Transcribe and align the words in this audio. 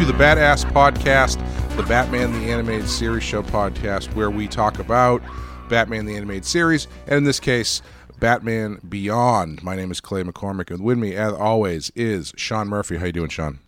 Hello, 0.00 0.12
hello. 0.12 0.16
Welcome 0.16 0.18
to 0.18 0.18
the 0.18 0.40
Badass 0.40 0.72
Podcast, 0.72 1.76
the 1.76 1.82
Batman 1.82 2.32
the 2.32 2.50
Animated 2.50 2.88
Series 2.88 3.22
Show 3.22 3.42
podcast, 3.42 4.14
where 4.14 4.30
we 4.30 4.48
talk 4.48 4.78
about 4.78 5.22
Batman 5.68 6.06
the 6.06 6.16
Animated 6.16 6.44
Series, 6.44 6.88
and 7.06 7.16
in 7.16 7.24
this 7.24 7.38
case, 7.40 7.82
Batman 8.18 8.80
Beyond. 8.88 9.62
My 9.62 9.76
name 9.76 9.90
is 9.90 10.00
Clay 10.00 10.22
McCormick, 10.22 10.70
and 10.70 10.82
with 10.82 10.96
me, 10.98 11.14
as 11.14 11.32
always, 11.34 11.90
is 11.94 12.32
Sean 12.36 12.68
Murphy. 12.68 12.96
How 12.96 13.06
you 13.06 13.12
doing, 13.12 13.28
Sean? 13.28 13.58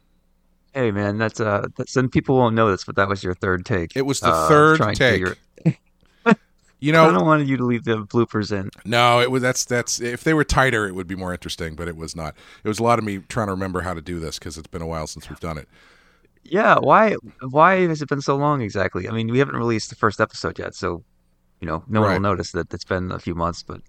Hey 0.72 0.90
man, 0.90 1.18
that's 1.18 1.38
uh, 1.38 1.66
that's, 1.76 1.96
and 1.96 2.10
people 2.10 2.36
won't 2.36 2.54
know 2.54 2.70
this, 2.70 2.84
but 2.84 2.96
that 2.96 3.08
was 3.08 3.22
your 3.22 3.34
third 3.34 3.66
take. 3.66 3.94
It 3.94 4.02
was 4.06 4.20
the 4.20 4.28
Uh, 4.32 4.48
third 4.48 4.94
take. 4.94 5.24
You 6.80 6.90
I 6.90 7.12
don't 7.12 7.24
wanted 7.26 7.48
you 7.48 7.56
to 7.58 7.64
leave 7.64 7.84
the 7.84 8.04
bloopers 8.06 8.50
in. 8.50 8.68
no, 8.84 9.20
it 9.20 9.30
was 9.30 9.40
that's 9.40 9.64
that's 9.64 10.00
if 10.00 10.24
they 10.24 10.34
were 10.34 10.42
tighter, 10.42 10.88
it 10.88 10.96
would 10.96 11.06
be 11.06 11.14
more 11.14 11.32
interesting, 11.32 11.76
but 11.76 11.86
it 11.86 11.96
was 11.96 12.16
not. 12.16 12.34
It 12.64 12.68
was 12.68 12.80
a 12.80 12.82
lot 12.82 12.98
of 12.98 13.04
me 13.04 13.18
trying 13.18 13.46
to 13.46 13.52
remember 13.52 13.82
how 13.82 13.94
to 13.94 14.00
do 14.00 14.18
this 14.18 14.38
because 14.38 14.58
it's 14.58 14.66
been 14.66 14.82
a 14.82 14.86
while 14.88 15.06
since 15.06 15.28
we've 15.30 15.38
done 15.38 15.58
it. 15.58 15.68
Yeah, 16.44 16.78
why 16.78 17.14
why 17.40 17.86
has 17.86 18.02
it 18.02 18.08
been 18.08 18.20
so 18.20 18.36
long 18.36 18.60
exactly? 18.62 19.08
I 19.08 19.12
mean, 19.12 19.28
we 19.28 19.38
haven't 19.38 19.56
released 19.56 19.90
the 19.90 19.96
first 19.96 20.20
episode 20.20 20.58
yet, 20.58 20.74
so 20.74 21.04
you 21.60 21.66
know, 21.68 21.84
no 21.88 22.00
one 22.00 22.12
will 22.14 22.20
notice 22.20 22.50
that 22.52 22.72
it's 22.74 22.84
been 22.84 23.12
a 23.12 23.18
few 23.20 23.34
months. 23.34 23.62
But 23.62 23.80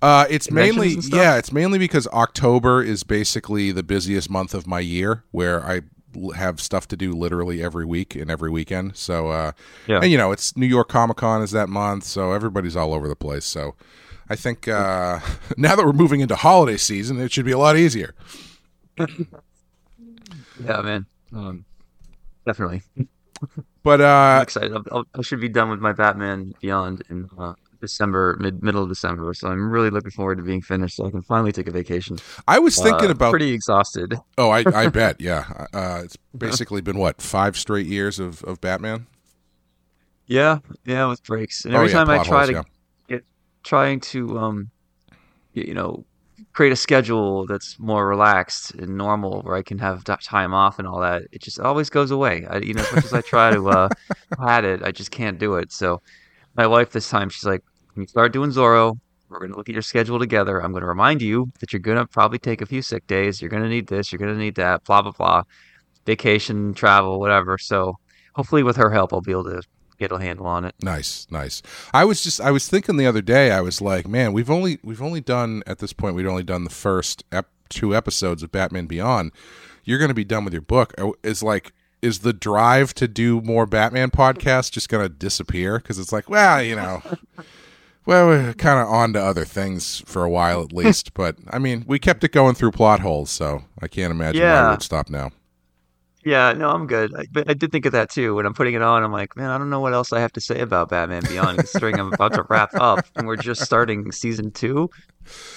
Uh, 0.00 0.24
it's 0.30 0.50
mainly 0.50 0.96
yeah, 1.12 1.36
it's 1.36 1.52
mainly 1.52 1.78
because 1.78 2.06
October 2.08 2.82
is 2.82 3.02
basically 3.04 3.70
the 3.72 3.82
busiest 3.82 4.30
month 4.30 4.54
of 4.54 4.66
my 4.66 4.80
year, 4.80 5.24
where 5.30 5.62
I 5.64 5.82
have 6.34 6.60
stuff 6.60 6.88
to 6.88 6.96
do 6.96 7.12
literally 7.12 7.62
every 7.62 7.84
week 7.86 8.14
and 8.14 8.30
every 8.30 8.50
weekend. 8.50 8.96
So 8.96 9.28
uh, 9.28 9.52
Yeah. 9.86 10.00
and 10.02 10.10
you 10.10 10.16
know, 10.18 10.32
it's 10.32 10.56
New 10.56 10.66
York 10.66 10.88
Comic 10.88 11.18
Con 11.18 11.42
is 11.42 11.50
that 11.52 11.68
month, 11.68 12.04
so 12.04 12.32
everybody's 12.32 12.76
all 12.76 12.94
over 12.94 13.08
the 13.08 13.16
place. 13.16 13.44
So 13.44 13.74
I 14.30 14.36
think 14.36 14.66
uh, 14.66 15.20
now 15.58 15.76
that 15.76 15.84
we're 15.84 15.92
moving 15.92 16.20
into 16.20 16.36
holiday 16.36 16.78
season, 16.78 17.20
it 17.20 17.30
should 17.30 17.44
be 17.44 17.52
a 17.52 17.58
lot 17.58 17.76
easier. 17.76 18.14
yeah, 18.98 19.06
man, 20.82 21.06
um, 21.34 21.64
definitely. 22.46 22.82
But 23.82 24.00
I'm 24.00 24.38
uh, 24.38 24.42
excited. 24.42 24.72
I'll, 24.92 25.04
I'll, 25.14 25.22
should 25.22 25.40
be 25.40 25.48
done 25.48 25.68
with 25.68 25.80
my 25.80 25.92
Batman 25.92 26.54
Beyond 26.60 27.02
in 27.10 27.28
uh, 27.36 27.54
December, 27.80 28.36
mid 28.38 28.62
middle 28.62 28.84
of 28.84 28.88
December. 28.88 29.34
So 29.34 29.48
I'm 29.48 29.68
really 29.70 29.90
looking 29.90 30.12
forward 30.12 30.36
to 30.38 30.44
being 30.44 30.62
finished, 30.62 30.96
so 30.96 31.06
I 31.06 31.10
can 31.10 31.22
finally 31.22 31.50
take 31.50 31.66
a 31.66 31.72
vacation. 31.72 32.18
I 32.46 32.60
was 32.60 32.76
thinking 32.78 33.08
Uh, 33.08 33.12
about 33.12 33.30
pretty 33.30 33.50
exhausted. 33.52 34.14
oh, 34.38 34.50
I, 34.50 34.62
I 34.72 34.86
bet 35.00 35.20
yeah, 35.20 35.66
uh, 35.74 36.02
it's 36.04 36.16
basically 36.36 36.80
been 36.82 36.96
what 36.98 37.20
five 37.20 37.56
straight 37.56 37.86
years 37.86 38.20
of 38.20 38.44
of 38.44 38.60
Batman. 38.60 39.06
Yeah, 40.26 40.60
yeah, 40.84 41.06
with 41.08 41.24
breaks, 41.24 41.64
and 41.64 41.74
Oh, 41.74 41.78
every 41.78 41.88
yeah, 41.90 41.94
time 42.04 42.10
I 42.10 42.22
try 42.22 42.46
holes, 42.46 42.48
to 42.50 42.52
yeah. 42.54 42.62
get 43.08 43.24
trying 43.64 43.98
to 44.00 44.38
um, 44.38 44.70
you 45.52 45.74
know, 45.74 46.04
create 46.52 46.72
a 46.72 46.76
schedule 46.76 47.46
that's 47.46 47.78
more 47.78 48.06
relaxed 48.06 48.74
and 48.74 48.96
normal, 48.96 49.42
where 49.42 49.56
I 49.56 49.62
can 49.62 49.78
have 49.78 50.04
time 50.04 50.52
off 50.52 50.78
and 50.78 50.86
all 50.86 51.00
that, 51.00 51.22
it 51.32 51.40
just 51.40 51.58
always 51.58 51.88
goes 51.88 52.10
away. 52.10 52.46
I, 52.48 52.58
you 52.58 52.74
know, 52.74 52.82
as 52.82 52.92
much 52.92 53.04
as 53.06 53.14
I 53.14 53.20
try 53.22 53.52
to 53.52 53.68
uh, 53.68 53.88
it, 54.64 54.82
I 54.82 54.92
just 54.92 55.10
can't 55.10 55.38
do 55.38 55.54
it. 55.54 55.72
So, 55.72 56.02
my 56.54 56.66
wife 56.66 56.90
this 56.90 57.08
time, 57.08 57.30
she's 57.30 57.44
like, 57.44 57.62
"When 57.94 58.02
you 58.02 58.08
start 58.08 58.32
doing 58.32 58.50
Zorro, 58.50 58.98
we're 59.28 59.40
gonna 59.40 59.56
look 59.56 59.68
at 59.68 59.74
your 59.74 59.82
schedule 59.82 60.18
together. 60.18 60.62
I'm 60.62 60.72
gonna 60.72 60.86
remind 60.86 61.22
you 61.22 61.50
that 61.60 61.72
you're 61.72 61.80
gonna 61.80 62.06
probably 62.06 62.38
take 62.38 62.60
a 62.60 62.66
few 62.66 62.82
sick 62.82 63.06
days. 63.06 63.40
You're 63.40 63.50
gonna 63.50 63.68
need 63.68 63.86
this. 63.86 64.12
You're 64.12 64.18
gonna 64.18 64.36
need 64.36 64.56
that. 64.56 64.84
Blah 64.84 65.02
blah 65.02 65.12
blah, 65.12 65.42
vacation, 66.04 66.74
travel, 66.74 67.18
whatever. 67.18 67.56
So, 67.56 67.96
hopefully, 68.34 68.62
with 68.62 68.76
her 68.76 68.90
help, 68.90 69.14
I'll 69.14 69.22
be 69.22 69.32
able 69.32 69.44
to 69.44 69.62
get 69.98 70.12
a 70.12 70.18
handle 70.18 70.46
on 70.46 70.64
it. 70.64 70.74
Nice, 70.82 71.26
nice. 71.30 71.62
I 71.94 72.04
was 72.04 72.22
just 72.22 72.40
I 72.40 72.50
was 72.50 72.68
thinking 72.68 72.96
the 72.96 73.06
other 73.06 73.22
day. 73.22 73.50
I 73.50 73.60
was 73.60 73.80
like, 73.80 74.06
man, 74.08 74.32
we've 74.32 74.50
only 74.50 74.78
we've 74.82 75.02
only 75.02 75.20
done 75.20 75.62
at 75.66 75.78
this 75.78 75.92
point 75.92 76.14
we've 76.16 76.26
only 76.26 76.42
done 76.44 76.64
the 76.64 76.70
first 76.70 77.24
ep- 77.32 77.48
two 77.68 77.94
episodes 77.94 78.42
of 78.42 78.52
Batman 78.52 78.86
Beyond. 78.86 79.32
You're 79.84 79.98
going 79.98 80.08
to 80.10 80.14
be 80.14 80.24
done 80.24 80.44
with 80.44 80.52
your 80.52 80.62
book. 80.62 80.94
Uh, 80.98 81.10
Is 81.22 81.42
like 81.42 81.72
is 82.00 82.20
the 82.20 82.32
drive 82.32 82.92
to 82.94 83.06
do 83.06 83.40
more 83.42 83.64
Batman 83.64 84.10
podcasts 84.10 84.70
just 84.72 84.88
going 84.88 85.04
to 85.04 85.08
disappear 85.08 85.78
because 85.78 85.98
it's 86.00 86.12
like, 86.12 86.28
well, 86.28 86.62
you 86.62 86.74
know. 86.76 87.02
Well, 88.04 88.26
we're 88.26 88.54
kind 88.54 88.80
of 88.80 88.88
on 88.88 89.12
to 89.12 89.22
other 89.22 89.44
things 89.44 90.02
for 90.06 90.24
a 90.24 90.28
while 90.28 90.60
at 90.60 90.72
least, 90.72 91.14
but 91.14 91.36
I 91.50 91.60
mean, 91.60 91.84
we 91.86 92.00
kept 92.00 92.24
it 92.24 92.32
going 92.32 92.56
through 92.56 92.72
plot 92.72 92.98
holes, 92.98 93.30
so 93.30 93.62
I 93.80 93.86
can't 93.86 94.10
imagine 94.10 94.40
why 94.42 94.46
Yeah. 94.48 94.64
we 94.66 94.70
would 94.72 94.82
stop 94.82 95.08
now. 95.08 95.30
Yeah, 96.24 96.52
no, 96.52 96.70
I'm 96.70 96.86
good. 96.86 97.14
I, 97.14 97.26
but 97.32 97.50
I 97.50 97.54
did 97.54 97.72
think 97.72 97.86
of 97.86 97.92
that 97.92 98.10
too 98.10 98.36
when 98.36 98.46
I'm 98.46 98.54
putting 98.54 98.74
it 98.74 98.82
on. 98.82 99.02
I'm 99.02 99.12
like, 99.12 99.36
man, 99.36 99.50
I 99.50 99.58
don't 99.58 99.70
know 99.70 99.80
what 99.80 99.92
else 99.92 100.12
I 100.12 100.20
have 100.20 100.32
to 100.34 100.40
say 100.40 100.60
about 100.60 100.88
Batman 100.88 101.22
Beyond, 101.28 101.58
considering 101.58 101.98
I'm 101.98 102.12
about 102.12 102.34
to 102.34 102.44
wrap 102.48 102.74
up 102.74 103.04
and 103.16 103.26
we're 103.26 103.36
just 103.36 103.62
starting 103.62 104.12
season 104.12 104.50
two. 104.52 104.90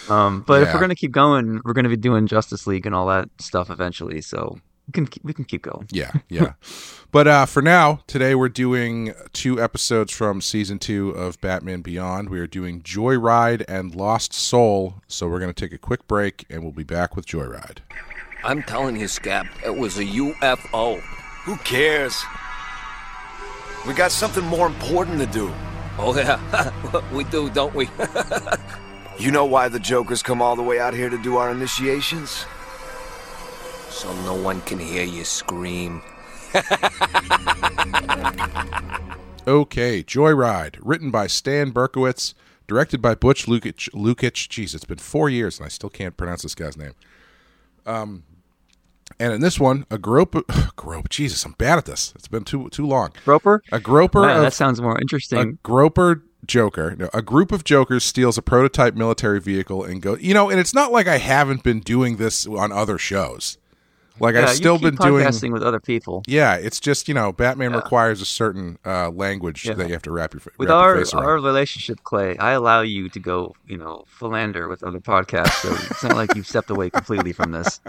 Um, 0.09 0.43
but 0.45 0.63
if 0.63 0.73
we're 0.73 0.79
gonna 0.79 0.95
keep 0.95 1.11
going, 1.11 1.61
we're 1.63 1.73
gonna 1.73 1.89
be 1.89 1.97
doing 1.97 2.27
Justice 2.27 2.67
League 2.67 2.85
and 2.85 2.95
all 2.95 3.07
that 3.07 3.29
stuff 3.39 3.69
eventually. 3.69 4.21
So 4.21 4.59
we 4.87 4.91
can 4.91 5.07
keep, 5.07 5.23
we 5.23 5.33
can 5.33 5.45
keep 5.45 5.63
going. 5.63 5.87
Yeah, 5.91 6.11
yeah. 6.29 6.53
but 7.11 7.27
uh, 7.27 7.45
for 7.45 7.61
now, 7.61 8.01
today 8.07 8.35
we're 8.35 8.49
doing 8.49 9.13
two 9.33 9.61
episodes 9.61 10.11
from 10.11 10.41
season 10.41 10.79
two 10.79 11.09
of 11.09 11.41
Batman 11.41 11.81
Beyond. 11.81 12.29
We 12.29 12.39
are 12.39 12.47
doing 12.47 12.81
Joyride 12.81 13.65
and 13.67 13.95
Lost 13.95 14.33
Soul. 14.33 14.95
So 15.07 15.27
we're 15.27 15.39
going 15.39 15.53
to 15.53 15.59
take 15.59 15.73
a 15.73 15.79
quick 15.79 16.07
break 16.07 16.45
and 16.49 16.61
we'll 16.61 16.71
be 16.71 16.83
back 16.83 17.15
with 17.15 17.25
Joyride. 17.25 17.79
I'm 18.45 18.63
telling 18.63 18.95
you, 18.95 19.07
Scap, 19.07 19.47
it 19.65 19.75
was 19.75 19.97
a 19.97 20.05
UFO. 20.05 20.99
Who 21.45 21.57
cares? 21.57 22.23
We 23.87 23.93
got 23.93 24.11
something 24.11 24.43
more 24.45 24.67
important 24.67 25.19
to 25.19 25.25
do. 25.25 25.51
Oh, 25.97 26.15
yeah. 26.15 26.39
we 27.13 27.23
do, 27.25 27.49
don't 27.49 27.75
we? 27.75 27.89
You 29.17 29.31
know 29.31 29.45
why 29.45 29.69
the 29.69 29.79
Jokers 29.79 30.21
come 30.21 30.41
all 30.41 30.57
the 30.57 30.61
way 30.61 30.77
out 30.77 30.93
here 30.93 31.09
to 31.09 31.17
do 31.17 31.37
our 31.37 31.49
initiations? 31.49 32.45
so 33.95 34.13
no 34.23 34.35
one 34.35 34.59
can 34.61 34.77
hear 34.77 35.03
you 35.03 35.23
scream. 35.23 36.01
Okay, 39.47 40.03
Joyride, 40.03 40.79
written 40.81 41.11
by 41.11 41.27
Stan 41.27 41.71
Berkowitz, 41.71 42.33
directed 42.67 42.99
by 42.99 43.13
Butch 43.13 43.45
Lukic. 43.45 43.87
Lukic. 43.91 44.47
Jeez, 44.49 44.73
it's 44.73 44.85
been 44.85 44.97
four 44.97 45.29
years 45.29 45.59
and 45.59 45.67
I 45.67 45.69
still 45.69 45.91
can't 45.91 46.17
pronounce 46.17 46.41
this 46.41 46.55
guy's 46.55 46.75
name. 46.75 46.93
Um, 47.85 48.23
and 49.19 49.33
in 49.33 49.41
this 49.41 49.59
one, 49.59 49.85
a 49.89 49.97
grope, 49.97 50.35
grope. 50.75 51.09
Jesus, 51.09 51.45
I'm 51.45 51.53
bad 51.53 51.77
at 51.77 51.85
this. 51.85 52.13
It's 52.15 52.27
been 52.27 52.43
too 52.43 52.69
too 52.69 52.85
long. 52.85 53.11
Groper, 53.23 53.61
A 53.71 53.79
groper 53.79 54.21
Man, 54.21 54.37
of 54.37 54.41
that 54.43 54.53
sounds 54.53 54.81
more 54.81 54.99
interesting. 54.99 55.37
a 55.37 55.41
interesting. 55.41 55.59
groper 55.63 56.23
joker 56.47 56.95
no, 56.95 57.09
a 57.11 57.23
group 57.23 57.51
of 57.51 57.63
jokers 57.63 58.03
steals 58.03 58.37
a 58.37 58.41
prototype 58.41 58.93
military 58.93 59.39
vehicle 59.41 59.83
and 59.83 59.99
go 59.99 60.15
you 60.17 60.31
know 60.31 60.47
and 60.51 60.59
it's 60.59 60.75
not 60.75 60.91
like 60.91 61.07
i 61.07 61.17
haven't 61.17 61.63
been 61.63 61.79
doing 61.79 62.17
this 62.17 62.45
on 62.45 62.71
other 62.71 62.99
shows 62.99 63.57
like 64.19 64.35
yeah, 64.35 64.43
i've 64.43 64.49
you 64.49 64.55
still 64.55 64.75
keep 64.77 64.95
been 64.95 65.07
doing 65.07 65.25
podcasting 65.25 65.51
with 65.51 65.63
other 65.63 65.79
people. 65.79 66.21
yeah 66.27 66.53
it's 66.53 66.79
just 66.79 67.07
you 67.07 67.15
know 67.15 67.31
batman 67.31 67.73
requires 67.73 68.21
a 68.21 68.25
certain 68.25 68.77
uh, 68.85 69.09
language 69.09 69.65
Yeah. 69.65 69.73
that 69.73 69.87
you 69.87 69.93
have 69.93 70.03
to 70.03 70.11
wrap 70.11 70.35
your, 70.35 70.39
fa- 70.41 70.51
With 70.59 70.69
wrap 70.69 70.75
your 70.75 70.83
our 70.91 70.97
face 70.99 71.13
around 71.15 71.23
our 71.25 71.33
relationship, 71.39 72.03
Clay, 72.03 72.37
I 72.37 72.51
allow 72.51 72.81
you 72.81 73.09
to 73.09 73.19
go, 73.19 73.55
you 73.67 73.77
know, 73.79 74.03
philander 74.07 74.67
with 74.67 74.83
other 74.83 74.99
podcasts. 74.99 75.63
So 75.63 75.73
it's 75.73 76.03
not 76.03 76.15
like 76.15 76.35
you've 76.35 76.45
stepped 76.47 76.69
away 76.69 76.91
completely 76.91 77.33
from 77.33 77.53
this. 77.53 77.81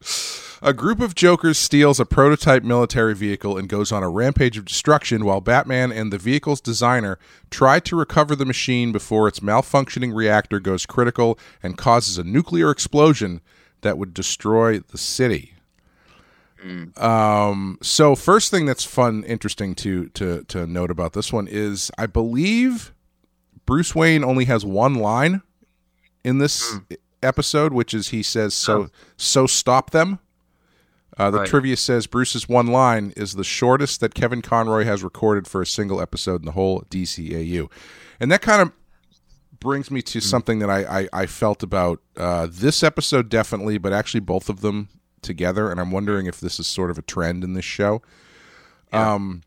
A 0.64 0.72
group 0.72 1.00
of 1.00 1.14
jokers 1.14 1.58
steals 1.58 2.00
a 2.00 2.06
prototype 2.06 2.62
military 2.62 3.14
vehicle 3.14 3.58
and 3.58 3.68
goes 3.68 3.92
on 3.92 4.02
a 4.02 4.08
rampage 4.08 4.56
of 4.56 4.64
destruction 4.64 5.26
while 5.26 5.42
Batman 5.42 5.92
and 5.92 6.10
the 6.10 6.16
vehicle's 6.16 6.62
designer 6.62 7.18
try 7.50 7.78
to 7.80 7.94
recover 7.94 8.34
the 8.34 8.46
machine 8.46 8.90
before 8.90 9.28
its 9.28 9.40
malfunctioning 9.40 10.14
reactor 10.14 10.60
goes 10.60 10.86
critical 10.86 11.38
and 11.62 11.76
causes 11.76 12.16
a 12.16 12.24
nuclear 12.24 12.70
explosion 12.70 13.42
that 13.82 13.98
would 13.98 14.14
destroy 14.14 14.78
the 14.78 14.96
city. 14.96 15.52
Um, 16.96 17.76
so 17.82 18.16
first 18.16 18.50
thing 18.50 18.64
that's 18.64 18.84
fun, 18.84 19.22
interesting 19.24 19.74
to 19.74 20.08
to 20.10 20.44
to 20.44 20.66
note 20.66 20.90
about 20.90 21.12
this 21.12 21.30
one 21.30 21.46
is 21.46 21.90
I 21.98 22.06
believe 22.06 22.94
Bruce 23.66 23.94
Wayne 23.94 24.24
only 24.24 24.46
has 24.46 24.64
one 24.64 24.94
line 24.94 25.42
in 26.24 26.38
this 26.38 26.74
episode, 27.22 27.74
which 27.74 27.92
is 27.92 28.08
he 28.08 28.22
says, 28.22 28.54
"So 28.54 28.88
so 29.18 29.46
stop 29.46 29.90
them." 29.90 30.20
Uh, 31.16 31.30
the 31.30 31.38
Right. 31.38 31.48
trivia 31.48 31.76
says 31.76 32.06
Bruce's 32.06 32.48
one 32.48 32.66
line 32.66 33.12
is 33.16 33.34
the 33.34 33.44
shortest 33.44 34.00
that 34.00 34.14
Kevin 34.14 34.42
Conroy 34.42 34.84
has 34.84 35.04
recorded 35.04 35.46
for 35.46 35.62
a 35.62 35.66
single 35.66 36.00
episode 36.00 36.40
in 36.40 36.46
the 36.46 36.52
whole 36.52 36.82
DCAU, 36.90 37.68
and 38.18 38.32
that 38.32 38.42
kind 38.42 38.60
of 38.62 38.72
brings 39.60 39.90
me 39.90 40.02
to 40.02 40.20
something 40.20 40.58
that 40.58 40.68
I 40.68 41.00
I, 41.02 41.08
I 41.12 41.26
felt 41.26 41.62
about 41.62 42.00
uh, 42.16 42.48
this 42.50 42.82
episode 42.82 43.28
definitely, 43.28 43.78
but 43.78 43.92
actually 43.92 44.20
both 44.20 44.48
of 44.48 44.60
them 44.60 44.88
together, 45.22 45.70
and 45.70 45.80
I'm 45.80 45.90
wondering 45.92 46.26
if 46.26 46.40
this 46.40 46.58
is 46.60 46.66
sort 46.66 46.90
of 46.90 46.98
a 46.98 47.02
trend 47.02 47.44
in 47.44 47.54
this 47.54 47.64
show. 47.64 48.02
Um, 48.92 49.42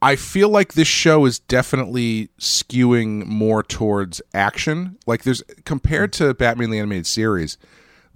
I 0.00 0.14
feel 0.14 0.48
like 0.48 0.74
this 0.74 0.86
show 0.88 1.24
is 1.24 1.40
definitely 1.40 2.30
skewing 2.38 3.26
more 3.26 3.62
towards 3.64 4.22
action. 4.32 4.96
Like 5.06 5.24
there's 5.24 5.42
compared 5.64 6.12
to 6.14 6.34
Batman 6.34 6.70
the 6.70 6.78
Animated 6.78 7.06
Series, 7.06 7.58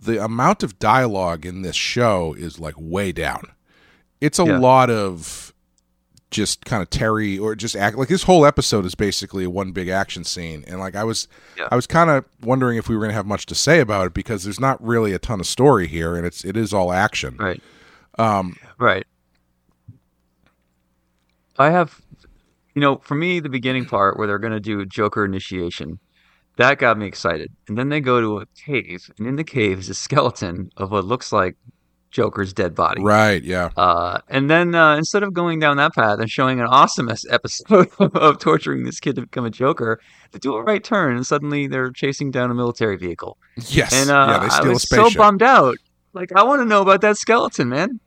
the 0.03 0.23
amount 0.23 0.63
of 0.63 0.79
dialogue 0.79 1.47
in 1.47 1.63
this 1.63 1.77
show 1.77 2.35
is 2.35 2.59
like 2.59 2.75
way 2.77 3.13
down. 3.13 3.53
It's 4.21 4.39
a 4.39 4.45
Yeah. 4.45 4.59
lot 4.59 4.91
of 4.91 5.49
just 6.31 6.65
kind 6.65 6.83
of 6.83 6.89
Terry 6.89 7.39
or 7.39 7.55
just 7.55 7.77
act 7.77 7.97
like 7.99 8.09
this 8.09 8.23
whole 8.23 8.47
episode 8.47 8.87
is 8.87 8.95
basically 8.95 9.45
a 9.45 9.51
one 9.51 9.73
big 9.73 9.89
action 9.89 10.25
scene. 10.25 10.65
And 10.67 10.81
like 10.81 10.97
I 10.97 11.05
was, 11.05 11.29
Yeah. 11.59 11.69
I 11.71 11.77
was 11.77 11.87
kind 11.87 12.09
of 12.09 12.25
wondering 12.43 12.79
if 12.79 12.89
we 12.89 12.95
were 12.97 13.01
going 13.03 13.11
to 13.11 13.15
have 13.17 13.27
much 13.27 13.45
to 13.47 13.55
say 13.55 13.81
about 13.81 14.07
it 14.07 14.15
because 14.15 14.43
there's 14.45 14.59
not 14.61 14.83
really 14.83 15.13
a 15.13 15.19
ton 15.19 15.41
of 15.41 15.47
story 15.47 15.87
here, 15.87 16.17
and 16.17 16.27
it's 16.27 16.43
it 16.45 16.57
is 16.57 16.73
all 16.73 16.91
action. 16.93 17.37
Right. 17.39 17.63
Um, 18.19 18.57
Right. 18.79 19.07
I 21.59 21.71
have, 21.71 22.01
you 22.75 22.81
know, 22.81 22.97
for 22.97 23.15
me, 23.15 23.41
the 23.41 23.49
beginning 23.51 23.85
part 23.85 24.17
where 24.17 24.27
they're 24.27 24.39
going 24.39 24.53
to 24.55 24.61
do 24.61 24.85
Joker 24.87 25.25
initiation, 25.25 25.99
that 26.57 26.79
got 26.79 26.99
me 26.99 27.07
excited. 27.07 27.51
And 27.69 27.79
then 27.79 27.89
they 27.89 28.01
go 28.01 28.21
to 28.21 28.39
a 28.39 28.47
cave, 28.67 29.11
and 29.19 29.27
in 29.27 29.37
the 29.37 29.45
cave 29.45 29.79
is 29.79 29.89
a 29.89 29.95
skeleton 29.95 30.71
of 30.77 30.91
what 30.91 31.05
looks 31.05 31.33
like 31.33 31.57
Joker's 32.13 32.53
dead 32.53 32.75
body. 32.75 33.03
right? 33.03 33.43
Yeah. 33.43 33.71
Uh, 33.77 34.21
and 34.29 34.49
then 34.51 34.75
uh, 34.75 34.97
instead 34.97 35.23
of 35.23 35.33
going 35.33 35.59
down 35.59 35.79
that 35.79 35.95
path 35.95 36.21
and 36.21 36.31
showing 36.31 36.61
an 36.61 36.67
awesome 36.67 37.11
episode 37.31 37.89
of 37.99 38.39
torturing 38.39 38.85
this 38.85 39.01
kid 39.01 39.17
to 39.17 39.23
become 39.23 39.47
a 39.47 39.51
Joker, 39.51 39.99
they 40.31 40.39
do 40.39 40.55
a 40.55 40.63
right 40.63 40.85
turn 40.85 41.17
and 41.17 41.27
suddenly 41.27 41.67
they're 41.67 41.91
chasing 41.91 42.31
down 42.31 42.51
a 42.51 42.55
military 42.55 42.97
vehicle. 42.97 43.39
Yes. 43.57 43.93
And 43.95 44.11
uh, 44.11 44.27
yeah. 44.29 44.39
They 44.41 44.47
I 44.47 44.49
steal 44.49 44.71
a 44.71 44.73
was 44.75 44.89
so 44.89 45.11
bummed 45.17 45.43
out. 45.43 45.77
Like 46.13 46.31
I 46.37 46.43
want 46.43 46.61
to 46.61 46.67
know 46.67 46.83
about 46.83 47.01
that 47.01 47.17
skeleton, 47.17 47.71
man. 47.71 47.99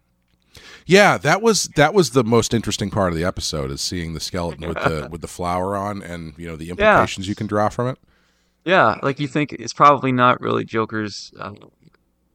Yeah, 0.85 1.17
that 1.17 1.41
was 1.41 1.63
that 1.75 1.95
was 1.95 2.11
the 2.11 2.23
most 2.23 2.53
interesting 2.53 2.91
part 2.91 3.11
of 3.11 3.17
the 3.17 3.23
episode 3.23 3.71
is 3.71 3.81
seeing 3.81 4.13
the 4.13 4.19
skeleton 4.19 4.67
with 4.67 4.77
the 4.77 5.07
with 5.11 5.21
the 5.21 5.27
flower 5.27 5.75
on 5.75 6.03
and 6.03 6.35
you 6.37 6.47
know 6.47 6.55
the 6.55 6.69
implications 6.69 7.27
you 7.27 7.33
can 7.33 7.47
draw 7.47 7.69
from 7.69 7.87
it. 7.87 7.97
Yeah, 8.65 8.97
like 9.03 9.19
you 9.19 9.27
think 9.27 9.53
it's 9.53 9.73
probably 9.73 10.11
not 10.11 10.41
really 10.41 10.65
Joker's 10.65 11.31
uh, 11.39 11.53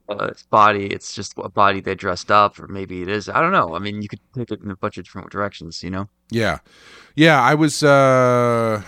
uh, 0.08 0.30
body. 0.48 0.86
It's 0.86 1.12
just 1.14 1.34
a 1.36 1.48
body 1.48 1.80
they 1.80 1.94
dressed 1.96 2.30
up, 2.30 2.58
or 2.60 2.68
maybe 2.68 3.02
it 3.02 3.08
is. 3.08 3.28
I 3.28 3.40
don't 3.40 3.52
know. 3.52 3.74
I 3.74 3.80
mean, 3.80 4.00
you 4.00 4.08
could 4.08 4.20
take 4.34 4.50
it 4.52 4.60
in 4.62 4.70
a 4.70 4.76
bunch 4.76 4.96
of 4.96 5.04
different 5.04 5.30
directions, 5.30 5.82
you 5.82 5.90
know? 5.90 6.08
Yeah, 6.30 6.58
yeah. 7.16 7.40
I 7.42 7.54
was. 7.54 7.82
uh 7.82 8.82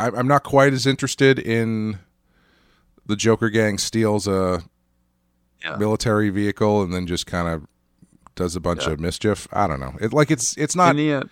I, 0.00 0.08
I'm 0.08 0.26
not 0.26 0.42
quite 0.42 0.72
as 0.72 0.86
interested 0.86 1.38
in 1.38 1.98
the 3.06 3.14
Joker 3.16 3.48
gang 3.50 3.78
steals 3.78 4.26
a 4.26 4.62
Yeah. 5.62 5.76
military 5.76 6.30
vehicle 6.30 6.82
and 6.82 6.92
then 6.92 7.06
just 7.06 7.26
kind 7.26 7.48
of 7.48 7.66
does 8.34 8.56
a 8.56 8.60
bunch 8.60 8.86
Yeah. 8.86 8.94
of 8.94 9.00
mischief. 9.00 9.46
I 9.52 9.66
don't 9.68 9.78
know. 9.78 9.94
It 10.00 10.12
like 10.12 10.30
it's 10.30 10.56
it's 10.56 10.74
not. 10.74 10.96
The, 10.96 11.12
uh, 11.12 11.22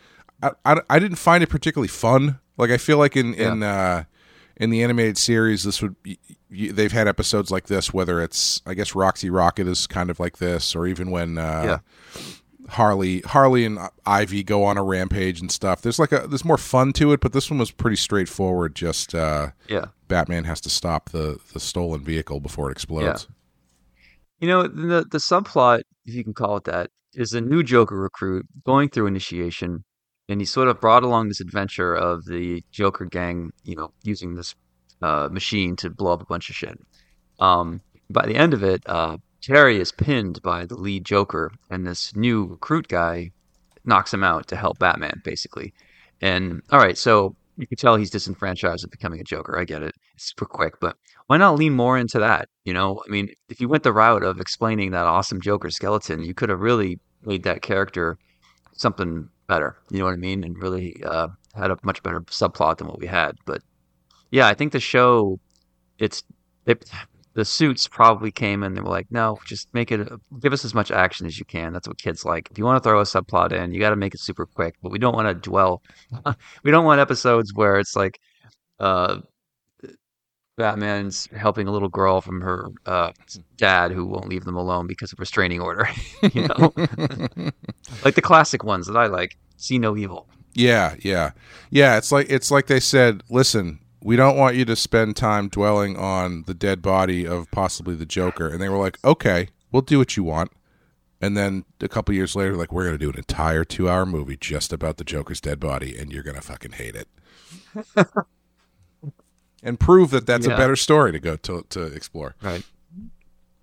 I, 0.43 0.51
I, 0.65 0.81
I 0.91 0.99
didn't 0.99 1.17
find 1.19 1.43
it 1.43 1.49
particularly 1.49 1.89
fun. 1.89 2.39
Like 2.59 2.71
I 2.71 2.77
feel 2.77 2.99
like 2.99 3.17
in 3.17 3.33
Yeah. 3.35 3.53
in 3.53 3.63
uh, 3.63 4.05
in 4.57 4.71
the 4.71 4.83
animated 4.83 5.19
series, 5.19 5.65
this 5.65 5.83
would 5.83 5.97
they've 6.51 6.93
had 6.93 7.09
episodes 7.09 7.51
like 7.51 7.67
this. 7.67 7.93
Whether 7.93 8.21
it's 8.23 8.63
I 8.67 8.75
guess 8.75 8.95
Roxy 8.95 9.31
Rocket 9.31 9.67
is 9.67 9.87
kind 9.87 10.11
of 10.11 10.21
like 10.21 10.39
this, 10.39 10.75
or 10.75 10.87
even 10.87 11.11
when 11.11 11.39
uh, 11.39 11.79
Harley 12.69 13.21
Harley 13.21 13.65
and 13.65 13.79
Ivy 14.07 14.43
go 14.43 14.65
on 14.65 14.77
a 14.77 14.83
rampage 14.83 15.41
and 15.41 15.51
stuff. 15.51 15.83
There's 15.83 15.99
like 15.99 16.13
a 16.13 16.27
there's 16.27 16.45
more 16.45 16.59
fun 16.59 16.93
to 16.95 17.13
it, 17.13 17.21
but 17.21 17.33
this 17.33 17.51
one 17.51 17.59
was 17.59 17.71
pretty 17.71 17.97
straightforward. 17.97 18.75
Just 18.75 19.15
uh, 19.15 19.51
yeah. 19.69 19.87
Batman 20.09 20.45
has 20.45 20.61
to 20.63 20.71
stop 20.71 21.11
the 21.11 21.39
the 21.53 21.61
stolen 21.61 22.03
vehicle 22.05 22.41
before 22.41 22.69
it 22.71 22.73
explodes. 22.73 23.29
You 24.41 24.49
know, 24.49 24.63
the 24.65 25.07
the 25.11 25.19
subplot, 25.19 25.83
if 26.05 26.15
you 26.15 26.25
can 26.25 26.35
call 26.35 26.57
it 26.57 26.65
that, 26.65 26.91
is 27.15 27.33
a 27.33 27.41
new 27.41 27.63
Joker 27.63 27.97
recruit 27.97 28.47
going 28.65 28.89
through 28.89 29.07
initiation, 29.07 29.85
and 30.33 30.41
he's 30.41 30.51
sort 30.51 30.69
of 30.69 30.81
brought 30.81 31.03
along 31.03 31.29
this 31.29 31.41
adventure 31.41 31.95
of 31.95 32.25
the 32.25 32.65
Joker 32.73 33.05
gang, 33.05 33.53
you 33.65 33.77
know, 33.77 33.93
using 34.03 34.35
this 34.35 34.55
uh, 35.03 35.29
machine 35.31 35.77
to 35.77 35.91
blow 35.91 36.13
up 36.13 36.23
a 36.23 36.27
bunch 36.27 36.49
of 36.49 36.57
shit. 36.57 36.81
Um, 37.39 37.83
by 38.09 38.27
the 38.27 38.35
end 38.35 38.55
of 38.55 38.63
it, 38.63 38.83
uh, 38.87 39.19
Terry 39.43 39.79
is 39.79 39.93
pinned 39.93 40.41
by 40.43 40.65
the 40.65 40.77
lead 40.77 41.05
Joker, 41.05 41.53
and 41.71 41.87
this 41.87 42.17
new 42.17 42.47
recruit 42.47 42.89
guy 42.89 43.31
knocks 43.85 44.15
him 44.15 44.25
out 44.25 44.47
to 44.49 44.57
help 44.57 44.79
Batman, 44.79 45.21
basically. 45.25 45.75
And 46.21 46.63
all 46.71 46.79
right, 46.79 46.97
so 46.97 47.37
you 47.59 47.67
can 47.67 47.77
tell 47.77 47.97
he's 47.97 48.11
disenfranchised 48.11 48.85
with 48.85 48.91
becoming 48.91 49.21
a 49.21 49.25
Joker. 49.25 49.59
I 49.59 49.65
get 49.65 49.83
it. 49.83 49.95
It's 50.15 50.31
super 50.31 50.47
quick, 50.47 50.81
but 50.81 50.97
why 51.27 51.37
not 51.37 51.57
lean 51.57 51.75
more 51.75 51.99
into 51.99 52.19
that? 52.21 52.49
You 52.65 52.73
know, 52.73 53.03
I 53.07 53.11
mean, 53.11 53.29
if 53.49 53.61
you 53.61 53.69
went 53.69 53.83
the 53.83 53.93
route 53.93 54.23
of 54.23 54.41
explaining 54.41 54.93
that 54.93 55.07
awesome 55.07 55.41
Joker 55.41 55.71
skeleton, 55.71 56.23
you 56.23 56.33
could 56.33 56.49
have 56.49 56.61
really 56.61 57.01
made 57.25 57.43
that 57.43 57.63
character 57.63 58.19
something 58.73 59.29
better. 59.47 59.77
You 59.91 59.99
know 59.99 60.05
what 60.07 60.15
I 60.15 60.19
mean? 60.19 60.45
And 60.45 60.61
really 60.61 61.03
uh, 61.05 61.29
had 61.55 61.71
a 61.71 61.79
much 61.83 62.03
better 62.03 62.21
subplot 62.23 62.79
than 62.79 62.89
what 62.89 62.99
we 62.99 63.07
had. 63.07 63.37
But 63.45 63.63
yeah, 64.31 64.47
I 64.47 64.55
think 64.55 64.73
the 64.73 64.81
show, 64.81 65.39
it's 65.99 66.23
it, 66.67 66.91
the 67.35 67.45
suits 67.45 67.89
probably 67.89 68.31
came 68.31 68.63
and 68.63 68.77
they 68.77 68.81
were 68.81 68.89
like, 68.89 69.07
no, 69.11 69.39
just 69.47 69.73
make 69.73 69.91
it, 69.91 70.09
give 70.41 70.53
us 70.53 70.65
as 70.65 70.75
much 70.75 70.91
action 70.91 71.27
as 71.27 71.39
you 71.39 71.45
can. 71.45 71.73
That's 71.73 71.89
what 71.89 71.99
kids 71.99 72.25
like. 72.25 72.49
If 72.51 72.59
you 72.59 72.65
want 72.65 72.83
to 72.83 72.89
throw 72.89 73.01
a 73.01 73.05
subplot 73.05 73.53
in, 73.53 73.73
you 73.73 73.81
got 73.81 73.91
to 73.91 73.97
make 73.97 74.15
it 74.15 74.21
super 74.21 74.47
quick. 74.47 74.75
But 74.83 74.93
we 74.93 74.99
don't 74.99 75.15
want 75.15 75.29
to 75.29 75.35
dwell. 75.35 75.83
we 76.63 76.71
don't 76.71 76.85
want 76.85 77.01
episodes 77.01 77.53
where 77.55 77.79
it's 77.79 77.97
like, 77.97 78.21
uh, 78.81 79.21
Batman's 80.57 81.29
helping 81.35 81.67
a 81.67 81.73
little 81.73 81.89
girl 81.89 82.21
from 82.21 82.41
her 82.41 82.69
uh, 82.87 83.13
dad 83.57 83.91
who 83.91 84.05
won't 84.07 84.29
leave 84.29 84.45
them 84.45 84.57
alone 84.57 84.87
because 84.87 85.13
of 85.13 85.19
restraining 85.19 85.61
order. 85.61 85.89
you 86.35 86.49
know, 86.49 86.73
like 88.05 88.15
the 88.15 88.23
classic 88.23 88.65
ones 88.65 88.87
that 88.87 88.97
I 88.97 89.07
like. 89.07 89.37
See 89.57 89.79
no 89.79 89.97
evil. 89.97 90.29
Yeah, 90.55 90.97
yeah, 91.01 91.31
yeah. 91.71 91.97
It's 91.97 92.13
like 92.13 92.29
it's 92.29 92.51
like 92.51 92.67
they 92.67 92.81
said. 92.81 93.23
Listen, 93.31 93.79
we 94.03 94.17
don't 94.17 94.37
want 94.37 94.57
you 94.57 94.65
to 94.67 94.77
spend 94.77 95.17
time 95.17 95.49
dwelling 95.49 95.97
on 95.97 96.43
the 96.47 96.55
dead 96.55 96.83
body 96.83 97.27
of 97.27 97.51
possibly 97.51 97.95
the 97.95 98.07
Joker, 98.07 98.49
and 98.49 98.61
they 98.61 98.69
were 98.69 98.79
like, 98.79 98.99
okay, 99.05 99.49
we'll 99.71 99.83
do 99.83 99.99
what 99.99 100.17
you 100.17 100.25
want. 100.25 100.53
And 101.21 101.37
then 101.37 101.65
a 101.81 101.89
couple 101.89 102.15
years 102.15 102.35
later, 102.35 102.57
like 102.57 102.73
we're 102.73 102.85
gonna 102.85 102.99
do 102.99 103.11
an 103.11 103.17
entire 103.17 103.65
two-hour 103.65 104.05
movie 104.05 104.37
just 104.37 104.73
about 104.73 104.97
the 104.97 105.05
Joker's 105.05 105.41
dead 105.41 105.61
body, 105.61 105.97
and 105.97 106.13
you're 106.13 106.25
gonna 106.25 106.41
fucking 106.41 106.73
hate 106.73 106.97
it, 106.97 107.09
and 109.63 109.79
prove 109.79 110.11
that 110.11 110.27
that's 110.27 110.47
a 110.47 110.51
better 110.51 110.77
story 110.77 111.13
to 111.13 111.21
go 111.21 111.37
to 111.37 111.65
to 111.71 111.83
explore. 111.85 112.35
Right. 112.43 112.63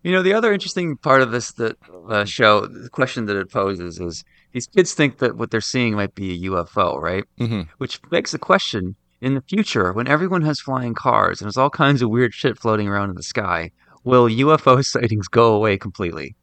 You 0.02 0.14
know, 0.14 0.24
the 0.24 0.34
other 0.34 0.54
interesting 0.54 0.96
part 0.96 1.22
of 1.22 1.32
this 1.32 1.52
that 1.54 1.76
uh, 2.08 2.24
show, 2.24 2.66
the 2.66 2.90
question 2.90 3.26
that 3.26 3.36
it 3.36 3.52
poses 3.52 4.00
is 4.00 4.24
these 4.54 4.68
kids 4.68 4.94
think 4.94 5.18
that 5.18 5.36
what 5.36 5.52
they're 5.52 5.60
seeing 5.60 5.96
might 5.96 6.16
be 6.16 6.34
a 6.34 6.50
UFO, 6.50 7.02
right? 7.02 7.26
hmm 7.38 7.64
Which 7.80 8.02
begs 8.10 8.32
the 8.32 8.40
question: 8.40 8.96
in 9.22 9.36
the 9.36 9.42
future, 9.42 9.92
when 9.92 10.08
everyone 10.08 10.42
has 10.44 10.60
flying 10.60 10.94
cars 10.94 11.42
and 11.42 11.48
there's 11.48 11.58
all 11.58 11.70
kinds 11.70 12.02
of 12.02 12.10
weird 12.10 12.34
shit 12.34 12.58
floating 12.58 12.88
around 12.88 13.10
in 13.10 13.16
the 13.16 13.24
sky, 13.24 13.72
will 14.04 14.30
UFO 14.30 14.84
sightings 14.94 15.28
go 15.28 15.54
away 15.54 15.78
completely? 15.78 16.36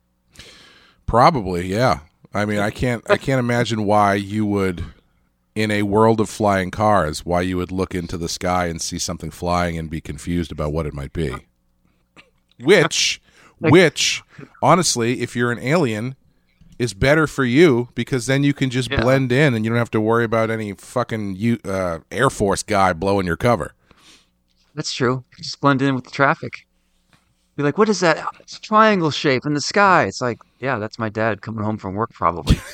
Probably, 1.07 1.67
yeah. 1.67 2.01
I 2.35 2.45
mean, 2.45 2.59
I 2.59 2.71
can't 2.71 3.09
I 3.11 3.17
can't 3.17 3.39
imagine 3.39 3.85
why 3.85 4.15
you 4.15 4.45
would 4.45 4.85
in 5.57 5.71
a 5.73 5.83
world 5.83 6.21
of 6.21 6.29
flying 6.29 6.71
cars, 6.71 7.25
why 7.25 7.41
you 7.41 7.57
would 7.57 7.73
look 7.73 7.95
into 7.95 8.17
the 8.17 8.29
sky 8.29 8.67
and 8.67 8.81
see 8.81 8.99
something 8.99 9.31
flying 9.33 9.77
and 9.79 9.91
be 9.91 10.01
confused 10.01 10.53
about 10.53 10.73
what 10.73 10.87
it 10.87 10.95
might 10.95 11.13
be. 11.13 11.35
Which 12.61 13.21
which 13.59 14.23
honestly, 14.63 15.23
if 15.23 15.35
you're 15.35 15.51
an 15.51 15.59
alien 15.59 16.15
is 16.79 16.93
better 16.93 17.27
for 17.27 17.45
you 17.45 17.89
because 17.95 18.27
then 18.27 18.45
you 18.45 18.53
can 18.53 18.69
just 18.69 18.91
Yeah. 18.91 19.01
blend 19.01 19.33
in 19.33 19.55
and 19.55 19.65
you 19.65 19.71
don't 19.71 19.79
have 19.79 19.91
to 19.93 20.01
worry 20.01 20.25
about 20.25 20.51
any 20.51 20.75
fucking 20.75 21.37
you, 21.37 21.59
uh, 21.65 22.01
Air 22.13 22.29
Force 22.29 22.63
guy 22.63 22.93
blowing 22.93 23.27
your 23.27 23.39
cover. 23.39 23.73
That's 24.75 24.93
true. 24.93 25.25
Just 25.39 25.59
blend 25.63 25.81
in 25.81 25.95
with 25.95 26.05
the 26.05 26.11
traffic. 26.11 26.67
Be 27.57 27.63
like, 27.63 27.79
what 27.79 27.89
is 27.89 28.01
that? 28.01 28.23
It's 28.41 28.59
a 28.59 28.61
triangle 28.61 29.11
shape 29.11 29.47
in 29.47 29.55
the 29.55 29.61
sky. 29.63 30.05
It's 30.05 30.21
like, 30.21 30.39
yeah, 30.59 30.79
that's 30.79 30.99
my 30.99 31.09
dad 31.09 31.43
coming 31.43 31.65
home 31.65 31.79
from 31.79 31.95
work, 31.95 32.13
probably. 32.13 32.59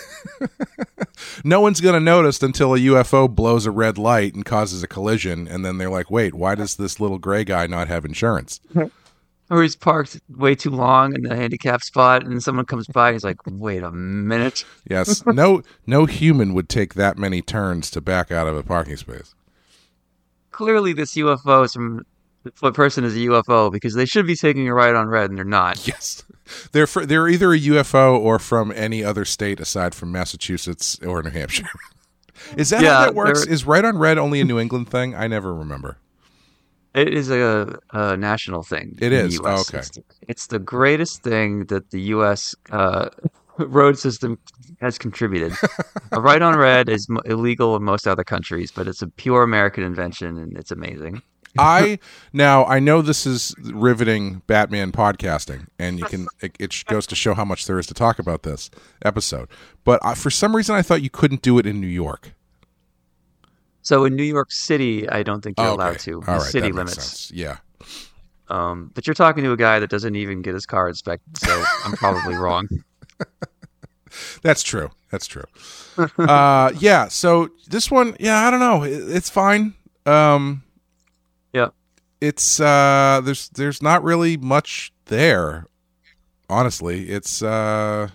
No 1.45 1.61
one's 1.61 1.81
going 1.81 1.95
to 1.95 2.01
notice 2.01 2.43
until 2.43 2.75
a 2.75 2.79
UFO 2.79 3.33
blows 3.33 3.67
a 3.67 3.71
red 3.71 3.99
light 3.99 4.35
and 4.35 4.45
causes 4.45 4.83
a 4.83 4.89
collision 4.89 5.49
and 5.49 5.65
then 5.65 5.79
they're 5.79 5.91
like, 5.91 6.11
"Wait, 6.11 6.35
why 6.35 6.55
does 6.55 6.77
this 6.77 7.01
little 7.01 7.19
gray 7.19 7.45
guy 7.45 7.67
not 7.67 7.89
have 7.89 8.05
insurance?" 8.05 8.61
or 9.51 9.63
he's 9.63 9.77
parked 9.77 10.21
way 10.31 10.55
too 10.55 10.71
long 10.71 11.15
in 11.15 11.23
the 11.23 11.37
handicap 11.37 11.83
spot, 11.83 12.25
and 12.25 12.43
someone 12.43 12.65
comes 12.65 12.87
by. 12.87 13.09
And 13.09 13.15
he's 13.17 13.25
like, 13.25 13.37
wait 13.47 13.83
a 13.83 13.91
minute. 13.91 14.65
Yes, 14.89 15.25
no, 15.27 15.63
no 15.87 16.07
human 16.07 16.55
would 16.55 16.69
take 16.69 16.95
that 16.95 17.17
many 17.17 17.41
turns 17.41 17.91
to 17.93 18.01
back 18.01 18.31
out 18.31 18.47
of 18.47 18.57
a 18.57 18.63
parking 18.63 18.97
space. 18.97 19.35
Clearly, 20.51 20.93
this 20.93 21.15
UFO 21.15 21.65
is 21.65 21.73
from 21.73 22.05
the 22.61 22.73
person 22.73 23.05
is 23.05 23.15
a 23.15 23.21
UFO 23.21 23.71
because 23.71 23.95
they 23.95 24.05
should 24.07 24.27
be 24.27 24.35
taking 24.35 24.69
a 24.69 24.75
ride 24.75 24.95
on 24.95 25.07
red, 25.07 25.31
and 25.31 25.39
they're 25.39 25.45
not. 25.45 25.87
Yes, 25.87 26.25
they're 26.73 26.87
fr- 26.87 27.05
they're 27.05 27.29
either 27.29 27.53
a 27.53 27.59
UFO 27.59 28.19
or 28.19 28.39
from 28.39 28.73
any 28.73 29.03
other 29.05 29.25
state 29.25 29.61
aside 29.61 29.95
from 29.95 30.13
Massachusetts 30.13 30.99
or 31.05 31.23
New 31.23 31.31
Hampshire. 31.31 31.69
Is 32.57 32.71
that 32.71 32.83
Yeah, 32.83 32.95
how 32.95 33.05
that 33.07 33.15
works? 33.15 33.47
Is 33.47 33.65
right 33.67 33.85
on 33.85 33.99
red 33.99 34.19
only 34.19 34.41
a 34.41 34.45
New 34.45 34.59
England 34.59 34.89
thing? 34.89 35.15
I 35.15 35.27
never 35.29 35.55
remember. 35.55 35.99
It 36.95 37.15
is 37.15 37.31
a, 37.31 37.79
a 37.93 38.17
national 38.17 38.65
thing. 38.65 38.99
It 39.01 39.13
is? 39.13 39.41
Oh, 39.43 39.61
okay. 39.61 39.79
It's, 39.79 39.99
it's 40.29 40.47
the 40.49 40.59
greatest 40.59 41.23
thing 41.23 41.67
that 41.67 41.91
the 41.91 42.01
U.S. 42.03 42.55
Uh, 42.71 43.09
road 43.59 43.99
system 43.99 44.39
has 44.81 44.99
contributed. 44.99 45.55
a 46.13 46.21
right 46.21 46.43
on 46.43 46.57
red 46.57 46.89
is 46.89 47.07
illegal 47.25 47.77
in 47.77 47.83
most 47.83 48.07
other 48.07 48.25
countries, 48.25 48.71
but 48.71 48.89
it's 48.89 49.01
a 49.01 49.09
pure 49.09 49.43
American 49.43 49.85
invention, 49.85 50.37
and 50.37 50.57
it's 50.57 50.71
amazing. 50.71 51.23
I 51.59 51.99
now 52.33 52.65
I 52.65 52.79
know 52.81 53.03
this 53.03 53.27
is 53.27 53.55
riveting 53.63 54.43
Batman 54.47 54.91
podcasting, 54.93 55.67
and 55.79 55.99
you 55.99 56.05
can 56.07 56.27
it, 56.41 56.57
it 56.59 56.85
goes 56.89 57.07
to 57.09 57.15
show 57.15 57.35
how 57.35 57.45
much 57.45 57.67
there 57.67 57.79
is 57.79 57.87
to 57.89 57.95
talk 57.95 58.19
about 58.19 58.43
this 58.43 58.71
episode. 59.05 59.49
But 59.85 60.01
I, 60.05 60.15
for 60.15 60.31
some 60.31 60.55
reason, 60.57 60.75
I 60.75 60.83
thought 60.83 61.03
you 61.03 61.11
couldn't 61.11 61.43
do 61.43 61.59
it 61.59 61.67
in 61.67 61.81
New 61.81 61.87
York. 61.87 62.33
So 63.83 64.05
in 64.05 64.15
New 64.15 64.23
York 64.23 64.53
City, 64.53 65.09
I 65.09 65.23
don't 65.25 65.43
think 65.43 65.59
you're 65.59 65.69
Oh, 65.69 65.75
allowed 65.75 65.99
to. 66.01 66.15
All 66.15 66.21
The 66.21 66.33
right, 66.33 66.43
city 66.43 66.71
limits. 66.73 66.95
sense. 66.95 67.31
Yeah. 67.33 67.57
Um, 68.49 68.91
but 68.95 69.07
you're 69.07 69.15
talking 69.15 69.43
to 69.45 69.53
a 69.53 69.57
guy 69.57 69.79
that 69.81 69.91
doesn't 69.91 70.15
even 70.15 70.41
get 70.43 70.55
his 70.55 70.67
car 70.67 70.89
inspected, 70.89 71.37
so 71.39 71.65
I'm 71.85 71.93
probably 71.93 72.35
wrong. 72.37 72.69
That's 74.43 74.63
true. 74.63 74.91
That's 75.11 75.27
true. 75.27 75.45
uh, 76.19 76.71
yeah. 76.79 77.09
So 77.09 77.49
this 77.69 77.91
one, 77.91 78.15
yeah, 78.21 78.47
I 78.47 78.51
don't 78.51 78.61
know. 78.61 78.83
It, 78.85 78.93
it's 79.17 79.31
fine. 79.31 79.75
Um, 80.07 80.63
Yeah. 80.65 80.72
It's 82.23 82.61
uh, 82.61 83.21
there's 83.25 83.49
there's 83.51 83.83
not 83.83 84.03
really 84.05 84.37
much 84.37 84.93
there. 85.07 85.67
Honestly, 86.49 87.11
it's 87.11 87.43
uh, 87.43 88.11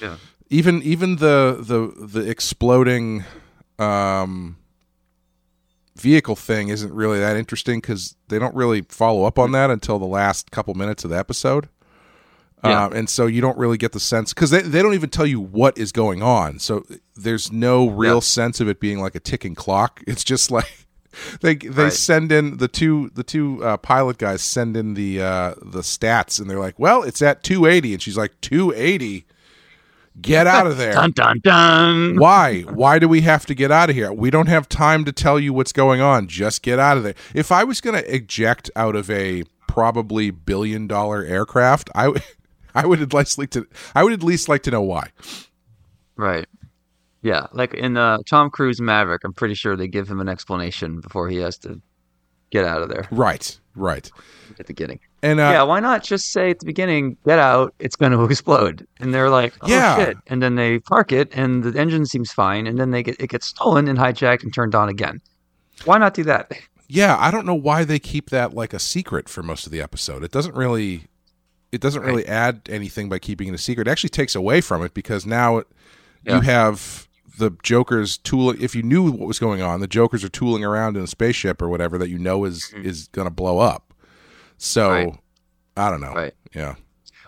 Yeah. 0.00 0.16
even 0.50 0.82
even 0.82 1.16
the 1.16 1.58
the 1.60 2.06
the 2.06 2.28
exploding 2.30 3.24
um 3.78 4.56
vehicle 5.96 6.36
thing 6.36 6.68
isn't 6.68 6.92
really 6.92 7.18
that 7.20 7.36
interesting 7.36 7.80
because 7.80 8.16
they 8.28 8.38
don't 8.38 8.54
really 8.54 8.82
follow 8.88 9.24
up 9.24 9.38
on 9.38 9.52
that 9.52 9.70
until 9.70 9.98
the 9.98 10.06
last 10.06 10.50
couple 10.50 10.74
minutes 10.74 11.04
of 11.04 11.10
the 11.10 11.18
episode. 11.18 11.68
Yeah. 12.64 12.84
Um, 12.86 12.92
and 12.94 13.08
so 13.10 13.26
you 13.26 13.40
don't 13.40 13.58
really 13.58 13.76
get 13.76 13.92
the 13.92 14.00
sense 14.00 14.32
because 14.32 14.50
they, 14.50 14.62
they 14.62 14.80
don't 14.82 14.94
even 14.94 15.10
tell 15.10 15.26
you 15.26 15.38
what 15.40 15.76
is 15.76 15.92
going 15.92 16.22
on. 16.22 16.58
So 16.58 16.84
there's 17.14 17.52
no 17.52 17.88
real 17.88 18.14
Yeah. 18.16 18.20
sense 18.20 18.58
of 18.60 18.68
it 18.68 18.80
being 18.80 19.00
like 19.00 19.14
a 19.14 19.20
ticking 19.20 19.54
clock. 19.54 20.02
It's 20.06 20.24
just 20.24 20.50
like 20.50 20.83
they 21.40 21.54
they 21.54 21.84
Right. 21.84 21.92
send 21.92 22.30
in 22.32 22.56
the 22.58 22.68
two 22.68 23.10
the 23.14 23.22
two 23.24 23.62
uh, 23.64 23.76
pilot 23.78 24.18
guys 24.18 24.42
send 24.42 24.76
in 24.76 24.94
the 24.94 25.20
uh, 25.22 25.54
the 25.62 25.80
stats 25.80 26.40
and 26.40 26.48
they're 26.50 26.58
like, 26.60 26.78
well, 26.78 27.02
it's 27.02 27.22
at 27.22 27.42
280, 27.42 27.94
and 27.94 28.02
she's 28.02 28.16
like 28.16 28.40
280. 28.40 29.26
Get 30.20 30.46
out 30.46 30.68
of 30.68 30.76
there. 30.76 30.92
Dun 30.94 31.10
dun 31.10 31.40
dun. 31.42 32.16
Why? 32.18 32.60
Why 32.62 33.00
do 33.00 33.08
we 33.08 33.22
have 33.22 33.46
to 33.46 33.54
get 33.54 33.72
out 33.72 33.90
of 33.90 33.96
here? 33.96 34.12
We 34.12 34.30
don't 34.30 34.46
have 34.48 34.68
time 34.68 35.04
to 35.06 35.12
tell 35.12 35.40
you 35.40 35.52
what's 35.52 35.72
going 35.72 36.00
on. 36.00 36.28
Just 36.28 36.62
get 36.62 36.78
out 36.78 36.96
of 36.96 37.02
there. 37.02 37.14
If 37.34 37.50
I 37.50 37.64
was 37.64 37.80
going 37.80 38.00
to 38.00 38.14
eject 38.14 38.70
out 38.76 38.94
of 38.94 39.10
a 39.10 39.42
probably 39.66 40.30
billion 40.30 40.86
dollar 40.86 41.24
aircraft, 41.24 41.90
I 41.96 42.04
w- 42.04 42.22
I 42.76 42.86
would 42.86 43.02
at 43.02 43.12
least 43.12 43.38
like 43.38 43.50
to 43.50 43.66
I 43.94 44.04
would 44.04 44.12
at 44.12 44.22
least 44.22 44.48
like 44.48 44.62
to 44.64 44.70
know 44.70 44.82
why. 44.82 45.08
Right. 46.16 46.46
Yeah, 47.24 47.46
like 47.52 47.72
in 47.74 47.96
uh, 47.96 48.18
Tom 48.28 48.50
Cruise 48.50 48.80
Maverick, 48.80 49.22
I'm 49.24 49.32
pretty 49.32 49.54
sure 49.54 49.76
they 49.76 49.88
give 49.88 50.08
him 50.08 50.20
an 50.20 50.28
explanation 50.28 51.00
before 51.00 51.28
he 51.28 51.38
has 51.38 51.56
to 51.58 51.80
get 52.50 52.64
out 52.66 52.82
of 52.82 52.90
there 52.90 53.08
Right. 53.10 53.58
Right. 53.74 54.08
at 54.50 54.58
the 54.58 54.64
beginning. 54.74 55.00
And 55.22 55.40
uh, 55.40 55.44
yeah, 55.44 55.62
why 55.62 55.80
not 55.80 56.04
just 56.04 56.30
say 56.32 56.50
at 56.50 56.60
the 56.60 56.66
beginning, 56.66 57.16
"Get 57.24 57.38
out! 57.38 57.74
It's 57.78 57.96
going 57.96 58.12
to 58.16 58.22
explode," 58.24 58.86
and 59.00 59.12
they're 59.14 59.30
like, 59.30 59.54
"Oh 59.62 59.68
Yeah. 59.68 59.96
shit!" 59.96 60.16
And 60.26 60.42
then 60.42 60.54
they 60.54 60.78
park 60.80 61.12
it, 61.12 61.30
and 61.32 61.64
the 61.64 61.80
engine 61.80 62.04
seems 62.06 62.30
fine, 62.30 62.66
and 62.66 62.78
then 62.78 62.90
they 62.90 63.02
get 63.02 63.16
it 63.18 63.30
gets 63.30 63.46
stolen 63.46 63.88
and 63.88 63.98
hijacked 63.98 64.42
and 64.42 64.52
turned 64.54 64.74
on 64.74 64.88
again. 64.90 65.20
Why 65.86 65.96
not 65.98 66.12
do 66.14 66.22
that? 66.24 66.52
yeah, 66.88 67.16
I 67.18 67.30
don't 67.30 67.46
know 67.46 67.54
why 67.54 67.84
they 67.84 67.98
keep 67.98 68.28
that 68.30 68.54
like 68.54 68.74
a 68.74 68.78
secret 68.78 69.30
for 69.30 69.42
most 69.42 69.64
of 69.64 69.72
the 69.72 69.80
episode. 69.80 70.22
It 70.22 70.30
doesn't 70.30 70.54
really 70.54 71.06
it 71.72 71.80
doesn't 71.80 72.02
really 72.02 72.26
add 72.28 72.60
anything 72.68 73.08
by 73.08 73.18
keeping 73.18 73.48
it 73.48 73.54
a 73.54 73.58
secret. 73.58 73.88
It 73.88 73.90
actually 73.90 74.10
takes 74.10 74.34
away 74.34 74.60
from 74.60 74.82
it 74.84 74.92
because 74.92 75.24
now 75.24 75.56
it, 75.56 75.66
you 76.26 76.40
have 76.42 77.08
the 77.38 77.50
Joker's 77.62 78.18
tool. 78.18 78.50
If 78.50 78.74
you 78.74 78.82
knew 78.82 79.10
what 79.10 79.26
was 79.26 79.38
going 79.38 79.62
on, 79.62 79.80
the 79.80 79.86
Jokers 79.86 80.24
are 80.24 80.28
tooling 80.28 80.64
around 80.64 80.96
in 80.96 81.02
a 81.02 81.06
spaceship 81.06 81.60
or 81.60 81.68
whatever 81.68 81.98
that 81.98 82.08
you 82.08 82.18
know 82.18 82.44
is 82.44 82.72
is 82.74 83.08
going 83.08 83.26
to 83.26 83.34
blow 83.34 83.58
up. 83.58 83.92
So 84.58 84.90
Mm-hmm. 84.90 85.10
Right. 85.10 85.18
I 85.76 85.90
don't 85.90 86.00
know. 86.00 86.12
Right. 86.12 86.34
Yeah. 86.54 86.74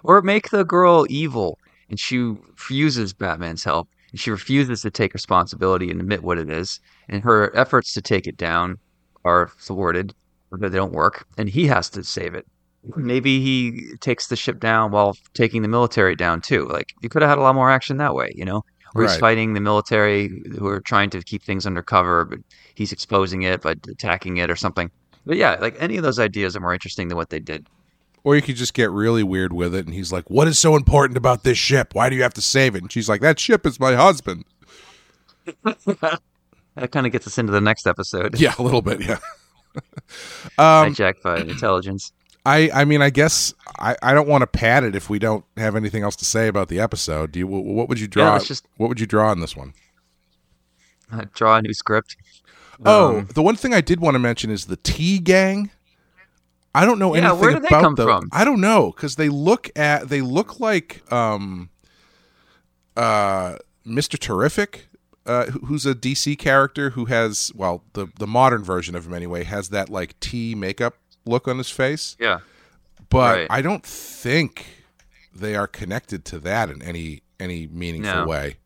Or 0.04 0.22
make 0.22 0.50
the 0.50 0.64
girl 0.64 1.04
evil, 1.08 1.58
and 1.90 1.98
she 1.98 2.18
refuses 2.18 3.12
Batman's 3.12 3.64
help, 3.64 3.88
and 4.12 4.20
she 4.20 4.30
refuses 4.30 4.82
to 4.82 4.90
take 4.90 5.14
responsibility 5.14 5.90
and 5.90 6.00
admit 6.00 6.22
what 6.22 6.38
it 6.38 6.48
is, 6.48 6.80
and 7.08 7.24
her 7.24 7.54
efforts 7.56 7.92
to 7.94 8.02
take 8.02 8.26
it 8.26 8.36
down 8.36 8.78
are 9.24 9.50
thwarted, 9.58 10.14
or 10.52 10.58
they 10.58 10.68
don't 10.68 10.92
work, 10.92 11.26
and 11.36 11.48
he 11.48 11.66
has 11.66 11.90
to 11.90 12.04
save 12.04 12.34
it. 12.34 12.46
Maybe 12.94 13.40
he 13.40 13.96
takes 14.00 14.28
the 14.28 14.36
ship 14.36 14.60
down 14.60 14.92
while 14.92 15.16
taking 15.34 15.62
the 15.62 15.68
military 15.68 16.14
down 16.14 16.40
too. 16.40 16.68
Like 16.68 16.94
you 17.02 17.08
could 17.08 17.22
have 17.22 17.28
had 17.28 17.38
a 17.38 17.42
lot 17.42 17.56
more 17.56 17.68
action 17.68 17.96
that 17.96 18.14
way, 18.14 18.32
you 18.36 18.44
know. 18.44 18.62
He's 19.02 19.10
Right. 19.12 19.20
fighting 19.20 19.54
the 19.54 19.60
military 19.60 20.28
who 20.58 20.66
are 20.66 20.80
trying 20.80 21.10
to 21.10 21.22
keep 21.22 21.42
things 21.42 21.66
undercover, 21.66 22.24
but 22.24 22.38
he's 22.74 22.92
exposing 22.92 23.42
it 23.42 23.62
by 23.62 23.72
attacking 23.88 24.36
it 24.38 24.50
or 24.50 24.56
something. 24.56 24.90
But 25.24 25.36
yeah, 25.36 25.56
like 25.60 25.76
any 25.80 25.96
of 25.96 26.02
those 26.02 26.18
ideas 26.18 26.56
are 26.56 26.60
more 26.60 26.72
interesting 26.74 27.08
than 27.08 27.16
what 27.16 27.30
they 27.30 27.40
did. 27.40 27.68
Or 28.24 28.34
you 28.34 28.42
could 28.42 28.56
just 28.56 28.74
get 28.74 28.90
really 28.90 29.22
weird 29.22 29.52
with 29.52 29.74
it, 29.74 29.86
and 29.86 29.94
he's 29.94 30.12
like, 30.12 30.28
"What 30.28 30.48
is 30.48 30.58
so 30.58 30.74
important 30.74 31.16
about 31.16 31.44
this 31.44 31.58
ship? 31.58 31.94
Why 31.94 32.08
do 32.10 32.16
you 32.16 32.22
have 32.22 32.34
to 32.34 32.42
save 32.42 32.74
it?" 32.74 32.82
And 32.82 32.90
she's 32.90 33.08
like, 33.08 33.20
"That 33.20 33.38
ship 33.38 33.64
is 33.66 33.78
my 33.78 33.94
husband." 33.94 34.44
That 36.76 36.92
kind 36.92 37.06
of 37.06 37.12
gets 37.12 37.26
us 37.26 37.38
into 37.38 37.52
the 37.52 37.60
next 37.60 37.86
episode. 37.86 38.38
Yeah, 38.38 38.54
a 38.58 38.62
little 38.62 38.82
bit. 38.82 39.00
Yeah. 39.00 39.18
um, 40.58 40.92
hijacked 40.92 41.22
by 41.22 41.38
intelligence. 41.38 42.12
I, 42.46 42.70
I 42.72 42.84
mean, 42.84 43.02
I 43.02 43.10
guess 43.10 43.52
I, 43.78 43.96
I 44.02 44.14
don't 44.14 44.28
want 44.28 44.42
to 44.42 44.46
pad 44.46 44.84
it 44.84 44.94
if 44.94 45.10
we 45.10 45.18
don't 45.18 45.44
have 45.56 45.74
anything 45.74 46.02
else 46.04 46.14
to 46.16 46.24
say 46.24 46.46
about 46.48 46.68
the 46.68 46.78
episode. 46.80 47.32
Do 47.32 47.40
you? 47.40 47.46
What 47.46 47.88
would 47.88 47.98
you 48.00 48.06
draw? 48.06 48.34
let's 48.34 48.46
just- 48.46 48.66
What 48.76 48.88
would 48.88 49.00
you 49.00 49.06
draw 49.06 49.30
on 49.30 49.40
this 49.40 49.56
one? 49.56 49.74
Uh, 51.12 51.24
draw 51.34 51.56
a 51.56 51.62
new 51.62 51.72
script. 51.74 52.16
Oh, 52.84 53.18
Um, 53.18 53.28
the 53.34 53.42
one 53.42 53.56
thing 53.56 53.72
I 53.74 53.80
did 53.80 54.00
want 54.00 54.14
to 54.14 54.18
mention 54.18 54.50
is 54.50 54.66
the 54.66 54.76
T 54.76 55.18
gang. 55.18 55.70
I 56.74 56.84
don't 56.84 56.98
know 56.98 57.14
Yeah, 57.14 57.22
anything 57.22 57.40
where 57.40 57.52
did 57.54 57.62
they 57.62 57.68
about 57.68 57.82
come 57.82 57.94
them. 57.94 58.06
from? 58.06 58.28
I 58.32 58.44
don't 58.44 58.60
know 58.60 58.92
because 58.94 59.16
they 59.16 59.28
look 59.30 59.70
at 59.76 60.08
they 60.08 60.20
look 60.20 60.60
like 60.60 61.10
um, 61.12 61.70
uh, 62.96 63.56
Mister 63.84 64.16
Terrific, 64.18 64.88
uh, 65.24 65.46
who's 65.46 65.86
a 65.86 65.94
DC 65.94 66.38
character 66.38 66.90
who 66.90 67.06
has 67.06 67.50
well 67.54 67.82
the 67.94 68.08
the 68.18 68.26
modern 68.26 68.62
version 68.62 68.94
of 68.94 69.06
him 69.06 69.14
anyway 69.14 69.44
has 69.44 69.70
that 69.70 69.88
like 69.88 70.18
T 70.20 70.54
makeup 70.54 70.96
look 71.26 71.46
on 71.48 71.58
his 71.58 71.70
face. 71.70 72.16
yeah. 72.20 72.38
but 73.10 73.36
Right. 73.36 73.46
I 73.50 73.62
don't 73.62 73.84
think 73.84 74.66
they 75.34 75.54
are 75.54 75.66
connected 75.66 76.24
to 76.26 76.38
that 76.40 76.70
in 76.70 76.82
any 76.82 77.22
any 77.38 77.66
meaningful 77.66 78.22
No. 78.22 78.26
way. 78.26 78.56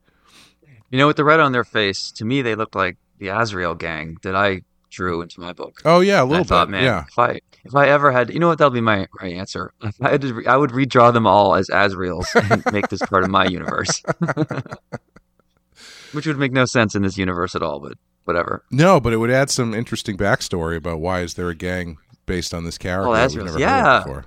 You 0.90 0.98
know, 0.98 1.06
with 1.08 1.16
the 1.16 1.24
red 1.24 1.40
on 1.40 1.52
their 1.52 1.64
face, 1.64 2.10
to 2.12 2.24
me 2.24 2.42
they 2.42 2.54
looked 2.54 2.74
like 2.76 2.96
the 3.18 3.28
Azrael 3.28 3.74
gang 3.74 4.16
that 4.22 4.34
I 4.36 4.62
drew 4.90 5.20
into 5.22 5.40
my 5.40 5.52
book. 5.52 5.80
Oh 5.84 6.00
yeah, 6.00 6.20
a 6.20 6.22
And 6.22 6.28
I 6.28 6.30
little 6.30 6.44
thought, 6.44 6.66
bit. 6.68 6.72
man, 6.72 6.84
Yeah, 6.84 7.04
if 7.08 7.18
I 7.18 7.40
if 7.64 7.74
I 7.74 7.88
ever 7.88 8.10
had, 8.10 8.30
you 8.32 8.38
know 8.40 8.48
what, 8.48 8.58
that'll 8.58 8.70
be 8.70 8.80
my, 8.80 9.06
my 9.20 9.28
answer. 9.28 9.72
If 9.82 10.00
I, 10.00 10.10
had 10.12 10.20
to 10.22 10.34
re- 10.34 10.46
I 10.46 10.56
would 10.56 10.70
redraw 10.70 11.12
them 11.12 11.26
all 11.26 11.54
as 11.54 11.68
Azraels 11.68 12.26
and 12.50 12.64
make 12.72 12.88
this 12.88 13.02
part 13.02 13.22
of 13.24 13.30
my 13.30 13.44
universe, 13.46 14.02
which 16.12 16.26
would 16.26 16.38
make 16.38 16.52
no 16.52 16.64
sense 16.64 16.94
in 16.94 17.02
this 17.02 17.16
universe 17.18 17.54
at 17.54 17.62
all. 17.62 17.80
But 17.80 17.98
whatever. 18.24 18.64
no, 18.70 19.00
but 19.00 19.12
it 19.12 19.16
would 19.18 19.30
add 19.30 19.50
some 19.50 19.74
interesting 19.74 20.16
backstory 20.16 20.76
about 20.76 21.00
why 21.00 21.20
is 21.20 21.34
there 21.34 21.48
a 21.48 21.54
gang 21.54 21.98
based 22.30 22.54
on 22.54 22.64
this 22.64 22.78
character 22.78 23.08
Oh, 23.08 23.12
that's 23.12 23.34
yeah. 23.58 24.22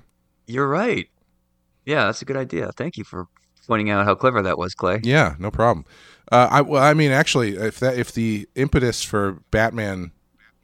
You're 0.46 0.68
right. 0.68 1.08
Yeah, 1.86 2.04
that's 2.06 2.20
a 2.22 2.24
good 2.24 2.36
idea. 2.36 2.70
Thank 2.76 2.96
you 2.98 3.04
for 3.04 3.26
pointing 3.66 3.90
out 3.90 4.04
how 4.04 4.14
clever 4.14 4.42
that 4.42 4.58
was, 4.58 4.74
Clay. 4.74 5.00
Yeah, 5.02 5.36
no 5.38 5.50
problem. 5.50 5.84
Uh, 6.30 6.48
I 6.50 6.60
well, 6.60 6.82
I 6.82 6.94
mean, 6.94 7.10
actually, 7.10 7.56
if 7.56 7.80
that 7.80 7.98
if 7.98 8.12
the 8.12 8.46
impetus 8.54 9.02
for 9.02 9.40
Batman 9.50 10.10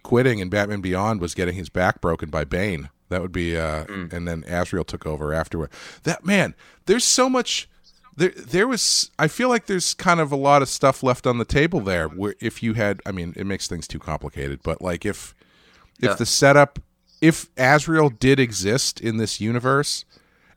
quitting 0.02 0.40
and 0.40 0.50
Batman 0.50 0.80
Beyond 0.80 1.20
was 1.20 1.35
getting 1.35 1.54
his 1.54 1.68
back 1.68 2.00
broken 2.00 2.30
by 2.30 2.44
Bane, 2.44 2.88
that 3.11 3.20
would 3.23 3.32
be, 3.32 3.56
uh, 3.56 3.85
Mm. 3.85 4.12
and 4.12 4.28
then 4.28 4.44
Azrael 4.49 4.85
took 4.85 5.06
over 5.06 5.32
afterward. 5.35 5.70
That 6.04 6.25
man, 6.25 6.54
there's 6.87 7.04
so 7.04 7.28
much. 7.28 7.68
There, 8.16 8.30
there 8.37 8.66
was. 8.68 9.11
I 9.18 9.28
feel 9.28 9.49
like 9.49 9.66
there's 9.66 9.94
kind 9.94 10.20
of 10.20 10.32
a 10.32 10.37
lot 10.37 10.62
of 10.62 10.68
stuff 10.68 11.02
left 11.02 11.26
on 11.26 11.38
the 11.38 11.44
table 11.44 11.80
there. 11.80 12.06
Where 12.09 12.35
if 12.40 12.62
you 12.62 12.75
had, 12.75 13.00
I 13.06 13.12
mean, 13.12 13.32
it 13.37 13.47
makes 13.47 13.66
things 13.68 13.87
too 13.88 13.99
complicated. 13.99 14.61
But 14.62 14.80
like 14.82 15.04
if, 15.06 15.35
if 16.00 16.11
Yeah. 16.11 16.14
the 16.14 16.26
setup, 16.26 16.78
if 17.21 17.49
Azrael 17.57 18.09
did 18.11 18.41
exist 18.41 19.00
in 19.00 19.17
this 19.19 19.41
universe 19.41 20.05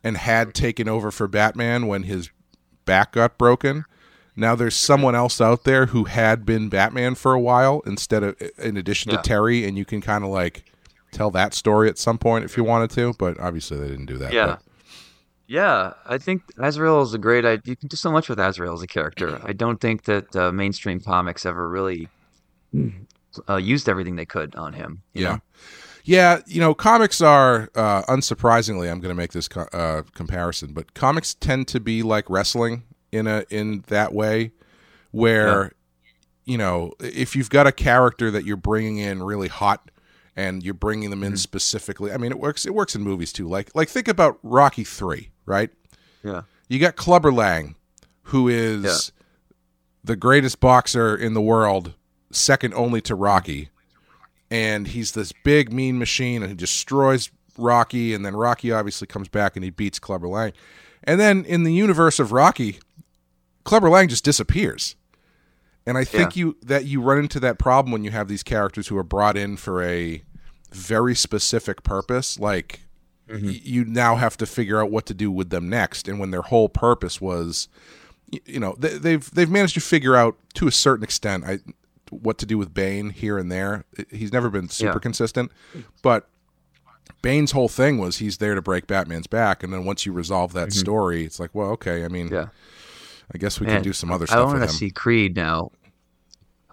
and 0.04 0.18
had 0.18 0.54
taken 0.54 0.88
over 0.90 1.12
for 1.12 1.28
Batman 1.28 1.88
when 1.88 2.04
his 2.04 2.30
back 2.86 3.14
got 3.14 3.38
broken. 3.38 3.86
Now 4.36 4.56
there's 4.56 4.76
someone 4.76 5.14
else 5.16 5.40
out 5.40 5.64
there 5.64 5.86
who 5.88 6.06
had 6.06 6.46
been 6.46 6.68
Batman 6.68 7.16
for 7.16 7.34
a 7.34 7.40
while 7.40 7.82
instead 7.86 8.24
of 8.24 8.36
in 8.58 8.78
addition 8.78 9.12
Yeah. 9.12 9.18
to 9.18 9.24
Terry, 9.24 9.64
and 9.66 9.78
you 9.78 9.86
can 9.86 10.02
kind 10.02 10.24
of 10.24 10.30
like 10.32 10.66
tell 11.12 11.30
that 11.32 11.54
story 11.54 11.88
at 11.88 11.98
some 12.00 12.18
point 12.18 12.44
if 12.44 12.58
you 12.58 12.64
wanted 12.64 12.90
to. 12.92 13.14
But 13.20 13.40
obviously 13.40 13.78
they 13.78 13.88
didn't 13.90 14.08
do 14.08 14.18
that. 14.18 14.34
Yeah. 14.34 14.46
but- 14.48 14.62
Yeah, 15.46 15.94
I 16.06 16.18
think 16.18 16.42
Azrael 16.58 17.02
is 17.04 17.14
a 17.14 17.18
great 17.20 17.46
idea. 17.46 17.62
You 17.72 17.76
can 17.76 17.88
do 17.90 17.96
so 17.98 18.12
much 18.12 18.28
with 18.28 18.40
Azrael 18.40 18.74
as 18.74 18.82
a 18.82 18.88
character. 18.88 19.40
I 19.44 19.54
don't 19.54 19.80
think 19.80 20.04
that 20.06 20.36
uh, 20.36 20.52
mainstream 20.52 21.00
comics 21.00 21.46
ever 21.46 21.70
really 21.70 22.08
uh, 23.50 23.56
used 23.58 23.88
everything 23.90 24.16
they 24.16 24.26
could 24.26 24.56
on 24.56 24.74
him. 24.74 25.02
you 25.14 25.24
yeah. 25.24 25.30
know? 25.34 25.42
Yeah, 26.06 26.42
you 26.48 26.60
know, 26.60 26.74
comics 26.74 27.22
are 27.22 27.70
uh, 27.76 28.02
unsurprisingly. 28.04 28.92
I'm 28.92 29.00
going 29.00 29.10
to 29.10 29.16
make 29.16 29.32
this 29.32 29.48
co- 29.48 29.70
uh, 29.72 30.04
comparison, 30.14 30.74
but 30.74 30.94
comics 30.94 31.34
tend 31.34 31.70
to 31.70 31.80
be 31.80 32.04
like 32.04 32.30
wrestling 32.30 32.84
in 33.14 33.26
a 33.26 33.46
in 33.50 33.86
that 33.88 34.14
way, 34.14 34.52
where 35.12 35.72
you 36.44 36.58
know 36.58 36.92
if 37.00 37.38
you've 37.38 37.50
got 37.50 37.68
a 37.68 37.72
character 37.72 38.30
that 38.32 38.44
you're 38.44 38.58
bringing 38.58 38.98
in 38.98 39.24
really 39.24 39.48
hot 39.48 39.92
and 40.36 40.62
you're 40.62 40.74
bringing 40.74 41.10
them 41.10 41.24
in 41.24 41.38
specifically. 41.38 42.12
I 42.12 42.18
mean, 42.18 42.32
it 42.32 42.40
works. 42.40 42.66
It 42.66 42.74
works 42.74 42.96
in 42.96 43.02
movies 43.02 43.32
too. 43.32 43.48
Like 43.48 43.74
like 43.74 43.88
think 43.88 44.10
about 44.10 44.40
Rocky 44.44 44.84
Three, 44.84 45.30
right? 45.46 45.70
Yeah. 46.22 46.42
You 46.68 46.80
got 46.80 46.98
Clubber 46.98 47.32
Lang, 47.32 47.76
who 48.24 48.50
is 48.50 48.84
Yeah. 48.84 49.24
the 50.04 50.16
greatest 50.18 50.60
boxer 50.60 51.16
in 51.16 51.34
the 51.34 51.42
world, 51.42 51.94
second 52.34 52.74
only 52.74 53.02
to 53.02 53.16
Rocky. 53.16 53.70
And 54.52 54.88
he's 54.88 55.14
this 55.14 55.32
big, 55.44 55.74
mean 55.74 55.98
machine, 55.98 56.44
and 56.44 56.50
he 56.52 56.56
destroys 56.56 57.32
Rocky. 57.58 58.14
And 58.14 58.26
then 58.26 58.36
Rocky 58.36 58.72
obviously 58.72 59.08
comes 59.08 59.28
back 59.28 59.56
and 59.56 59.64
he 59.64 59.72
beats 59.72 60.00
Clubber 60.00 60.28
Lang. 60.28 60.54
And 61.04 61.20
then 61.20 61.44
in 61.46 61.64
the 61.64 61.74
universe 61.74 62.20
of 62.20 62.32
Rocky, 62.32 62.80
Clubber 63.64 63.90
Lang 63.90 64.08
just 64.08 64.24
disappears. 64.24 64.96
And 65.86 65.98
I 65.98 66.06
think 66.06 66.36
you 66.38 66.56
that 66.62 66.86
you 66.86 67.02
run 67.02 67.20
into 67.20 67.42
that 67.42 67.60
problem 67.60 67.92
when 67.92 68.06
you 68.06 68.12
have 68.12 68.30
these 68.30 68.44
characters 68.44 68.88
who 68.88 68.98
are 68.98 69.04
brought 69.04 69.36
in 69.36 69.58
for 69.58 69.84
a 69.84 70.24
very 70.72 71.14
specific 71.14 71.84
purpose. 71.84 72.40
Like 72.40 72.82
mm-hmm. 73.28 73.48
y- 73.48 73.62
you 73.64 73.84
now 73.84 74.16
have 74.16 74.38
to 74.38 74.46
figure 74.46 74.82
out 74.82 74.92
what 74.92 75.06
to 75.08 75.14
do 75.14 75.30
with 75.30 75.50
them 75.50 75.68
next. 75.68 76.08
And 76.08 76.20
when 76.20 76.32
their 76.32 76.42
whole 76.42 76.70
purpose 76.70 77.20
was, 77.20 77.68
you 78.46 78.62
know, 78.62 78.76
they, 78.80 78.98
they've 78.98 79.30
they've 79.32 79.50
managed 79.50 79.74
to 79.74 79.82
figure 79.82 80.16
out 80.16 80.38
to 80.54 80.68
a 80.68 80.72
certain 80.72 81.04
extent 81.04 81.44
I, 81.46 81.60
what 82.14 82.38
to 82.40 82.46
do 82.46 82.58
with 82.58 82.74
Bane 82.74 83.10
here 83.12 83.38
and 83.38 83.52
there. 83.52 83.86
He's 84.10 84.32
never 84.34 84.50
been 84.50 84.70
super 84.70 84.94
Yeah. 84.94 85.00
consistent, 85.00 85.52
but 86.02 86.30
Bane's 87.22 87.52
whole 87.52 87.70
thing 87.70 87.98
was 87.98 88.18
he's 88.18 88.38
there 88.38 88.56
to 88.56 88.62
break 88.62 88.88
Batman's 88.88 89.28
back, 89.28 89.64
and 89.64 89.72
then 89.74 89.86
once 89.86 90.06
you 90.06 90.12
resolve 90.14 90.54
that 90.54 90.74
story, 90.74 91.26
it's 91.26 91.40
like, 91.40 91.52
well, 91.54 91.70
okay. 91.72 92.04
I 92.06 92.08
mean, 92.08 92.28
Yeah. 92.30 92.48
I 93.34 93.38
guess 93.38 93.60
we 93.60 93.66
Man, 93.68 93.78
can 93.78 93.84
do 93.84 93.94
some 93.94 94.12
other 94.12 94.28
stuff. 94.28 94.40
I 94.40 94.44
want 94.44 94.62
to 94.62 94.68
see 94.76 94.90
Creed 94.92 95.36
now. 95.36 95.72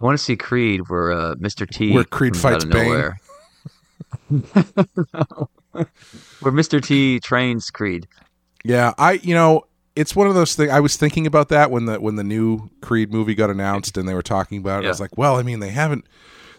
I 0.00 0.04
want 0.04 0.18
to 0.18 0.22
see 0.24 0.36
Creed 0.36 0.88
where 0.88 1.12
uh, 1.12 1.34
Mr. 1.36 1.68
T 1.68 1.92
Where 1.92 2.04
Creed 2.04 2.36
fights 2.36 2.64
Bane? 2.64 2.88
where 6.40 6.52
Mr. 6.52 6.82
T 6.82 7.20
trains 7.20 7.70
Creed. 7.70 8.06
Yeah, 8.64 8.92
I 8.98 9.12
you 9.12 9.34
know 9.34 9.64
it's 9.96 10.14
one 10.14 10.26
of 10.26 10.34
those 10.34 10.54
things. 10.54 10.70
I 10.70 10.80
was 10.80 10.96
thinking 10.96 11.26
about 11.26 11.48
that 11.48 11.70
when 11.70 11.86
the 11.86 12.00
when 12.00 12.16
the 12.16 12.24
new 12.24 12.70
Creed 12.80 13.12
movie 13.12 13.34
got 13.34 13.50
announced 13.50 13.96
and 13.96 14.08
they 14.08 14.14
were 14.14 14.22
talking 14.22 14.58
about 14.58 14.82
it. 14.84 14.86
I 14.86 14.90
was 14.90 15.00
like, 15.00 15.16
well, 15.16 15.36
I 15.36 15.42
mean, 15.42 15.60
they 15.60 15.70
haven't. 15.70 16.06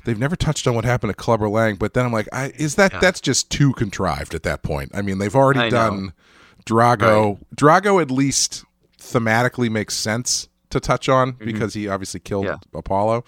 They've 0.04 0.18
never 0.18 0.36
touched 0.36 0.66
on 0.66 0.74
what 0.74 0.84
happened 0.84 1.12
to 1.12 1.16
Clubber 1.16 1.48
Lang, 1.48 1.76
but 1.76 1.94
then 1.94 2.06
I'm 2.06 2.12
like, 2.12 2.28
I, 2.34 2.52
is 2.56 2.74
that 2.76 3.00
that's 3.00 3.22
just 3.22 3.52
too 3.52 3.72
contrived 3.74 4.34
at 4.34 4.42
that 4.44 4.64
point? 4.64 4.92
I 4.96 5.04
mean, 5.04 5.20
they've 5.20 5.36
already 5.36 5.60
I 5.60 5.64
know. 5.66 5.70
done 5.70 6.14
Drago. 6.66 7.40
Drago 7.56 8.02
at 8.02 8.10
least 8.10 8.66
thematically 8.98 9.70
makes 9.70 9.96
sense 9.96 10.48
to 10.72 10.80
touch 10.80 11.08
on 11.08 11.34
mm-hmm. 11.34 11.46
because 11.46 11.76
he 11.76 11.88
obviously 11.88 12.20
killed 12.20 12.46
Yeah. 12.46 12.58
Apollo. 12.74 13.26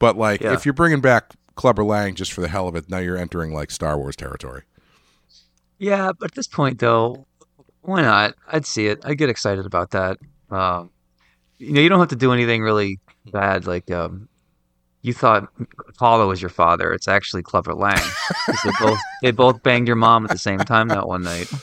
But 0.00 0.16
like, 0.16 0.40
Yeah. 0.40 0.54
if 0.54 0.66
you're 0.66 0.72
bringing 0.72 1.00
back 1.00 1.34
Clubber 1.54 1.84
Lang 1.84 2.16
just 2.16 2.32
for 2.32 2.40
the 2.40 2.48
hell 2.48 2.66
of 2.66 2.74
it, 2.74 2.88
now 2.88 2.98
you're 2.98 3.16
entering 3.16 3.52
like 3.54 3.70
Star 3.70 3.96
Wars 3.96 4.16
territory. 4.16 4.62
Yeah, 5.78 6.10
but 6.18 6.32
at 6.32 6.34
this 6.34 6.48
point, 6.48 6.80
though, 6.80 7.27
why 7.88 8.02
not? 8.02 8.34
I'd 8.52 8.66
see 8.66 8.86
it. 8.86 9.00
I'd 9.04 9.18
get 9.18 9.28
excited 9.30 9.66
about 9.66 9.90
that. 9.90 10.18
Um, 10.50 10.90
you 11.58 11.72
know, 11.72 11.80
you 11.80 11.88
don't 11.88 11.98
have 11.98 12.08
to 12.08 12.16
do 12.16 12.32
anything 12.32 12.62
really 12.62 13.00
bad. 13.32 13.66
Like, 13.66 13.90
um, 13.90 14.28
you 15.02 15.12
thought 15.12 15.48
Apollo 15.88 16.28
was 16.28 16.40
your 16.42 16.50
father. 16.50 16.92
It's 16.92 17.08
actually 17.08 17.42
Clubber 17.42 17.74
Lang. 17.74 17.98
they 18.64 18.70
both 18.80 18.98
they 19.22 19.30
both 19.30 19.62
banged 19.62 19.86
your 19.86 19.96
mom 19.96 20.24
at 20.24 20.30
the 20.30 20.38
same 20.38 20.58
time 20.60 20.88
that 20.88 21.08
one 21.08 21.22
night. 21.22 21.50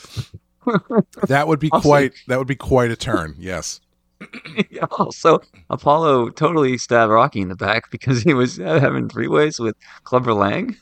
That 1.28 1.46
would 1.46 1.60
be 1.60 1.70
Also- 1.70 1.88
quite. 1.88 2.12
That 2.26 2.38
would 2.38 2.48
be 2.48 2.56
quite 2.56 2.90
a 2.90 2.96
turn. 2.96 3.36
Yes. 3.38 3.80
also, 4.98 5.40
Apollo 5.70 6.30
totally 6.30 6.76
stabbed 6.76 7.12
Rocky 7.12 7.40
in 7.40 7.48
the 7.48 7.54
back 7.54 7.88
because 7.92 8.22
he 8.22 8.34
was 8.34 8.58
uh, 8.58 8.80
having 8.80 9.08
three 9.08 9.28
ways 9.28 9.60
with 9.60 9.76
Clubber 10.02 10.34
Lang. 10.34 10.74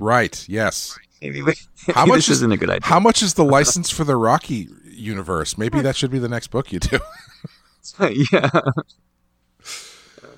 Right. 0.00 0.44
Yes. 0.48 0.98
Maybe, 1.20 1.40
How 1.94 2.04
much 2.04 2.16
this 2.16 2.28
is- 2.30 2.38
isn't 2.38 2.50
a 2.50 2.56
good 2.56 2.70
idea. 2.70 2.80
How 2.88 2.98
much 2.98 3.22
is 3.22 3.34
the 3.34 3.44
license 3.44 3.90
for 3.90 4.02
the 4.02 4.16
Rocky 4.16 4.68
universe? 5.02 5.58
Maybe 5.58 5.80
that 5.80 5.96
should 5.96 6.10
be 6.10 6.18
the 6.18 6.28
next 6.28 6.48
book 6.48 6.72
you 6.72 6.78
do. 6.80 6.98
yeah. 8.32 8.48
Oh, 8.54 8.72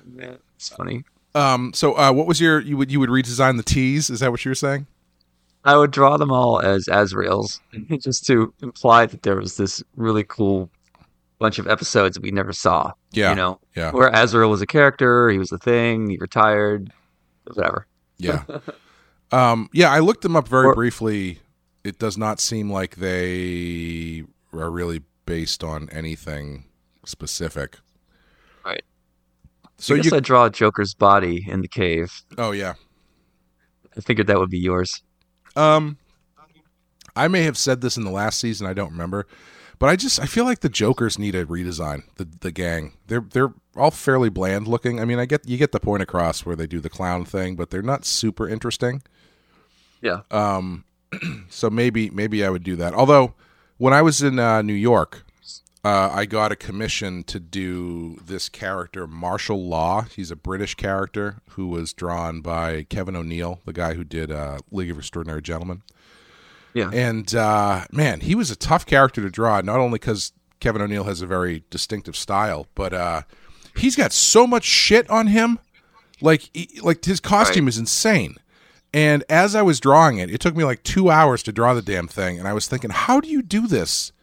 man, 0.05 0.37
it's 0.55 0.69
funny. 0.69 1.03
Um. 1.33 1.73
So, 1.73 1.97
uh, 1.97 2.11
what 2.11 2.27
was 2.27 2.39
your 2.39 2.59
you 2.59 2.77
would 2.77 2.91
you 2.91 2.99
would 2.99 3.09
redesign 3.09 3.57
the 3.57 3.63
teas? 3.63 4.09
Is 4.09 4.21
that 4.21 4.31
what 4.31 4.43
you 4.45 4.49
were 4.51 4.55
saying? 4.55 4.87
I 5.65 5.75
would 5.77 5.91
draw 5.91 6.15
them 6.17 6.31
all 6.31 6.59
as 6.61 6.85
Azraels, 6.85 7.59
just 8.01 8.25
to 8.27 8.53
imply 8.61 9.05
that 9.07 9.23
there 9.23 9.35
was 9.35 9.57
this 9.57 9.83
really 9.95 10.23
cool 10.23 10.69
bunch 11.39 11.59
of 11.59 11.67
episodes 11.67 12.15
that 12.15 12.23
we 12.23 12.31
never 12.31 12.53
saw. 12.53 12.91
Yeah. 13.11 13.31
You 13.31 13.35
know, 13.35 13.59
Yeah. 13.75 13.91
where 13.91 14.09
Azrael 14.13 14.49
was 14.49 14.61
a 14.61 14.65
character, 14.67 15.29
he 15.29 15.37
was 15.37 15.51
a 15.51 15.57
thing, 15.57 16.09
he 16.09 16.17
retired, 16.17 16.91
whatever. 17.45 17.85
Yeah. 18.17 18.43
um. 19.31 19.69
Yeah. 19.73 19.91
I 19.91 19.99
looked 19.99 20.21
them 20.21 20.35
up 20.35 20.47
very 20.47 20.67
Or- 20.67 20.75
briefly. 20.75 21.39
It 21.83 21.99
does 21.99 22.17
not 22.17 22.39
seem 22.39 22.71
like 22.71 22.95
they 22.95 24.23
are 24.59 24.71
really 24.71 25.01
based 25.25 25.63
on 25.63 25.89
anything 25.91 26.65
specific. 27.05 27.77
Right. 28.65 28.83
So 29.77 29.95
I 29.95 29.97
guess 29.97 30.11
you. 30.11 30.17
I'd 30.17 30.23
draw 30.23 30.49
Joker's 30.49 30.93
body 30.93 31.45
in 31.47 31.61
the 31.61 31.67
cave. 31.67 32.11
Oh 32.37 32.51
yeah. 32.51 32.73
I 33.97 34.01
figured 34.01 34.27
that 34.27 34.39
would 34.39 34.49
be 34.49 34.59
yours. 34.59 35.01
Um, 35.55 35.97
I 37.15 37.27
may 37.27 37.43
have 37.43 37.57
said 37.57 37.81
this 37.81 37.97
in 37.97 38.03
the 38.03 38.11
last 38.11 38.39
season. 38.39 38.67
I 38.67 38.73
don't 38.73 38.91
remember, 38.91 39.25
but 39.79 39.87
I 39.87 39.95
just 39.95 40.19
I 40.19 40.25
feel 40.25 40.45
like 40.45 40.59
the 40.59 40.69
Jokers 40.69 41.17
need 41.17 41.35
a 41.35 41.45
redesign. 41.45 42.03
The 42.15 42.27
the 42.41 42.51
gang 42.51 42.93
they're 43.07 43.25
they're 43.31 43.53
all 43.75 43.91
fairly 43.91 44.29
bland 44.29 44.67
looking. 44.67 44.99
I 44.99 45.05
mean, 45.05 45.19
I 45.19 45.25
get 45.25 45.47
you 45.47 45.57
get 45.57 45.71
the 45.71 45.79
point 45.79 46.03
across 46.03 46.45
where 46.45 46.55
they 46.55 46.67
do 46.67 46.79
the 46.79 46.89
clown 46.89 47.25
thing, 47.25 47.55
but 47.55 47.69
they're 47.69 47.81
not 47.81 48.05
super 48.05 48.49
interesting. 48.49 49.01
Yeah. 50.01 50.21
Um 50.31 50.83
so 51.49 51.69
maybe 51.69 52.09
maybe 52.09 52.43
I 52.43 52.49
would 52.49 52.63
do 52.63 52.75
that. 52.77 52.93
Although 52.93 53.33
when 53.77 53.93
I 53.93 54.01
was 54.01 54.21
in 54.21 54.39
uh, 54.39 54.61
New 54.61 54.73
York, 54.73 55.23
uh, 55.83 56.09
I 56.11 56.25
got 56.25 56.51
a 56.51 56.55
commission 56.55 57.23
to 57.25 57.39
do 57.39 58.15
this 58.25 58.49
character, 58.49 59.05
Marshal 59.05 59.67
Law. 59.67 60.01
He's 60.01 60.31
a 60.31 60.35
British 60.35 60.73
character 60.75 61.41
who 61.51 61.67
was 61.67 61.93
drawn 61.93 62.41
by 62.41 62.83
Kevin 62.83 63.15
O'Neill, 63.15 63.61
the 63.65 63.73
guy 63.73 63.93
who 63.93 64.03
did 64.03 64.31
uh, 64.31 64.57
League 64.71 64.89
of 64.89 64.97
Extraordinary 64.97 65.41
Gentlemen. 65.41 65.83
Yeah. 66.73 66.89
And 66.91 67.33
uh, 67.35 67.85
man, 67.91 68.21
he 68.21 68.33
was 68.33 68.49
a 68.49 68.55
tough 68.55 68.85
character 68.85 69.21
to 69.21 69.29
draw, 69.29 69.61
not 69.61 69.79
only 69.79 69.99
because 69.99 70.33
Kevin 70.59 70.81
O'Neill 70.81 71.03
has 71.03 71.21
a 71.21 71.27
very 71.27 71.63
distinctive 71.69 72.15
style, 72.15 72.67
but 72.73 72.93
uh, 72.93 73.21
he's 73.77 73.95
got 73.95 74.11
so 74.11 74.47
much 74.47 74.63
shit 74.63 75.09
on 75.09 75.27
him. 75.27 75.59
Like, 76.21 76.49
he, 76.53 76.79
like 76.81 77.05
his 77.05 77.19
costume 77.19 77.67
is 77.67 77.77
insane. 77.77 78.37
And 78.95 79.25
as 79.29 79.55
I 79.55 79.61
was 79.61 79.81
drawing 79.81 80.19
it, 80.19 80.29
it 80.31 80.39
took 80.39 80.55
me 80.55 80.63
like 80.63 80.81
two 80.83 81.09
hours 81.09 81.43
to 81.43 81.51
draw 81.51 81.73
the 81.73 81.81
damn 81.81 82.07
thing, 82.07 82.39
and 82.39 82.47
I 82.47 82.53
was 82.53 82.65
thinking, 82.65 82.91
how 82.91 83.19
do 83.19 83.27
you 83.27 83.41
do 83.41 83.67
this? 83.67 84.13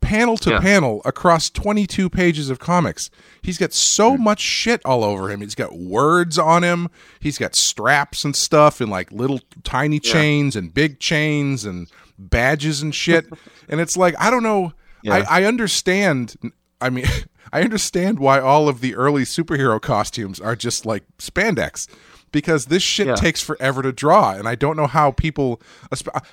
Panel 0.00 0.38
to 0.38 0.50
Yeah. 0.52 0.60
panel 0.60 1.02
across 1.04 1.50
22 1.50 2.08
pages 2.08 2.48
of 2.48 2.58
comics. 2.58 3.10
He's 3.42 3.58
got 3.58 3.74
so 3.74 4.16
Hmm. 4.16 4.24
much 4.24 4.40
shit 4.40 4.80
all 4.86 5.04
over 5.04 5.30
him. 5.30 5.42
He's 5.42 5.54
got 5.54 5.76
words 5.76 6.38
on 6.38 6.64
him. 6.64 6.88
He's 7.20 7.36
got 7.36 7.54
straps 7.54 8.24
and 8.24 8.34
stuff 8.34 8.80
and 8.80 8.90
like 8.90 9.12
little 9.12 9.40
tiny 9.62 10.00
chains 10.00 10.56
and 10.56 10.72
big 10.72 10.98
chains 11.00 11.66
and 11.66 11.86
badges 12.18 12.80
and 12.80 12.94
shit. 12.94 13.26
and 13.68 13.78
it's 13.78 13.94
like, 13.94 14.14
I 14.18 14.30
don't 14.30 14.42
know. 14.42 14.72
Yeah. 15.02 15.22
I, 15.28 15.42
I 15.42 15.44
understand. 15.44 16.34
I 16.80 16.88
mean, 16.88 17.04
I 17.52 17.60
understand 17.60 18.18
why 18.20 18.40
all 18.40 18.70
of 18.70 18.80
the 18.80 18.94
early 18.94 19.24
superhero 19.24 19.78
costumes 19.80 20.40
are 20.40 20.56
just 20.56 20.86
like 20.86 21.04
spandex 21.18 21.86
because 22.32 22.66
this 22.66 22.82
shit 22.82 23.06
Yeah. 23.08 23.14
takes 23.14 23.42
forever 23.42 23.82
to 23.82 23.92
draw. 23.92 24.32
And 24.32 24.46
I 24.48 24.54
don't 24.54 24.76
know 24.76 24.86
how 24.86 25.10
people. 25.10 25.60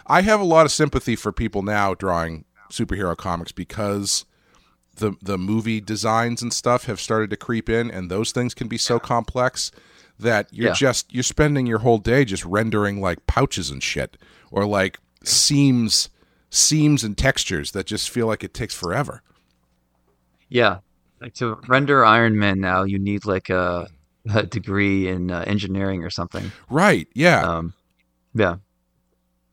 I 0.06 0.22
have 0.22 0.40
a 0.40 0.44
lot 0.46 0.66
of 0.66 0.72
sympathy 0.72 1.16
for 1.16 1.32
people 1.32 1.62
now 1.64 1.94
drawing 1.94 2.46
superhero 2.72 3.16
comics 3.16 3.52
because 3.52 4.26
the 4.98 5.14
the 5.22 5.38
movie 5.38 5.80
designs 5.80 6.42
and 6.42 6.52
stuff 6.52 6.86
have 6.86 7.00
started 7.00 7.30
to 7.30 7.38
creep 7.38 7.70
in 7.70 7.90
and 7.92 8.10
those 8.12 8.32
things 8.32 8.54
can 8.54 8.68
be 8.68 8.78
so 8.78 9.00
complex 9.00 9.72
that 10.20 10.48
you're 10.52 10.70
Yeah. 10.70 10.74
just 10.74 11.14
you're 11.14 11.24
spending 11.24 11.68
your 11.68 11.80
whole 11.80 12.00
day 12.00 12.26
just 12.26 12.44
rendering 12.44 13.00
like 13.00 13.26
pouches 13.28 13.70
and 13.70 13.82
shit 13.84 14.18
or 14.52 14.66
like 14.66 14.98
seams 15.24 16.10
seams 16.50 17.04
and 17.04 17.18
textures 17.18 17.72
that 17.74 17.86
just 17.86 18.10
feel 18.10 18.26
like 18.26 18.44
it 18.44 18.54
takes 18.54 18.74
forever. 18.74 19.22
Yeah. 20.50 20.80
Like 21.22 21.34
to 21.36 21.58
render 21.68 22.06
Iron 22.06 22.38
Man 22.38 22.60
now, 22.60 22.84
you 22.84 23.00
need 23.00 23.26
like 23.26 23.50
a, 23.50 23.88
a 24.34 24.46
degree 24.46 25.08
in 25.08 25.32
uh, 25.32 25.44
engineering 25.48 26.04
or 26.04 26.10
something. 26.10 26.52
Right. 26.70 27.08
Yeah. 27.14 27.42
Um, 27.42 27.74
yeah. 28.34 28.58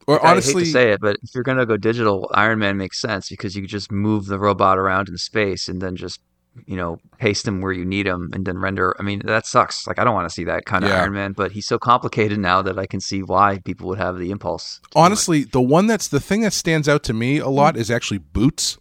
or 0.07 0.25
I 0.25 0.33
honestly 0.33 0.63
hate 0.63 0.67
to 0.67 0.73
say 0.73 0.93
it, 0.93 1.01
but 1.01 1.17
if 1.23 1.35
you're 1.35 1.45
gonna 1.45 1.67
go 1.67 1.77
digital, 1.77 2.31
Iron 2.35 2.59
Man 2.59 2.77
makes 2.77 3.01
sense 3.01 3.29
because 3.29 3.55
you 3.55 3.63
could 3.63 3.71
just 3.71 3.91
move 3.91 4.27
the 4.27 4.39
robot 4.39 4.79
around 4.79 5.09
in 5.09 5.17
space 5.19 5.69
and 5.69 5.81
then 5.81 5.97
just 5.97 6.21
you 6.67 6.77
know 6.77 6.99
paste 7.19 7.47
them 7.47 7.61
where 7.61 7.73
you 7.73 7.85
need 7.85 8.07
them 8.07 8.31
and 8.33 8.47
then 8.47 8.59
render. 8.59 8.95
I 8.99 9.03
mean 9.03 9.23
that 9.25 9.47
sucks. 9.47 9.87
Like 9.87 9.99
I 9.99 10.05
don't 10.05 10.15
want 10.15 10.29
to 10.29 10.35
see 10.35 10.45
that 10.45 10.67
kind 10.67 10.85
of 10.85 10.91
Yeah. 10.91 11.01
Iron 11.01 11.13
Man, 11.15 11.33
but 11.33 11.53
he's 11.53 11.67
so 11.67 11.79
complicated 11.79 12.39
now 12.39 12.63
that 12.63 12.79
I 12.79 12.87
can 12.87 13.01
see 13.01 13.23
why 13.23 13.59
people 13.65 13.89
would 13.89 13.99
have 13.99 14.19
the 14.19 14.31
impulse. 14.31 14.81
to 14.93 14.99
honestly, 14.99 15.45
the 15.45 15.63
one 15.63 15.87
that's 15.87 16.09
the 16.09 16.21
thing 16.21 16.43
that 16.43 16.53
stands 16.53 16.89
out 16.89 17.03
to 17.05 17.13
me 17.13 17.39
a 17.39 17.49
lot 17.49 17.77
is 17.77 17.91
actually 17.91 18.19
boots, 18.19 18.79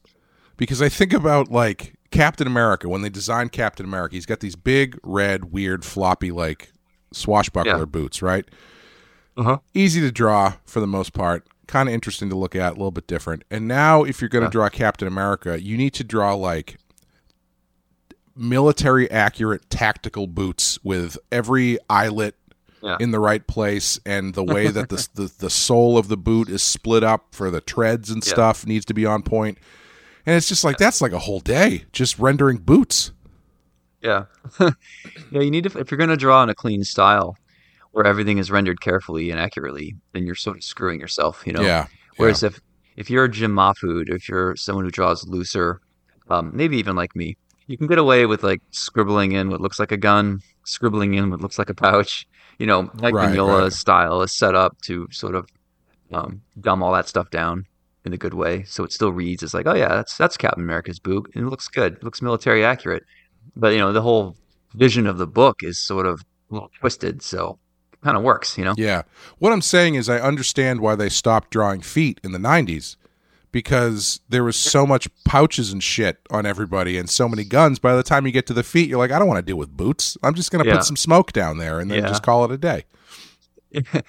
because 0.58 0.82
I 0.82 0.89
think 0.89 1.13
about 1.13 1.49
like 1.49 1.95
Captain 2.13 2.47
America 2.47 2.88
when 2.88 3.02
they 3.02 3.10
designed 3.10 3.52
Captain 3.52 3.86
America. 3.86 4.15
He's 4.15 4.26
got 4.26 4.39
these 4.39 4.56
big 4.56 4.97
red, 5.04 5.52
weird, 5.52 5.84
floppy 5.84 6.32
like 6.32 6.71
swashbuckler 7.12 7.80
Yeah. 7.80 7.86
boots, 7.86 8.21
right? 8.21 8.45
Uh-huh. 9.36 9.58
Easy 9.73 9.99
to 10.02 10.12
draw 10.12 10.54
for 10.65 10.80
the 10.80 10.88
most 10.88 11.13
part. 11.13 11.47
Kind 11.67 11.89
of 11.89 11.95
interesting 11.95 12.30
to 12.30 12.36
look 12.36 12.56
at, 12.56 12.69
a 12.73 12.76
little 12.76 12.91
bit 12.91 13.08
different. 13.08 13.43
And 13.49 13.67
now, 13.67 14.04
if 14.04 14.21
you're 14.21 14.30
going 14.30 14.43
to 14.43 14.47
Yeah. 14.47 14.52
draw 14.52 14.69
Captain 14.69 15.08
America, 15.08 15.62
you 15.62 15.76
need 15.76 15.93
to 15.95 16.04
draw 16.04 16.34
like 16.36 16.78
military 18.36 19.10
accurate 19.12 19.69
tactical 19.69 20.28
boots 20.28 20.80
with 20.84 21.17
every 21.32 21.78
eyelet 21.89 22.36
Yeah. 22.82 22.97
in 22.99 23.12
the 23.12 23.19
right 23.19 23.45
place 23.47 23.99
and 24.06 24.34
the 24.34 24.43
way 24.43 24.67
that 24.69 24.89
the, 24.89 25.08
the 25.13 25.32
the 25.39 25.49
sole 25.49 25.97
of 25.97 26.08
the 26.10 26.17
boot 26.17 26.49
is 26.49 26.62
split 26.62 27.04
up 27.04 27.28
for 27.32 27.49
the 27.52 27.62
treads 27.62 28.10
and 28.10 28.26
Yeah. 28.26 28.34
stuff 28.34 28.65
needs 28.65 28.86
to 28.86 28.93
be 28.93 29.06
on 29.06 29.21
point. 29.23 29.58
And 30.26 30.36
it's 30.36 30.48
just 30.48 30.64
like 30.64 30.78
that's 30.78 31.02
like 31.02 31.12
a 31.12 31.20
whole 31.20 31.40
day 31.40 31.86
just 31.92 32.18
rendering 32.18 32.58
boots. 32.58 33.12
Yeah. 34.02 34.26
yeah, 34.60 34.72
you 35.32 35.52
need 35.52 35.64
to 35.66 35.80
if 35.80 35.92
you're 35.92 35.98
going 35.98 36.10
to 36.10 36.18
draw 36.18 36.44
in 36.44 36.50
a 36.50 36.56
clean 36.56 36.84
style 36.84 37.38
where 37.92 38.06
everything 38.06 38.38
is 38.38 38.52
rendered 38.52 38.82
carefully 38.82 39.30
and 39.32 39.40
accurately, 39.40 39.96
then 40.14 40.26
you're 40.26 40.36
sort 40.36 40.58
of 40.58 40.64
screwing 40.64 41.00
yourself, 41.00 41.44
you 41.46 41.54
know. 41.54 41.62
Yeah. 41.62 41.88
Whereas 42.18 42.44
if 42.44 42.60
if 42.96 43.10
you're 43.10 43.26
a 43.26 43.32
Jim 43.32 43.54
Mahfood, 43.54 44.10
if 44.10 44.30
you're 44.30 44.56
someone 44.56 44.86
who 44.86 44.92
draws 44.92 45.28
looser, 45.28 45.82
um, 46.30 46.52
maybe 46.54 46.78
even 46.78 46.96
like 46.96 47.16
me, 47.16 47.38
you 47.68 47.78
can 47.78 47.88
get 47.88 47.98
away 47.98 48.26
with 48.26 48.44
like 48.44 48.62
scribbling 48.72 49.32
in 49.34 49.50
what 49.50 49.62
looks 49.62 49.80
like 49.80 49.92
a 49.92 49.98
gun, 49.98 50.42
scribbling 50.66 51.14
in 51.16 51.30
what 51.30 51.42
looks 51.42 51.58
like 51.58 51.70
a 51.70 51.74
pouch. 51.74 52.28
You 52.60 52.68
know, 52.68 52.92
like 52.96 53.14
Right, 53.14 53.30
Mignola's 53.30 53.62
right. 53.62 53.74
style 53.74 54.22
is 54.22 54.32
set 54.32 54.54
up 54.54 54.80
to 54.84 55.08
sort 55.12 55.36
of 55.36 55.50
um, 56.12 56.42
dumb 56.60 56.84
all 56.84 56.94
that 56.94 57.08
stuff 57.08 57.30
down 57.30 57.66
in 58.06 58.13
a 58.13 58.18
good 58.18 58.34
way, 58.34 58.63
so 58.63 58.84
it 58.84 58.92
still 58.92 59.12
reads 59.12 59.44
as 59.44 59.54
like, 59.54 59.66
oh 59.68 59.74
yeah, 59.76 59.88
that's 59.89 60.18
that's 60.18 60.38
Captain 60.38 60.63
America's 60.63 61.00
boot, 61.00 61.30
and 61.36 61.46
it 61.46 61.50
looks 61.50 61.68
good, 61.68 61.94
it 61.94 62.04
looks 62.04 62.22
military 62.22 62.63
accurate. 62.66 63.04
But 63.56 63.70
you 63.74 63.80
know, 63.80 63.92
the 63.94 64.02
whole 64.02 64.36
vision 64.76 65.08
of 65.08 65.18
the 65.18 65.28
book 65.28 65.62
is 65.63 65.78
sort 65.80 66.06
of 66.06 66.22
a 66.50 66.54
little 66.54 66.72
twisted, 66.80 67.22
so 67.22 67.58
it 67.94 68.02
kind 68.02 68.18
of 68.18 68.24
works, 68.24 68.58
you 68.58 68.66
know. 68.66 68.74
Yeah. 68.78 69.04
What 69.39 69.54
I'm 69.54 69.62
saying 69.62 69.96
is 69.96 70.10
I 70.10 70.20
understand 70.20 70.82
why 70.82 70.96
they 70.96 71.10
stopped 71.10 71.52
drawing 71.52 71.82
feet 71.82 72.20
in 72.24 72.32
the 72.32 72.39
90s 72.39 72.96
because 73.52 74.20
there 74.30 74.44
was 74.44 74.56
so 74.56 74.86
much 74.86 75.08
pouches 75.26 75.72
and 75.72 75.84
shit 75.84 76.18
on 76.32 76.46
everybody 76.46 76.98
and 76.98 77.08
so 77.10 77.30
many 77.30 77.44
guns. 77.44 77.78
By 77.78 77.96
the 77.96 78.02
time 78.02 78.26
you 78.26 78.32
get 78.32 78.48
to 78.48 78.54
the 78.54 78.63
feet, 78.63 78.89
you're 78.89 78.98
like, 78.98 79.12
I 79.12 79.20
don't 79.20 79.28
want 79.28 79.38
to 79.38 79.46
deal 79.46 79.58
with 79.58 79.70
boots. 79.78 80.18
I'm 80.24 80.34
just 80.34 80.52
going 80.52 80.63
to 80.63 80.70
Yeah. 80.70 80.78
put 80.78 80.86
some 80.86 80.96
smoke 80.98 81.32
down 81.34 81.60
there 81.60 81.80
and 81.80 81.89
then 81.92 82.02
Yeah. 82.02 82.10
just 82.10 82.24
call 82.24 82.44
it 82.46 82.52
a 82.52 82.58
day. 82.58 82.86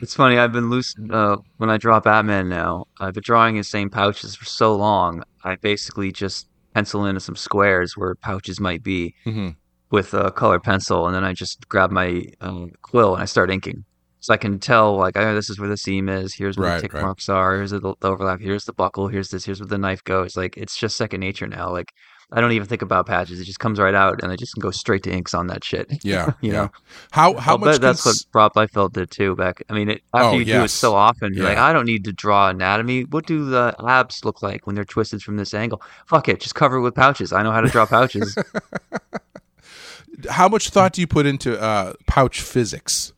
It's 0.00 0.14
funny. 0.14 0.38
I've 0.38 0.52
been 0.52 0.70
loose 0.70 0.94
uh, 1.10 1.36
when 1.56 1.70
I 1.70 1.76
draw 1.78 2.00
Batman 2.00 2.48
now. 2.48 2.86
I've 3.00 3.14
been 3.14 3.22
drawing 3.24 3.56
his 3.56 3.68
same 3.68 3.90
pouches 3.90 4.36
for 4.36 4.44
so 4.44 4.74
long. 4.74 5.22
I 5.44 5.56
basically 5.56 6.12
just 6.12 6.48
pencil 6.74 7.06
in 7.06 7.18
some 7.20 7.36
squares 7.36 7.96
where 7.96 8.14
pouches 8.14 8.60
might 8.60 8.82
be 8.82 9.14
hmm 9.24 9.50
with 9.90 10.14
a 10.14 10.32
colored 10.32 10.64
pencil, 10.64 11.06
and 11.06 11.14
then 11.14 11.22
I 11.24 11.32
just 11.32 11.68
grab 11.68 11.92
my 11.92 12.24
um, 12.40 12.72
quill 12.82 13.14
and 13.14 13.22
I 13.22 13.26
start 13.26 13.50
inking. 13.52 13.84
So 14.18 14.34
I 14.34 14.36
can 14.36 14.58
tell, 14.58 14.96
like, 14.96 15.16
oh, 15.16 15.34
this 15.34 15.48
is 15.48 15.60
where 15.60 15.68
the 15.68 15.76
seam 15.76 16.08
is. 16.08 16.34
Here's 16.34 16.58
where 16.58 16.70
Right, 16.70 16.76
the 16.76 16.82
tick 16.82 16.94
right. 16.94 17.02
marks 17.02 17.28
are. 17.28 17.54
Here's 17.54 17.70
the, 17.70 17.78
the 17.80 17.94
overlap. 18.02 18.40
Here's 18.40 18.64
the 18.64 18.72
buckle. 18.72 19.06
Here's 19.06 19.28
this. 19.28 19.44
Here's 19.44 19.60
where 19.60 19.68
the 19.68 19.78
knife 19.78 20.02
goes. 20.02 20.36
Like, 20.36 20.56
it's 20.56 20.76
just 20.76 20.96
second 20.96 21.20
nature 21.20 21.46
now. 21.46 21.70
Like, 21.70 21.92
I 22.32 22.40
don't 22.40 22.50
even 22.52 22.66
think 22.66 22.82
about 22.82 23.06
patches. 23.06 23.40
It 23.40 23.44
just 23.44 23.60
comes 23.60 23.78
right 23.78 23.94
out, 23.94 24.20
and 24.22 24.32
I 24.32 24.36
just 24.36 24.52
can 24.54 24.60
go 24.60 24.72
straight 24.72 25.04
to 25.04 25.12
inks 25.12 25.32
on 25.32 25.46
that 25.46 25.62
shit. 25.62 25.86
Yeah. 26.04 26.32
You 26.40 26.52
yeah. 26.52 26.52
know? 26.62 26.70
How 27.12 27.34
how 27.36 27.52
I'll 27.52 27.58
much 27.58 27.78
that's 27.80 28.02
cons- 28.02 28.26
what 28.32 28.40
Rob 28.40 28.54
Liefeld 28.54 28.92
did 28.94 29.10
too. 29.12 29.36
Back, 29.36 29.62
I 29.70 29.74
mean, 29.74 29.90
it, 29.90 30.02
after 30.12 30.34
Oh, 30.34 30.38
you 30.38 30.44
do 30.44 30.64
it 30.64 30.68
so 30.70 30.94
often, 30.96 31.34
you're 31.34 31.44
like, 31.44 31.56
I 31.58 31.72
don't 31.72 31.86
need 31.86 32.04
to 32.04 32.12
draw 32.12 32.48
anatomy. 32.48 33.04
What 33.04 33.26
do 33.26 33.44
the 33.44 33.74
abs 33.86 34.24
look 34.24 34.42
like 34.42 34.66
when 34.66 34.74
they're 34.74 34.84
twisted 34.84 35.22
from 35.22 35.36
this 35.36 35.54
angle? 35.54 35.80
Fuck 36.06 36.28
it, 36.28 36.40
just 36.40 36.54
cover 36.56 36.76
it 36.76 36.80
with 36.82 36.94
pouches. 36.96 37.32
I 37.32 37.42
know 37.44 37.52
how 37.52 37.60
to 37.60 37.68
draw 37.68 37.86
pouches. 37.86 38.36
how 40.30 40.48
much 40.48 40.70
thought 40.70 40.92
do 40.92 41.00
you 41.00 41.06
put 41.06 41.26
into 41.26 41.60
uh, 41.60 41.92
pouch 42.06 42.40
physics? 42.40 43.12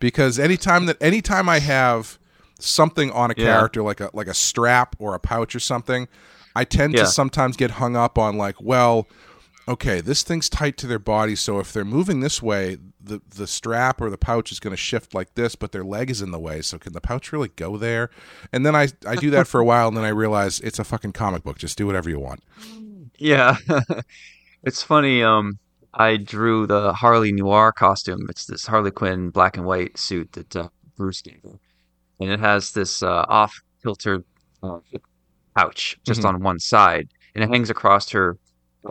Because 0.00 0.38
anytime 0.38 0.86
that 0.86 1.00
anytime 1.00 1.48
I 1.48 1.60
have 1.60 2.18
something 2.58 3.10
on 3.12 3.30
a 3.30 3.34
Yeah. 3.36 3.44
character 3.46 3.82
like 3.82 4.00
a 4.00 4.10
like 4.12 4.26
a 4.26 4.34
strap 4.34 4.96
or 4.98 5.14
a 5.14 5.20
pouch 5.20 5.54
or 5.54 5.60
something, 5.60 6.08
I 6.54 6.64
tend 6.64 6.94
Yeah. 6.94 7.00
to 7.02 7.06
sometimes 7.08 7.56
get 7.56 7.72
hung 7.72 7.96
up 7.96 8.18
on 8.18 8.36
like, 8.36 8.60
well, 8.60 9.08
okay, 9.68 10.00
this 10.00 10.22
thing's 10.22 10.48
tight 10.48 10.76
to 10.78 10.86
their 10.86 10.98
body, 10.98 11.36
so 11.36 11.58
if 11.60 11.72
they're 11.72 11.84
moving 11.84 12.20
this 12.20 12.42
way, 12.42 12.78
the 13.00 13.20
the 13.36 13.46
strap 13.46 14.00
or 14.00 14.10
the 14.10 14.18
pouch 14.18 14.52
is 14.52 14.60
going 14.60 14.72
to 14.72 14.76
shift 14.76 15.14
like 15.14 15.34
this, 15.34 15.54
but 15.56 15.72
their 15.72 15.84
leg 15.84 16.10
is 16.10 16.20
in 16.22 16.30
the 16.30 16.38
way, 16.38 16.62
so 16.62 16.78
can 16.78 16.92
the 16.92 17.00
pouch 17.00 17.32
really 17.32 17.48
go 17.56 17.76
there? 17.76 18.10
And 18.52 18.64
then 18.66 18.74
I 18.76 18.88
I 19.06 19.16
do 19.16 19.30
that 19.30 19.46
for 19.48 19.60
a 19.60 19.64
while, 19.64 19.88
and 19.88 19.96
then 19.96 20.04
I 20.04 20.08
realize 20.10 20.60
it's 20.60 20.78
a 20.78 20.84
fucking 20.84 21.12
comic 21.12 21.42
book. 21.42 21.58
Just 21.58 21.78
do 21.78 21.86
whatever 21.86 22.08
you 22.10 22.20
want. 22.20 22.42
yeah, 23.18 23.56
it's 24.62 24.82
funny. 24.82 25.22
Um, 25.22 25.58
I 25.94 26.16
drew 26.16 26.66
the 26.66 26.92
Harley 26.92 27.32
Noir 27.32 27.72
costume. 27.72 28.26
It's 28.28 28.46
this 28.46 28.66
Harley 28.66 28.90
Quinn 28.90 29.30
black 29.30 29.56
and 29.56 29.66
white 29.66 29.98
suit 29.98 30.32
that 30.32 30.56
uh, 30.56 30.68
Bruce 30.96 31.22
gave 31.22 31.40
her, 31.44 31.58
and 32.20 32.30
it 32.30 32.40
has 32.40 32.72
this 32.72 33.02
uh, 33.02 33.24
off 33.28 33.60
kilter 33.82 34.24
uh, 34.62 34.78
pouch 35.56 35.96
just 36.04 36.20
Mhm. 36.22 36.28
on 36.28 36.42
one 36.42 36.58
side, 36.58 37.08
and 37.34 37.42
it 37.44 37.50
hangs 37.50 37.70
across 37.70 38.10
her 38.10 38.36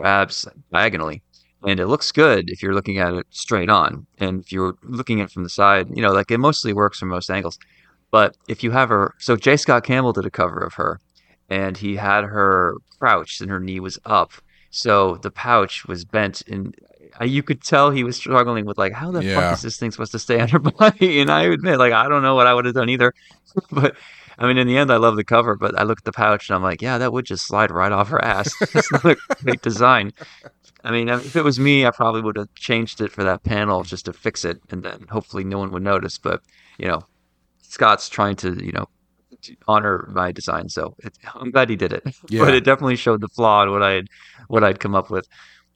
abs 0.02 0.46
diagonally. 0.72 1.22
And 1.64 1.78
it 1.78 1.86
looks 1.86 2.10
good 2.10 2.50
if 2.50 2.60
you're 2.62 2.74
looking 2.74 2.98
at 2.98 3.14
it 3.14 3.26
straight 3.30 3.70
on, 3.70 4.06
and 4.18 4.40
if 4.40 4.50
you're 4.50 4.74
looking 4.82 5.20
at 5.20 5.24
it 5.26 5.32
from 5.32 5.44
the 5.44 5.48
side, 5.48 5.88
you 5.94 6.02
know, 6.02 6.12
like 6.12 6.30
it 6.30 6.38
mostly 6.38 6.72
works 6.72 6.98
from 6.98 7.08
most 7.10 7.30
angles. 7.30 7.58
But 8.10 8.36
if 8.48 8.64
you 8.64 8.72
have 8.72 8.88
her, 8.88 9.14
so 9.18 9.36
J. 9.36 9.56
Scott 9.56 9.84
Campbell 9.84 10.12
did 10.12 10.26
a 10.26 10.30
cover 10.30 10.58
of 10.58 10.74
her, 10.74 10.98
and 11.48 11.76
he 11.76 11.96
had 11.96 12.24
her 12.24 12.74
crouched 12.98 13.40
and 13.40 13.50
her 13.50 13.60
knee 13.60 13.78
was 13.80 13.98
up, 14.04 14.32
so 14.70 15.16
the 15.22 15.30
pouch 15.30 15.84
was 15.86 16.04
bent, 16.04 16.42
and 16.48 16.74
you 17.20 17.42
could 17.42 17.62
tell 17.62 17.90
he 17.90 18.02
was 18.04 18.16
struggling 18.16 18.64
with 18.64 18.78
like, 18.78 18.92
how 18.94 19.10
the 19.12 19.22
Yeah. 19.22 19.34
fuck 19.40 19.52
is 19.52 19.62
this 19.62 19.76
thing 19.78 19.90
supposed 19.92 20.12
to 20.12 20.18
stay 20.18 20.40
on 20.42 20.48
her 20.48 20.58
body? 20.58 21.20
And 21.20 21.30
I 21.30 21.42
admit, 21.44 21.78
like, 21.78 21.92
I 21.92 22.08
don't 22.08 22.22
know 22.22 22.34
what 22.34 22.46
I 22.48 22.54
would 22.54 22.64
have 22.64 22.74
done 22.74 22.88
either, 22.88 23.12
but 23.70 23.96
I 24.38 24.46
mean, 24.46 24.58
in 24.58 24.66
the 24.66 24.76
end, 24.76 24.90
I 24.90 24.96
love 24.96 25.16
the 25.16 25.24
cover, 25.24 25.56
but 25.56 25.78
I 25.78 25.82
look 25.82 25.98
at 25.98 26.04
the 26.04 26.12
pouch 26.12 26.48
and 26.48 26.56
I'm 26.56 26.62
like, 26.62 26.82
yeah, 26.82 26.98
that 26.98 27.12
would 27.12 27.26
just 27.26 27.46
slide 27.46 27.70
right 27.70 27.92
off 27.92 28.08
her 28.08 28.24
ass. 28.24 28.52
It's 28.60 28.90
not 28.92 29.04
a 29.04 29.16
great 29.42 29.62
design. 29.62 30.12
I 30.84 30.90
mean, 30.90 31.08
if 31.08 31.36
it 31.36 31.44
was 31.44 31.60
me, 31.60 31.86
I 31.86 31.90
probably 31.90 32.22
would 32.22 32.36
have 32.36 32.52
changed 32.54 33.00
it 33.00 33.12
for 33.12 33.22
that 33.24 33.44
panel 33.44 33.82
just 33.84 34.06
to 34.06 34.12
fix 34.12 34.44
it, 34.44 34.60
and 34.70 34.82
then 34.82 35.06
hopefully 35.10 35.44
no 35.44 35.58
one 35.58 35.70
would 35.72 35.82
notice. 35.82 36.18
But 36.18 36.40
you 36.78 36.88
know, 36.88 37.02
Scott's 37.62 38.08
trying 38.08 38.36
to 38.36 38.64
you 38.64 38.72
know 38.72 38.88
honor 39.68 40.08
my 40.12 40.32
design, 40.32 40.68
so 40.68 40.94
it, 40.98 41.16
I'm 41.34 41.50
glad 41.50 41.70
he 41.70 41.76
did 41.76 41.92
it. 41.92 42.02
Yeah. 42.28 42.44
But 42.44 42.54
it 42.54 42.64
definitely 42.64 42.96
showed 42.96 43.20
the 43.20 43.28
flaw 43.28 43.62
in 43.62 43.70
what 43.70 43.82
I 43.82 43.92
had 43.92 44.08
what 44.48 44.64
I'd 44.64 44.80
come 44.80 44.94
up 44.94 45.10
with. 45.10 45.28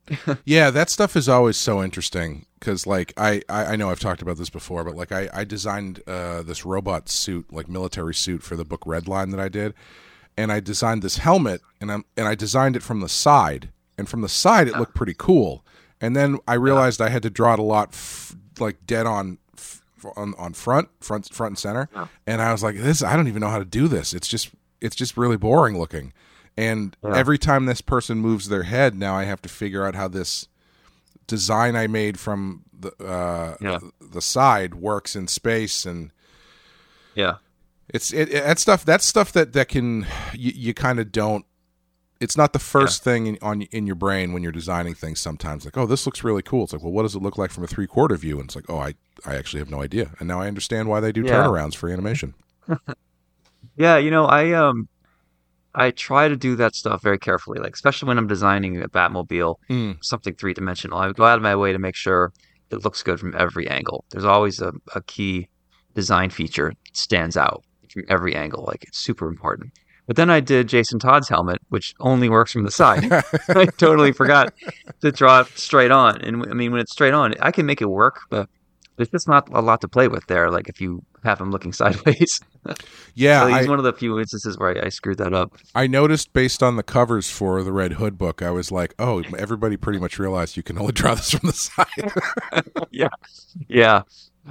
Yeah, 0.44 0.70
that 0.70 0.88
stuff 0.88 1.16
is 1.16 1.28
always 1.28 1.56
so 1.56 1.82
interesting 1.82 2.45
because, 2.58 2.86
like, 2.86 3.12
I, 3.16 3.42
I 3.48 3.64
I 3.72 3.76
know 3.76 3.90
I've 3.90 4.00
talked 4.00 4.22
about 4.22 4.36
this 4.38 4.50
before, 4.50 4.84
but 4.84 4.94
like, 4.96 5.12
I 5.12 5.28
I 5.32 5.44
designed 5.44 6.02
uh, 6.06 6.42
this 6.42 6.64
robot 6.64 7.08
suit, 7.08 7.52
like 7.52 7.68
military 7.68 8.14
suit, 8.14 8.42
for 8.42 8.56
the 8.56 8.64
book 8.64 8.82
Redline 8.82 9.30
that 9.32 9.40
I 9.40 9.48
did, 9.48 9.74
and 10.36 10.50
I 10.52 10.60
designed 10.60 11.02
this 11.02 11.18
helmet, 11.18 11.60
and 11.80 11.90
I'm 11.92 12.04
and 12.16 12.26
I 12.28 12.34
designed 12.34 12.76
it 12.76 12.82
from 12.82 13.00
the 13.00 13.08
side, 13.08 13.70
and 13.98 14.08
from 14.08 14.20
the 14.22 14.28
side 14.28 14.68
it 14.68 14.76
looked 14.76 14.94
pretty 14.94 15.14
cool, 15.16 15.64
and 16.00 16.14
then 16.16 16.38
I 16.48 16.54
realized 16.54 17.00
I 17.00 17.08
had 17.10 17.22
to 17.24 17.30
draw 17.30 17.52
it 17.54 17.58
a 17.58 17.62
lot, 17.62 17.88
f- 17.92 18.34
like 18.58 18.86
dead 18.86 19.06
on. 19.06 19.38
f- 19.56 19.82
On, 20.16 20.34
on 20.38 20.52
front 20.52 20.88
front 21.00 21.32
front 21.34 21.50
and 21.52 21.58
center. 21.58 21.88
Yeah. 21.92 22.06
and 22.28 22.40
i 22.40 22.52
was 22.52 22.62
like 22.62 22.76
this 22.76 23.02
i 23.02 23.16
don't 23.16 23.26
even 23.28 23.40
know 23.40 23.48
how 23.48 23.58
to 23.58 23.64
do 23.64 23.88
this. 23.88 24.14
It's 24.14 24.28
just 24.28 24.50
it's 24.80 24.94
just 24.94 25.16
really 25.16 25.36
boring 25.38 25.76
looking. 25.78 26.12
And 26.56 26.96
every 27.16 27.38
time 27.38 27.66
this 27.66 27.80
person 27.80 28.18
moves 28.18 28.48
their 28.48 28.62
head 28.64 28.94
now 28.94 29.16
i 29.16 29.24
have 29.24 29.42
to 29.42 29.48
figure 29.48 29.84
out 29.86 29.94
how 29.96 30.06
this 30.06 30.46
design 31.26 31.76
I 31.76 31.86
made 31.86 32.18
from 32.18 32.62
the 32.78 32.92
uh, 33.04 33.56
Yeah. 33.60 33.78
the 34.00 34.22
side 34.22 34.74
works 34.74 35.16
in 35.16 35.28
space, 35.28 35.84
and 35.86 36.10
Yeah, 37.14 37.36
it's 37.88 38.12
it, 38.12 38.28
it 38.30 38.44
that 38.44 38.58
stuff. 38.58 38.84
That's 38.84 39.04
stuff 39.04 39.32
that 39.32 39.52
that 39.54 39.68
can 39.68 40.06
you, 40.32 40.52
you 40.54 40.74
kind 40.74 40.98
of 40.98 41.12
don't. 41.12 41.44
It's 42.18 42.36
not 42.36 42.54
the 42.54 42.58
first 42.58 43.04
thing 43.04 43.26
in, 43.26 43.38
on 43.42 43.62
in 43.62 43.86
your 43.86 43.94
brain 43.96 44.32
when 44.32 44.42
you're 44.42 44.52
designing 44.52 44.94
things. 44.94 45.20
Sometimes 45.20 45.64
like, 45.66 45.76
oh, 45.76 45.84
this 45.86 46.06
looks 46.06 46.24
really 46.24 46.42
cool. 46.42 46.64
It's 46.64 46.72
like, 46.72 46.82
well, 46.82 46.92
what 46.92 47.02
does 47.02 47.14
it 47.14 47.22
look 47.22 47.36
like 47.36 47.50
from 47.50 47.64
a 47.64 47.66
three 47.66 47.86
quarter 47.86 48.16
view? 48.16 48.36
And 48.40 48.46
it's 48.46 48.56
like, 48.56 48.70
oh, 48.70 48.78
I 48.78 48.94
I 49.26 49.36
actually 49.36 49.60
have 49.60 49.70
no 49.70 49.82
idea, 49.82 50.12
and 50.18 50.26
now 50.28 50.40
I 50.40 50.48
understand 50.48 50.88
why 50.88 51.00
they 51.00 51.12
do 51.12 51.22
Yeah. 51.22 51.44
turnarounds 51.44 51.74
for 51.74 51.90
animation. 51.90 52.34
yeah. 53.76 53.96
You 53.98 54.10
know, 54.10 54.24
I 54.26 54.52
um, 54.52 54.88
I 55.76 55.90
try 55.90 56.26
to 56.26 56.36
do 56.36 56.56
that 56.56 56.74
stuff 56.74 57.02
very 57.02 57.18
carefully, 57.18 57.60
like 57.60 57.74
especially 57.74 58.08
when 58.08 58.18
I'm 58.18 58.26
designing 58.26 58.82
a 58.82 58.88
Batmobile. 58.88 59.56
Mm. 59.70 60.02
something 60.02 60.34
three 60.34 60.54
dimensional. 60.54 60.98
I 60.98 61.12
go 61.12 61.24
out 61.24 61.36
of 61.36 61.42
my 61.42 61.54
way 61.54 61.72
to 61.72 61.78
make 61.78 61.94
sure 61.94 62.32
it 62.70 62.82
looks 62.82 63.02
good 63.02 63.20
from 63.20 63.34
every 63.38 63.68
angle. 63.68 64.04
There's 64.10 64.24
always 64.24 64.60
a, 64.60 64.72
a 64.94 65.02
key 65.02 65.48
design 65.94 66.30
feature 66.30 66.72
that 66.84 66.96
stands 66.96 67.36
out 67.36 67.62
from 67.92 68.04
every 68.08 68.34
angle. 68.34 68.64
Like 68.66 68.84
it's 68.84 68.98
super 68.98 69.28
important. 69.28 69.72
But 70.06 70.16
then 70.16 70.30
I 70.30 70.40
did 70.40 70.68
Jason 70.68 70.98
Todd's 70.98 71.28
helmet, 71.28 71.60
which 71.68 71.92
only 72.00 72.28
works 72.28 72.52
from 72.52 72.64
the 72.64 72.70
side. 72.70 73.04
I 73.48 73.66
totally 73.76 74.12
forgot 74.12 74.54
to 75.00 75.12
draw 75.12 75.40
it 75.40 75.48
straight 75.58 75.90
on. 75.90 76.20
And 76.22 76.44
I 76.44 76.54
mean, 76.54 76.70
when 76.70 76.80
it's 76.80 76.92
straight 76.92 77.12
on, 77.12 77.34
I 77.40 77.50
can 77.50 77.66
make 77.66 77.82
it 77.82 77.90
work, 77.90 78.20
but 78.30 78.48
there's 78.96 79.08
just 79.10 79.28
not 79.28 79.48
a 79.52 79.60
lot 79.60 79.80
to 79.82 79.88
play 79.88 80.08
with 80.08 80.26
there. 80.26 80.50
Like 80.50 80.68
if 80.68 80.80
you 80.80 81.02
have 81.24 81.40
him 81.40 81.50
looking 81.50 81.72
sideways. 81.74 82.40
Yeah, 83.14 83.42
so 83.42 83.46
he's 83.54 83.66
I, 83.66 83.70
one 83.70 83.78
of 83.78 83.84
the 83.84 83.92
few 83.92 84.18
instances 84.18 84.58
where 84.58 84.76
I, 84.76 84.86
I 84.86 84.88
screwed 84.88 85.18
that 85.18 85.32
up. 85.32 85.52
I 85.74 85.86
noticed 85.86 86.32
based 86.32 86.62
on 86.62 86.76
the 86.76 86.82
covers 86.82 87.30
for 87.30 87.62
the 87.62 87.72
Red 87.72 87.94
Hood 87.94 88.18
book, 88.18 88.42
I 88.42 88.50
was 88.50 88.72
like, 88.72 88.94
oh, 88.98 89.22
everybody 89.38 89.76
pretty 89.76 89.98
much 89.98 90.18
realized 90.18 90.56
you 90.56 90.62
can 90.62 90.78
only 90.78 90.92
draw 90.92 91.14
this 91.14 91.30
from 91.30 91.48
the 91.48 91.52
side. 91.52 91.86
Yeah. 92.90 93.08
Yeah. 93.68 94.02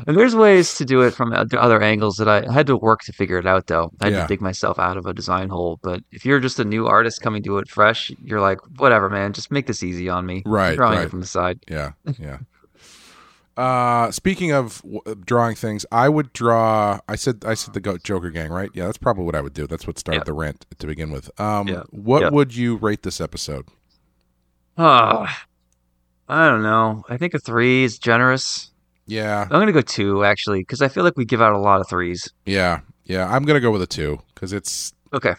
And 0.08 0.18
there's 0.18 0.36
ways 0.36 0.76
to 0.76 0.86
do 0.86 1.02
it 1.02 1.12
from 1.12 1.32
other 1.34 1.82
angles 1.82 2.18
that 2.18 2.28
I, 2.28 2.46
I 2.46 2.52
had 2.52 2.68
to 2.68 2.76
work 2.76 3.02
to 3.04 3.14
figure 3.14 3.38
it 3.38 3.48
out, 3.48 3.68
though. 3.68 3.92
I 4.02 4.06
had 4.06 4.14
Yeah. 4.14 4.22
to 4.24 4.28
dig 4.28 4.42
myself 4.42 4.78
out 4.78 4.98
of 4.98 5.06
a 5.06 5.14
design 5.14 5.48
hole. 5.50 5.80
But 5.82 6.04
if 6.12 6.26
you're 6.26 6.42
just 6.42 6.60
a 6.60 6.66
new 6.66 6.86
artist 6.86 7.22
coming 7.22 7.42
to 7.44 7.58
it 7.60 7.70
fresh, 7.70 8.12
you're 8.24 8.42
like, 8.42 8.60
whatever, 8.78 9.10
man, 9.10 9.32
just 9.34 9.52
make 9.52 9.68
this 9.68 9.84
easy 9.84 10.10
on 10.10 10.26
me. 10.26 10.44
Right, 10.46 10.76
drawing 10.76 10.98
right. 10.98 11.06
it 11.06 11.10
from 11.10 11.22
the 11.22 11.28
side. 11.28 11.60
Yeah, 11.70 11.94
yeah. 12.20 12.40
Uh, 13.58 14.12
speaking 14.12 14.52
of 14.52 14.82
w- 14.82 15.02
drawing 15.26 15.56
things, 15.56 15.86
I 15.92 16.10
would 16.10 16.34
draw. 16.34 17.00
I 17.08 17.16
said 17.16 17.44
I 17.46 17.54
said 17.54 17.74
the 17.74 17.80
Go- 17.80 17.98
Joker 17.98 18.30
Gang, 18.30 18.52
right? 18.52 18.70
Yeah, 18.74 18.86
that's 18.86 18.98
probably 18.98 19.24
what 19.24 19.36
I 19.36 19.40
would 19.42 19.54
do. 19.54 19.66
That's 19.66 19.88
what 19.88 19.98
started 19.98 20.22
Yeah. 20.22 20.24
the 20.26 20.34
rant 20.34 20.66
to 20.78 20.88
begin 20.88 21.10
with. 21.12 21.30
Um, 21.40 21.68
Yeah. 21.70 21.84
what 21.92 22.22
Yeah. 22.24 22.30
would 22.32 22.54
you 22.56 22.76
rate 22.76 23.04
this 23.04 23.22
episode? 23.22 23.68
Oh, 24.78 25.26
I 26.28 26.48
don't 26.50 26.64
know. 26.64 27.04
I 27.10 27.18
think 27.18 27.34
a 27.34 27.40
three 27.40 27.84
is 27.86 27.98
generous. 27.98 28.72
Yeah, 29.08 29.44
I'm 29.44 29.60
gonna 29.60 29.72
go 29.72 29.82
two 29.82 30.26
actually, 30.26 30.60
because 30.60 30.82
I 30.82 30.88
feel 30.88 31.04
like 31.04 31.16
we 31.16 31.26
give 31.26 31.42
out 31.42 31.54
a 31.54 31.60
lot 31.60 31.80
of 31.80 31.88
threes. 31.88 32.30
yeah, 32.46 32.80
yeah. 33.06 33.28
I'm 33.34 33.44
gonna 33.46 33.60
go 33.62 33.72
with 33.72 33.82
a 33.84 33.88
two 33.88 34.20
because 34.34 34.52
it's 34.52 34.94
Okay. 35.14 35.36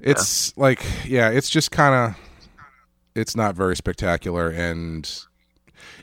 it's 0.00 0.56
like 0.56 0.82
yeah, 1.04 1.28
it's 1.28 1.48
just 1.50 1.70
kind 1.70 1.94
of 1.94 2.18
it's 3.14 3.36
not 3.36 3.54
very 3.54 3.76
spectacular 3.76 4.48
and 4.48 5.08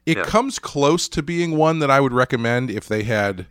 it 0.06 0.18
Yeah. 0.18 0.24
comes 0.26 0.60
close 0.60 1.08
to 1.10 1.24
being 1.24 1.58
one 1.58 1.80
that 1.80 1.90
I 1.92 2.00
would 2.00 2.14
recommend 2.14 2.70
if 2.70 2.88
they 2.88 3.04
had 3.04 3.48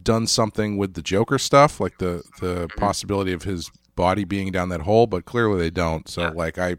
done 0.00 0.26
something 0.26 0.76
with 0.76 0.94
the 0.94 1.02
Joker 1.02 1.38
stuff, 1.38 1.80
like 1.80 1.98
the 1.98 2.22
the 2.40 2.66
Mm-hmm. 2.68 2.80
possibility 2.80 3.32
of 3.32 3.42
his 3.42 3.70
body 3.96 4.24
being 4.24 4.52
down 4.52 4.68
that 4.68 4.82
hole, 4.82 5.06
but 5.08 5.24
clearly 5.24 5.58
they 5.58 5.70
don't. 5.70 6.08
So 6.08 6.22
Yeah. 6.22 6.28
like 6.30 6.58
I 6.58 6.76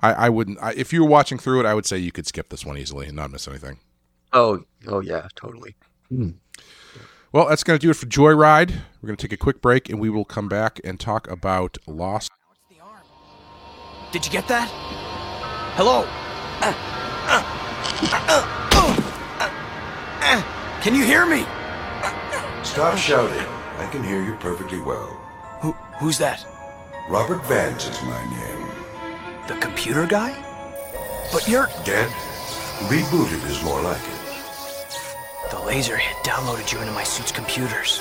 I, 0.00 0.12
I 0.12 0.28
wouldn't. 0.28 0.58
I, 0.62 0.72
if 0.74 0.92
you 0.92 1.02
were 1.02 1.08
watching 1.10 1.38
through 1.38 1.60
it, 1.60 1.66
I 1.66 1.74
would 1.74 1.84
say 1.86 1.98
you 1.98 2.12
could 2.12 2.26
skip 2.26 2.48
this 2.48 2.64
one 2.64 2.78
easily 2.78 3.06
and 3.06 3.16
not 3.16 3.30
miss 3.30 3.46
anything. 3.48 3.80
Oh, 4.32 4.64
oh 4.86 5.00
yeah, 5.00 5.26
totally. 5.34 5.74
Well, 7.32 7.48
that's 7.48 7.62
going 7.64 7.78
to 7.78 7.84
do 7.86 7.90
it 7.90 7.94
for 7.96 8.06
Joyride. 8.06 8.70
We're 9.02 9.06
going 9.06 9.16
to 9.16 9.22
take 9.28 9.32
a 9.32 9.36
quick 9.36 9.60
break, 9.60 9.88
and 9.88 10.00
we 10.00 10.08
will 10.10 10.24
come 10.24 10.48
back 10.48 10.80
and 10.84 10.98
talk 10.98 11.28
about 11.30 11.76
Lost. 11.86 12.30
Did 14.10 14.24
you 14.26 14.32
get 14.32 14.48
that? 14.48 14.68
Hello? 15.76 16.04
Uh, 16.62 16.74
uh, 17.28 17.69
Can 20.82 20.94
you 20.94 21.04
hear 21.04 21.26
me? 21.26 21.44
Stop 22.64 22.96
shouting. 22.96 23.46
I 23.78 23.88
can 23.92 24.02
hear 24.02 24.22
you 24.22 24.34
perfectly 24.36 24.80
well. 24.80 25.08
Who, 25.60 25.72
who's 25.98 26.16
that? 26.18 26.46
Robert 27.08 27.44
Vance 27.44 27.86
is 27.86 28.02
my 28.02 28.24
name. 28.30 28.66
The 29.46 29.56
computer 29.56 30.06
guy? 30.06 30.32
But 31.32 31.46
you're. 31.46 31.68
Dead? 31.84 32.08
Rebooted 32.88 33.46
is 33.50 33.62
more 33.62 33.82
like 33.82 34.00
it. 34.00 35.50
The 35.50 35.60
laser 35.60 35.98
hit 35.98 36.16
downloaded 36.24 36.72
you 36.72 36.80
into 36.80 36.92
my 36.92 37.04
suit's 37.04 37.30
computers. 37.30 38.00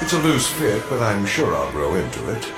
It's 0.00 0.14
a 0.14 0.18
loose 0.20 0.46
fit, 0.46 0.82
but 0.88 1.02
I'm 1.02 1.26
sure 1.26 1.54
I'll 1.54 1.70
grow 1.70 1.94
into 1.96 2.30
it. 2.30 2.50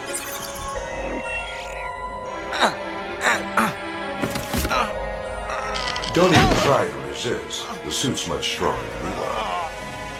Don't 6.15 6.31
even 6.31 6.57
try 6.59 6.87
to 6.87 7.09
resist. 7.09 7.67
The 7.87 7.91
suit's 7.91 8.29
much 8.29 8.51
stronger 8.51 8.87
than 9.03 9.13
you 9.17 9.23
are. 9.23 9.71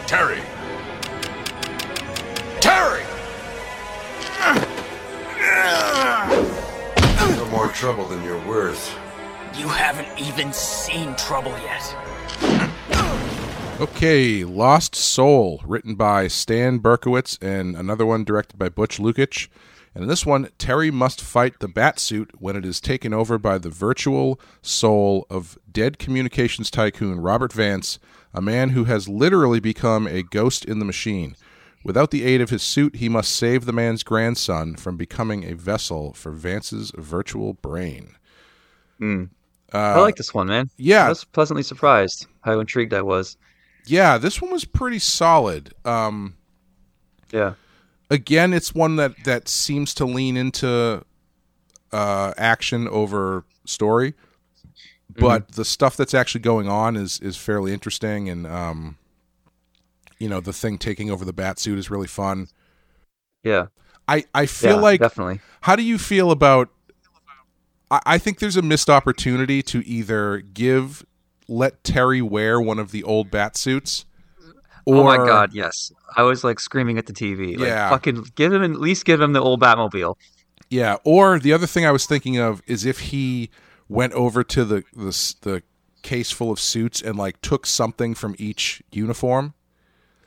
Terry! 0.07 0.41
Terry! 2.59 3.03
You're 7.35 7.45
more 7.51 7.67
trouble 7.67 8.05
than 8.05 8.23
you're 8.23 8.43
worth. 8.47 8.97
You 9.55 9.67
haven't 9.67 10.07
even 10.19 10.51
seen 10.51 11.15
trouble 11.15 11.51
yet. 11.59 11.95
Okay, 13.79 14.43
Lost 14.43 14.95
Soul, 14.95 15.61
written 15.63 15.93
by 15.93 16.27
Stan 16.27 16.79
Berkowitz, 16.79 17.37
and 17.39 17.75
another 17.75 18.05
one 18.05 18.23
directed 18.23 18.57
by 18.57 18.69
Butch 18.69 18.97
Lukic. 18.97 19.47
And 19.95 20.03
in 20.03 20.09
this 20.09 20.25
one, 20.25 20.49
Terry 20.57 20.89
must 20.89 21.21
fight 21.21 21.59
the 21.59 21.67
Batsuit 21.69 22.31
when 22.39 22.55
it 22.55 22.65
is 22.65 22.81
taken 22.81 23.13
over 23.13 23.37
by 23.37 23.57
the 23.59 23.69
virtual 23.69 24.39
soul 24.61 25.27
of 25.29 25.57
dead 25.71 25.99
communications 25.99 26.71
tycoon 26.71 27.19
Robert 27.19 27.53
Vance, 27.53 27.99
a 28.33 28.41
man 28.41 28.69
who 28.69 28.85
has 28.85 29.07
literally 29.07 29.59
become 29.59 30.07
a 30.07 30.23
ghost 30.23 30.65
in 30.65 30.79
the 30.79 30.85
machine. 30.85 31.35
Without 31.83 32.11
the 32.11 32.23
aid 32.23 32.41
of 32.41 32.49
his 32.49 32.63
suit, 32.63 32.95
he 32.95 33.09
must 33.09 33.35
save 33.35 33.65
the 33.65 33.73
man's 33.73 34.03
grandson 34.03 34.75
from 34.75 34.97
becoming 34.97 35.43
a 35.43 35.53
vessel 35.53 36.13
for 36.13 36.31
Vance's 36.31 36.91
virtual 36.95 37.53
brain. 37.53 38.15
I 39.73 39.99
like 39.99 40.15
this 40.15 40.33
one, 40.33 40.47
man. 40.47 40.69
yeah. 40.77 41.05
I 41.05 41.09
was 41.09 41.25
pleasantly 41.25 41.63
surprised 41.63 42.27
how 42.41 42.59
intrigued 42.59 42.93
I 42.93 43.01
was. 43.01 43.37
Yeah, 43.85 44.17
this 44.17 44.41
one 44.41 44.51
was 44.51 44.65
pretty 44.65 44.99
solid. 44.99 45.73
Um, 45.83 46.35
Yeah. 47.31 47.55
Again 48.13 48.53
it's 48.53 48.73
one 48.75 48.95
that 48.97 49.11
that 49.25 49.47
seems 49.47 49.93
to 49.95 50.05
lean 50.05 50.37
into 50.37 51.03
uh 51.91 52.33
action 52.37 52.87
over 52.87 53.43
story 53.65 54.13
but 55.15 55.51
the 55.53 55.65
stuff 55.65 55.95
that's 55.97 56.13
actually 56.13 56.41
going 56.41 56.67
on 56.67 56.95
is 56.95 57.19
is 57.19 57.37
fairly 57.37 57.73
interesting 57.73 58.29
and 58.29 58.45
um 58.47 58.97
you 60.19 60.29
know 60.29 60.39
the 60.39 60.53
thing 60.53 60.77
taking 60.77 61.09
over 61.09 61.25
the 61.25 61.33
bat 61.33 61.59
suit 61.59 61.77
is 61.77 61.89
really 61.89 62.07
fun 62.07 62.47
Yeah. 63.43 63.67
i 64.07 64.25
i 64.33 64.45
feel 64.45 64.75
yeah, 64.75 64.81
like 64.81 64.99
definitely. 65.01 65.39
how 65.61 65.75
do 65.75 65.83
you 65.83 65.97
feel 65.97 66.31
about 66.31 66.69
I, 67.91 67.99
I 68.05 68.17
think 68.17 68.39
there's 68.39 68.57
a 68.57 68.61
missed 68.61 68.89
opportunity 68.89 69.61
to 69.63 69.85
either 69.87 70.39
give 70.39 71.05
let 71.47 71.83
terry 71.83 72.21
wear 72.21 72.59
one 72.61 72.79
of 72.79 72.91
the 72.91 73.03
old 73.03 73.29
bat 73.31 73.57
suits 73.57 74.05
or 74.85 74.95
oh 74.97 75.03
my 75.03 75.17
god, 75.17 75.53
yes. 75.53 75.91
I 76.15 76.23
was 76.23 76.43
like 76.43 76.59
screaming 76.59 76.97
at 76.97 77.05
the 77.05 77.13
TV. 77.13 77.57
Like, 77.57 77.67
Yeah. 77.67 77.89
fucking 77.89 78.25
give 78.35 78.53
him 78.53 78.63
at 78.63 78.79
least 78.79 79.05
give 79.05 79.21
him 79.21 79.33
the 79.33 79.41
old 79.41 79.61
Batmobile. 79.61 80.15
Yeah, 80.69 80.97
or 81.03 81.39
the 81.39 81.53
other 81.53 81.67
thing 81.67 81.85
I 81.85 81.91
was 81.91 82.05
thinking 82.05 82.37
of 82.37 82.61
is 82.67 82.85
if 82.85 82.99
he 82.99 83.49
went 83.89 84.13
over 84.13 84.43
to 84.43 84.65
the 84.65 84.83
the, 84.95 85.35
the 85.41 85.63
case 86.01 86.31
full 86.31 86.51
of 86.51 86.59
suits 86.59 87.01
and 87.01 87.17
like 87.17 87.39
took 87.41 87.65
something 87.65 88.13
from 88.13 88.35
each 88.37 88.81
uniform. 88.91 89.53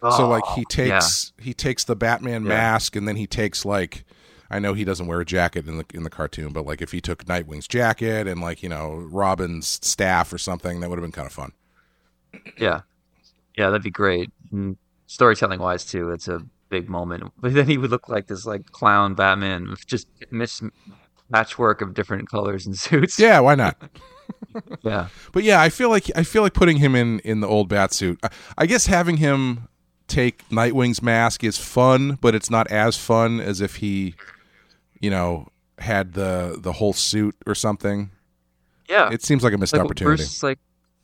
so 0.03 0.29
like 0.29 0.45
he 0.55 0.61
Oh, 0.63 0.85
yeah. 0.85 0.99
takes 0.99 1.33
he 1.39 1.53
takes 1.53 1.85
the 1.85 1.97
Batman 1.97 2.43
Yeah. 2.45 2.49
mask 2.49 2.97
and 2.97 3.07
then 3.09 3.17
he 3.17 3.27
takes 3.27 3.65
like 3.65 4.05
I 4.49 4.61
know 4.61 4.75
he 4.75 4.85
doesn't 4.85 5.09
wear 5.09 5.21
a 5.21 5.25
jacket 5.25 5.67
in 5.67 5.79
the 5.79 5.85
in 5.93 6.05
the 6.05 6.11
cartoon, 6.11 6.53
but 6.53 6.65
like 6.65 6.81
if 6.81 6.93
he 6.93 7.01
took 7.01 7.27
Nightwing's 7.27 7.67
jacket 7.67 8.29
and 8.29 8.41
like 8.41 8.63
you 8.63 8.69
know 8.69 9.07
Robin's 9.11 9.67
staff 9.83 10.33
or 10.33 10.39
something, 10.39 10.79
that 10.81 10.89
would 10.89 10.99
have 10.99 11.03
been 11.05 11.11
kind 11.13 11.27
of 11.27 11.33
fun. 11.33 11.53
Yeah. 12.59 12.83
Yeah, 13.57 13.67
that'd 13.71 13.83
be 13.83 13.91
great. 13.91 14.31
Mm-hmm. 14.47 14.57
And 14.57 14.77
storytelling 15.07 15.61
wise 15.61 15.85
too, 15.85 16.11
it's 16.11 16.29
a 16.29 16.41
big 16.69 16.89
moment. 16.89 17.33
But 17.41 17.55
then 17.55 17.69
he 17.69 17.79
would 17.79 17.91
look 17.91 18.09
like 18.09 18.27
this 18.27 18.47
like 18.47 18.71
clown 18.73 19.15
Batman 19.15 19.71
with 19.71 19.87
just 19.87 20.09
mis- 20.31 20.63
patchwork 21.33 21.81
of 21.81 21.95
different 21.95 22.29
colors 22.29 22.67
and 22.67 22.77
suits. 22.87 23.19
Yeah, 23.19 23.41
why 23.41 23.55
not? 23.55 23.77
Yeah. 24.83 25.09
But 25.33 25.45
yeah, 25.45 25.61
I 25.61 25.69
feel 25.69 25.89
like 25.89 26.11
I 26.17 26.25
feel 26.25 26.43
like 26.43 26.55
putting 26.55 26.79
him 26.79 26.97
in 26.97 27.21
in 27.21 27.41
the 27.41 27.47
old 27.47 27.69
bat 27.69 27.93
suit. 27.93 28.19
I, 28.25 28.31
I 28.59 28.67
guess 28.67 28.87
having 28.87 29.19
him 29.19 29.69
take 30.09 30.49
Nightwing's 30.49 31.03
mask 31.03 31.45
is 31.45 31.59
fun, 31.59 32.19
but 32.21 32.35
it's 32.35 32.51
not 32.51 32.67
as 32.69 32.97
fun 32.97 33.39
as 33.39 33.61
if 33.61 33.77
he, 33.77 34.15
you 34.99 35.11
know, 35.11 35.49
had 35.79 36.15
the 36.15 36.59
the 36.59 36.73
whole 36.73 36.93
suit 36.93 37.37
or 37.47 37.55
something. 37.55 38.11
Yeah. 38.89 39.11
It 39.13 39.23
seems 39.23 39.45
like 39.45 39.53
a 39.53 39.59
missed 39.59 39.75
like, 39.75 39.83
opportunity. 39.83 40.17
Bruce 40.17 40.43
like, 40.43 40.59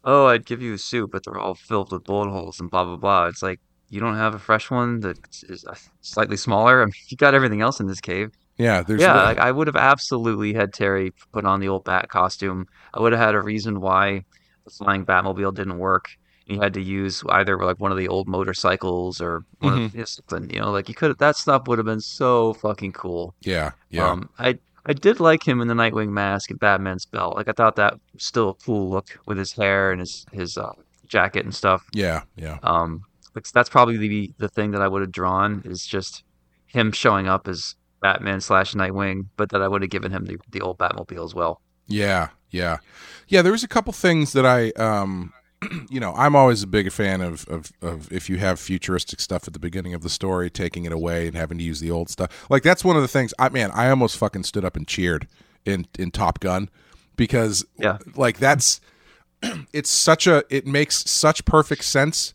oh, 0.05 0.27
I'd 0.27 0.47
give 0.47 0.63
you 0.63 0.75
a 0.75 0.79
suit, 0.79 1.11
but 1.13 1.23
they're 1.25 1.39
all 1.39 1.55
filled 1.55 1.93
with 1.93 2.05
bullet 2.05 2.31
holes 2.31 2.61
and 2.61 2.71
blah 2.71 2.85
blah 2.85 2.97
blah. 2.97 3.27
It's 3.27 3.43
like 3.43 3.61
you 3.89 4.01
don't 4.01 4.17
have 4.17 4.35
a 4.35 4.39
fresh 4.39 4.71
one 4.71 5.01
that 5.01 5.19
is 5.45 5.65
uh, 5.65 5.75
slightly 6.01 6.37
smaller. 6.37 6.83
I 6.83 6.87
mean, 6.87 6.93
you 7.11 7.17
got 7.17 7.35
everything 7.35 7.61
else 7.61 7.81
in 7.81 7.87
this 7.87 8.01
cave. 8.01 8.31
yeah, 8.59 8.83
there's 8.83 9.09
yeah, 9.09 9.15
like, 9.23 9.39
I 9.39 9.51
would 9.53 9.67
have 9.67 9.77
absolutely 9.77 10.55
had 10.55 10.73
Terry 10.73 11.13
put 11.33 11.45
on 11.47 11.61
the 11.61 11.69
old 11.69 11.85
Bat 11.85 12.09
costume. 12.11 12.67
I 12.95 13.01
would 13.01 13.13
have 13.13 13.21
had 13.21 13.35
a 13.35 13.43
reason 13.43 13.81
why 13.81 14.25
the 14.65 14.71
flying 14.71 15.05
Batmobile 15.07 15.55
didn't 15.55 15.79
work. 15.79 16.07
You 16.47 16.61
had 16.61 16.75
to 16.75 16.83
use 16.83 17.23
either 17.31 17.57
like 17.59 17.79
one 17.81 17.93
of 17.93 17.99
the 17.99 18.09
old 18.09 18.29
motorcycles 18.29 19.21
or 19.21 19.45
one 19.61 19.75
Mm-hmm. 19.75 19.87
of 19.87 19.95
yeah, 19.95 20.05
something. 20.05 20.51
You 20.51 20.61
know, 20.61 20.71
like 20.73 20.89
you 20.89 20.95
could 20.95 21.17
that 21.19 21.37
stuff 21.37 21.69
would 21.69 21.79
have 21.79 21.87
been 21.87 22.01
so 22.01 22.55
fucking 22.55 22.93
cool. 22.93 23.35
yeah, 23.43 23.73
yeah, 23.91 24.13
Um, 24.13 24.29
I 24.39 24.59
I 24.87 24.93
did 24.93 25.21
like 25.21 25.47
him 25.47 25.61
in 25.61 25.69
the 25.69 25.75
Nightwing 25.75 26.09
mask 26.11 26.51
and 26.51 26.59
Batman's 26.59 27.07
belt. 27.07 27.37
Like 27.37 27.49
I 27.49 27.53
thought 27.53 27.77
that 27.77 27.95
was 28.13 28.25
still 28.25 28.51
a 28.51 28.55
cool 28.55 28.91
look 28.91 29.19
with 29.27 29.39
his 29.39 29.53
hair 29.53 29.93
and 29.93 30.01
his 30.01 30.27
his 30.33 30.59
uh, 30.59 30.73
jacket 31.07 31.45
and 31.45 31.55
stuff. 31.55 31.87
yeah, 31.93 32.23
yeah, 32.37 32.59
Um, 32.63 33.03
like, 33.35 33.47
that's 33.53 33.69
probably 33.71 33.97
the 33.97 34.33
the 34.39 34.49
thing 34.49 34.73
that 34.73 34.83
I 34.83 34.89
would 34.89 35.03
have 35.03 35.13
drawn 35.13 35.63
is 35.65 35.87
just 35.87 36.25
him 36.67 36.91
showing 36.93 37.29
up 37.29 37.47
as 37.49 37.77
Batman 38.01 38.41
slash 38.41 38.75
Nightwing, 38.75 39.27
but 39.37 39.51
that 39.51 39.63
I 39.63 39.69
would 39.69 39.83
have 39.83 39.91
given 39.91 40.11
him 40.11 40.25
the 40.25 40.39
the 40.51 40.61
old 40.61 40.79
Batmobile 40.79 41.25
as 41.25 41.35
well. 41.35 41.61
yeah, 41.87 42.29
yeah, 42.51 42.79
yeah. 43.29 43.43
There 43.43 43.53
was 43.53 43.63
a 43.65 43.69
couple 43.69 43.93
things 43.93 44.33
that 44.33 44.45
I, 44.45 44.71
um, 44.73 45.33
you 45.91 46.01
know, 46.01 46.13
I'm 46.15 46.35
always 46.37 46.63
a 46.63 46.67
big 46.67 46.91
fan 46.93 47.21
of, 47.21 47.47
of 47.49 47.73
of 47.83 48.13
if 48.13 48.29
you 48.31 48.39
have 48.39 48.59
futuristic 48.61 49.21
stuff 49.21 49.47
at 49.47 49.53
the 49.53 49.59
beginning 49.59 49.95
of 49.95 50.03
the 50.03 50.09
story, 50.11 50.51
taking 50.51 50.85
it 50.85 50.93
away 50.93 51.27
and 51.27 51.37
having 51.37 51.59
to 51.59 51.65
use 51.65 51.81
the 51.81 51.91
old 51.91 52.09
stuff. 52.11 52.47
Like 52.51 52.63
that's 52.63 52.85
one 52.85 52.97
of 52.97 53.03
the 53.03 53.09
things. 53.09 53.33
I 53.39 53.49
man, 53.49 53.71
I 53.73 53.89
almost 53.91 54.17
fucking 54.17 54.45
stood 54.45 54.65
up 54.65 54.77
and 54.77 54.87
cheered 54.87 55.27
in 55.65 55.87
in 55.99 56.11
Top 56.11 56.41
Gun 56.41 56.69
because 57.17 57.65
Yeah. 57.79 57.99
like 58.17 58.39
that's 58.39 58.81
it's 59.73 59.91
such 59.91 60.27
a 60.27 60.45
it 60.51 60.67
makes 60.67 61.09
such 61.11 61.45
perfect 61.45 61.85
sense 61.85 62.35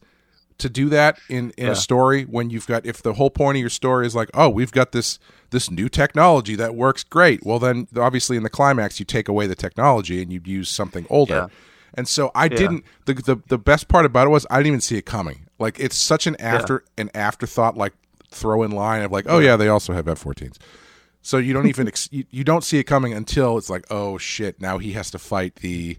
to 0.60 0.70
do 0.70 0.90
that 0.90 1.20
in 1.30 1.52
in 1.58 1.66
Yeah. 1.66 1.72
a 1.72 1.76
story 1.76 2.24
when 2.24 2.50
you've 2.50 2.68
got 2.68 2.86
if 2.86 3.02
the 3.02 3.13
whole 3.13 3.30
point 3.30 3.58
of 3.58 3.62
your 3.62 3.70
story 3.70 4.08
is 4.08 4.16
like 4.16 4.30
oh 4.34 4.50
we've 4.50 4.72
got 4.72 4.92
this 4.92 5.20
this 5.52 5.70
new 5.72 5.88
technology 5.88 6.56
that 6.56 6.76
works 6.76 7.04
great 7.04 7.46
well 7.46 7.60
then 7.60 7.88
obviously 7.96 8.38
in 8.38 8.44
the 8.44 8.50
climax 8.50 9.00
you 9.00 9.06
take 9.06 9.28
away 9.28 9.46
the 9.48 9.56
technology 9.56 10.22
and 10.22 10.34
you 10.34 10.42
use 10.46 10.70
something 10.70 11.06
older 11.10 11.34
Yeah. 11.34 11.48
And 11.98 12.08
so 12.08 12.32
I 12.36 12.48
didn't 12.48 12.86
the, 13.06 13.16
the 13.16 13.42
the 13.48 13.58
best 13.58 13.88
part 13.88 14.06
about 14.06 14.28
it 14.28 14.30
was 14.30 14.46
I 14.50 14.58
didn't 14.58 14.68
even 14.68 14.82
see 14.82 14.98
it 14.98 15.06
coming. 15.06 15.48
Like 15.60 15.80
it's 15.80 15.98
such 15.98 16.28
an 16.28 16.36
after 16.40 16.84
an 16.98 17.10
afterthought 17.16 17.76
like 17.76 17.94
throw 18.30 18.64
in 18.64 18.72
line 18.72 19.02
of 19.02 19.12
like 19.12 19.26
oh 19.28 19.40
yeah. 19.40 19.56
they 19.58 19.68
also 19.68 19.94
have 19.94 20.08
F-14s. 20.08 20.58
So 21.24 21.38
you 21.40 21.52
don't 21.54 21.68
even 21.68 21.88
ex- 21.88 22.08
you, 22.12 22.26
you 22.30 22.44
don't 22.44 22.64
see 22.64 22.78
it 22.78 22.84
coming 22.84 23.14
until 23.14 23.58
it's 23.58 23.70
like 23.70 23.86
oh 23.90 24.18
shit 24.18 24.62
now 24.62 24.78
he 24.78 24.94
has 24.94 25.10
to 25.12 25.20
fight 25.20 25.56
the 25.56 25.98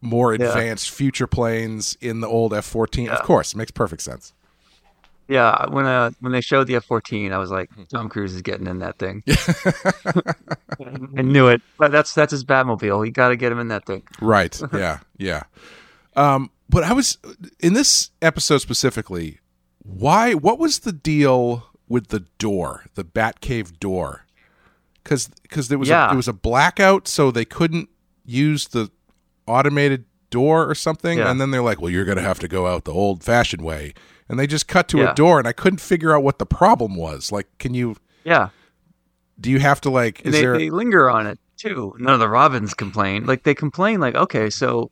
more 0.00 0.34
advanced 0.34 0.90
future 0.90 1.26
planes 1.26 1.96
in 2.00 2.20
the 2.20 2.28
old 2.28 2.52
F-14. 2.52 3.08
Of 3.08 3.22
course 3.22 3.54
makes 3.54 3.70
perfect 3.70 4.02
sense 4.02 4.34
Yeah, 5.28 5.66
when 5.70 5.86
uh 5.86 6.10
when 6.20 6.32
they 6.32 6.40
showed 6.42 6.66
the 6.66 6.76
F 6.76 6.84
fourteen, 6.84 7.32
I 7.32 7.38
was 7.38 7.50
like, 7.50 7.70
Tom 7.88 8.08
Cruise 8.10 8.34
is 8.34 8.42
getting 8.42 8.66
in 8.66 8.80
that 8.80 8.98
thing. 8.98 9.22
I 11.16 11.22
knew 11.22 11.48
it. 11.48 11.62
But 11.78 11.92
that's 11.92 12.14
that's 12.14 12.30
his 12.32 12.44
Batmobile. 12.44 13.04
You 13.06 13.12
got 13.12 13.28
to 13.28 13.36
get 13.36 13.52
him 13.52 13.58
in 13.58 13.68
that 13.68 13.86
thing. 13.86 14.02
Right. 14.20 14.60
Yeah. 14.74 14.98
Yeah. 15.18 15.44
Um, 16.16 16.50
but 16.68 16.84
I 16.84 16.92
was 16.92 17.18
in 17.60 17.72
this 17.74 18.10
episode 18.22 18.58
specifically. 18.58 19.40
Why? 19.82 20.34
What 20.34 20.58
was 20.58 20.80
the 20.80 20.92
deal 20.92 21.68
with 21.88 22.08
the 22.08 22.20
door, 22.38 22.84
the 22.94 23.04
Batcave 23.04 23.78
door? 23.78 24.24
Because 25.02 25.28
because 25.42 25.68
there 25.68 25.78
was 25.78 25.88
Yeah. 25.88 26.10
a, 26.10 26.12
it 26.12 26.16
was 26.16 26.28
a 26.28 26.32
blackout, 26.32 27.06
so 27.08 27.30
they 27.30 27.44
couldn't 27.44 27.88
use 28.24 28.68
the 28.68 28.90
automated 29.46 30.04
door 30.30 30.68
or 30.68 30.74
something. 30.74 31.18
Yeah. 31.18 31.30
And 31.30 31.40
then 31.40 31.50
they're 31.50 31.62
like, 31.62 31.80
"Well, 31.80 31.90
you're 31.90 32.04
going 32.06 32.16
to 32.16 32.22
have 32.22 32.38
to 32.40 32.48
go 32.48 32.66
out 32.66 32.84
the 32.84 32.92
old-fashioned 32.92 33.62
way." 33.62 33.94
And 34.28 34.38
they 34.38 34.46
just 34.46 34.66
cut 34.68 34.88
to 34.88 34.98
Yeah. 34.98 35.12
a 35.12 35.14
door, 35.14 35.38
and 35.38 35.46
I 35.46 35.52
couldn't 35.52 35.80
figure 35.80 36.14
out 36.16 36.22
what 36.22 36.38
the 36.38 36.46
problem 36.46 36.96
was. 36.96 37.30
Like, 37.30 37.46
can 37.58 37.74
you? 37.74 37.96
Yeah, 38.24 38.48
Do 39.38 39.50
you 39.50 39.58
have 39.60 39.80
to 39.82 39.90
like? 39.90 40.24
Is 40.24 40.32
they, 40.32 40.40
there? 40.40 40.56
they 40.56 40.70
linger 40.70 41.10
on 41.10 41.26
it 41.26 41.38
too. 41.58 41.94
None 41.98 42.14
of 42.14 42.20
the 42.20 42.28
Robins 42.28 42.72
complain. 42.72 43.26
Like 43.26 43.42
they 43.42 43.54
complain, 43.54 44.00
like, 44.00 44.14
okay, 44.14 44.48
so 44.48 44.90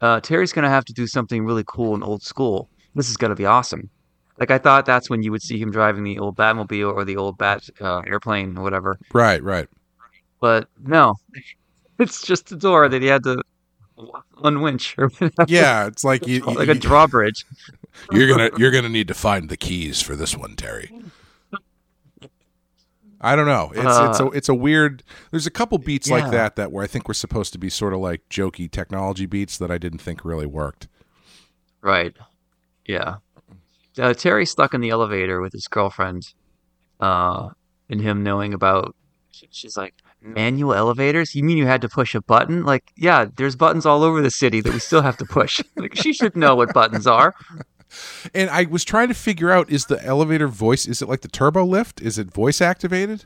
uh, 0.00 0.20
Terry's 0.20 0.52
gonna 0.52 0.70
have 0.70 0.84
to 0.84 0.92
do 0.92 1.06
something 1.06 1.44
really 1.44 1.64
cool 1.66 1.94
and 1.94 2.04
old 2.04 2.22
school. 2.22 2.68
This 2.94 3.10
is 3.10 3.16
gonna 3.16 3.34
be 3.34 3.44
awesome. 3.46 3.90
Like 4.38 4.50
I 4.52 4.58
thought 4.58 4.86
that's 4.86 5.10
when 5.10 5.22
you 5.22 5.30
would 5.32 5.42
see 5.42 5.58
him 5.60 5.70
driving 5.72 6.04
the 6.04 6.18
old 6.18 6.36
Batmobile 6.36 6.94
or 6.94 7.04
the 7.04 7.16
old 7.16 7.36
Bat 7.38 7.68
uh, 7.80 8.00
airplane 8.06 8.56
or 8.56 8.62
whatever. 8.62 8.98
right. 9.12 9.42
Right. 9.42 9.68
But 10.40 10.68
no, 10.84 11.14
it's 11.98 12.22
just 12.22 12.50
a 12.52 12.56
door 12.56 12.88
that 12.88 13.02
he 13.02 13.08
had 13.08 13.24
to 13.24 13.42
unwinch 14.44 14.94
or. 14.98 15.10
Yeah, 15.46 15.86
it's 15.86 16.04
like 16.04 16.26
you, 16.26 16.40
like 16.40 16.66
you- 16.66 16.72
a 16.72 16.74
drawbridge. 16.76 17.44
You're 18.12 18.28
gonna 18.28 18.50
you're 18.56 18.70
gonna 18.70 18.88
need 18.88 19.08
to 19.08 19.14
find 19.14 19.48
the 19.48 19.56
keys 19.56 20.00
for 20.00 20.14
this 20.16 20.36
one, 20.36 20.54
Terry. 20.54 20.90
I 23.20 23.36
don't 23.36 23.46
know. 23.46 23.70
It's 23.74 23.84
it's 24.10 24.20
a 24.20 24.26
it's 24.28 24.48
a 24.48 24.54
weird. 24.54 25.02
There's 25.30 25.46
a 25.46 25.50
couple 25.50 25.76
beats 25.78 26.08
like 26.08 26.24
Uh. 26.24 26.30
That 26.30 26.56
that 26.56 26.72
where 26.72 26.82
I 26.82 26.86
think 26.86 27.06
were 27.08 27.14
supposed 27.14 27.52
to 27.52 27.58
be 27.58 27.68
sort 27.68 27.92
of 27.92 28.00
like 28.00 28.22
jokey 28.30 28.70
technology 28.70 29.26
beats 29.26 29.58
that 29.58 29.70
I 29.70 29.76
didn't 29.76 29.98
think 29.98 30.24
really 30.24 30.46
worked. 30.46 30.88
Right. 31.82 32.16
Yeah. 32.86 33.16
Uh, 33.98 34.14
Terry's 34.14 34.50
stuck 34.50 34.72
in 34.72 34.80
the 34.80 34.90
elevator 34.90 35.40
with 35.40 35.52
his 35.52 35.66
girlfriend, 35.68 36.32
uh, 37.00 37.50
and 37.90 38.00
him 38.00 38.22
knowing 38.22 38.54
about. 38.54 38.94
She's 39.50 39.76
like, 39.76 39.94
manual 40.22 40.74
elevators? 40.74 41.34
You 41.34 41.44
mean 41.44 41.56
you 41.56 41.66
had 41.66 41.82
to 41.82 41.88
push 41.88 42.14
a 42.14 42.20
button? 42.20 42.64
Like, 42.64 42.92
yeah, 42.96 43.26
there's 43.36 43.56
buttons 43.56 43.86
all 43.86 44.02
over 44.02 44.20
the 44.22 44.30
city 44.30 44.60
that 44.60 44.72
we 44.72 44.78
still 44.78 45.02
have 45.02 45.16
to 45.18 45.24
push. 45.24 45.60
like, 45.76 45.96
she 45.96 46.12
should 46.12 46.36
know 46.36 46.54
what 46.54 46.72
buttons 46.74 47.06
are. 47.06 47.34
And 48.34 48.48
I 48.50 48.64
was 48.64 48.84
trying 48.84 49.08
to 49.08 49.14
figure 49.14 49.50
out: 49.50 49.70
is 49.70 49.86
the 49.86 50.04
elevator 50.04 50.46
voice? 50.46 50.86
Is 50.86 51.02
it 51.02 51.08
like 51.08 51.22
the 51.22 51.28
turbo 51.28 51.64
lift? 51.64 52.00
Is 52.00 52.18
it 52.18 52.32
voice 52.32 52.60
activated? 52.60 53.24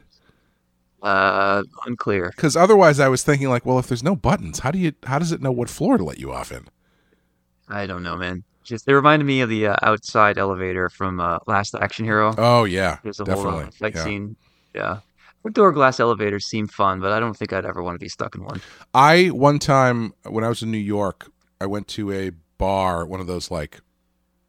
Uh, 1.02 1.62
unclear. 1.85 2.33
Because 2.35 2.57
otherwise, 2.57 2.98
I 2.98 3.09
was 3.09 3.22
thinking 3.22 3.50
like, 3.50 3.66
well, 3.66 3.78
if 3.78 3.88
there's 3.88 4.02
no 4.02 4.16
buttons, 4.16 4.61
how 4.61 4.70
do 4.70 4.78
you 4.78 4.92
how 5.02 5.18
does 5.18 5.33
it 5.33 5.42
know 5.42 5.52
what 5.52 5.68
floor 5.68 5.98
to 5.98 6.04
let 6.04 6.18
you 6.18 6.33
off 6.33 6.50
in? 6.50 6.66
I 7.68 7.87
don't 7.87 8.02
know, 8.02 8.16
man. 8.16 8.42
Just 8.62 8.87
they 8.87 8.94
reminded 8.94 9.26
me 9.26 9.42
of 9.42 9.50
the 9.50 9.66
uh, 9.66 9.76
outside 9.83 10.38
elevator 10.38 10.88
from 10.88 11.20
uh, 11.20 11.40
Last 11.46 11.74
Action 11.74 12.07
Hero. 12.07 12.35
Oh 12.38 12.64
yeah, 12.64 12.98
There's 13.02 13.20
a 13.20 13.24
definitely. 13.24 13.50
whole 13.52 13.61
uh, 13.61 13.70
fight 13.72 13.94
yeah. 13.94 14.04
scene. 14.04 14.37
Yeah. 14.74 15.00
Door 15.52 15.72
glass 15.72 16.00
elevators 16.00 16.46
seem 16.46 16.66
fun, 16.66 17.00
but 17.00 17.12
I 17.12 17.20
don't 17.20 17.35
think 17.37 17.52
I'd 17.52 17.66
ever 17.66 17.83
want 17.83 17.96
to 17.96 17.98
be 17.98 18.09
stuck 18.09 18.35
in 18.35 18.44
one. 18.44 18.61
I 18.94 19.26
one 19.28 19.59
time 19.59 20.14
when 20.24 20.42
I 20.44 20.48
was 20.48 20.62
in 20.62 20.70
New 20.70 20.78
York, 20.78 21.30
I 21.61 21.66
went 21.66 21.87
to 21.88 22.11
a 22.12 22.30
bar, 22.57 23.04
one 23.04 23.20
of 23.20 23.26
those 23.26 23.50
like 23.50 23.80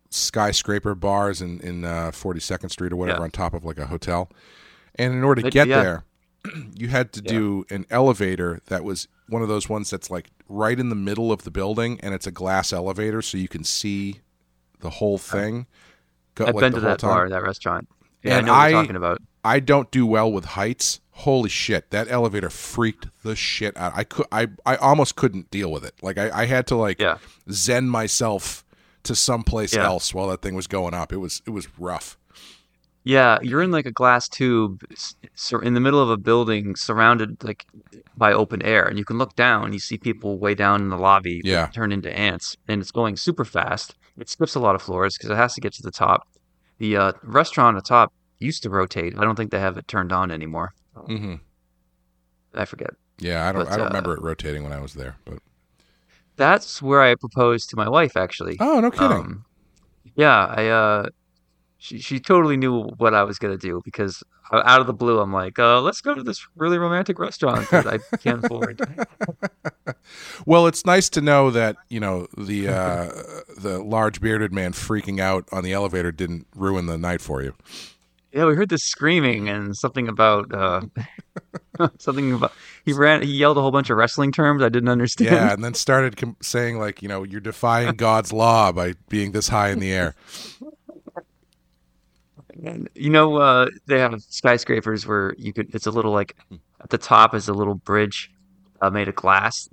skyscraper 0.09 0.95
bars 0.95 1.41
in 1.41 1.59
in 1.59 1.83
uh, 1.83 2.11
42nd 2.11 2.71
Street 2.71 2.93
or 2.93 2.95
whatever, 2.95 3.19
Yeah. 3.19 3.23
on 3.25 3.31
top 3.31 3.53
of 3.53 3.65
like 3.65 3.77
a 3.77 3.87
hotel. 3.87 4.29
And 4.95 5.13
in 5.13 5.23
order 5.23 5.41
to 5.41 5.47
But, 5.47 5.53
get 5.53 5.67
yeah. 5.67 5.81
there, 5.83 6.03
you 6.75 6.87
had 6.87 7.11
to 7.13 7.21
do 7.21 7.65
an 7.69 7.85
elevator 7.89 8.61
that 8.67 8.83
was 8.83 9.07
one 9.27 9.41
of 9.41 9.47
those 9.49 9.67
ones 9.67 9.89
that's 9.89 10.09
like 10.09 10.29
right 10.47 10.79
in 10.79 10.89
the 10.89 10.95
middle 10.95 11.31
of 11.31 11.43
the 11.43 11.51
building, 11.51 11.99
and 12.01 12.13
it's 12.13 12.27
a 12.27 12.31
glass 12.31 12.71
elevator, 12.71 13.21
so 13.21 13.37
you 13.37 13.47
can 13.49 13.63
see 13.63 14.21
the 14.79 14.91
whole 14.91 15.17
thing. 15.17 15.65
I've 16.39 16.47
like, 16.55 16.59
been 16.61 16.73
to 16.73 16.79
that 16.81 16.99
time. 16.99 17.09
bar, 17.09 17.29
that 17.29 17.43
restaurant. 17.43 17.87
Yeah, 18.23 18.37
And 18.37 18.49
I 18.49 18.49
know 18.49 18.53
what 18.53 18.69
you're 18.71 18.81
talking 18.83 18.95
about. 18.95 19.21
I 19.45 19.59
don't 19.59 19.89
do 19.91 20.05
well 20.05 20.31
with 20.31 20.45
heights. 20.45 20.99
Holy 21.11 21.49
shit, 21.49 21.91
that 21.91 22.07
elevator 22.09 22.49
freaked 22.49 23.07
the 23.23 23.35
shit 23.37 23.77
out. 23.77 23.93
I 23.95 24.03
could 24.03 24.25
I 24.31 24.47
I 24.65 24.75
almost 24.77 25.15
couldn't 25.15 25.49
deal 25.51 25.71
with 25.71 25.85
it. 25.85 25.93
Like 26.01 26.17
I, 26.17 26.41
I 26.41 26.45
had 26.45 26.67
to 26.67 26.75
like 26.75 26.99
Yeah. 26.99 27.17
zen 27.51 27.87
myself 27.87 28.65
to 29.03 29.15
someplace 29.15 29.73
Yeah. 29.75 29.85
else 29.85 30.13
while 30.13 30.27
that 30.27 30.41
thing 30.41 30.55
was 30.55 30.67
going 30.67 30.93
up. 30.93 31.13
It 31.13 31.17
was 31.17 31.41
it 31.45 31.51
was 31.51 31.67
rough. 31.79 32.17
Yeah, 33.03 33.37
you're 33.43 33.61
in 33.61 33.69
like 33.71 33.85
a 33.85 33.91
glass 33.91 34.27
tube 34.27 34.81
s- 34.91 35.15
sur- 35.35 35.61
in 35.61 35.75
the 35.75 35.79
middle 35.79 36.01
of 36.01 36.09
a 36.09 36.17
building 36.17 36.75
surrounded 36.75 37.43
like 37.43 37.63
by 38.17 38.33
open 38.33 38.63
air 38.63 38.83
and 38.83 38.97
you 38.97 39.05
can 39.05 39.17
look 39.19 39.35
down, 39.35 39.73
you 39.73 39.79
see 39.79 39.97
people 39.97 40.39
way 40.39 40.55
down 40.55 40.81
in 40.81 40.89
the 40.89 40.97
lobby 40.97 41.39
Yeah. 41.45 41.67
turn 41.67 41.91
into 41.91 42.11
ants 42.11 42.57
and 42.67 42.81
it's 42.81 42.91
going 42.91 43.15
super 43.15 43.45
fast. 43.45 43.95
It 44.17 44.27
skips 44.27 44.55
a 44.55 44.59
lot 44.59 44.73
of 44.75 44.81
floors 44.81 45.17
because 45.17 45.29
it 45.29 45.35
has 45.35 45.53
to 45.53 45.61
get 45.61 45.71
to 45.73 45.83
the 45.83 45.91
top. 45.91 46.27
The 46.79 46.97
uh, 46.97 47.11
restaurant 47.23 47.77
at 47.77 47.83
the 47.83 47.87
top 47.87 48.11
used 48.39 48.63
to 48.63 48.69
rotate. 48.69 49.17
I 49.17 49.23
don't 49.23 49.35
think 49.35 49.51
they 49.51 49.59
have 49.59 49.77
it 49.77 49.87
turned 49.87 50.11
on 50.11 50.31
anymore. 50.31 50.73
hmm 51.05 51.35
I 52.53 52.65
forget. 52.65 52.91
Yeah, 53.19 53.47
I 53.47 53.51
don't 53.51 53.65
But, 53.65 53.73
I 53.73 53.77
don't 53.77 53.85
uh, 53.87 53.89
remember 53.89 54.13
it 54.13 54.21
rotating 54.21 54.63
when 54.63 54.73
I 54.73 54.79
was 54.81 54.93
there, 54.93 55.17
but 55.25 55.39
That's 56.37 56.81
where 56.81 57.01
I 57.01 57.15
proposed 57.15 57.69
to 57.71 57.75
my 57.77 57.87
wife 57.89 58.15
actually. 58.17 58.57
oh 58.59 58.79
no 58.79 58.91
kidding. 58.91 59.11
Um, 59.11 59.45
yeah, 60.15 60.45
I 60.45 60.67
uh, 60.67 61.09
she 61.77 61.99
she 61.99 62.19
totally 62.19 62.57
knew 62.57 62.83
what 62.97 63.13
I 63.13 63.23
was 63.23 63.37
gonna 63.39 63.57
do 63.57 63.81
because 63.83 64.23
out 64.53 64.79
of 64.79 64.87
the 64.87 64.93
blue, 64.93 65.19
I'm 65.19 65.33
like, 65.33 65.57
uh, 65.59 65.81
let's 65.81 66.01
go 66.01 66.13
to 66.13 66.23
this 66.23 66.45
really 66.55 66.77
romantic 66.77 67.19
restaurant 67.19 67.69
that 67.71 67.87
I 67.87 67.99
can't 68.17 68.43
afford. 68.43 68.79
well, 70.45 70.67
it's 70.67 70.85
nice 70.85 71.09
to 71.09 71.21
know 71.21 71.51
that 71.51 71.75
you 71.89 71.99
know 71.99 72.27
the 72.37 72.67
uh, 72.67 73.09
the 73.57 73.81
large 73.83 74.21
bearded 74.21 74.53
man 74.53 74.73
freaking 74.73 75.19
out 75.19 75.47
on 75.51 75.63
the 75.63 75.73
elevator 75.73 76.11
didn't 76.11 76.47
ruin 76.55 76.85
the 76.85 76.97
night 76.97 77.21
for 77.21 77.41
you. 77.41 77.53
Yeah, 78.35 78.47
we 78.47 78.55
heard 78.55 78.67
this 78.67 78.83
screaming 78.83 79.47
and 79.47 79.77
something 79.77 80.09
about 80.09 80.53
uh, 80.53 80.81
something 81.99 82.33
about 82.33 82.51
he 82.83 82.91
ran 82.91 83.21
he 83.21 83.31
yelled 83.31 83.57
a 83.57 83.61
whole 83.61 83.71
bunch 83.71 83.89
of 83.89 83.95
wrestling 83.95 84.33
terms 84.33 84.61
I 84.61 84.67
didn't 84.67 84.89
understand. 84.89 85.31
Yeah, 85.31 85.53
and 85.53 85.63
then 85.63 85.73
started 85.73 86.17
com- 86.17 86.35
saying 86.41 86.77
like 86.77 87.01
you 87.01 87.07
know 87.07 87.23
you're 87.23 87.39
defying 87.39 87.95
God's 87.95 88.33
law 88.33 88.73
by 88.73 88.95
being 89.07 89.31
this 89.31 89.47
high 89.47 89.69
in 89.69 89.79
the 89.79 89.93
air. 89.93 90.15
And, 92.63 92.89
you 92.93 93.09
know, 93.09 93.37
uh, 93.37 93.67
they 93.85 93.99
have 93.99 94.21
skyscrapers 94.21 95.07
where 95.07 95.33
you 95.37 95.53
could. 95.53 95.73
It's 95.73 95.87
a 95.87 95.91
little 95.91 96.11
like 96.11 96.35
at 96.81 96.89
the 96.89 96.97
top 96.97 97.33
is 97.33 97.47
a 97.47 97.53
little 97.53 97.75
bridge 97.75 98.31
uh, 98.81 98.89
made 98.89 99.07
of 99.07 99.15
glass 99.15 99.69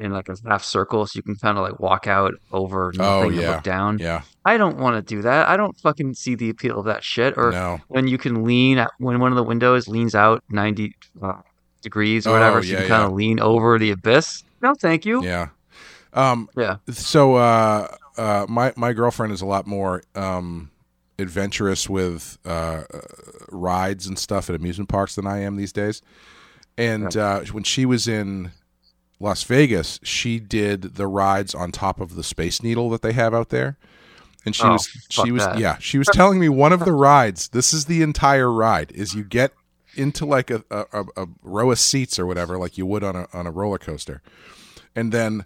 in, 0.00 0.12
like 0.12 0.28
a 0.28 0.36
half 0.46 0.64
circle, 0.64 1.06
so 1.06 1.16
you 1.16 1.22
can 1.22 1.36
kind 1.36 1.56
of 1.58 1.62
like 1.62 1.78
walk 1.78 2.06
out 2.06 2.34
over 2.52 2.92
Oh, 2.98 2.98
nothing 2.98 3.32
and 3.32 3.40
yeah. 3.42 3.50
look 3.54 3.62
down. 3.62 3.98
Yeah, 3.98 4.22
I 4.44 4.56
don't 4.56 4.78
want 4.78 4.96
to 4.96 5.02
do 5.14 5.22
that. 5.22 5.48
I 5.48 5.56
don't 5.56 5.78
fucking 5.78 6.14
see 6.14 6.34
the 6.34 6.50
appeal 6.50 6.78
of 6.78 6.86
that 6.86 7.04
shit. 7.04 7.34
Or 7.36 7.52
no. 7.52 7.80
when 7.88 8.08
you 8.08 8.18
can 8.18 8.44
lean 8.44 8.78
at- 8.78 8.90
when 8.98 9.20
one 9.20 9.30
of 9.32 9.36
the 9.36 9.42
windows 9.44 9.86
leans 9.88 10.14
out 10.14 10.42
ninety 10.48 10.94
uh, 11.22 11.34
degrees 11.82 12.26
or 12.26 12.30
Oh, 12.30 12.32
whatever, 12.34 12.62
so 12.62 12.68
you 12.70 12.76
can 12.78 12.88
kind 12.88 13.02
yeah. 13.02 13.06
of 13.06 13.12
lean 13.12 13.40
over 13.40 13.78
the 13.78 13.90
abyss. 13.90 14.42
No, 14.62 14.74
thank 14.74 15.04
you. 15.06 15.22
Yeah. 15.24 15.48
Um, 16.12 16.48
Yeah. 16.56 16.76
so 16.90 17.36
uh, 17.36 17.86
uh, 18.16 18.46
my 18.48 18.72
my 18.76 18.92
girlfriend 18.92 19.32
is 19.32 19.40
a 19.42 19.46
lot 19.46 19.66
more 19.66 20.02
um, 20.14 20.70
adventurous 21.18 21.88
with 21.88 22.38
uh, 22.44 22.82
rides 23.50 24.06
and 24.06 24.18
stuff 24.18 24.48
at 24.50 24.56
amusement 24.56 24.88
parks 24.88 25.14
than 25.14 25.26
I 25.26 25.38
am 25.40 25.56
these 25.56 25.72
days. 25.72 26.02
And 26.78 27.14
uh, 27.16 27.40
when 27.52 27.62
she 27.64 27.84
was 27.84 28.08
in 28.08 28.52
Las 29.20 29.42
Vegas, 29.44 30.00
she 30.02 30.40
did 30.40 30.94
the 30.96 31.06
rides 31.06 31.54
on 31.54 31.70
top 31.72 32.00
of 32.00 32.14
the 32.16 32.24
Space 32.24 32.62
Needle 32.62 32.88
that 32.90 33.02
they 33.02 33.12
have 33.12 33.34
out 33.34 33.50
there. 33.50 33.76
And 34.46 34.56
she 34.56 34.62
Oh, 34.64 34.72
was 34.72 34.88
she 35.10 35.30
was 35.30 35.44
that. 35.44 35.58
yeah 35.58 35.76
she 35.78 35.98
was 35.98 36.08
telling 36.08 36.40
me 36.40 36.48
one 36.48 36.72
of 36.72 36.84
the 36.86 36.92
rides. 36.94 37.48
This 37.48 37.74
is 37.74 37.84
the 37.84 38.00
entire 38.02 38.50
ride. 38.50 38.90
Is 38.92 39.14
you 39.14 39.22
get 39.22 39.52
into 39.96 40.24
like 40.24 40.50
a, 40.50 40.64
a, 40.70 40.84
a- 40.92 41.22
a 41.24 41.26
row 41.42 41.70
of 41.70 41.78
seats 41.78 42.18
or 42.18 42.24
whatever, 42.24 42.56
like 42.58 42.78
you 42.78 42.86
would 42.86 43.04
on 43.04 43.14
a 43.16 43.28
on 43.34 43.46
a 43.46 43.50
roller 43.50 43.76
coaster, 43.78 44.22
and 44.96 45.12
then 45.12 45.44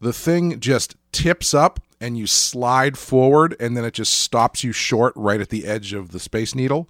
the 0.00 0.12
thing 0.12 0.58
just 0.58 0.96
tips 1.12 1.54
up 1.54 1.78
and 2.00 2.18
you 2.18 2.26
slide 2.26 2.98
forward 2.98 3.54
and 3.60 3.76
then 3.76 3.84
it 3.84 3.94
just 3.94 4.12
stops 4.14 4.64
you 4.64 4.72
short 4.72 5.12
right 5.14 5.40
at 5.40 5.50
the 5.50 5.64
edge 5.64 5.92
of 5.92 6.10
the 6.10 6.18
space 6.18 6.52
needle. 6.56 6.88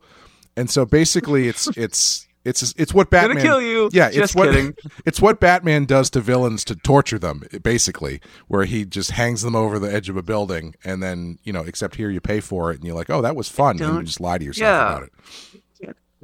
And 0.56 0.70
so 0.70 0.86
basically 0.86 1.48
it's 1.48 1.66
it's 1.76 2.26
it's 2.44 2.74
it's 2.76 2.92
what 2.92 3.10
Gonna 3.10 3.28
Batman 3.28 3.44
kill 3.44 3.60
you. 3.60 3.88
Yeah, 3.92 4.10
it's 4.12 4.34
what 4.34 4.50
kidding. 4.50 4.74
it's 5.06 5.20
what 5.20 5.38
Batman 5.40 5.84
does 5.84 6.10
to 6.10 6.20
villains 6.20 6.64
to 6.64 6.74
torture 6.76 7.18
them, 7.18 7.42
basically, 7.62 8.20
where 8.48 8.64
he 8.64 8.84
just 8.84 9.12
hangs 9.12 9.42
them 9.42 9.54
over 9.54 9.78
the 9.78 9.92
edge 9.92 10.08
of 10.08 10.16
a 10.16 10.22
building 10.22 10.74
and 10.84 11.02
then, 11.02 11.38
you 11.44 11.52
know, 11.52 11.60
except 11.62 11.94
here 11.96 12.10
you 12.10 12.20
pay 12.20 12.40
for 12.40 12.70
it 12.72 12.76
and 12.76 12.84
you're 12.84 12.96
like, 12.96 13.10
"Oh, 13.10 13.22
that 13.22 13.36
was 13.36 13.48
fun." 13.48 13.72
And 13.72 13.80
you 13.80 13.86
Don't- 13.86 14.04
just 14.06 14.20
lie 14.20 14.38
to 14.38 14.44
yourself 14.44 14.64
Yeah. 14.66 14.90
about 14.96 15.02
it. 15.04 15.12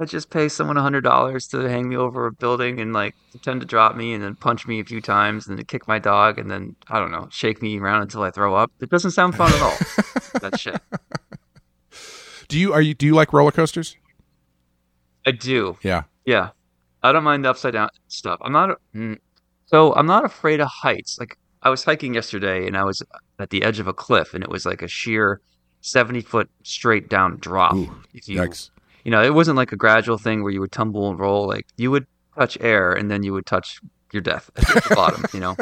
I 0.01 0.05
just 0.05 0.29
pay 0.29 0.47
someone 0.47 0.77
a 0.77 0.81
hundred 0.81 1.01
dollars 1.01 1.45
to 1.49 1.57
hang 1.67 1.89
me 1.89 1.97
over 1.97 2.25
a 2.27 2.31
building 2.31 2.79
and 2.79 2.93
like 2.93 3.15
pretend 3.31 3.59
to 3.59 3.67
drop 3.67 3.97
me 3.97 4.13
and 4.13 4.23
then 4.23 4.33
punch 4.35 4.65
me 4.65 4.79
a 4.79 4.85
few 4.85 5.01
times 5.01 5.45
and 5.45 5.57
then 5.57 5.65
kick 5.65 5.89
my 5.89 5.99
dog 5.99 6.39
and 6.39 6.49
then 6.49 6.77
I 6.87 6.99
don't 6.99 7.11
know 7.11 7.27
shake 7.31 7.61
me 7.61 7.77
around 7.77 8.03
until 8.03 8.21
I 8.23 8.31
throw 8.31 8.55
up. 8.55 8.71
It 8.79 8.89
doesn't 8.89 9.11
sound 9.11 9.35
fun 9.35 9.51
at 9.51 9.61
all. 9.61 9.77
that 10.39 10.57
shit. 10.57 10.79
Do 12.47 12.57
you 12.57 12.71
are 12.71 12.81
you 12.81 12.93
do 12.93 13.05
you 13.07 13.13
like 13.13 13.33
roller 13.33 13.51
coasters? 13.51 13.97
I 15.25 15.31
do. 15.31 15.77
Yeah. 15.83 16.03
Yeah, 16.25 16.49
I 17.03 17.11
don't 17.11 17.23
mind 17.23 17.45
the 17.45 17.49
upside 17.49 17.73
down 17.73 17.89
stuff. 18.07 18.39
I'm 18.43 18.51
not. 18.51 18.77
mm, 18.95 19.17
So 19.65 19.93
I'm 19.95 20.05
not 20.05 20.25
afraid 20.25 20.59
of 20.59 20.67
heights. 20.67 21.17
Like 21.19 21.37
I 21.63 21.69
was 21.69 21.83
hiking 21.83 22.13
yesterday 22.13 22.67
and 22.67 22.77
I 22.77 22.83
was 22.83 23.01
at 23.39 23.49
the 23.49 23.63
edge 23.63 23.79
of 23.79 23.87
a 23.87 23.93
cliff 23.93 24.33
and 24.33 24.43
it 24.43 24.49
was 24.49 24.65
like 24.65 24.81
a 24.81 24.87
sheer 24.87 25.41
seventy 25.81 26.21
foot 26.21 26.49
straight 26.63 27.09
down 27.09 27.37
drop. 27.39 27.73
Ooh, 27.73 27.89
you 28.13 28.37
Yikes. 28.37 28.69
you 29.05 29.11
know, 29.11 29.23
it 29.23 29.33
wasn't 29.33 29.57
like 29.57 29.71
a 29.71 29.77
gradual 29.77 30.17
thing 30.17 30.43
where 30.43 30.51
you 30.51 30.59
would 30.61 30.71
tumble 30.71 31.09
and 31.09 31.19
roll. 31.19 31.47
Like 31.47 31.65
you 31.77 31.89
would 31.91 32.05
touch 32.37 32.57
air 32.61 32.91
and 32.93 33.09
then 33.09 33.23
you 33.23 33.33
would 33.33 33.45
touch 33.45 33.79
your 34.13 34.21
death 34.21 34.49
at 34.55 34.65
the 34.67 34.91
bottom, 34.95 35.23
you 35.33 35.39
know? 35.39 35.55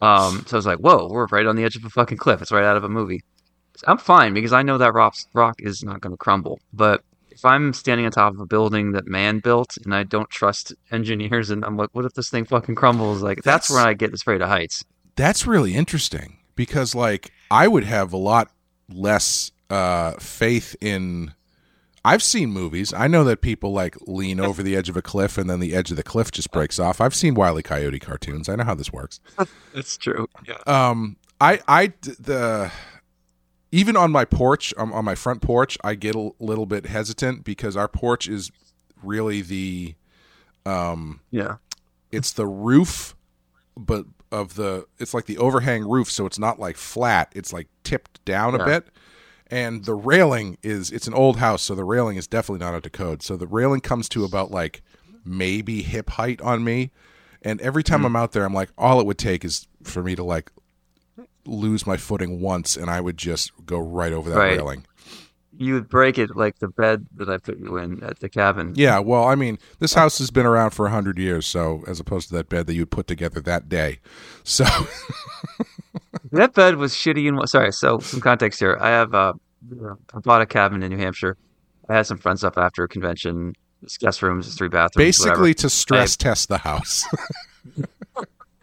Um, 0.00 0.44
so 0.46 0.56
I 0.56 0.58
was 0.58 0.66
like, 0.66 0.78
whoa, 0.78 1.08
we're 1.10 1.26
right 1.26 1.46
on 1.46 1.56
the 1.56 1.64
edge 1.64 1.74
of 1.76 1.84
a 1.84 1.90
fucking 1.90 2.18
cliff. 2.18 2.40
It's 2.42 2.52
right 2.52 2.64
out 2.64 2.76
of 2.76 2.84
a 2.84 2.88
movie. 2.88 3.22
I'm 3.86 3.98
fine 3.98 4.32
because 4.34 4.52
I 4.52 4.62
know 4.62 4.78
that 4.78 4.94
rock, 4.94 5.14
rock 5.34 5.56
is 5.58 5.82
not 5.82 6.00
going 6.00 6.12
to 6.12 6.16
crumble. 6.16 6.60
But 6.72 7.02
if 7.36 7.44
I'm 7.44 7.72
standing 7.72 8.06
on 8.06 8.12
top 8.12 8.32
of 8.34 8.40
a 8.40 8.46
building 8.46 8.92
that 8.92 9.06
man 9.06 9.38
built 9.40 9.76
and 9.84 9.94
I 9.94 10.02
don't 10.02 10.28
trust 10.30 10.74
engineers 10.90 11.50
and 11.50 11.64
I'm 11.64 11.76
like, 11.76 11.90
what 11.92 12.04
if 12.04 12.14
this 12.14 12.30
thing 12.30 12.44
fucking 12.46 12.74
crumbles? 12.74 13.22
Like, 13.22 13.42
that's, 13.42 13.68
That's- 13.68 13.70
where 13.70 13.86
I 13.86 13.94
get 13.94 14.12
afraid 14.14 14.40
of 14.42 14.48
heights. 14.48 14.84
That's 15.16 15.46
really 15.46 15.74
interesting 15.74 16.38
because 16.56 16.94
like 16.94 17.30
I 17.50 17.68
would 17.68 17.84
have 17.84 18.12
a 18.12 18.16
lot 18.18 18.50
less 18.90 19.50
uh 19.70 20.12
faith 20.20 20.76
in 20.80 21.32
I've 22.04 22.22
seen 22.22 22.50
movies. 22.50 22.92
I 22.94 23.08
know 23.08 23.24
that 23.24 23.40
people 23.40 23.72
like 23.72 23.96
lean 24.06 24.38
over 24.38 24.62
the 24.62 24.76
edge 24.76 24.88
of 24.88 24.96
a 24.96 25.02
cliff 25.02 25.36
and 25.38 25.50
then 25.50 25.58
the 25.58 25.74
edge 25.74 25.90
of 25.90 25.96
the 25.96 26.04
cliff 26.04 26.30
just 26.30 26.52
breaks 26.52 26.78
off. 26.78 27.00
I've 27.00 27.14
seen 27.16 27.34
Wile 27.34 27.58
E. 27.58 27.62
Coyote 27.62 27.98
cartoons. 27.98 28.48
I 28.48 28.54
know 28.54 28.62
how 28.64 28.76
this 28.76 28.92
works. 28.92 29.18
That's 29.74 29.96
true. 29.96 30.28
Yeah. 30.46 30.58
Um, 30.66 31.16
I, 31.40 31.60
I, 31.66 31.92
the 32.20 32.70
even 33.72 33.96
on 33.96 34.10
my 34.12 34.24
porch, 34.24 34.72
um, 34.76 34.92
on 34.92 35.04
my 35.04 35.14
front 35.14 35.42
porch, 35.42 35.76
I 35.84 35.94
get 35.94 36.14
a 36.14 36.30
little 36.38 36.66
bit 36.66 36.86
hesitant 36.86 37.44
because 37.44 37.76
our 37.76 37.88
porch 37.88 38.28
is 38.28 38.50
really 39.02 39.42
the, 39.42 39.94
um, 40.64 41.20
Yeah. 41.30 41.56
it's 42.12 42.32
the 42.32 42.46
roof, 42.46 43.14
but 43.76 44.06
of 44.32 44.54
the, 44.54 44.86
it's 44.98 45.14
like 45.14 45.26
the 45.26 45.38
overhang 45.38 45.88
roof, 45.88 46.10
so 46.10 46.26
it's 46.26 46.38
not 46.38 46.58
like 46.58 46.76
flat. 46.76 47.32
It's 47.34 47.52
like 47.52 47.68
tipped 47.84 48.24
down 48.24 48.54
a 48.54 48.64
bit. 48.64 48.86
And 49.48 49.84
the 49.84 49.94
railing 49.94 50.58
is, 50.62 50.90
it's 50.90 51.06
an 51.06 51.14
old 51.14 51.36
house, 51.36 51.62
so 51.62 51.74
the 51.76 51.84
railing 51.84 52.16
is 52.16 52.26
definitely 52.26 52.64
not 52.64 52.74
up 52.74 52.82
to 52.82 52.90
code. 52.90 53.22
So 53.22 53.36
the 53.36 53.46
railing 53.46 53.80
comes 53.80 54.08
to 54.10 54.24
about 54.24 54.50
like 54.50 54.82
maybe 55.24 55.82
hip 55.82 56.10
height 56.10 56.40
on 56.40 56.64
me. 56.64 56.90
And 57.42 57.60
every 57.60 57.84
time 57.84 58.00
Hmm. 58.00 58.06
I'm 58.06 58.16
out 58.16 58.32
there, 58.32 58.44
I'm 58.44 58.54
like, 58.54 58.70
all 58.76 58.98
it 59.00 59.06
would 59.06 59.18
take 59.18 59.44
is 59.44 59.68
for 59.84 60.02
me 60.02 60.16
to 60.16 60.24
like 60.24 60.50
lose 61.46 61.86
my 61.86 61.96
footing 61.96 62.40
once, 62.40 62.76
and 62.76 62.90
I 62.90 63.00
would 63.00 63.16
just 63.16 63.52
go 63.64 63.78
right 63.78 64.12
over 64.12 64.30
that 64.30 64.36
Right. 64.36 64.56
railing. 64.56 64.84
You 65.58 65.72
would 65.74 65.88
break 65.88 66.18
it 66.18 66.36
like 66.36 66.58
the 66.58 66.68
bed 66.68 67.06
that 67.16 67.30
I 67.30 67.38
put 67.38 67.58
you 67.58 67.78
in 67.78 68.02
at 68.02 68.20
the 68.20 68.28
cabin. 68.28 68.72
Yeah, 68.76 68.98
well, 68.98 69.24
I 69.24 69.36
mean, 69.36 69.58
this 69.78 69.94
house 69.94 70.18
has 70.18 70.30
been 70.30 70.44
around 70.44 70.70
for 70.70 70.86
a 70.86 70.90
hundred 70.90 71.18
years, 71.18 71.46
so 71.46 71.82
as 71.86 71.98
opposed 71.98 72.28
to 72.28 72.34
that 72.34 72.50
bed 72.50 72.66
that 72.66 72.74
you 72.74 72.84
put 72.84 73.06
together 73.06 73.40
that 73.40 73.68
day, 73.68 74.00
so 74.44 74.64
That 76.32 76.52
bed 76.54 76.76
was 76.76 76.92
shitty 76.92 77.26
and 77.28 77.48
sorry. 77.48 77.72
So 77.72 78.00
some 78.00 78.20
context 78.20 78.60
here. 78.60 78.76
I 78.80 78.88
have 78.88 79.14
uh, 79.14 79.32
I 80.12 80.18
bought 80.22 80.42
a 80.42 80.46
cabin 80.46 80.82
in 80.82 80.90
New 80.90 80.98
Hampshire. 80.98 81.36
I 81.88 81.94
had 81.94 82.06
some 82.06 82.18
friends 82.18 82.44
up 82.44 82.58
after 82.58 82.82
a 82.84 82.88
convention. 82.88 83.54
It's 83.82 83.96
guest 83.96 84.20
rooms, 84.22 84.54
three 84.56 84.68
bathrooms. 84.68 85.06
basically 85.06 85.30
whatever. 85.30 85.54
to 85.54 85.70
stress 85.70 86.16
test 86.16 86.48
the 86.48 86.58
house. 86.58 87.06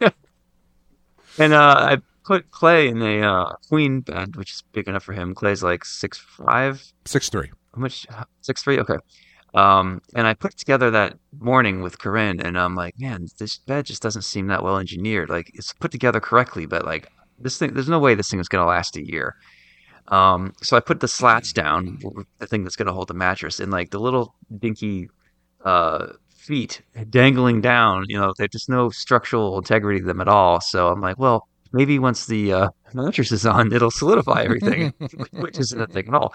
and 1.38 1.52
uh, 1.52 1.74
I 1.76 1.98
Clay 2.24 2.88
in 2.88 3.02
a 3.02 3.20
uh, 3.20 3.52
queen 3.68 4.00
bed, 4.00 4.36
which 4.36 4.52
is 4.52 4.62
big 4.72 4.88
enough 4.88 5.04
for 5.04 5.12
him. 5.12 5.34
Clay's 5.34 5.62
like 5.62 5.84
six 5.84 6.18
five, 6.18 6.82
six 7.04 7.28
three. 7.28 7.48
five. 7.48 7.50
Six 7.50 7.50
three. 7.50 7.50
How 7.74 7.80
much? 7.80 8.06
Six 8.40 8.62
three. 8.62 8.78
Okay. 8.80 8.96
Um, 9.54 10.02
and 10.16 10.26
I 10.26 10.34
put 10.34 10.52
it 10.52 10.58
together 10.58 10.90
that 10.90 11.16
morning 11.38 11.80
with 11.80 11.98
Corinne, 12.00 12.40
and 12.40 12.58
I'm 12.58 12.74
like, 12.74 12.98
man, 12.98 13.28
this 13.38 13.58
bed 13.58 13.86
just 13.86 14.02
doesn't 14.02 14.22
seem 14.22 14.48
that 14.48 14.64
well 14.64 14.78
engineered. 14.78 15.28
Like 15.28 15.50
it's 15.54 15.72
put 15.72 15.92
together 15.92 16.18
correctly, 16.18 16.66
but 16.66 16.84
like 16.84 17.08
this 17.38 17.56
thing, 17.58 17.72
there's 17.74 17.88
no 17.88 18.00
way 18.00 18.14
this 18.14 18.30
thing 18.30 18.40
is 18.40 18.48
gonna 18.48 18.66
last 18.66 18.96
a 18.96 19.06
year. 19.06 19.36
Um, 20.08 20.52
so 20.60 20.76
I 20.76 20.80
put 20.80 21.00
the 21.00 21.08
slats 21.08 21.52
down, 21.52 21.98
the 22.38 22.46
thing 22.46 22.64
that's 22.64 22.76
gonna 22.76 22.92
hold 22.92 23.08
the 23.08 23.14
mattress, 23.14 23.60
and 23.60 23.70
like 23.70 23.90
the 23.90 24.00
little 24.00 24.34
dinky 24.58 25.08
uh, 25.64 26.08
feet 26.36 26.82
dangling 27.10 27.60
down. 27.60 28.04
You 28.08 28.18
know, 28.18 28.34
there's 28.36 28.50
just 28.50 28.68
no 28.68 28.90
structural 28.90 29.56
integrity 29.58 30.00
to 30.00 30.06
them 30.06 30.20
at 30.20 30.28
all. 30.28 30.60
So 30.60 30.88
I'm 30.88 31.00
like, 31.00 31.18
well, 31.18 31.48
maybe 31.74 31.98
once 31.98 32.26
the 32.26 32.52
uh, 32.52 32.68
mattress 32.94 33.32
is 33.32 33.44
on, 33.44 33.72
it'll 33.72 33.90
solidify 33.90 34.44
everything, 34.44 34.94
which 35.32 35.58
isn't 35.58 35.80
a 35.80 35.86
thing 35.88 36.08
at 36.08 36.14
all. 36.14 36.32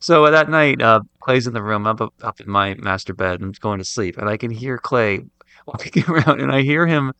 So 0.00 0.24
uh, 0.24 0.30
that 0.30 0.48
night, 0.48 0.80
uh, 0.80 1.02
Clay's 1.20 1.46
in 1.46 1.52
the 1.52 1.62
room. 1.62 1.86
I'm 1.86 2.00
up, 2.00 2.14
up 2.22 2.40
in 2.40 2.50
my 2.50 2.74
master 2.74 3.12
bed. 3.12 3.42
I'm 3.42 3.52
going 3.60 3.78
to 3.78 3.84
sleep, 3.84 4.16
and 4.16 4.28
I 4.28 4.38
can 4.38 4.50
hear 4.50 4.78
Clay 4.78 5.20
walking 5.66 6.04
around, 6.08 6.40
and 6.40 6.50
I 6.50 6.62
hear 6.62 6.86
him 6.86 7.12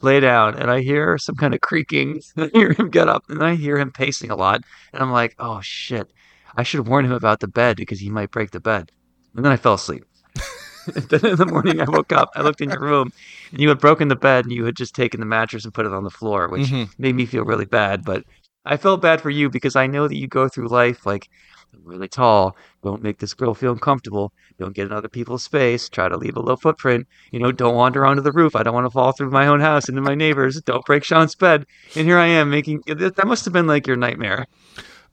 lay 0.00 0.18
down, 0.20 0.56
and 0.56 0.70
I 0.70 0.80
hear 0.80 1.16
some 1.18 1.36
kind 1.36 1.54
of 1.54 1.60
creaking. 1.60 2.20
And 2.36 2.50
I 2.52 2.58
hear 2.58 2.72
him 2.72 2.90
get 2.90 3.08
up, 3.08 3.24
and 3.28 3.42
I 3.42 3.54
hear 3.54 3.78
him 3.78 3.92
pacing 3.92 4.30
a 4.30 4.36
lot. 4.36 4.62
And 4.92 5.00
I'm 5.00 5.12
like, 5.12 5.36
oh 5.38 5.60
shit, 5.62 6.12
I 6.56 6.64
should 6.64 6.88
warn 6.88 7.04
him 7.04 7.12
about 7.12 7.38
the 7.40 7.48
bed 7.48 7.76
because 7.76 8.00
he 8.00 8.10
might 8.10 8.32
break 8.32 8.50
the 8.50 8.60
bed. 8.60 8.90
And 9.36 9.44
then 9.44 9.52
I 9.52 9.56
fell 9.56 9.74
asleep. 9.74 10.04
then 11.08 11.26
in 11.26 11.36
the 11.36 11.46
morning, 11.46 11.80
I 11.80 11.84
woke 11.84 12.12
up. 12.12 12.30
I 12.34 12.42
looked 12.42 12.60
in 12.60 12.70
your 12.70 12.80
room, 12.80 13.12
and 13.50 13.60
you 13.60 13.68
had 13.68 13.78
broken 13.78 14.08
the 14.08 14.16
bed, 14.16 14.44
and 14.44 14.52
you 14.52 14.64
had 14.64 14.76
just 14.76 14.94
taken 14.94 15.20
the 15.20 15.26
mattress 15.26 15.64
and 15.64 15.74
put 15.74 15.86
it 15.86 15.92
on 15.92 16.04
the 16.04 16.10
floor, 16.10 16.48
which 16.48 16.68
Mhm. 16.68 16.90
made 16.98 17.14
me 17.14 17.26
feel 17.26 17.44
really 17.44 17.66
bad. 17.66 18.04
But 18.04 18.24
I 18.64 18.76
felt 18.76 19.00
bad 19.02 19.20
for 19.20 19.30
you 19.30 19.48
because 19.50 19.76
I 19.76 19.86
know 19.86 20.08
that 20.08 20.16
you 20.16 20.26
go 20.26 20.48
through 20.48 20.68
life 20.68 21.06
like 21.06 21.28
I'm 21.74 21.80
really 21.84 22.08
tall. 22.08 22.56
Don't 22.82 23.02
make 23.02 23.18
this 23.18 23.34
girl 23.34 23.54
feel 23.54 23.72
uncomfortable. 23.72 24.32
Don't 24.58 24.74
get 24.74 24.86
in 24.86 24.92
other 24.92 25.08
people's 25.08 25.42
space. 25.42 25.88
Try 25.88 26.08
to 26.08 26.16
leave 26.16 26.36
a 26.36 26.40
low 26.40 26.56
footprint. 26.56 27.06
You 27.30 27.40
know, 27.40 27.52
don't 27.52 27.74
wander 27.74 28.06
onto 28.06 28.22
the 28.22 28.32
roof. 28.32 28.56
I 28.56 28.62
don't 28.62 28.74
want 28.74 28.86
to 28.86 28.90
fall 28.90 29.12
through 29.12 29.30
my 29.30 29.46
own 29.46 29.60
house 29.60 29.88
into 29.88 30.00
my 30.00 30.14
neighbors. 30.14 30.60
Don't 30.62 30.84
break 30.86 31.04
Sean's 31.04 31.34
bed. 31.34 31.66
And 31.94 32.06
here 32.06 32.18
I 32.18 32.26
am 32.26 32.50
making 32.50 32.82
that 32.86 33.16
that 33.16 33.26
must 33.26 33.44
have 33.44 33.52
been 33.52 33.66
like 33.66 33.86
your 33.86 33.96
nightmare. 33.96 34.46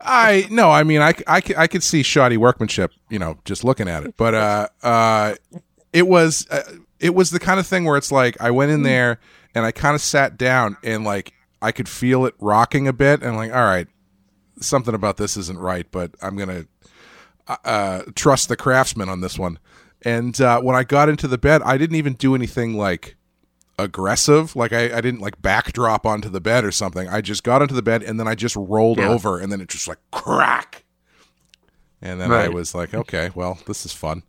I 0.01 0.47
no, 0.51 0.71
I 0.71 0.83
mean, 0.83 1.01
I, 1.01 1.13
I, 1.27 1.41
I 1.57 1.67
could 1.67 1.83
see 1.83 2.03
shoddy 2.03 2.37
workmanship, 2.37 2.91
you 3.09 3.17
know, 3.19 3.37
just 3.45 3.63
looking 3.63 3.87
at 3.87 4.03
it. 4.03 4.15
But 4.17 4.33
uh, 4.33 4.67
uh, 4.83 5.35
it 5.95 6.07
was 6.07 6.45
uh, 6.51 6.61
it 6.99 7.15
was 7.15 7.29
the 7.31 7.39
kind 7.39 7.59
of 7.59 7.65
thing 7.65 7.85
where 7.85 7.97
it's 7.97 8.11
like 8.11 8.39
I 8.41 8.51
went 8.51 8.71
in 8.71 8.83
there 8.83 9.19
and 9.55 9.65
I 9.65 9.71
kind 9.71 9.95
of 9.95 10.01
sat 10.01 10.37
down 10.37 10.77
and 10.83 11.03
like 11.03 11.33
I 11.61 11.71
could 11.71 11.87
feel 11.89 12.25
it 12.25 12.35
rocking 12.39 12.87
a 12.87 12.93
bit, 12.93 13.23
and 13.23 13.35
like, 13.37 13.51
all 13.53 13.63
right, 13.63 13.87
something 14.59 14.93
about 14.93 15.17
this 15.17 15.37
isn't 15.37 15.57
right, 15.57 15.87
but 15.91 16.11
I'm 16.21 16.35
gonna 16.35 16.65
uh, 17.47 18.03
trust 18.15 18.49
the 18.49 18.55
craftsman 18.57 19.09
on 19.09 19.21
this 19.21 19.39
one. 19.39 19.57
And 20.01 20.39
uh, 20.39 20.61
when 20.61 20.75
I 20.75 20.83
got 20.83 21.09
into 21.09 21.27
the 21.27 21.37
bed, 21.37 21.61
I 21.63 21.77
didn't 21.77 21.95
even 21.95 22.13
do 22.13 22.35
anything 22.35 22.75
like 22.75 23.15
aggressive. 23.79 24.55
Like 24.55 24.73
I, 24.73 24.97
I 24.97 25.01
didn't 25.01 25.21
like 25.21 25.41
backdrop 25.41 26.05
onto 26.05 26.29
the 26.29 26.41
bed 26.41 26.63
or 26.65 26.71
something. 26.71 27.07
I 27.07 27.21
just 27.21 27.43
got 27.43 27.61
into 27.61 27.73
the 27.73 27.81
bed 27.81 28.03
and 28.03 28.19
then 28.19 28.27
I 28.27 28.35
just 28.35 28.55
rolled 28.55 28.99
Yeah. 28.99 29.09
over 29.09 29.39
and 29.39 29.51
then 29.51 29.61
it 29.61 29.69
just 29.69 29.87
like 29.87 29.97
crack. 30.11 30.83
And 32.01 32.21
then 32.21 32.31
I 32.31 32.49
was 32.49 32.75
like, 32.75 32.93
okay, 32.93 33.31
well, 33.33 33.57
this 33.65 33.85
is 33.85 33.93
fun. 33.93 34.23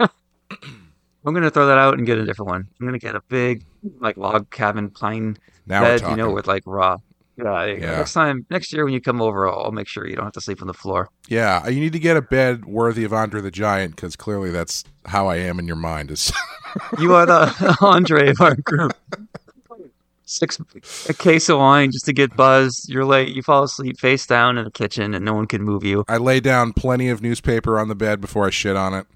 I'm 0.00 1.34
gonna 1.34 1.50
throw 1.50 1.66
that 1.66 1.78
out 1.78 1.94
and 1.98 2.06
get 2.06 2.18
a 2.18 2.24
different 2.24 2.50
one. 2.50 2.68
I'm 2.80 2.86
gonna 2.86 2.98
get 2.98 3.14
a 3.14 3.22
big 3.28 3.64
like 4.00 4.16
log 4.16 4.50
cabin 4.50 4.90
pine 4.90 5.36
Now 5.66 5.82
bed, 5.82 6.00
you 6.02 6.16
know, 6.16 6.30
with 6.30 6.46
like 6.46 6.62
raw. 6.66 6.96
Yeah, 7.36 7.44
there 7.44 7.74
you 7.74 7.80
go. 7.80 7.86
Yeah. 7.86 7.96
Next 7.98 8.12
time, 8.14 8.46
next 8.50 8.72
year 8.72 8.84
when 8.84 8.92
you 8.92 9.00
come 9.00 9.20
over, 9.22 9.48
I'll, 9.48 9.66
I'll 9.66 9.72
make 9.72 9.86
sure 9.86 10.06
you 10.08 10.16
don't 10.16 10.24
have 10.24 10.32
to 10.32 10.40
sleep 10.40 10.60
on 10.60 10.66
the 10.66 10.74
floor. 10.74 11.08
yeah, 11.28 11.68
you 11.68 11.78
need 11.80 11.92
to 11.92 12.00
get 12.00 12.16
a 12.16 12.22
bed 12.22 12.64
worthy 12.64 13.04
of 13.04 13.12
Andre 13.12 13.40
the 13.40 13.50
Giant 13.50 13.94
because 13.94 14.16
clearly 14.16 14.50
that's 14.50 14.82
how 15.06 15.28
I 15.28 15.36
am 15.36 15.58
in 15.58 15.66
your 15.66 15.76
mind. 15.76 16.10
Is 16.10 16.32
You 16.98 17.14
are 17.14 17.26
the 17.26 17.76
Andre 17.80 18.30
of 18.30 18.40
our 18.40 18.56
group. 18.56 18.92
Six 20.24 20.60
a 21.08 21.14
case 21.14 21.48
of 21.48 21.58
wine 21.58 21.90
just 21.90 22.04
to 22.04 22.12
get 22.12 22.36
buzzed. 22.36 22.90
You're 22.90 23.06
late. 23.06 23.34
You 23.34 23.42
fall 23.42 23.62
asleep 23.62 23.98
face 23.98 24.26
down 24.26 24.58
in 24.58 24.64
the 24.64 24.70
kitchen, 24.70 25.14
and 25.14 25.24
no 25.24 25.32
one 25.32 25.46
can 25.46 25.62
move 25.62 25.84
you. 25.84 26.04
I 26.06 26.18
lay 26.18 26.40
down 26.40 26.74
plenty 26.74 27.08
of 27.08 27.22
newspaper 27.22 27.78
on 27.78 27.88
the 27.88 27.94
bed 27.94 28.20
before 28.20 28.46
I 28.46 28.50
shit 28.50 28.76
on 28.76 28.92
it. 28.92 29.06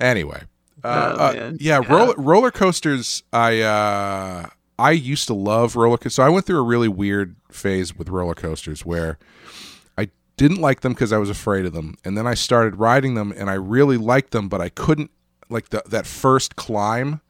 Anyway, 0.00 0.42
Uh, 0.82 0.88
Oh, 0.88 1.22
uh, 1.24 1.32
yeah, 1.60 1.80
Yeah. 1.80 1.92
roller 1.94 2.14
roller 2.16 2.50
coasters. 2.50 3.22
I 3.34 3.60
uh, 3.60 4.46
I 4.78 4.92
used 4.92 5.26
to 5.26 5.34
love 5.34 5.76
roller 5.76 5.98
coasters. 5.98 6.14
So 6.14 6.22
I 6.22 6.30
went 6.30 6.46
through 6.46 6.58
a 6.58 6.62
really 6.62 6.88
weird 6.88 7.36
phase 7.50 7.94
with 7.96 8.08
roller 8.08 8.34
coasters 8.34 8.84
where 8.86 9.18
I 9.98 10.08
didn't 10.38 10.56
like 10.60 10.80
them 10.80 10.94
because 10.94 11.12
I 11.12 11.18
was 11.18 11.28
afraid 11.28 11.66
of 11.66 11.74
them, 11.74 11.96
and 12.02 12.16
then 12.16 12.26
I 12.26 12.32
started 12.32 12.76
riding 12.76 13.14
them, 13.14 13.30
and 13.36 13.50
I 13.50 13.54
really 13.54 13.98
liked 13.98 14.30
them, 14.30 14.48
but 14.48 14.62
I 14.62 14.70
couldn't 14.70 15.10
like 15.50 15.68
the, 15.68 15.82
that 15.86 16.06
first 16.06 16.56
climb. 16.56 17.20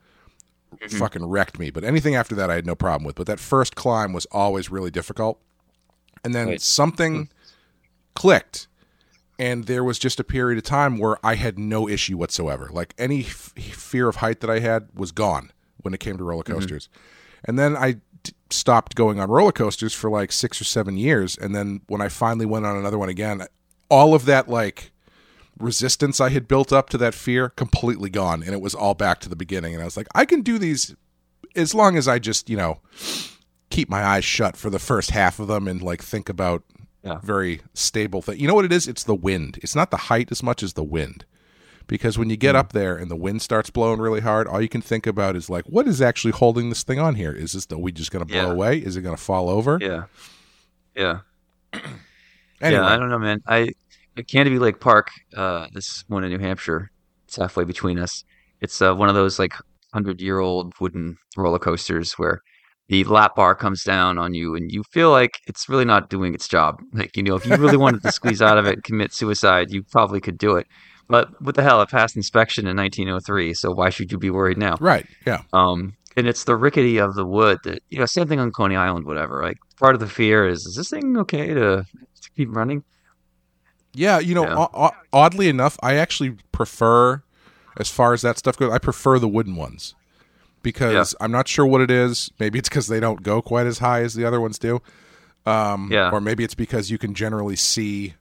Fucking 0.89 1.27
wrecked 1.27 1.59
me, 1.59 1.71
but 1.71 1.83
anything 1.83 2.15
after 2.15 2.35
that 2.37 2.51
I 2.51 2.55
had 2.55 2.65
no 2.67 2.77
problem 2.77 3.05
with. 3.05 3.17
But 3.17 3.27
that 3.27 3.41
first 3.41 3.75
climb 3.75 4.13
was 4.13 4.27
always 4.27 4.71
really 4.71 4.91
difficult, 4.93 5.41
and 6.25 6.33
then 6.35 6.47
Right. 6.51 6.61
something 6.63 7.29
clicked 8.15 8.69
and 9.41 9.65
there 9.65 9.83
was 9.83 9.99
just 9.99 10.21
a 10.21 10.25
period 10.25 10.59
of 10.59 10.65
time 10.65 10.99
where 10.99 11.17
I 11.25 11.35
had 11.37 11.59
no 11.59 11.89
issue 11.89 12.19
whatsoever. 12.19 12.69
Like 12.71 12.93
any 12.99 13.21
f- 13.21 13.55
fear 13.57 14.07
of 14.07 14.17
height 14.17 14.41
that 14.41 14.51
I 14.51 14.59
had 14.59 14.89
was 14.95 15.13
gone 15.13 15.51
when 15.81 15.95
it 15.95 15.99
came 15.99 16.19
to 16.19 16.25
roller 16.25 16.43
mm-hmm. 16.43 16.53
coasters. 16.53 16.91
And 17.47 17.59
then 17.59 17.75
I 17.75 17.93
d- 18.23 18.35
stopped 18.51 18.97
going 18.97 19.19
on 19.19 19.31
roller 19.31 19.51
coasters 19.51 19.95
for 19.95 20.11
like 20.11 20.31
6 20.31 20.61
or 20.61 20.65
7 20.65 20.99
years 20.99 21.39
and 21.39 21.55
then 21.55 21.81
when 21.87 22.03
I 22.03 22.11
finally 22.11 22.45
went 22.45 22.67
on 22.67 22.77
another 22.77 22.99
one 22.99 23.09
again, 23.09 23.47
all 23.89 24.15
of 24.15 24.27
that 24.27 24.51
like 24.51 24.93
resistance 25.59 26.21
I 26.21 26.29
had 26.29 26.47
built 26.47 26.71
up 26.71 26.91
to 26.91 26.99
that 26.99 27.15
fear 27.15 27.49
completely 27.49 28.11
gone 28.11 28.43
and 28.43 28.53
it 28.53 28.61
was 28.61 28.75
all 28.75 28.93
back 28.93 29.21
to 29.21 29.31
the 29.31 29.37
beginning 29.37 29.73
and 29.73 29.81
I 29.81 29.87
was 29.87 29.97
like 29.97 30.09
I 30.15 30.27
can 30.27 30.43
do 30.43 30.59
these 30.59 30.95
as 31.57 31.75
long 31.75 31.97
as 31.97 32.07
I 32.07 32.19
just, 32.19 32.51
you 32.51 32.59
know, 32.59 32.81
keep 33.71 33.89
my 33.89 34.05
eyes 34.05 34.25
shut 34.25 34.59
for 34.59 34.69
the 34.69 34.79
first 34.79 35.13
half 35.13 35.41
of 35.41 35.49
them 35.49 35.67
and 35.67 35.81
like 35.81 36.03
think 36.03 36.29
about 36.29 36.63
Yeah. 37.03 37.19
very 37.23 37.61
stable 37.73 38.21
thing. 38.23 38.39
You 38.39 38.47
know 38.47 38.55
what 38.55 38.65
it 38.67 38.73
is? 38.73 38.87
It's 38.87 39.05
the 39.05 39.15
wind. 39.15 39.59
It's 39.63 39.75
not 39.75 39.91
the 39.91 39.97
height 39.97 40.29
as 40.31 40.43
much 40.43 40.63
as 40.63 40.75
the 40.75 40.85
wind. 40.85 41.25
Because 41.87 42.17
when 42.19 42.31
you 42.31 42.37
get 42.37 42.55
Hmm. 42.55 42.61
up 42.61 42.73
there 42.73 42.97
and 42.97 43.11
the 43.11 43.17
wind 43.17 43.43
starts 43.43 43.71
blowing 43.71 44.01
really 44.01 44.21
hard, 44.21 44.47
all 44.47 44.61
you 44.61 44.69
can 44.69 44.83
think 44.83 45.07
about 45.07 45.35
is 45.35 45.49
like, 45.51 45.65
what 45.65 45.89
is 45.89 46.01
actually 46.03 46.31
holding 46.33 46.69
this 46.69 46.83
thing 46.85 46.99
on 47.01 47.15
here? 47.17 47.33
Is 47.33 47.53
this 47.53 47.67
are 47.73 47.79
we 47.79 47.91
just 47.91 48.11
going 48.13 48.25
to 48.25 48.31
blow 48.33 48.47
Yeah. 48.47 48.53
away? 48.53 48.79
Is 48.79 48.97
it 48.97 49.03
going 49.03 49.17
to 49.17 49.23
fall 49.23 49.49
over? 49.49 49.79
Yeah. 49.81 50.05
Yeah. 50.95 51.21
Anyway, 52.63 52.83
Yeah, 52.83 52.87
I 52.87 52.99
don't 52.99 53.09
know, 53.09 53.19
man. 53.19 53.41
I 53.47 53.71
at 54.19 54.29
Canterbury 54.29 54.59
Lake 54.59 54.81
Park, 54.81 55.11
uh, 55.35 55.69
this 55.73 56.05
one 56.09 56.25
in 56.25 56.31
New 56.31 56.39
Hampshire, 56.39 56.91
it's 57.27 57.37
halfway 57.37 57.65
between 57.65 57.99
us. 57.99 58.23
It's 58.61 58.83
uh, 58.83 58.95
one 58.95 59.09
of 59.09 59.15
those 59.15 59.39
like 59.39 59.55
hundred 59.95 60.21
year 60.21 60.41
old 60.41 60.75
wooden 60.79 61.17
roller 61.39 61.59
coasters 61.59 62.13
where 62.19 62.43
the 62.91 63.05
lap 63.05 63.37
bar 63.37 63.55
comes 63.55 63.83
down 63.85 64.19
on 64.19 64.35
you 64.35 64.55
and 64.57 64.71
you 64.71 64.83
feel 64.93 65.11
like 65.11 65.39
it's 65.47 65.69
really 65.69 65.85
not 65.87 66.11
doing 66.11 66.35
its 66.35 66.47
job. 66.49 66.81
Like, 66.93 67.17
you 67.17 67.23
know, 67.23 67.37
if 67.37 67.47
you 67.47 67.57
really 67.57 67.77
wanted 67.79 68.03
to 68.03 68.11
squeeze 68.13 68.43
out 68.43 68.59
of 68.59 68.67
it 68.67 68.75
and 68.75 68.85
commit 68.85 69.15
suicide, 69.15 69.71
you 69.71 69.83
probably 69.85 70.21
could 70.21 70.37
do 70.37 70.57
it. 70.57 70.67
But 71.09 71.29
what 71.41 71.55
the 71.55 71.63
hell, 71.63 71.81
it 71.83 71.89
passed 71.89 72.17
inspection 72.17 72.67
in 72.67 72.77
1903, 72.77 73.55
so 73.55 73.71
why 73.73 73.91
should 73.91 74.13
you 74.13 74.19
be 74.19 74.31
worried 74.31 74.59
now? 74.59 74.77
right? 74.81 75.07
Yeah, 75.27 75.43
Um, 75.53 75.95
and 76.17 76.27
it's 76.27 76.45
the 76.45 76.57
rickety 76.57 76.99
of 76.99 77.15
the 77.15 77.25
wood 77.25 77.59
that 77.65 77.81
you 77.91 77.99
know, 78.01 78.07
same 78.07 78.27
thing 78.29 78.41
on 78.41 78.51
Coney 78.53 78.77
Island, 78.77 79.07
whatever. 79.07 79.43
Like 79.43 79.59
part 79.79 79.95
of 79.95 80.01
the 80.01 80.07
fear 80.09 80.47
is, 80.49 80.67
is 80.67 80.75
this 80.77 80.91
thing 80.91 81.17
okay 81.19 81.49
to, 81.55 81.85
to 81.85 82.31
keep 82.37 82.49
running? 82.55 82.83
yeah. 83.93 84.19
You 84.19 84.35
know, 84.35 84.45
Yeah. 84.45 84.67
o- 84.75 84.91
oddly 85.13 85.49
enough, 85.49 85.77
I 85.83 85.95
actually 85.95 86.37
prefer, 86.53 87.23
as 87.77 87.89
far 87.91 88.13
as 88.13 88.23
that 88.23 88.39
stuff 88.39 88.57
goes, 88.57 88.73
I 88.73 88.79
prefer 88.79 89.19
the 89.19 89.29
wooden 89.29 89.57
ones 89.57 89.95
because 90.63 91.15
I'm 91.21 91.33
not 91.33 91.49
sure 91.49 91.67
what 91.67 91.81
it 91.81 91.91
is. 91.91 92.31
Maybe 92.39 92.59
it's 92.59 92.69
because 92.69 92.89
they 92.89 93.01
don't 93.01 93.23
go 93.23 93.41
quite 93.43 93.67
as 93.67 93.79
high 93.79 94.03
as 94.03 94.15
the 94.15 94.25
other 94.25 94.41
ones 94.41 94.59
do. 94.59 94.81
Um, 95.47 95.89
Yeah. 95.91 96.11
Or 96.11 96.21
maybe 96.21 96.45
it's 96.45 96.55
because 96.55 96.91
you 96.91 96.99
can 96.99 97.15
generally 97.15 97.57
see 97.57 98.15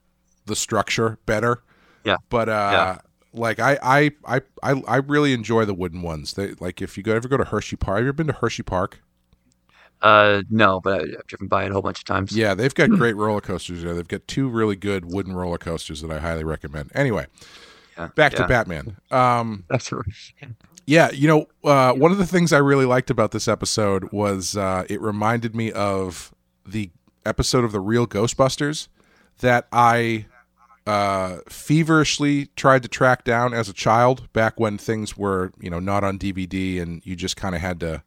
the 0.46 0.56
structure 0.56 1.18
better. 1.26 1.62
Yeah. 2.04 2.16
But 2.30 2.48
uh, 2.48 2.70
Yeah. 2.72 2.98
like 3.32 3.60
I, 3.60 3.78
I 3.82 4.10
I 4.26 4.40
I 4.62 4.82
I 4.88 4.96
really 4.96 5.32
enjoy 5.32 5.64
the 5.64 5.74
wooden 5.74 6.02
ones. 6.02 6.32
They 6.34 6.54
like 6.60 6.80
if 6.82 6.96
you 6.96 7.02
go 7.02 7.14
ever 7.14 7.28
go 7.28 7.36
to 7.36 7.44
Hershey 7.44 7.76
Park. 7.76 7.96
Have 7.98 8.04
you 8.04 8.08
ever 8.08 8.16
been 8.16 8.26
to 8.28 8.32
Hershey 8.32 8.62
Park? 8.62 9.00
Uh, 10.02 10.42
no, 10.48 10.80
but 10.80 11.02
I've 11.02 11.26
driven 11.26 11.46
by 11.46 11.64
it 11.64 11.70
a 11.70 11.72
whole 11.74 11.82
bunch 11.82 11.98
of 11.98 12.04
times. 12.06 12.34
Yeah, 12.34 12.54
they've 12.54 12.74
got 12.74 12.88
great 13.00 13.16
roller 13.16 13.42
coasters 13.42 13.82
there. 13.82 13.94
They've 13.94 14.08
got 14.08 14.26
two 14.26 14.48
really 14.48 14.76
good 14.76 15.04
wooden 15.12 15.34
roller 15.34 15.58
coasters 15.58 16.00
that 16.00 16.10
I 16.10 16.18
highly 16.18 16.42
recommend. 16.42 16.90
Anyway, 16.94 17.26
Yeah, 17.98 18.08
back 18.14 18.32
to. 18.34 18.48
Batman. 18.48 18.96
Um, 19.10 19.64
That's 19.68 19.92
right. 19.92 20.04
Yeah, 20.90 21.12
you 21.12 21.28
know, 21.28 21.46
uh, 21.62 21.92
one 21.92 22.10
of 22.10 22.18
the 22.18 22.26
things 22.26 22.52
I 22.52 22.58
really 22.58 22.84
liked 22.84 23.10
about 23.10 23.30
this 23.30 23.46
episode 23.46 24.10
was 24.10 24.56
uh, 24.56 24.84
it 24.90 25.00
reminded 25.00 25.54
me 25.54 25.70
of 25.70 26.34
the 26.66 26.90
episode 27.24 27.62
of 27.62 27.70
the 27.70 27.78
real 27.78 28.08
Ghostbusters 28.08 28.88
that 29.38 29.68
I 29.70 30.26
uh, 30.88 31.36
feverishly 31.48 32.46
tried 32.56 32.82
to 32.82 32.88
track 32.88 33.22
down 33.22 33.54
as 33.54 33.68
a 33.68 33.72
child 33.72 34.32
back 34.32 34.58
when 34.58 34.78
things 34.78 35.16
were, 35.16 35.52
you 35.60 35.70
know, 35.70 35.78
not 35.78 36.02
on 36.02 36.18
DVD 36.18 36.82
and 36.82 37.06
you 37.06 37.14
just 37.14 37.36
kind 37.36 37.54
of 37.54 37.60
had 37.60 37.78
to 37.78 38.02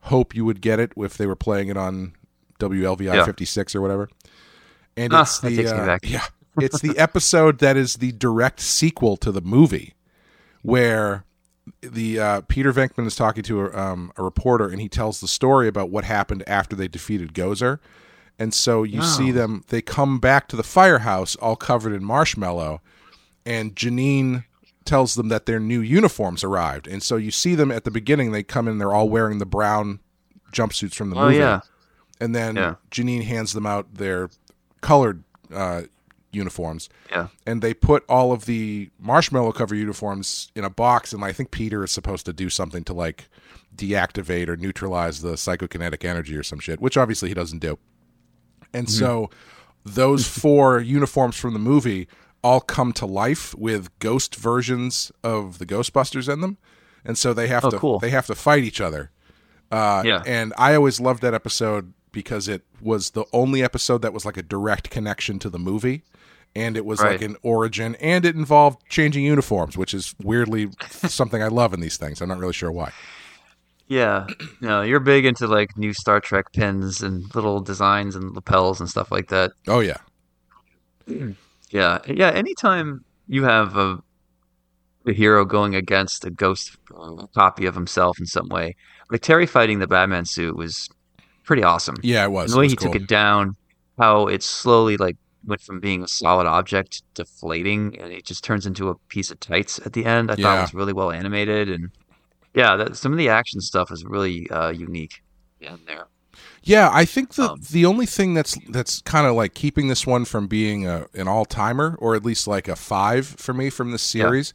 hope 0.00 0.34
you 0.34 0.46
would 0.46 0.62
get 0.62 0.80
it 0.80 0.92
if 0.96 1.18
they 1.18 1.26
were 1.26 1.36
playing 1.36 1.68
it 1.68 1.76
on 1.76 2.14
WLVI 2.58 3.16
Yeah. 3.16 3.24
56 3.26 3.74
or 3.74 3.82
whatever. 3.82 4.08
And 4.96 5.12
Ah, 5.12 5.20
it's 5.24 5.40
the 5.40 5.66
uh, 5.68 5.98
yeah, 6.02 6.24
it's 6.58 6.80
the 6.80 6.96
episode 6.96 7.58
that 7.58 7.76
is 7.76 7.96
the 7.96 8.12
direct 8.12 8.60
sequel 8.60 9.18
to 9.18 9.30
the 9.30 9.42
movie 9.42 9.94
where 10.62 11.26
the 11.80 12.18
uh, 12.20 12.40
Peter 12.48 12.72
Venkman 12.72 13.06
is 13.06 13.16
talking 13.16 13.42
to 13.44 13.66
a, 13.66 13.76
um, 13.76 14.12
a 14.16 14.22
reporter, 14.22 14.68
and 14.68 14.80
he 14.80 14.88
tells 14.88 15.20
the 15.20 15.28
story 15.28 15.68
about 15.68 15.90
what 15.90 16.04
happened 16.04 16.44
after 16.46 16.74
they 16.76 16.88
defeated 16.88 17.34
Gozer. 17.34 17.78
And 18.38 18.54
so 18.54 18.82
you 18.84 19.02
see 19.02 19.30
them; 19.32 19.64
they 19.68 19.82
come 19.82 20.20
back 20.20 20.46
to 20.48 20.56
the 20.56 20.62
firehouse, 20.62 21.34
all 21.36 21.56
covered 21.56 21.92
in 21.92 22.04
marshmallow, 22.04 22.80
and 23.44 23.74
Janine 23.74 24.44
tells 24.84 25.16
them 25.16 25.28
that 25.28 25.46
their 25.46 25.60
new 25.60 25.80
uniforms 25.80 26.42
arrived. 26.44 26.86
And 26.86 27.02
so 27.02 27.16
you 27.16 27.30
see 27.30 27.54
them 27.54 27.70
at 27.72 27.84
the 27.84 27.90
beginning; 27.90 28.30
they 28.32 28.42
come 28.44 28.68
in, 28.68 28.78
they're 28.78 28.94
all 28.94 29.08
wearing 29.08 29.38
the 29.38 29.46
brown 29.46 29.98
jumpsuits 30.52 30.94
from 30.94 31.10
the 31.10 31.16
Oh 31.16 31.24
movie, 31.26 31.38
yeah, 31.38 31.60
and 32.20 32.34
then 32.34 32.56
Yeah. 32.56 32.74
Janine 32.90 33.24
hands 33.24 33.52
them 33.54 33.66
out 33.66 33.94
their 33.94 34.30
colored 34.80 35.24
uh, 35.52 35.82
uniforms 36.32 36.88
yeah, 37.10 37.28
and 37.46 37.62
they 37.62 37.72
put 37.72 38.04
all 38.08 38.32
of 38.32 38.44
the 38.44 38.90
marshmallow 38.98 39.50
cover 39.52 39.74
uniforms 39.74 40.52
in 40.54 40.62
a 40.64 40.70
box 40.70 41.12
and 41.12 41.24
i 41.24 41.32
think 41.32 41.50
peter 41.50 41.82
is 41.82 41.90
supposed 41.90 42.26
to 42.26 42.32
do 42.32 42.50
something 42.50 42.84
to 42.84 42.92
like 42.92 43.28
deactivate 43.74 44.48
or 44.48 44.56
neutralize 44.56 45.22
the 45.22 45.32
psychokinetic 45.34 46.04
energy 46.04 46.36
or 46.36 46.42
some 46.42 46.58
shit 46.58 46.80
which 46.80 46.96
obviously 46.96 47.28
he 47.28 47.34
doesn't 47.34 47.60
do 47.60 47.78
and 48.74 48.90
so 48.90 49.30
those 49.84 50.26
four 50.42 50.80
uniforms 50.80 51.36
from 51.36 51.52
the 51.54 51.58
movie 51.58 52.08
all 52.42 52.60
come 52.60 52.92
to 52.92 53.06
life 53.06 53.54
with 53.56 53.96
ghost 53.98 54.34
versions 54.36 55.10
of 55.24 55.58
the 55.58 55.66
ghostbusters 55.66 56.30
in 56.32 56.40
them 56.40 56.58
and 57.04 57.16
so 57.16 57.32
they 57.32 57.48
have 57.48 57.64
Oh, 57.64 57.70
to 57.70 57.78
cool. 57.78 57.98
they 58.00 58.10
have 58.10 58.26
to 58.26 58.34
fight 58.34 58.64
each 58.64 58.80
other 58.80 59.10
uh, 59.70 60.02
Yeah. 60.04 60.22
And 60.26 60.52
I 60.58 60.74
always 60.74 60.98
loved 61.00 61.22
that 61.22 61.34
episode 61.34 61.92
because 62.10 62.48
it 62.48 62.62
was 62.80 63.10
the 63.10 63.24
only 63.34 63.62
episode 63.62 64.00
that 64.02 64.12
was 64.14 64.24
like 64.24 64.36
a 64.38 64.42
direct 64.42 64.88
connection 64.88 65.38
to 65.40 65.50
the 65.50 65.58
movie. 65.58 66.04
And 66.56 66.76
it 66.76 66.84
was 66.84 67.00
like 67.00 67.22
an 67.22 67.36
origin 67.42 67.94
and 67.96 68.24
it 68.24 68.34
involved 68.34 68.82
changing 68.88 69.24
uniforms, 69.24 69.76
which 69.76 69.94
is 69.94 70.14
weirdly 70.22 70.70
something 70.90 71.42
I 71.42 71.48
love 71.48 71.72
in 71.72 71.80
these 71.80 71.96
things. 71.96 72.20
I'm 72.20 72.28
not 72.28 72.38
really 72.38 72.52
sure 72.52 72.72
why. 72.72 72.90
yeah. 73.86 74.26
No, 74.60 74.82
you're 74.82 74.98
big 75.00 75.24
into 75.24 75.46
like 75.46 75.76
new 75.76 75.92
Star 75.92 76.20
Trek 76.20 76.52
pins 76.52 77.00
and 77.02 77.32
little 77.34 77.60
designs 77.60 78.16
and 78.16 78.34
lapels 78.34 78.80
and 78.80 78.88
stuff 78.90 79.12
like 79.12 79.28
that. 79.28 79.52
Oh, 79.68 79.80
yeah. 79.80 79.98
Yeah, 81.70 81.98
yeah. 82.06 82.30
Anytime 82.30 83.04
you 83.26 83.44
have 83.44 83.76
a, 83.76 84.02
a 85.06 85.12
hero 85.12 85.44
going 85.44 85.74
against 85.74 86.24
a 86.24 86.30
ghost 86.30 86.76
copy 87.34 87.66
of 87.66 87.74
himself 87.74 88.18
in 88.18 88.24
some 88.24 88.48
way, 88.48 88.74
like 89.10 89.20
Terry 89.20 89.44
fighting 89.46 89.78
the 89.78 89.86
Batman 89.86 90.24
suit 90.24 90.56
was 90.56 90.88
pretty 91.44 91.62
awesome. 91.62 91.96
Yeah, 92.02 92.24
it 92.24 92.30
was. 92.30 92.50
And 92.50 92.54
the 92.54 92.58
way 92.60 92.64
was 92.64 92.72
he 92.72 92.76
cool. 92.76 92.92
took 92.92 93.02
it 93.02 93.06
down, 93.06 93.54
how 93.98 94.28
it 94.28 94.42
slowly 94.42 94.96
like 94.96 95.18
went 95.44 95.60
from 95.62 95.80
being 95.80 96.02
a 96.02 96.08
solid 96.08 96.46
object 96.46 97.02
to 97.14 97.24
deflating, 97.24 97.98
and 98.00 98.12
it 98.12 98.24
just 98.24 98.44
turns 98.44 98.66
into 98.66 98.88
a 98.88 98.94
piece 99.08 99.30
of 99.30 99.40
tights 99.40 99.78
at 99.84 99.92
the 99.92 100.04
end. 100.04 100.30
I 100.30 100.34
Yeah. 100.36 100.42
thought 100.44 100.60
was 100.60 100.74
really 100.74 100.92
well 100.92 101.10
animated, 101.10 101.68
and 101.68 101.90
yeah, 102.54 102.76
that, 102.76 102.96
some 102.96 103.12
of 103.12 103.18
the 103.18 103.28
action 103.28 103.60
stuff 103.60 103.90
is 103.92 104.04
really 104.04 104.48
uh, 104.50 104.70
unique 104.70 105.22
in 105.60 105.78
there. 105.86 106.06
Yeah, 106.62 106.90
I 106.92 107.04
think 107.04 107.34
the 107.34 107.50
Um, 107.50 107.60
the 107.70 107.84
only 107.86 108.06
thing 108.06 108.34
that's 108.34 108.56
that's 108.68 109.00
kind 109.02 109.26
of 109.26 109.34
like 109.34 109.54
keeping 109.54 109.88
this 109.88 110.06
one 110.06 110.24
from 110.24 110.46
being 110.46 110.86
a, 110.86 111.06
an 111.14 111.26
all 111.28 111.44
timer, 111.44 111.96
or 111.98 112.14
at 112.14 112.24
least 112.24 112.46
like 112.46 112.68
a 112.68 112.76
five 112.76 113.26
for 113.26 113.54
me 113.54 113.70
from 113.70 113.90
this 113.90 114.14
Yeah. 114.14 114.24
series, 114.24 114.54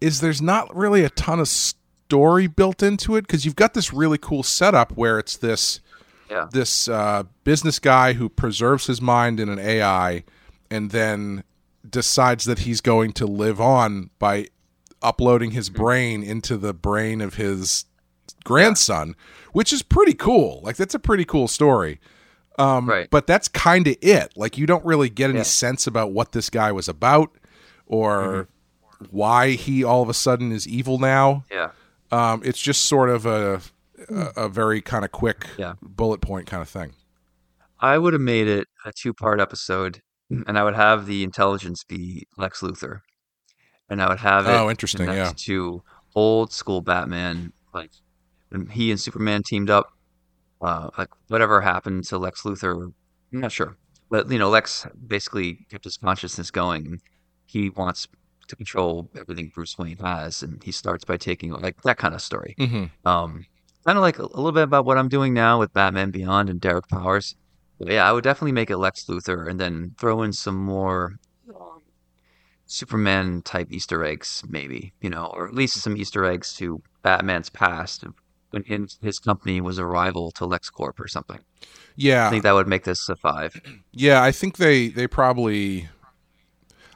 is 0.00 0.20
there's 0.20 0.40
not 0.42 0.74
really 0.74 1.04
a 1.04 1.10
ton 1.10 1.40
of 1.40 1.48
story 1.48 2.46
built 2.46 2.82
into 2.82 3.16
it 3.16 3.22
because 3.22 3.44
you've 3.44 3.56
got 3.56 3.74
this 3.74 3.92
really 3.92 4.18
cool 4.18 4.42
setup 4.42 4.92
where 4.92 5.18
it's 5.18 5.36
this 5.36 5.80
Yeah. 6.30 6.48
this 6.52 6.88
uh, 6.88 7.24
business 7.44 7.78
guy 7.78 8.12
who 8.14 8.28
preserves 8.28 8.86
his 8.86 9.00
mind 9.00 9.40
in 9.40 9.48
an 9.48 9.58
AI 9.58 10.24
and 10.70 10.90
then 10.90 11.44
decides 11.88 12.44
that 12.44 12.60
he's 12.60 12.80
going 12.80 13.12
to 13.14 13.26
live 13.26 13.60
on 13.60 14.10
by 14.18 14.48
uploading 15.02 15.52
his 15.52 15.70
brain 15.70 16.22
into 16.22 16.56
the 16.56 16.74
brain 16.74 17.20
of 17.20 17.34
his 17.34 17.86
grandson, 18.44 19.14
which 19.52 19.72
is 19.72 19.82
pretty 19.82 20.14
cool. 20.14 20.60
Like 20.62 20.76
that's 20.76 20.94
a 20.94 20.98
pretty 20.98 21.24
cool 21.24 21.48
story. 21.48 22.00
Um, 22.58 22.88
Right. 22.88 23.08
But 23.10 23.26
that's 23.26 23.48
kind 23.48 23.86
of 23.86 23.96
it. 24.02 24.32
Like 24.36 24.58
you 24.58 24.66
don't 24.66 24.84
really 24.84 25.08
get 25.08 25.30
any 25.30 25.38
Yeah. 25.38 25.42
sense 25.44 25.86
about 25.86 26.12
what 26.12 26.32
this 26.32 26.50
guy 26.50 26.72
was 26.72 26.88
about, 26.88 27.30
or 27.86 28.48
why 29.10 29.50
he 29.52 29.84
all 29.84 30.02
of 30.02 30.08
a 30.08 30.14
sudden 30.14 30.50
is 30.52 30.66
evil 30.66 30.98
now. 30.98 31.44
Yeah. 31.50 31.70
Um, 32.10 32.42
it's 32.44 32.58
just 32.60 32.86
sort 32.86 33.10
of 33.10 33.24
a 33.26 33.60
a, 34.08 34.44
a 34.44 34.48
very 34.48 34.80
kind 34.80 35.04
of 35.04 35.12
quick 35.12 35.46
Yeah. 35.56 35.74
bullet 35.82 36.20
point 36.20 36.46
kind 36.46 36.62
of 36.62 36.68
thing. 36.68 36.92
I 37.80 37.98
would 37.98 38.12
have 38.12 38.22
made 38.22 38.48
it 38.48 38.66
a 38.84 38.92
two 38.92 39.12
part 39.14 39.40
episode, 39.40 40.00
and 40.30 40.58
I 40.58 40.64
would 40.64 40.74
have 40.74 41.06
the 41.06 41.22
intelligence 41.24 41.84
be 41.84 42.26
Lex 42.36 42.60
Luthor, 42.60 43.00
and 43.88 44.02
I 44.02 44.08
would 44.08 44.18
have 44.20 44.46
it 44.46 44.50
Oh, 44.50 44.68
interesting, 44.68 45.06
yeah. 45.08 45.32
to 45.36 45.82
old 46.14 46.52
school 46.52 46.80
Batman, 46.80 47.52
like 47.72 47.90
when 48.48 48.66
he 48.68 48.90
and 48.90 49.00
Superman 49.00 49.42
teamed 49.44 49.70
up. 49.70 49.92
Uh, 50.60 50.90
like 50.98 51.08
whatever 51.28 51.60
happened 51.60 52.02
to 52.02 52.18
Lex 52.18 52.42
Luthor, 52.42 52.92
I'm 53.32 53.40
not 53.40 53.52
sure, 53.52 53.76
but 54.10 54.28
you 54.28 54.40
know, 54.40 54.48
Lex 54.50 54.84
basically 55.06 55.64
kept 55.70 55.84
his 55.84 55.96
consciousness 55.96 56.50
going. 56.50 57.00
He 57.46 57.70
wants 57.70 58.08
to 58.48 58.56
control 58.56 59.08
everything 59.16 59.52
Bruce 59.54 59.78
Wayne 59.78 59.98
has, 59.98 60.42
and 60.42 60.60
he 60.64 60.72
starts 60.72 61.04
by 61.04 61.16
taking 61.16 61.52
like 61.52 61.80
that 61.82 61.96
kind 61.96 62.12
of 62.12 62.20
story. 62.20 62.56
hmm 62.58 62.86
Um, 63.04 63.46
kind 63.88 63.96
of 63.96 64.02
like 64.02 64.18
a, 64.18 64.22
a 64.22 64.36
little 64.36 64.52
bit 64.52 64.64
about 64.64 64.84
what 64.84 64.98
I'm 64.98 65.08
doing 65.08 65.32
now 65.32 65.58
with 65.58 65.72
Batman 65.72 66.10
Beyond 66.10 66.50
and 66.50 66.60
Derek 66.60 66.88
Powers. 66.88 67.34
But 67.78 67.88
yeah, 67.88 68.06
I 68.06 68.12
would 68.12 68.22
definitely 68.22 68.52
make 68.52 68.68
it 68.68 68.76
Lex 68.76 69.06
Luthor 69.06 69.48
and 69.48 69.58
then 69.58 69.94
throw 69.98 70.22
in 70.22 70.34
some 70.34 70.56
more 70.56 71.18
um, 71.48 71.80
Superman 72.66 73.40
type 73.40 73.68
Easter 73.72 74.04
eggs, 74.04 74.42
maybe, 74.46 74.92
you 75.00 75.08
know, 75.08 75.32
or 75.32 75.48
at 75.48 75.54
least 75.54 75.80
some 75.80 75.96
Easter 75.96 76.26
eggs 76.26 76.52
to 76.56 76.82
Batman's 77.02 77.48
past 77.48 78.04
when 78.50 78.62
his, 78.64 78.98
his 79.00 79.18
company 79.18 79.62
was 79.62 79.78
a 79.78 79.86
rival 79.86 80.32
to 80.32 80.44
LexCorp 80.44 81.00
or 81.00 81.08
something. 81.08 81.40
Yeah. 81.96 82.26
I 82.26 82.30
think 82.30 82.42
that 82.42 82.52
would 82.52 82.68
make 82.68 82.84
this 82.84 83.08
a 83.08 83.16
five. 83.16 83.58
yeah. 83.92 84.22
I 84.22 84.32
think 84.32 84.58
they 84.58 84.88
they 84.88 85.06
probably. 85.06 85.88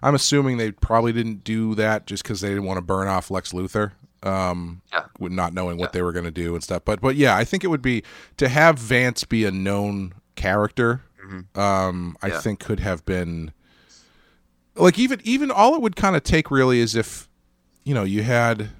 I'm 0.03 0.15
assuming 0.15 0.59
they 0.59 0.73
probably 0.73 1.15
didn't 1.15 1.43
do 1.43 1.75
that 1.77 2.07
just 2.07 2.23
because 2.23 2.43
they 2.43 2.49
didn't 2.51 2.65
want 2.65 2.77
to 2.77 2.83
burn 2.83 3.09
off 3.09 3.31
Lex 3.31 3.53
Luthor. 3.53 3.93
Um, 4.23 4.83
Yeah. 4.93 5.05
with 5.19 5.33
not 5.33 5.53
knowing 5.53 5.79
what 5.79 5.89
Yeah. 5.89 5.93
they 5.95 6.03
were 6.03 6.13
going 6.13 6.25
to 6.25 6.31
do 6.31 6.55
and 6.55 6.63
stuff. 6.63 6.83
But 6.85 7.01
but 7.01 7.17
yeah, 7.17 7.37
I 7.37 7.45
think 7.45 7.65
it 7.65 7.69
would 7.69 7.83
be 7.83 8.03
to 8.37 8.49
have 8.49 8.79
Vance 8.79 9.25
be 9.25 9.45
a 9.45 9.51
known 9.51 10.15
character. 10.37 11.03
Mhm. 11.27 11.57
Um, 11.59 12.17
I 12.23 12.29
Yeah. 12.29 12.41
think 12.41 12.61
could 12.61 12.81
have 12.81 13.05
been 13.05 13.53
like 14.77 14.99
even 14.99 15.21
even 15.25 15.51
all 15.51 15.75
it 15.75 15.83
would 15.83 15.97
kind 15.97 16.17
of 16.17 16.23
take 16.23 16.51
really 16.51 16.79
is 16.81 16.95
if 16.95 17.29
you 17.85 17.95
know 17.95 18.05
you 18.05 18.23
had 18.23 18.71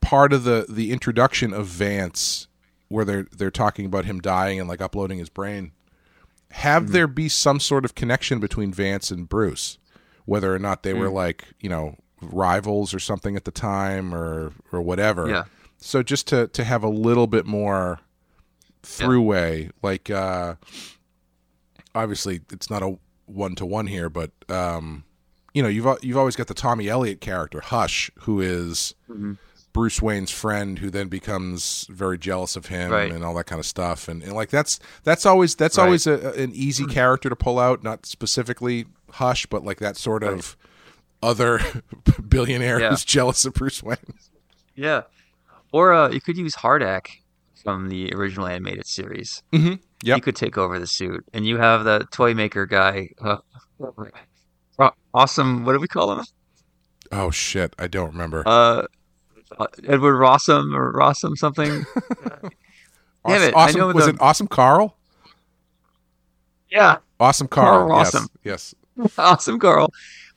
part 0.00 0.32
of 0.32 0.44
the 0.44 0.66
the 0.68 0.90
introduction 0.90 1.52
of 1.52 1.66
Vance 1.66 2.48
where 2.88 3.04
they're 3.04 3.26
they're 3.36 3.50
talking 3.50 3.86
about 3.86 4.04
him 4.04 4.20
dying 4.20 4.58
and 4.60 4.68
like 4.68 4.80
uploading 4.80 5.18
his 5.18 5.28
brain 5.28 5.72
have 6.52 6.84
Mm-hmm. 6.84 6.92
there 6.92 7.06
be 7.06 7.28
some 7.28 7.60
sort 7.60 7.84
of 7.84 7.94
connection 7.94 8.38
between 8.40 8.72
Vance 8.72 9.10
and 9.10 9.28
Bruce 9.28 9.78
whether 10.24 10.54
or 10.54 10.58
not 10.58 10.82
they 10.82 10.92
were 10.94 11.08
Mm. 11.08 11.12
like 11.14 11.44
you 11.60 11.68
know 11.68 11.96
rivals 12.22 12.94
or 12.94 12.98
something 12.98 13.36
at 13.36 13.44
the 13.44 13.50
time 13.50 14.14
or 14.14 14.52
or 14.72 14.80
whatever 14.82 15.28
Yeah. 15.28 15.44
so 15.78 16.02
just 16.02 16.26
to 16.28 16.48
to 16.48 16.64
have 16.64 16.82
a 16.82 16.88
little 16.88 17.26
bit 17.26 17.46
more 17.46 18.00
throughway 18.82 19.70
like 19.82 20.10
uh 20.10 20.54
obviously 21.94 22.40
it's 22.52 22.70
not 22.70 22.82
a 22.82 22.96
one 23.26 23.54
to 23.54 23.66
one 23.66 23.86
here 23.86 24.08
but 24.08 24.30
um 24.48 25.04
you 25.54 25.62
know 25.62 25.68
you've 25.68 25.86
you've 26.02 26.16
always 26.16 26.36
got 26.36 26.46
the 26.46 26.54
Tommy 26.54 26.88
Elliott 26.88 27.20
character 27.20 27.60
Hush 27.60 28.10
who 28.20 28.40
is 28.40 28.94
Mhm. 29.10 29.38
Bruce 29.72 30.02
Wayne's 30.02 30.30
friend 30.30 30.80
who 30.80 30.90
then 30.90 31.08
becomes 31.08 31.86
very 31.90 32.18
jealous 32.18 32.56
of 32.56 32.66
him 32.66 32.90
Right. 32.90 33.10
and 33.10 33.24
all 33.24 33.32
that 33.34 33.44
kind 33.46 33.58
of 33.58 33.64
stuff 33.66 34.06
and, 34.08 34.22
and 34.22 34.32
like 34.32 34.50
that's 34.50 34.78
that's 35.04 35.24
always 35.24 35.54
that's 35.54 35.78
Right. 35.78 35.84
always 35.84 36.06
a, 36.06 36.32
an 36.32 36.52
easy 36.54 36.84
character 36.98 37.28
to 37.28 37.36
pull 37.36 37.58
out 37.58 37.82
not 37.82 38.04
specifically 38.06 38.86
Hush 39.12 39.46
but 39.46 39.64
like 39.64 39.78
that 39.80 39.96
sort 39.96 40.22
of 40.24 40.56
other 41.22 41.60
billionaire 42.28 42.80
Yeah. 42.80 42.90
who's 42.90 43.04
jealous 43.04 43.44
of 43.44 43.54
Bruce 43.54 43.82
Wayne 43.82 43.96
Yeah. 44.74 45.02
Or 45.72 45.92
uh, 45.92 46.10
you 46.10 46.20
could 46.20 46.36
use 46.36 46.54
HARDAC 46.56 47.06
from 47.62 47.88
the 47.88 48.12
original 48.14 48.46
animated 48.46 48.86
series. 48.86 49.42
mm-hmm. 49.52 49.74
Yep. 50.04 50.14
He 50.16 50.20
could 50.20 50.34
take 50.36 50.58
over 50.58 50.80
the 50.80 50.86
suit, 50.88 51.24
and 51.32 51.46
you 51.46 51.58
have 51.58 51.84
the 51.84 52.04
toy 52.10 52.34
maker 52.34 52.66
guy. 52.66 53.10
Uh, 53.20 53.36
uh, 54.80 54.90
awesome. 55.14 55.64
What 55.64 55.74
do 55.74 55.78
we 55.78 55.86
call 55.88 56.12
him? 56.18 56.24
oh 57.12 57.30
shit 57.30 57.74
I 57.78 57.86
don't 57.88 58.10
remember 58.12 58.42
Uh, 58.46 58.86
uh, 59.58 59.66
Edward 59.86 60.14
Rossum 60.14 60.74
or 60.74 60.92
Rossum 60.94 61.36
something. 61.36 61.84
Damn 63.28 63.42
it! 63.42 63.54
I 63.56 63.70
know 63.72 63.88
was 63.92 64.06
the- 64.06 64.12
it 64.12 64.16
Awesome 64.20 64.48
Carl 64.48 64.96
yeah, 66.70 66.96
Awesome 67.20 67.48
Carl, 67.48 67.88
Carl 67.88 67.98
yes 67.98 68.28
yes 68.44 68.74
awesome 69.18 69.58
Carl, 69.60 69.92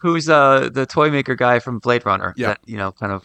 who's 0.05 0.29
uh 0.29 0.69
the 0.71 0.85
toy 0.85 1.09
maker 1.09 1.35
guy 1.35 1.57
from 1.59 1.79
Blade 1.79 2.05
Runner. 2.05 2.33
Yeah. 2.37 2.49
That 2.49 2.59
you 2.65 2.77
know, 2.77 2.91
kind 2.91 3.11
of 3.11 3.23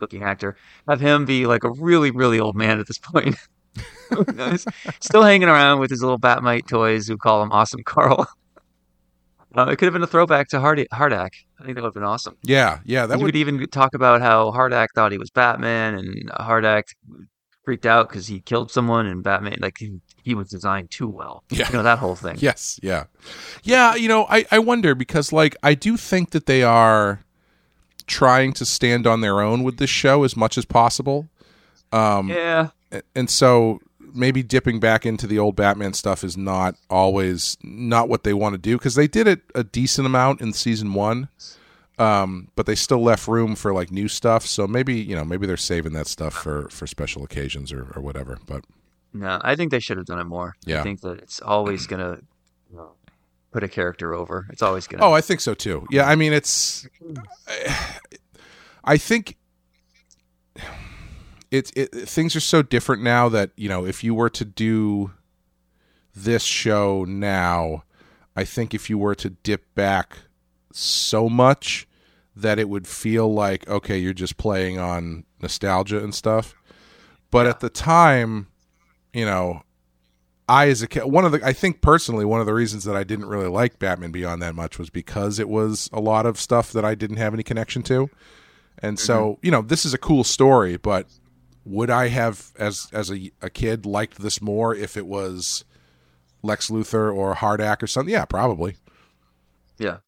looking 0.00 0.22
actor. 0.22 0.56
Have 0.88 1.00
him 1.00 1.24
be 1.26 1.46
like 1.46 1.62
a 1.62 1.70
really, 1.72 2.10
really 2.10 2.40
old 2.40 2.56
man 2.56 2.80
at 2.80 2.86
this 2.86 2.98
point. 2.98 3.36
Still 5.00 5.22
hanging 5.22 5.48
around 5.48 5.80
with 5.80 5.90
his 5.90 6.02
little 6.02 6.18
Batmite 6.18 6.66
toys 6.66 7.06
who 7.06 7.18
call 7.18 7.42
him 7.42 7.52
Awesome 7.52 7.82
Carl. 7.84 8.26
Uh, 9.54 9.70
it 9.70 9.76
could 9.76 9.86
have 9.86 9.94
been 9.94 10.02
a 10.02 10.06
throwback 10.06 10.48
to 10.48 10.60
Hardy- 10.60 10.86
HARDAC. 10.92 11.30
I 11.58 11.64
think 11.64 11.76
that 11.76 11.80
would 11.82 11.84
have 11.86 11.94
been 11.94 12.02
awesome. 12.02 12.36
yeah 12.42 12.80
yeah 12.84 13.06
that 13.06 13.16
you 13.16 13.24
would 13.24 13.32
could 13.32 13.38
even 13.38 13.66
talk 13.68 13.94
about 13.94 14.20
how 14.20 14.50
HARDAC 14.50 14.88
thought 14.94 15.12
he 15.12 15.16
was 15.18 15.30
Batman, 15.30 15.94
and 15.94 16.30
HARDAC 16.32 16.82
freaked 17.66 17.84
out 17.84 18.08
because 18.08 18.28
he 18.28 18.40
killed 18.40 18.70
someone, 18.70 19.04
and 19.04 19.22
Batman 19.22 19.58
like 19.60 19.76
he, 19.76 20.00
he 20.22 20.34
was 20.34 20.48
designed 20.48 20.90
too 20.90 21.08
well. 21.08 21.44
Yeah. 21.50 21.66
you 21.68 21.74
know 21.74 21.82
that 21.82 21.98
whole 21.98 22.16
thing. 22.16 22.36
Yes, 22.38 22.80
yeah. 22.82 23.04
Yeah, 23.62 23.94
you 23.94 24.08
know, 24.08 24.24
I, 24.30 24.46
I 24.50 24.58
wonder 24.60 24.94
because 24.94 25.32
like 25.32 25.54
I 25.62 25.74
do 25.74 25.98
think 25.98 26.30
that 26.30 26.46
they 26.46 26.62
are 26.62 27.20
trying 28.06 28.52
to 28.54 28.64
stand 28.64 29.06
on 29.06 29.20
their 29.20 29.40
own 29.40 29.64
with 29.64 29.76
this 29.76 29.90
show 29.90 30.22
as 30.24 30.36
much 30.36 30.56
as 30.56 30.64
possible. 30.64 31.28
Um 31.92 32.28
yeah, 32.30 32.70
and 33.14 33.28
so 33.28 33.80
maybe 34.14 34.42
dipping 34.42 34.80
back 34.80 35.04
into 35.04 35.26
the 35.26 35.38
old 35.38 35.56
Batman 35.56 35.92
stuff 35.92 36.24
is 36.24 36.36
not 36.36 36.76
always 36.88 37.58
not 37.62 38.08
what 38.08 38.24
they 38.24 38.32
want 38.32 38.54
to 38.54 38.58
do 38.58 38.78
because 38.78 38.94
they 38.94 39.06
did 39.08 39.26
it 39.26 39.42
a 39.54 39.62
decent 39.62 40.06
amount 40.06 40.40
in 40.40 40.52
season 40.52 40.94
1. 40.94 41.28
Um 41.98 42.48
but 42.56 42.66
they 42.66 42.74
still 42.74 43.02
left 43.02 43.26
room 43.26 43.54
for 43.56 43.72
like 43.72 43.90
new 43.90 44.08
stuff, 44.08 44.46
so 44.46 44.66
maybe, 44.66 44.94
you 44.94 45.16
know, 45.16 45.24
maybe 45.24 45.46
they're 45.46 45.56
saving 45.56 45.92
that 45.94 46.06
stuff 46.06 46.34
for 46.34 46.68
for 46.68 46.86
special 46.86 47.24
occasions 47.24 47.72
or 47.72 47.90
or 47.94 48.02
whatever, 48.02 48.38
but 48.46 48.64
no, 49.12 49.40
I 49.42 49.56
think 49.56 49.70
they 49.70 49.80
should 49.80 49.96
have 49.96 50.06
done 50.06 50.18
it 50.18 50.24
more. 50.24 50.56
Yeah. 50.66 50.80
I 50.80 50.82
think 50.82 51.00
that 51.00 51.18
it's 51.18 51.40
always 51.40 51.86
gonna 51.86 52.18
you 52.70 52.76
know, 52.76 52.92
put 53.50 53.62
a 53.62 53.68
character 53.68 54.12
over. 54.12 54.46
It's 54.50 54.62
always 54.62 54.86
gonna. 54.86 55.04
Oh, 55.04 55.12
I 55.12 55.20
think 55.20 55.40
so 55.40 55.54
too. 55.54 55.86
Yeah, 55.90 56.06
I 56.06 56.16
mean 56.16 56.32
it's 56.32 56.86
I 58.84 58.96
think 58.98 59.36
it's 61.50 61.72
it, 61.74 61.88
things 62.08 62.36
are 62.36 62.40
so 62.40 62.62
different 62.62 63.02
now 63.02 63.28
that, 63.28 63.50
you 63.56 63.68
know, 63.68 63.86
if 63.86 64.04
you 64.04 64.14
were 64.14 64.30
to 64.30 64.44
do 64.44 65.12
this 66.14 66.42
show 66.42 67.04
now, 67.04 67.84
I 68.34 68.44
think 68.44 68.74
if 68.74 68.90
you 68.90 68.98
were 68.98 69.14
to 69.16 69.30
dip 69.30 69.74
back 69.74 70.18
so 70.76 71.28
much 71.28 71.88
that 72.34 72.58
it 72.58 72.68
would 72.68 72.86
feel 72.86 73.32
like 73.32 73.68
okay, 73.68 73.98
you're 73.98 74.12
just 74.12 74.36
playing 74.36 74.78
on 74.78 75.24
nostalgia 75.40 76.02
and 76.02 76.14
stuff. 76.14 76.54
But 77.30 77.46
at 77.46 77.60
the 77.60 77.70
time, 77.70 78.48
you 79.12 79.24
know, 79.24 79.62
I 80.48 80.68
as 80.68 80.82
a 80.82 80.86
kid, 80.86 81.04
one 81.04 81.24
of 81.24 81.32
the 81.32 81.40
I 81.44 81.52
think 81.52 81.80
personally 81.80 82.24
one 82.24 82.40
of 82.40 82.46
the 82.46 82.54
reasons 82.54 82.84
that 82.84 82.94
I 82.94 83.04
didn't 83.04 83.26
really 83.26 83.48
like 83.48 83.78
Batman 83.78 84.12
Beyond 84.12 84.42
that 84.42 84.54
much 84.54 84.78
was 84.78 84.90
because 84.90 85.38
it 85.38 85.48
was 85.48 85.88
a 85.92 86.00
lot 86.00 86.26
of 86.26 86.38
stuff 86.38 86.72
that 86.72 86.84
I 86.84 86.94
didn't 86.94 87.16
have 87.16 87.34
any 87.34 87.42
connection 87.42 87.82
to, 87.84 88.10
and 88.78 88.98
so 88.98 89.32
mm-hmm. 89.32 89.46
you 89.46 89.50
know 89.50 89.62
this 89.62 89.84
is 89.84 89.94
a 89.94 89.98
cool 89.98 90.24
story, 90.24 90.76
but 90.76 91.06
would 91.64 91.90
I 91.90 92.08
have 92.08 92.52
as 92.58 92.88
as 92.92 93.10
a, 93.10 93.32
a 93.42 93.50
kid 93.50 93.86
liked 93.86 94.18
this 94.18 94.40
more 94.40 94.74
if 94.74 94.96
it 94.96 95.06
was 95.06 95.64
Lex 96.42 96.70
Luthor 96.70 97.14
or 97.14 97.34
HARDAC 97.34 97.82
or 97.82 97.86
something? 97.86 98.12
Yeah, 98.12 98.24
probably. 98.26 98.76
Yeah. 99.78 99.98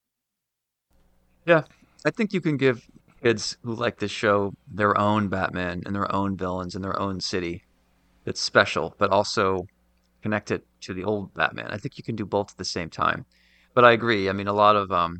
Yeah. 1.49 1.63
I 2.05 2.11
think 2.11 2.33
you 2.35 2.41
can 2.43 2.57
give 2.59 2.83
kids 3.23 3.57
who 3.63 3.75
like 3.75 3.99
this 3.99 4.11
show 4.11 4.53
their 4.69 4.97
own 4.99 5.29
Batman 5.29 5.83
and 5.87 5.95
their 5.95 6.15
own 6.15 6.37
villains 6.37 6.75
and 6.75 6.85
their 6.85 6.99
own 7.01 7.21
city 7.21 7.65
It's 8.27 8.41
special, 8.43 8.95
but 8.99 9.11
also 9.11 9.67
connect 10.23 10.51
it 10.53 10.67
to 10.83 10.95
the 10.95 11.05
old 11.05 11.35
Batman. 11.35 11.69
I 11.73 11.79
think 11.79 11.99
you 11.99 12.05
can 12.05 12.17
do 12.17 12.27
both 12.27 12.53
at 12.53 12.59
the 12.59 12.65
same 12.67 12.91
time. 12.91 13.27
But 13.75 13.85
I 13.87 13.93
agree. 13.93 14.29
I 14.31 14.33
mean, 14.33 14.49
a 14.49 14.55
lot 14.55 14.77
of 14.77 14.93
um, 14.93 15.19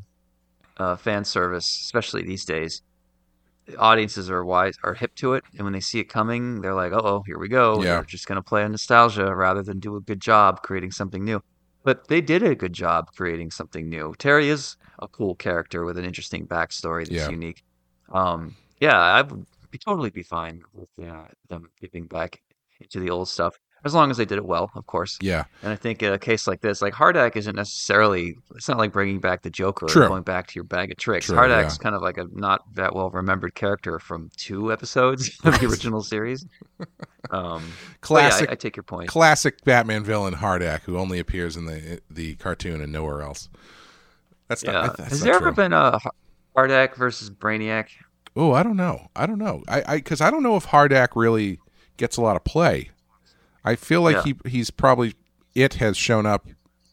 uh, 0.77 0.95
fan 0.97 1.25
service, 1.25 1.65
especially 1.85 2.23
these 2.23 2.45
days, 2.45 2.81
audiences 3.79 4.29
are 4.31 4.45
wise, 4.45 4.75
are 4.83 4.93
hip 4.95 5.15
to 5.15 5.33
it, 5.35 5.43
and 5.55 5.63
when 5.63 5.73
they 5.73 5.79
see 5.81 5.99
it 5.99 6.05
coming, 6.09 6.61
they're 6.61 6.75
like, 6.75 6.93
"Oh, 6.93 7.23
here 7.27 7.39
we 7.39 7.49
go." 7.49 7.83
Yeah. 7.83 7.95
They're 7.95 8.05
just 8.05 8.27
going 8.27 8.37
to 8.37 8.43
play 8.43 8.63
on 8.63 8.71
nostalgia 8.71 9.33
rather 9.35 9.63
than 9.63 9.79
do 9.79 9.95
a 9.97 10.01
good 10.01 10.21
job 10.21 10.61
creating 10.63 10.91
something 10.91 11.23
new. 11.23 11.41
But 11.83 12.07
they 12.07 12.21
did 12.21 12.43
a 12.43 12.55
good 12.55 12.73
job 12.73 13.07
creating 13.15 13.51
something 13.51 13.89
new. 13.89 14.13
Terry 14.17 14.49
is 14.49 14.75
a 14.99 15.07
cool 15.07 15.35
character 15.35 15.85
with 15.85 15.97
an 15.97 16.05
interesting 16.05 16.45
backstory 16.47 17.07
that's 17.07 17.11
Yeah. 17.11 17.31
unique. 17.31 17.63
Um, 18.11 18.55
yeah, 18.79 18.97
I 18.99 19.21
would 19.21 19.45
be 19.71 19.77
totally 19.77 20.09
be 20.09 20.23
fine 20.23 20.61
with 20.73 20.89
uh, 21.01 21.25
them 21.47 21.69
dipping 21.79 22.07
back 22.07 22.41
into 22.79 22.99
the 22.99 23.09
old 23.09 23.29
stuff. 23.29 23.57
As 23.85 23.93
long 23.93 24.11
as 24.11 24.17
they 24.17 24.25
did 24.25 24.37
it 24.37 24.45
well, 24.45 24.71
of 24.75 24.85
course. 24.87 25.17
Yeah, 25.21 25.45
And 25.63 25.71
I 25.71 25.75
think 25.75 26.03
in 26.03 26.11
a 26.11 26.19
case 26.19 26.47
like 26.47 26.59
this, 26.59 26.81
like 26.81 26.93
HARDAC 26.93 27.37
isn't 27.37 27.55
necessarily. 27.55 28.35
It's 28.55 28.67
not 28.67 28.77
like 28.77 28.91
bringing 28.91 29.19
back 29.19 29.41
the 29.41 29.49
Joker 29.49 29.87
True. 29.87 30.03
or 30.03 30.07
going 30.09 30.23
back 30.23 30.47
to 30.47 30.55
your 30.55 30.65
bag 30.65 30.91
of 30.91 30.97
tricks. 30.97 31.27
True, 31.27 31.37
HARDAC's 31.37 31.77
yeah. 31.77 31.83
kind 31.83 31.95
of 31.95 32.01
like 32.01 32.17
a 32.17 32.27
not 32.33 32.63
that 32.75 32.93
well 32.93 33.09
remembered 33.09 33.55
character 33.55 33.97
from 33.97 34.29
two 34.35 34.71
episodes 34.73 35.29
of 35.45 35.59
the 35.59 35.67
original 35.67 36.03
series. 36.03 36.45
Um, 37.31 37.63
classic, 38.01 38.47
Yeah, 38.47 38.51
I, 38.51 38.53
I 38.53 38.55
take 38.55 38.75
your 38.75 38.83
point. 38.83 39.07
classic 39.07 39.63
Batman 39.63 40.03
villain 40.03 40.33
HARDAC, 40.35 40.81
who 40.81 40.97
only 40.97 41.19
appears 41.19 41.55
in 41.55 41.65
the 41.65 42.01
the 42.09 42.35
cartoon 42.35 42.81
and 42.81 42.91
nowhere 42.91 43.21
else. 43.21 43.49
That's 44.49 44.63
yeah. 44.63 44.71
not. 44.73 44.97
That's 44.97 45.09
Has 45.11 45.19
not 45.21 45.25
there 45.25 45.35
ever 45.35 45.51
been 45.51 45.73
a 45.73 45.99
Har- 45.99 46.13
HARDAC 46.57 46.95
versus 46.95 47.29
Brainiac? 47.29 47.87
Oh, 48.35 48.51
I 48.53 48.63
don't 48.63 48.77
know. 48.77 49.07
I 49.15 49.25
don't 49.25 49.39
know. 49.39 49.63
I 49.67 49.83
I 49.87 49.95
because 49.97 50.21
I 50.21 50.31
don't 50.31 50.43
know 50.43 50.55
if 50.57 50.67
HARDAC 50.67 51.09
really 51.15 51.59
gets 51.97 52.17
a 52.17 52.21
lot 52.21 52.35
of 52.35 52.43
play. 52.43 52.89
I 53.63 53.75
feel 53.75 54.01
like 54.01 54.17
Yeah. 54.25 54.33
he 54.43 54.49
he's 54.49 54.71
probably 54.71 55.13
it 55.55 55.75
has 55.75 55.97
shown 55.97 56.25
up 56.25 56.47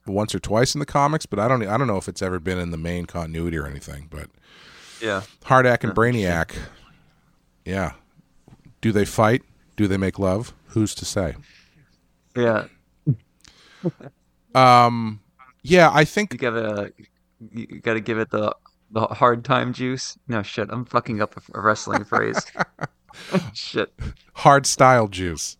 once 0.06 0.34
or 0.34 0.38
twice 0.38 0.74
in 0.74 0.78
the 0.78 0.86
comics, 0.86 1.26
but 1.26 1.38
I 1.38 1.48
don't 1.48 1.62
I 1.66 1.76
don't 1.76 1.86
know 1.86 1.96
if 1.98 2.08
it's 2.08 2.22
ever 2.22 2.38
been 2.40 2.58
in 2.58 2.70
the 2.70 2.76
main 2.78 3.06
continuity 3.06 3.56
or 3.56 3.66
anything. 3.66 4.08
But 4.10 4.30
Yeah. 5.00 5.22
HARDAC 5.44 5.84
and 5.84 5.92
Brainiac, 5.94 6.54
yeah. 7.64 7.92
Do 8.80 8.92
they 8.92 9.04
fight? 9.04 9.42
Do 9.76 9.86
they 9.88 9.96
make 9.96 10.18
love? 10.18 10.52
Who's 10.68 10.94
to 10.96 11.04
say? 11.04 11.34
Yeah. 12.36 12.66
Um, 14.54 15.20
yeah, 15.62 15.90
I 15.92 16.04
think 16.04 16.36
give 16.38 16.56
it 16.56 16.64
a. 16.64 16.92
You 17.50 17.80
got 17.80 17.94
to 17.94 18.00
give 18.00 18.18
it 18.18 18.30
the 18.30 18.54
the 18.90 19.00
hard 19.06 19.44
time 19.44 19.72
juice. 19.72 20.16
No 20.28 20.42
shit. 20.42 20.68
I'm 20.70 20.84
fucking 20.84 21.20
up 21.20 21.36
a 21.54 21.60
wrestling 21.60 22.04
phrase. 22.04 22.40
shit. 23.52 23.92
hard 24.34 24.66
style 24.66 25.08
juice. 25.08 25.56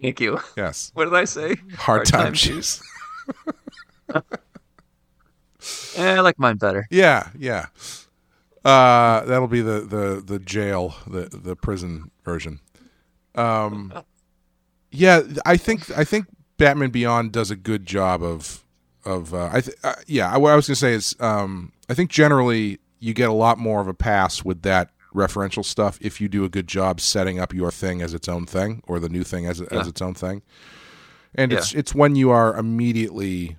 Thank 0.00 0.20
you. 0.20 0.40
Yes, 0.56 0.90
What 0.94 1.04
did 1.06 1.14
I 1.14 1.24
say? 1.24 1.56
hard, 1.76 2.06
time, 2.06 2.32
juice. 2.34 2.82
Eh, 5.96 6.14
I 6.16 6.20
like 6.20 6.38
mine 6.38 6.56
better. 6.56 6.86
Yeah, 6.90 7.28
yeah. 7.38 7.66
Uh, 8.64 9.24
that'll 9.26 9.46
be 9.46 9.60
the 9.60 9.80
the 9.80 10.22
the 10.24 10.38
jail, 10.38 10.94
the 11.06 11.28
the 11.30 11.54
prison 11.54 12.10
version. 12.24 12.60
Um, 13.34 13.92
yeah, 14.90 15.20
I 15.44 15.56
think 15.58 15.90
I 15.96 16.04
think 16.04 16.26
Batman 16.56 16.90
Beyond 16.90 17.32
does 17.32 17.50
a 17.50 17.56
good 17.56 17.84
job 17.84 18.22
of 18.22 18.64
of 19.04 19.34
uh, 19.34 19.50
I 19.52 19.60
th- 19.60 19.76
uh, 19.84 19.94
yeah. 20.06 20.34
What 20.38 20.52
I 20.52 20.56
was 20.56 20.66
gonna 20.66 20.76
say 20.76 20.94
is 20.94 21.14
um, 21.20 21.72
I 21.90 21.94
think 21.94 22.10
generally 22.10 22.78
you 22.98 23.12
get 23.12 23.28
a 23.28 23.34
lot 23.34 23.58
more 23.58 23.80
of 23.82 23.88
a 23.88 23.94
pass 23.94 24.42
with 24.42 24.62
that 24.62 24.90
referential 25.14 25.64
stuff 25.64 25.98
if 26.00 26.20
you 26.20 26.28
do 26.28 26.44
a 26.44 26.48
good 26.48 26.66
job 26.66 27.00
setting 27.00 27.38
up 27.38 27.52
your 27.52 27.70
thing 27.70 28.02
as 28.02 28.14
its 28.14 28.28
own 28.28 28.46
thing 28.46 28.82
or 28.86 29.00
the 29.00 29.08
new 29.08 29.24
thing 29.24 29.46
as 29.46 29.60
as 29.60 29.88
its 29.88 30.00
own 30.00 30.14
thing. 30.14 30.42
And 31.34 31.52
it's 31.52 31.74
it's 31.74 31.94
when 31.94 32.16
you 32.16 32.30
are 32.30 32.56
immediately 32.56 33.56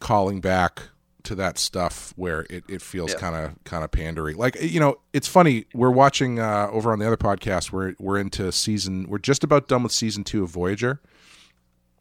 calling 0.00 0.40
back 0.40 0.82
to 1.24 1.34
that 1.36 1.56
stuff 1.56 2.12
where 2.16 2.46
it, 2.50 2.64
it 2.68 2.82
feels 2.82 3.14
kind 3.14 3.36
of 3.36 3.62
kind 3.64 3.84
of 3.84 3.90
pandery. 3.90 4.36
Like 4.36 4.60
you 4.60 4.80
know, 4.80 4.96
it's 5.12 5.28
funny. 5.28 5.66
We're 5.74 5.90
watching 5.90 6.38
uh, 6.38 6.68
over 6.70 6.92
on 6.92 6.98
the 6.98 7.06
other 7.06 7.16
podcast. 7.16 7.72
We're 7.72 7.94
we're 7.98 8.18
into 8.18 8.50
season. 8.52 9.06
We're 9.08 9.18
just 9.18 9.44
about 9.44 9.68
done 9.68 9.82
with 9.82 9.92
season 9.92 10.24
two 10.24 10.42
of 10.42 10.50
Voyager. 10.50 11.00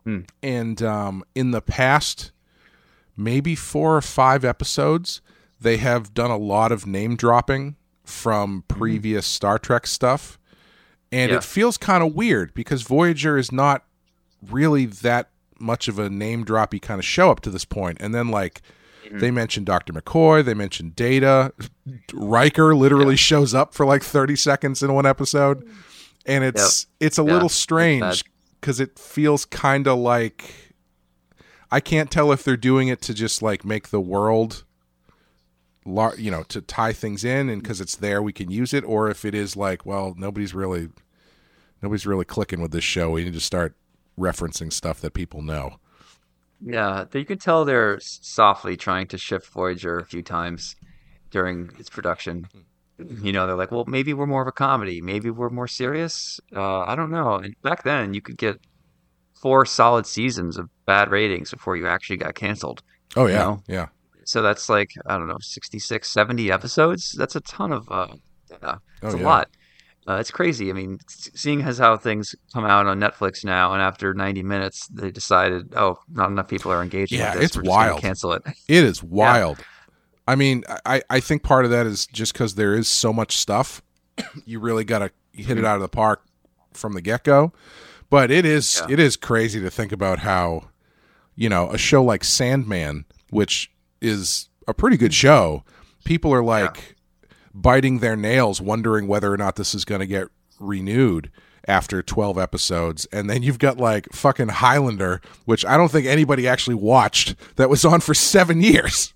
Hmm. 0.03 0.21
And 0.41 0.81
um, 0.81 1.23
in 1.35 1.51
the 1.51 1.61
past, 1.61 2.31
maybe 3.15 3.55
four 3.55 3.95
or 3.95 4.01
five 4.01 4.43
episodes, 4.43 5.21
they 5.59 5.77
have 5.77 6.13
done 6.13 6.31
a 6.31 6.37
lot 6.37 6.71
of 6.71 6.87
name 6.87 7.15
dropping 7.15 7.75
from 8.03 8.63
mm-hmm. 8.63 8.79
previous 8.79 9.25
Star 9.25 9.57
Trek 9.57 9.87
stuff, 9.87 10.39
and 11.11 11.31
Yeah. 11.31 11.37
it 11.37 11.43
feels 11.43 11.77
kind 11.77 12.03
of 12.03 12.13
weird 12.13 12.53
because 12.53 12.83
Voyager 12.83 13.37
is 13.37 13.51
not 13.51 13.83
really 14.41 14.85
that 14.85 15.29
much 15.59 15.87
of 15.87 15.99
a 15.99 16.09
name 16.09 16.43
droppy 16.43 16.81
kind 16.81 16.99
of 16.99 17.05
show 17.05 17.29
up 17.29 17.39
to 17.41 17.49
this 17.49 17.65
point. 17.65 17.97
And 18.01 18.13
then 18.15 18.29
like 18.29 18.61
mm-hmm. 19.05 19.19
they 19.19 19.31
mentioned 19.31 19.65
Dr. 19.67 19.93
McCoy, 19.93 20.43
they 20.43 20.53
mentioned 20.53 20.95
Data, 20.95 21.53
Riker 22.13 22.75
literally 22.75 23.15
shows 23.15 23.53
up 23.53 23.73
for 23.73 23.85
like 23.85 24.03
30 24.03 24.35
seconds 24.35 24.81
in 24.81 24.93
one 24.93 25.05
episode. 25.05 25.67
And 26.25 26.43
it's 26.43 26.87
it's 26.99 27.17
a 27.17 27.23
Yeah, 27.23 27.33
little 27.33 27.49
strange 27.49 28.23
cuz 28.61 28.79
it 28.79 28.97
feels 28.97 29.45
kind 29.45 29.87
of 29.87 29.97
like 29.99 30.73
I 31.71 31.79
can't 31.79 32.11
tell 32.11 32.31
if 32.31 32.43
they're 32.43 32.57
doing 32.57 32.89
it 32.89 33.01
to 33.03 33.13
just 33.13 33.41
like 33.41 33.63
make 33.63 33.89
the 33.89 34.01
world 34.01 34.63
lar- 35.85 36.15
you 36.17 36.31
know, 36.31 36.43
to 36.43 36.61
tie 36.61 36.93
things 36.93 37.23
in 37.23 37.49
and 37.49 37.63
cuz 37.63 37.81
it's 37.81 37.95
there 37.95 38.21
we 38.21 38.33
can 38.33 38.51
use 38.51 38.73
it 38.73 38.83
or 38.85 39.09
if 39.09 39.25
it 39.25 39.33
is 39.35 39.55
like, 39.55 39.85
well, 39.85 40.13
nobody's 40.17 40.53
really 40.53 40.89
nobody's 41.81 42.05
really 42.05 42.25
clicking 42.25 42.61
with 42.61 42.71
this 42.71 42.83
show. 42.83 43.11
We 43.11 43.23
need 43.23 43.33
to 43.33 43.39
start 43.39 43.75
referencing 44.19 44.71
stuff 44.71 45.01
that 45.01 45.13
people 45.13 45.41
know. 45.41 45.77
Yeah, 46.63 47.05
you 47.13 47.25
can 47.25 47.39
tell 47.39 47.65
they're 47.65 47.99
softly 47.99 48.77
trying 48.77 49.07
to 49.07 49.17
shift 49.17 49.47
Voyager 49.47 49.97
a 49.97 50.05
few 50.05 50.21
times 50.21 50.75
during 51.31 51.71
its 51.79 51.89
production. 51.89 52.47
You 52.99 53.31
know, 53.31 53.47
they're 53.47 53.55
like, 53.55 53.71
well, 53.71 53.85
maybe 53.87 54.13
we're 54.13 54.27
more 54.27 54.43
of 54.43 54.47
a 54.47 54.51
comedy. 54.51 55.01
Maybe 55.01 55.31
we're 55.31 55.49
more 55.49 55.67
serious. 55.67 56.39
Uh, 56.55 56.81
I 56.81 56.95
don't 56.95 57.09
know. 57.09 57.35
And 57.37 57.55
back 57.63 57.83
then, 57.83 58.13
you 58.13 58.21
could 58.21 58.37
get 58.37 58.59
four 59.33 59.65
solid 59.65 60.05
seasons 60.05 60.57
of 60.57 60.69
bad 60.85 61.09
ratings 61.09 61.49
before 61.49 61.75
you 61.75 61.87
actually 61.87 62.17
got 62.17 62.35
canceled. 62.35 62.83
Oh 63.15 63.25
You 63.25 63.33
yeah. 63.33 63.37
know? 63.39 63.63
Yeah. 63.67 63.87
So 64.25 64.41
that's 64.41 64.69
like, 64.69 64.91
I 65.07 65.17
don't 65.17 65.27
know, 65.27 65.37
66, 65.41 66.09
70 66.09 66.51
episodes. 66.51 67.11
That's 67.17 67.35
a 67.35 67.41
ton 67.41 67.71
of, 67.71 67.87
uh, 67.91 68.07
yeah, 68.49 68.75
it's 69.03 69.13
Oh, 69.13 69.13
a 69.13 69.17
yeah. 69.17 69.23
lot. 69.23 69.47
Uh, 70.07 70.15
it's 70.15 70.31
crazy. 70.31 70.69
I 70.69 70.73
mean, 70.73 70.97
seeing 71.07 71.61
as 71.61 71.77
how 71.77 71.95
things 71.97 72.33
come 72.53 72.65
out 72.65 72.87
on 72.87 72.99
Netflix 72.99 73.45
now, 73.45 73.73
and 73.73 73.81
after 73.81 74.13
90 74.15 74.41
minutes, 74.43 74.87
they 74.87 75.11
decided, 75.11 75.73
oh, 75.75 75.97
not 76.11 76.29
enough 76.31 76.47
people 76.47 76.71
are 76.71 76.81
engaging 76.81 77.19
Yeah, 77.19 77.33
with 77.33 77.33
this. 77.33 77.45
it's 77.45 77.55
We're 77.55 77.63
wild. 77.63 78.01
cancel 78.01 78.33
it. 78.33 78.43
It 78.67 78.83
is 78.83 79.03
wild. 79.03 79.63
I 80.27 80.35
mean, 80.35 80.63
I, 80.85 81.01
I 81.09 81.19
think 81.19 81.43
part 81.43 81.65
of 81.65 81.71
that 81.71 81.85
is 81.85 82.07
just 82.07 82.33
because 82.33 82.55
there 82.55 82.73
is 82.73 82.87
so 82.87 83.11
much 83.13 83.37
stuff. 83.37 83.81
You 84.45 84.59
really 84.59 84.83
got 84.83 84.99
to 84.99 85.11
hit 85.33 85.57
Mm-hmm. 85.57 85.59
it 85.59 85.65
out 85.65 85.75
of 85.75 85.81
the 85.81 85.89
park 85.89 86.23
from 86.73 86.93
the 86.93 87.01
get 87.01 87.23
go. 87.23 87.53
But 88.09 88.31
it 88.31 88.45
is 88.45 88.81
Yeah. 88.81 88.87
it 88.87 88.99
is 88.99 89.15
crazy 89.17 89.61
to 89.61 89.69
think 89.71 89.91
about 89.91 90.19
how, 90.19 90.69
you 91.35 91.49
know, 91.49 91.69
a 91.71 91.77
show 91.77 92.03
like 92.03 92.23
Sandman, 92.23 93.05
which 93.29 93.70
is 94.01 94.49
a 94.67 94.73
pretty 94.73 94.97
good 94.97 95.13
show, 95.13 95.63
people 96.03 96.33
are 96.33 96.43
like 96.43 96.95
biting 97.53 97.99
their 97.99 98.15
nails, 98.15 98.61
wondering 98.61 99.07
whether 99.07 99.31
or 99.31 99.37
not 99.37 99.55
this 99.55 99.73
is 99.73 99.85
going 99.85 100.01
to 100.01 100.07
get 100.07 100.27
renewed 100.59 101.31
after 101.67 102.01
12 102.01 102.37
episodes. 102.37 103.05
And 103.11 103.29
then 103.29 103.43
you've 103.43 103.59
got 103.59 103.77
like 103.77 104.11
fucking 104.11 104.49
Highlander, 104.49 105.21
which 105.45 105.65
I 105.65 105.77
don't 105.77 105.91
think 105.91 106.07
anybody 106.07 106.47
actually 106.47 106.75
watched, 106.75 107.35
that 107.55 107.69
was 107.69 107.85
on 107.85 108.01
for 108.01 108.13
seven 108.13 108.61
years. 108.61 109.13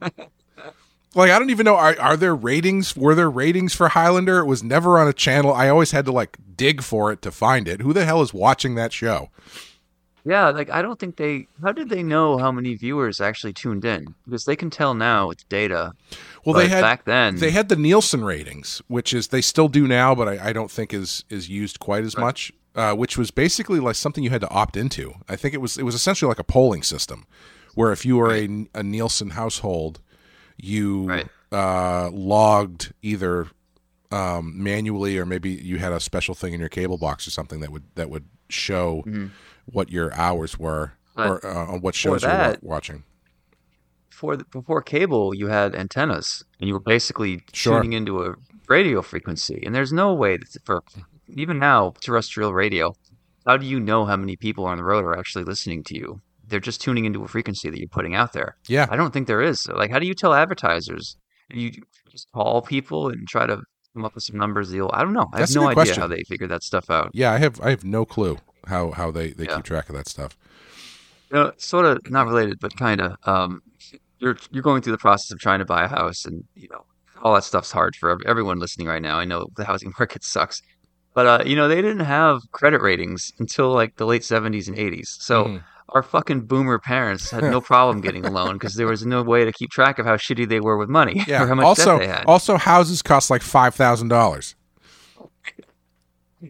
like, 0.00 1.30
I 1.30 1.38
don't 1.38 1.50
even 1.50 1.64
know. 1.64 1.76
Are, 1.76 1.98
are 1.98 2.16
there 2.16 2.34
ratings? 2.34 2.96
Were 2.96 3.14
there 3.14 3.30
ratings 3.30 3.74
for 3.74 3.88
Highlander? 3.88 4.38
It 4.38 4.46
was 4.46 4.62
never 4.62 4.98
on 4.98 5.08
a 5.08 5.12
channel. 5.12 5.52
I 5.52 5.68
always 5.68 5.90
had 5.90 6.04
to 6.06 6.12
like 6.12 6.36
dig 6.56 6.82
for 6.82 7.10
it 7.12 7.22
to 7.22 7.30
find 7.30 7.66
it. 7.66 7.80
Who 7.80 7.92
the 7.92 8.04
hell 8.04 8.22
is 8.22 8.34
watching 8.34 8.74
that 8.76 8.92
show? 8.92 9.30
Yeah, 10.24 10.50
like 10.50 10.68
I 10.70 10.82
don't 10.82 10.98
think 10.98 11.16
they. 11.16 11.46
How 11.62 11.72
did 11.72 11.88
they 11.88 12.02
know 12.02 12.36
how 12.38 12.52
many 12.52 12.74
viewers 12.74 13.20
actually 13.20 13.52
tuned 13.54 13.84
in? 13.84 14.14
Because 14.26 14.44
they 14.44 14.56
can 14.56 14.68
tell 14.70 14.94
now 14.94 15.28
with 15.28 15.48
data. 15.48 15.92
Well, 16.44 16.54
they 16.54 16.68
had 16.68 16.82
back 16.82 17.04
then- 17.04 17.36
they 17.36 17.50
had 17.50 17.68
the 17.68 17.76
Nielsen 17.76 18.22
ratings, 18.24 18.82
which 18.88 19.14
is 19.14 19.28
they 19.28 19.40
still 19.40 19.68
do 19.68 19.86
now, 19.88 20.14
but 20.14 20.28
I, 20.28 20.48
I 20.48 20.52
don't 20.52 20.70
think 20.70 20.92
is 20.92 21.24
is 21.30 21.48
used 21.48 21.80
quite 21.80 22.04
as 22.04 22.16
much. 22.18 22.52
Uh, 22.76 22.94
which 22.94 23.18
was 23.18 23.32
basically 23.32 23.80
like 23.80 23.96
something 23.96 24.22
you 24.22 24.30
had 24.30 24.40
to 24.42 24.48
opt 24.50 24.76
into. 24.76 25.14
I 25.28 25.34
think 25.36 25.54
it 25.54 25.60
was 25.60 25.76
it 25.76 25.82
was 25.82 25.94
essentially 25.94 26.28
like 26.28 26.38
a 26.38 26.44
polling 26.44 26.82
system, 26.84 27.26
where 27.74 27.90
if 27.90 28.04
you 28.06 28.16
were 28.16 28.32
a, 28.32 28.66
a 28.74 28.82
Nielsen 28.84 29.30
household, 29.30 30.00
you 30.56 31.08
Right. 31.08 31.28
uh, 31.50 32.10
logged 32.12 32.92
either 33.02 33.48
um, 34.12 34.62
manually 34.62 35.18
or 35.18 35.26
maybe 35.26 35.50
you 35.50 35.78
had 35.78 35.92
a 35.92 35.98
special 36.00 36.34
thing 36.34 36.52
in 36.52 36.60
your 36.60 36.68
cable 36.68 36.96
box 36.98 37.26
or 37.26 37.30
something 37.32 37.58
that 37.60 37.72
would 37.72 37.84
that 37.96 38.08
would 38.08 38.26
show 38.48 39.02
what 39.72 39.90
your 39.90 40.12
hours 40.14 40.58
were 40.58 40.92
But 41.14 41.28
or 41.28 41.46
uh, 41.46 41.66
on 41.72 41.80
what 41.80 41.94
shows 41.94 42.22
you 42.22 42.28
were 42.28 42.56
watching. 42.62 43.04
Before 44.10 44.36
the, 44.36 44.44
before 44.44 44.82
cable, 44.82 45.34
you 45.34 45.46
had 45.46 45.74
antennas, 45.74 46.44
and 46.60 46.68
you 46.68 46.74
were 46.74 46.80
basically 46.80 47.42
Sure. 47.52 47.78
tuning 47.80 47.94
into 47.94 48.22
a 48.24 48.34
radio 48.68 49.00
frequency. 49.02 49.62
And 49.64 49.74
there's 49.74 49.92
no 49.92 50.12
way 50.12 50.36
that 50.36 50.48
for 50.64 50.82
even 51.28 51.58
now 51.58 51.94
terrestrial 52.00 52.52
radio. 52.52 52.94
How 53.46 53.56
do 53.56 53.66
you 53.66 53.80
know 53.80 54.04
how 54.04 54.16
many 54.16 54.36
people 54.36 54.66
on 54.66 54.76
the 54.76 54.84
road 54.84 55.04
are 55.04 55.18
actually 55.18 55.44
listening 55.44 55.82
to 55.84 55.96
you? 55.96 56.20
They're 56.46 56.60
just 56.60 56.80
tuning 56.80 57.04
into 57.04 57.24
a 57.24 57.28
frequency 57.28 57.70
that 57.70 57.78
you're 57.78 57.88
putting 57.88 58.14
out 58.14 58.32
there. 58.32 58.56
Yeah, 58.68 58.86
I 58.90 58.96
don't 58.96 59.12
think 59.12 59.26
there 59.26 59.40
is. 59.40 59.66
Like, 59.68 59.90
how 59.90 59.98
do 59.98 60.06
you 60.06 60.14
tell 60.14 60.34
advertisers? 60.34 61.16
You 61.48 61.70
just 62.10 62.30
call 62.32 62.60
people 62.62 63.08
and 63.08 63.26
try 63.26 63.46
to 63.46 63.62
come 63.94 64.04
up 64.04 64.14
with 64.14 64.24
some 64.24 64.36
numbers. 64.36 64.70
Deal. 64.70 64.90
I 64.92 65.02
don't 65.02 65.12
know. 65.14 65.28
I 65.32 65.38
That's 65.38 65.54
have 65.54 65.62
no 65.62 65.68
idea 65.68 65.74
question. 65.74 66.00
how 66.02 66.08
they 66.08 66.22
figure 66.28 66.48
that 66.48 66.62
stuff 66.62 66.90
out. 66.90 67.10
yeah. 67.14 67.32
I 67.32 67.38
have 67.38 67.60
I 67.60 67.70
have 67.70 67.84
no 67.84 68.04
clue 68.04 68.38
how 68.70 68.90
how 68.92 69.10
they 69.10 69.28
they 69.32 69.44
Yeah. 69.44 69.56
keep 69.56 69.64
track 69.64 69.88
of 69.90 69.94
that 69.96 70.08
stuff. 70.08 70.32
You 71.30 71.36
know, 71.38 71.52
sort 71.58 71.84
of 71.86 71.98
not 72.10 72.26
related, 72.26 72.58
but 72.60 72.76
kind 72.76 73.00
of. 73.00 73.10
Um, 73.24 73.60
you're 74.18 74.36
you're 74.50 74.62
going 74.62 74.82
through 74.82 74.92
the 74.92 74.98
process 74.98 75.30
of 75.30 75.38
trying 75.38 75.60
to 75.60 75.64
buy 75.64 75.84
a 75.84 75.88
house, 75.88 76.24
and 76.24 76.42
you 76.54 76.68
know 76.72 76.82
all 77.22 77.34
that 77.34 77.44
stuff's 77.44 77.70
hard 77.70 77.94
for 77.96 78.18
everyone 78.26 78.58
listening 78.58 78.86
right 78.88 79.02
now. 79.02 79.18
I 79.18 79.24
know 79.26 79.46
the 79.56 79.64
housing 79.64 79.92
market 79.98 80.24
sucks. 80.24 80.60
But 81.14 81.26
uh, 81.26 81.42
you 81.44 81.56
know, 81.56 81.68
they 81.68 81.82
didn't 81.82 82.06
have 82.06 82.38
credit 82.52 82.80
ratings 82.80 83.32
until 83.38 83.70
like 83.72 83.96
the 83.96 84.06
late 84.06 84.24
seventies 84.24 84.68
and 84.68 84.78
eighties. 84.78 85.16
So 85.20 85.44
Mhm. 85.44 85.62
our 85.90 86.02
fucking 86.04 86.42
boomer 86.46 86.78
parents 86.78 87.30
had 87.30 87.42
no 87.44 87.60
problem 87.60 88.00
getting 88.00 88.24
a 88.24 88.30
loan 88.30 88.54
because 88.54 88.74
there 88.76 88.86
was 88.86 89.04
no 89.04 89.22
way 89.22 89.44
to 89.44 89.52
keep 89.52 89.70
track 89.70 89.98
of 89.98 90.06
how 90.06 90.16
shitty 90.16 90.48
they 90.48 90.60
were 90.60 90.76
with 90.76 90.88
money 90.88 91.24
Yeah. 91.26 91.42
or 91.42 91.46
how 91.48 91.54
much 91.56 91.64
also, 91.66 91.98
debt 91.98 92.00
they 92.08 92.12
had. 92.16 92.24
also 92.26 92.56
houses 92.56 93.02
cost 93.02 93.28
like 93.30 93.42
five 93.42 93.74
thousand 93.74 94.08
dollars. 94.08 94.54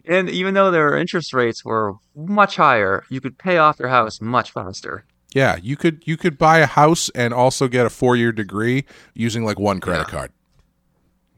And 0.05 0.29
even 0.29 0.53
though 0.53 0.71
their 0.71 0.95
interest 0.95 1.33
rates 1.33 1.65
were 1.65 1.93
much 2.15 2.55
higher, 2.55 3.03
you 3.09 3.19
could 3.19 3.37
pay 3.37 3.57
off 3.57 3.79
your 3.79 3.89
house 3.89 4.21
much 4.21 4.51
faster. 4.51 5.05
Yeah, 5.33 5.57
you 5.61 5.77
could 5.77 6.03
you 6.05 6.17
could 6.17 6.37
buy 6.37 6.59
a 6.59 6.65
house 6.65 7.09
and 7.15 7.33
also 7.33 7.67
get 7.67 7.85
a 7.85 7.89
four 7.89 8.15
year 8.15 8.31
degree 8.31 8.85
using 9.13 9.43
like 9.45 9.59
one 9.59 9.79
credit 9.79 10.07
Yeah. 10.07 10.11
card. 10.11 10.31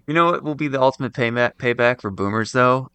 You 0.07 0.13
know 0.13 0.25
what 0.25 0.43
will 0.43 0.55
be 0.55 0.67
the 0.67 0.81
ultimate 0.81 1.13
payback 1.13 1.55
payback 1.57 2.01
for 2.01 2.11
boomers 2.11 2.51
though? 2.51 2.89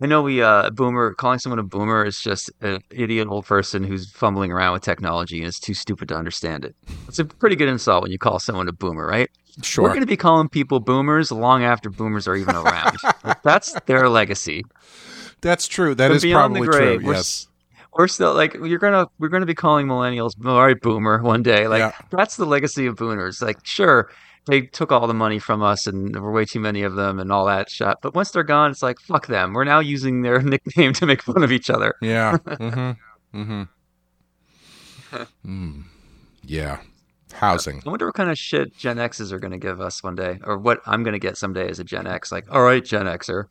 I 0.00 0.06
know 0.06 0.22
we 0.22 0.40
uh 0.42 0.70
boomer 0.70 1.12
calling 1.14 1.38
someone 1.38 1.58
a 1.58 1.62
boomer 1.62 2.04
is 2.04 2.20
just 2.20 2.50
an 2.62 2.80
idiot 2.90 3.28
old 3.28 3.44
person 3.44 3.84
who's 3.84 4.10
fumbling 4.10 4.50
around 4.50 4.72
with 4.72 4.82
technology 4.82 5.38
and 5.38 5.48
is 5.48 5.58
too 5.58 5.74
stupid 5.74 6.08
to 6.08 6.16
understand 6.16 6.64
it. 6.64 6.74
It's 7.08 7.18
a 7.18 7.24
pretty 7.24 7.56
good 7.56 7.68
insult 7.68 8.02
when 8.02 8.12
you 8.12 8.18
call 8.18 8.38
someone 8.38 8.68
a 8.68 8.72
boomer, 8.72 9.06
right? 9.06 9.28
Sure. 9.62 9.84
We're 9.84 9.90
going 9.90 10.00
to 10.00 10.06
be 10.06 10.16
calling 10.16 10.48
people 10.48 10.80
boomers 10.80 11.30
long 11.32 11.62
after 11.64 11.90
boomers 11.90 12.26
are 12.28 12.36
even 12.36 12.54
around. 12.56 12.96
Like, 13.24 13.42
That's 13.42 13.72
their 13.86 14.08
legacy. 14.08 14.64
That's 15.40 15.66
true. 15.68 15.94
That 15.94 16.08
From 16.08 16.16
is 16.16 16.22
beyond 16.22 16.54
the 16.56 16.60
probably 16.60 16.78
true. 16.78 16.86
grave, 16.96 17.02
we're 17.04 17.14
Yes. 17.14 17.46
We're 17.92 18.06
still 18.08 18.34
like 18.34 18.54
you're 18.54 18.78
gonna 18.78 19.08
we're 19.18 19.28
gonna 19.30 19.46
be 19.46 19.54
calling 19.54 19.88
millennials 19.88 20.32
all 20.46 20.64
right 20.64 20.80
boomer 20.80 21.20
one 21.22 21.42
day. 21.42 21.66
Like 21.66 21.80
Yeah. 21.80 21.92
that's 22.10 22.36
the 22.36 22.44
legacy 22.46 22.86
of 22.86 22.94
boomers. 22.94 23.42
Like 23.42 23.58
sure 23.66 24.10
they 24.46 24.60
took 24.62 24.92
all 24.92 25.08
the 25.08 25.12
money 25.14 25.40
from 25.40 25.60
us 25.60 25.88
and 25.88 26.14
there 26.14 26.22
were 26.22 26.30
way 26.30 26.44
too 26.44 26.60
many 26.60 26.82
of 26.82 26.94
them 26.94 27.18
and 27.18 27.32
all 27.32 27.46
that 27.46 27.68
shit. 27.68 27.96
But 28.00 28.14
once 28.14 28.30
they're 28.30 28.44
gone, 28.44 28.70
it's 28.70 28.82
like 28.82 29.00
fuck 29.00 29.26
them. 29.26 29.54
We're 29.54 29.64
now 29.64 29.80
using 29.80 30.22
their 30.22 30.40
nickname 30.42 30.92
to 30.94 31.04
make 31.06 31.20
fun 31.22 31.42
of 31.42 31.50
each 31.50 31.68
other. 31.68 31.94
Yeah. 32.00 32.36
Mm-hmm. 32.46 33.40
Mm-hmm. 33.40 33.62
mm. 35.44 35.82
Yeah. 36.44 36.80
Housing. 37.32 37.82
I 37.86 37.90
wonder 37.90 38.06
what 38.06 38.14
kind 38.14 38.30
of 38.30 38.38
shit 38.38 38.76
Gen 38.76 38.98
X's 38.98 39.32
are 39.32 39.38
gonna 39.38 39.58
give 39.58 39.80
us 39.80 40.02
one 40.02 40.14
day, 40.14 40.38
or 40.44 40.58
what 40.58 40.80
I'm 40.86 41.02
gonna 41.02 41.18
get 41.18 41.36
someday 41.36 41.68
as 41.68 41.78
a 41.78 41.84
Gen 41.84 42.06
X. 42.06 42.30
Like, 42.32 42.46
all 42.52 42.62
right, 42.62 42.84
Gen 42.84 43.06
Xer. 43.06 43.44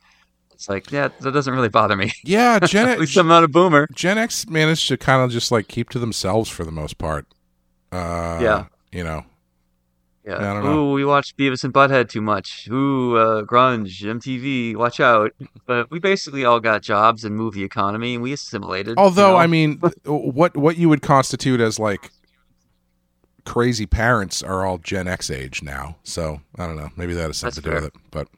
It's 0.52 0.68
like, 0.68 0.92
yeah, 0.92 1.08
that 1.20 1.32
doesn't 1.32 1.54
really 1.54 1.70
bother 1.70 1.96
me. 1.96 2.12
Yeah, 2.22 2.58
Gen 2.66 2.86
At 2.86 2.92
X, 2.92 3.00
least 3.00 3.16
I'm 3.16 3.28
not 3.28 3.44
a 3.44 3.48
boomer. 3.48 3.88
Gen 3.94 4.18
X 4.18 4.46
managed 4.48 4.88
to 4.88 4.96
kind 4.98 5.22
of 5.22 5.30
just 5.30 5.50
like 5.50 5.68
keep 5.68 5.88
to 5.90 5.98
themselves 5.98 6.50
for 6.50 6.64
the 6.64 6.72
most 6.72 6.98
part. 6.98 7.26
Uh, 7.92 8.38
Yeah. 8.42 8.66
You 8.92 9.04
know. 9.04 9.24
Yeah. 10.26 10.36
I 10.36 10.52
don't 10.54 10.64
know. 10.64 10.92
We 10.92 11.04
watched 11.04 11.38
Beavis 11.38 11.64
and 11.64 11.72
Butthead 11.72 12.10
too 12.10 12.20
much. 12.20 12.68
Ooh, 12.70 13.16
uh, 13.16 13.42
grunge, 13.42 14.02
MTV, 14.02 14.76
watch 14.76 15.00
out. 15.00 15.32
But 15.66 15.90
we 15.90 15.98
basically 15.98 16.44
all 16.44 16.60
got 16.60 16.82
jobs 16.82 17.24
and 17.24 17.34
moved 17.34 17.56
the 17.56 17.64
economy, 17.64 18.14
and 18.14 18.22
we 18.22 18.32
assimilated. 18.34 18.98
you 18.98 19.02
Although 19.02 19.30
know? 19.32 19.36
I 19.38 19.46
mean, 19.46 19.78
what 20.04 20.56
what 20.56 20.76
you 20.76 20.88
would 20.90 21.00
constitute 21.00 21.60
as 21.60 21.78
like 21.78 22.10
crazy 23.44 23.86
parents 23.86 24.42
are 24.42 24.64
all 24.64 24.78
Gen 24.78 25.08
X 25.08 25.30
age 25.30 25.62
now. 25.62 25.96
So 26.02 26.40
I 26.56 26.66
don't 26.66 26.76
know. 26.76 26.90
Maybe 26.96 27.14
that 27.14 27.26
has 27.26 27.38
something 27.38 27.62
That's 27.62 27.74
to 27.74 27.80
do 27.80 27.86
with 27.86 27.94
it. 27.94 27.94
But 28.10 28.28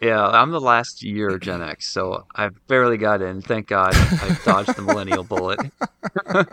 yeah, 0.00 0.26
I'm 0.26 0.50
the 0.50 0.60
last 0.60 1.02
year 1.02 1.38
Gen 1.38 1.62
X, 1.62 1.92
so 1.92 2.24
I've 2.34 2.54
barely 2.68 2.96
got 2.98 3.20
in. 3.20 3.42
Thank 3.42 3.66
God, 3.66 3.94
I 3.94 4.38
dodged 4.44 4.76
the 4.76 4.82
millennial 4.82 5.24
bullet. 5.24 5.58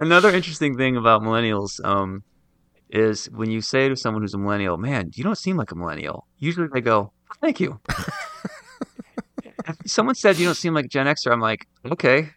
Another 0.00 0.30
interesting 0.30 0.76
thing 0.76 0.96
about 0.96 1.22
millennials 1.22 1.84
um, 1.84 2.24
is 2.90 3.30
when 3.30 3.50
you 3.50 3.60
say 3.60 3.88
to 3.88 3.96
someone 3.96 4.22
who's 4.22 4.34
a 4.34 4.38
millennial, 4.38 4.76
"Man, 4.76 5.10
you 5.14 5.22
don't 5.22 5.38
seem 5.38 5.56
like 5.56 5.70
a 5.70 5.74
millennial." 5.74 6.26
Usually 6.38 6.68
they 6.72 6.80
go, 6.80 7.12
"Thank 7.40 7.60
you." 7.60 7.80
if 9.66 9.76
someone 9.86 10.14
said 10.14 10.38
you 10.38 10.46
don't 10.46 10.54
seem 10.54 10.74
like 10.74 10.88
Gen 10.88 11.06
Xer, 11.06 11.32
I'm 11.32 11.40
like, 11.40 11.66
okay, 11.86 12.30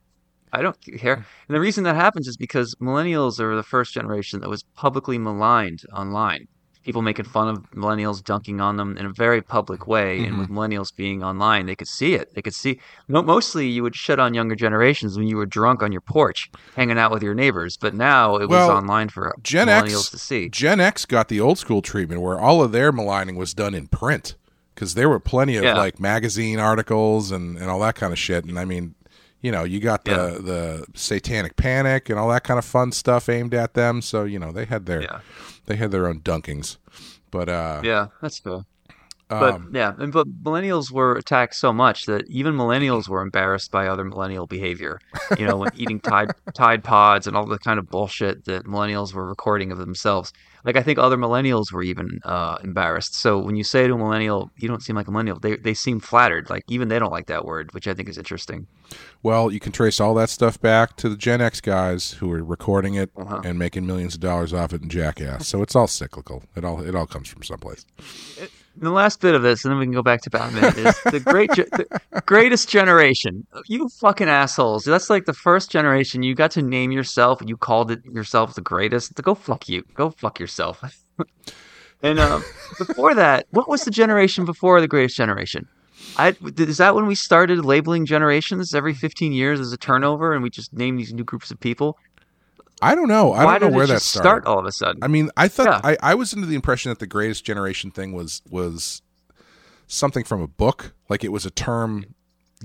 I 0.54 0.62
don't 0.62 0.80
care. 0.82 1.18
Mm. 1.18 1.26
And 1.48 1.56
the 1.56 1.60
reason 1.60 1.84
that 1.84 1.96
happens 1.96 2.28
is 2.28 2.38
because 2.38 2.76
millennials 2.76 3.40
are 3.40 3.56
the 3.56 3.64
first 3.64 3.94
generation 3.94 4.40
that 4.42 4.50
was 4.50 4.64
publicly 4.76 5.18
maligned 5.18 5.84
online. 5.94 6.48
People 6.84 7.02
making 7.02 7.26
fun 7.26 7.50
of 7.50 7.70
millennials, 7.72 8.24
dunking 8.24 8.62
on 8.62 8.78
them 8.78 8.96
in 8.98 9.06
a 9.06 9.12
very 9.12 9.42
public 9.42 9.88
way. 9.88 10.24
And 10.24 10.38
with 10.38 10.48
mm-hmm. 10.48 10.58
millennials 10.58 10.96
being 10.96 11.22
online, 11.22 11.66
they 11.66 11.76
could 11.76 11.90
see 11.90 12.14
it. 12.14 12.34
They 12.34 12.42
could 12.42 12.54
see. 12.54 12.80
Mostly, 13.10 13.68
you 13.68 13.84
would 13.84 13.94
shit 13.94 14.20
on 14.20 14.34
younger 14.34 14.56
generations 14.56 15.18
when 15.18 15.28
you 15.28 15.36
were 15.36 15.46
drunk 15.46 15.84
on 15.84 15.92
your 15.92 16.00
porch, 16.00 16.50
hanging 16.78 16.98
out 16.98 17.12
with 17.12 17.24
your 17.24 17.36
neighbors. 17.36 17.76
But 17.76 17.94
now 17.94 18.38
it 18.38 18.48
was 18.48 18.70
online 18.70 19.10
for 19.10 19.36
Gen 19.44 19.68
millennials 19.68 19.98
X 19.98 20.10
to 20.12 20.18
see. 20.18 20.48
Gen 20.48 20.80
X 20.80 21.06
got 21.06 21.28
the 21.28 21.42
old 21.42 21.58
school 21.58 21.82
treatment 21.82 22.22
where 22.22 22.40
all 22.40 22.64
of 22.64 22.72
their 22.72 22.94
maligning 22.94 23.36
was 23.36 23.54
done 23.54 23.76
in 23.76 23.88
print 23.88 24.36
because 24.74 24.94
there 24.94 25.10
were 25.10 25.20
plenty 25.20 25.58
of 25.58 25.66
Yeah. 25.66 25.76
like 25.76 26.00
magazine 26.00 26.58
articles 26.58 27.32
and, 27.32 27.58
and 27.58 27.70
all 27.70 27.80
that 27.80 27.96
kind 27.96 28.14
of 28.14 28.20
shit. 28.20 28.46
And 28.46 28.58
I 28.58 28.64
mean, 28.64 28.96
you 29.42 29.52
know, 29.52 29.64
you 29.64 29.80
got 29.80 30.06
the 30.06 30.12
Yeah. 30.12 30.40
the 30.42 30.86
Satanic 30.96 31.56
Panic 31.56 32.10
and 32.10 32.18
all 32.20 32.30
that 32.30 32.44
kind 32.44 32.58
of 32.58 32.66
fun 32.66 32.92
stuff 32.92 33.30
aimed 33.30 33.54
at 33.54 33.74
them. 33.74 34.02
So 34.02 34.24
you 34.24 34.40
know 34.40 34.52
they 34.52 34.66
had 34.66 34.86
their 34.86 35.02
Yeah. 35.04 35.20
they 35.66 35.76
had 35.76 35.92
their 35.92 36.08
own 36.08 36.22
dunkings. 36.22 36.78
But 37.32 37.50
uh, 37.50 37.82
Yeah, 37.84 38.08
that's. 38.22 38.42
But 39.30 39.56
um, 39.56 39.72
yeah, 39.74 39.92
and 40.00 40.14
but 40.14 40.26
millennials 40.42 40.90
were 40.90 41.14
attacked 41.18 41.56
so 41.56 41.74
much 41.74 42.06
that 42.06 42.26
even 42.30 42.54
millennials 42.56 43.10
were 43.10 43.22
embarrassed 43.22 43.72
by 43.72 43.88
other 43.88 44.06
millennial 44.06 44.48
behavior. 44.48 45.00
You 45.38 45.46
know, 45.46 45.58
when 45.58 45.72
eating 45.76 46.00
Tide 46.00 46.32
Tide 46.54 46.82
Pods 46.82 47.28
and 47.28 47.36
all 47.36 47.46
the 47.46 47.60
kind 47.60 47.78
of 47.78 47.90
bullshit 47.90 48.46
that 48.46 48.64
millennials 48.66 49.14
were 49.14 49.28
recording 49.28 49.70
of 49.74 49.80
themselves. 49.80 50.32
Like 50.68 50.76
I 50.76 50.84
think 50.84 51.00
other 51.00 51.18
millennials 51.18 51.72
were 51.72 51.82
even 51.82 52.20
uh, 52.26 52.58
embarrassed. 52.64 53.16
So 53.16 53.40
when 53.40 53.56
you 53.56 53.64
say 53.64 53.88
to 53.88 53.94
a 53.94 53.98
millennial, 53.98 54.52
"You 54.58 54.68
don't 54.68 54.84
seem 54.84 54.96
like 54.98 55.08
a 55.08 55.12
millennial," 55.12 55.40
they 55.40 55.56
they 55.56 55.74
seem 55.74 56.00
flattered. 56.02 56.50
Like 56.50 56.66
even 56.68 56.90
they 56.90 57.00
don't 57.00 57.12
like 57.12 57.28
that 57.28 57.46
word, 57.46 57.74
which 57.74 57.88
I 57.88 57.94
think 57.94 58.10
is 58.10 58.18
interesting. 58.18 58.68
Well, 59.24 59.50
you 59.52 59.60
can 59.62 59.72
trace 59.72 60.00
all 60.00 60.14
that 60.16 60.30
stuff 60.30 60.60
back 60.62 60.96
to 60.98 61.10
the 61.10 61.16
Gen 61.18 61.42
X 61.42 61.62
guys 61.62 62.12
who 62.20 62.28
were 62.28 62.44
recording 62.44 62.96
it 62.96 63.10
Uh-huh. 63.18 63.42
and 63.44 63.58
making 63.58 63.88
millions 63.88 64.14
of 64.16 64.20
dollars 64.20 64.54
off 64.54 64.74
it 64.74 64.82
in 64.84 64.90
Jackass. 64.90 65.48
So 65.48 65.62
it's 65.62 65.76
all 65.76 65.88
cyclical. 65.88 66.44
It 66.56 66.64
all 66.66 66.82
it 66.82 66.96
all 66.96 67.08
comes 67.08 67.30
from 67.30 67.44
someplace. 67.44 67.86
And 68.78 68.86
the 68.86 68.92
last 68.92 69.22
bit 69.22 69.34
of 69.34 69.42
this, 69.42 69.66
and 69.66 69.72
then 69.72 69.80
we 69.80 69.86
can 69.86 69.94
go 69.94 70.04
back 70.04 70.22
to 70.22 70.30
Batman, 70.30 70.66
is 70.78 71.02
the 71.06 71.20
great, 71.20 71.52
ge- 71.52 71.70
the 71.72 72.22
greatest 72.28 72.70
generation. 72.70 73.48
You 73.66 73.90
fucking 73.90 74.30
assholes! 74.30 74.84
That's 74.84 75.10
like 75.10 75.26
the 75.26 75.34
first 75.34 75.72
generation. 75.72 76.22
You 76.22 76.36
got 76.36 76.52
to 76.52 76.62
name 76.62 76.92
yourself. 76.92 77.42
You 77.44 77.58
called 77.58 77.90
it 77.90 78.06
yourself 78.06 78.54
the 78.54 78.62
greatest. 78.62 79.16
Go 79.16 79.34
fuck 79.34 79.68
you. 79.68 79.84
Go 79.96 80.12
fuck 80.12 80.40
yourself. 80.40 80.84
and 82.04 82.20
um, 82.20 82.44
before 82.78 83.16
that, 83.16 83.48
what 83.50 83.68
was 83.68 83.84
the 83.84 83.92
generation 83.92 84.46
before 84.46 84.80
the 84.80 84.88
greatest 84.88 85.18
generation? 85.18 85.68
I 86.18 86.36
is 86.58 86.78
that 86.78 86.94
when 86.94 87.08
we 87.08 87.16
started 87.16 87.66
labeling 87.66 88.06
generations 88.06 88.76
every 88.76 88.94
fifteen 88.94 89.34
years 89.34 89.60
as 89.60 89.74
a 89.74 89.78
turnover, 89.78 90.34
and 90.34 90.44
we 90.44 90.52
just 90.52 90.72
name 90.72 90.98
these 90.98 91.14
new 91.14 91.24
groups 91.24 91.50
of 91.50 91.60
people? 91.60 91.98
I 92.82 92.94
don't 92.96 93.08
know. 93.08 93.34
I 93.34 93.44
Why 93.46 93.58
don't 93.60 93.72
know 93.72 93.78
where 93.78 93.88
that 93.88 94.02
started. 94.02 94.24
start 94.24 94.46
all 94.46 94.60
of 94.60 94.66
a 94.66 94.72
sudden? 94.72 95.04
I 95.04 95.08
mean, 95.08 95.30
I 95.36 95.48
thought 95.48 95.68
Yeah. 95.68 95.82
I, 95.84 96.12
I 96.12 96.16
was 96.16 96.34
under 96.34 96.46
the 96.46 96.56
impression 96.56 96.90
that 96.90 97.00
the 97.00 97.08
greatest 97.08 97.44
generation 97.44 97.90
thing 97.92 98.14
was 98.14 98.42
was 98.50 99.02
something 99.88 100.24
from 100.24 100.42
a 100.42 100.48
book, 100.48 100.94
like 101.10 101.24
it 101.24 101.32
was 101.32 101.46
a 101.46 101.50
term 101.52 102.14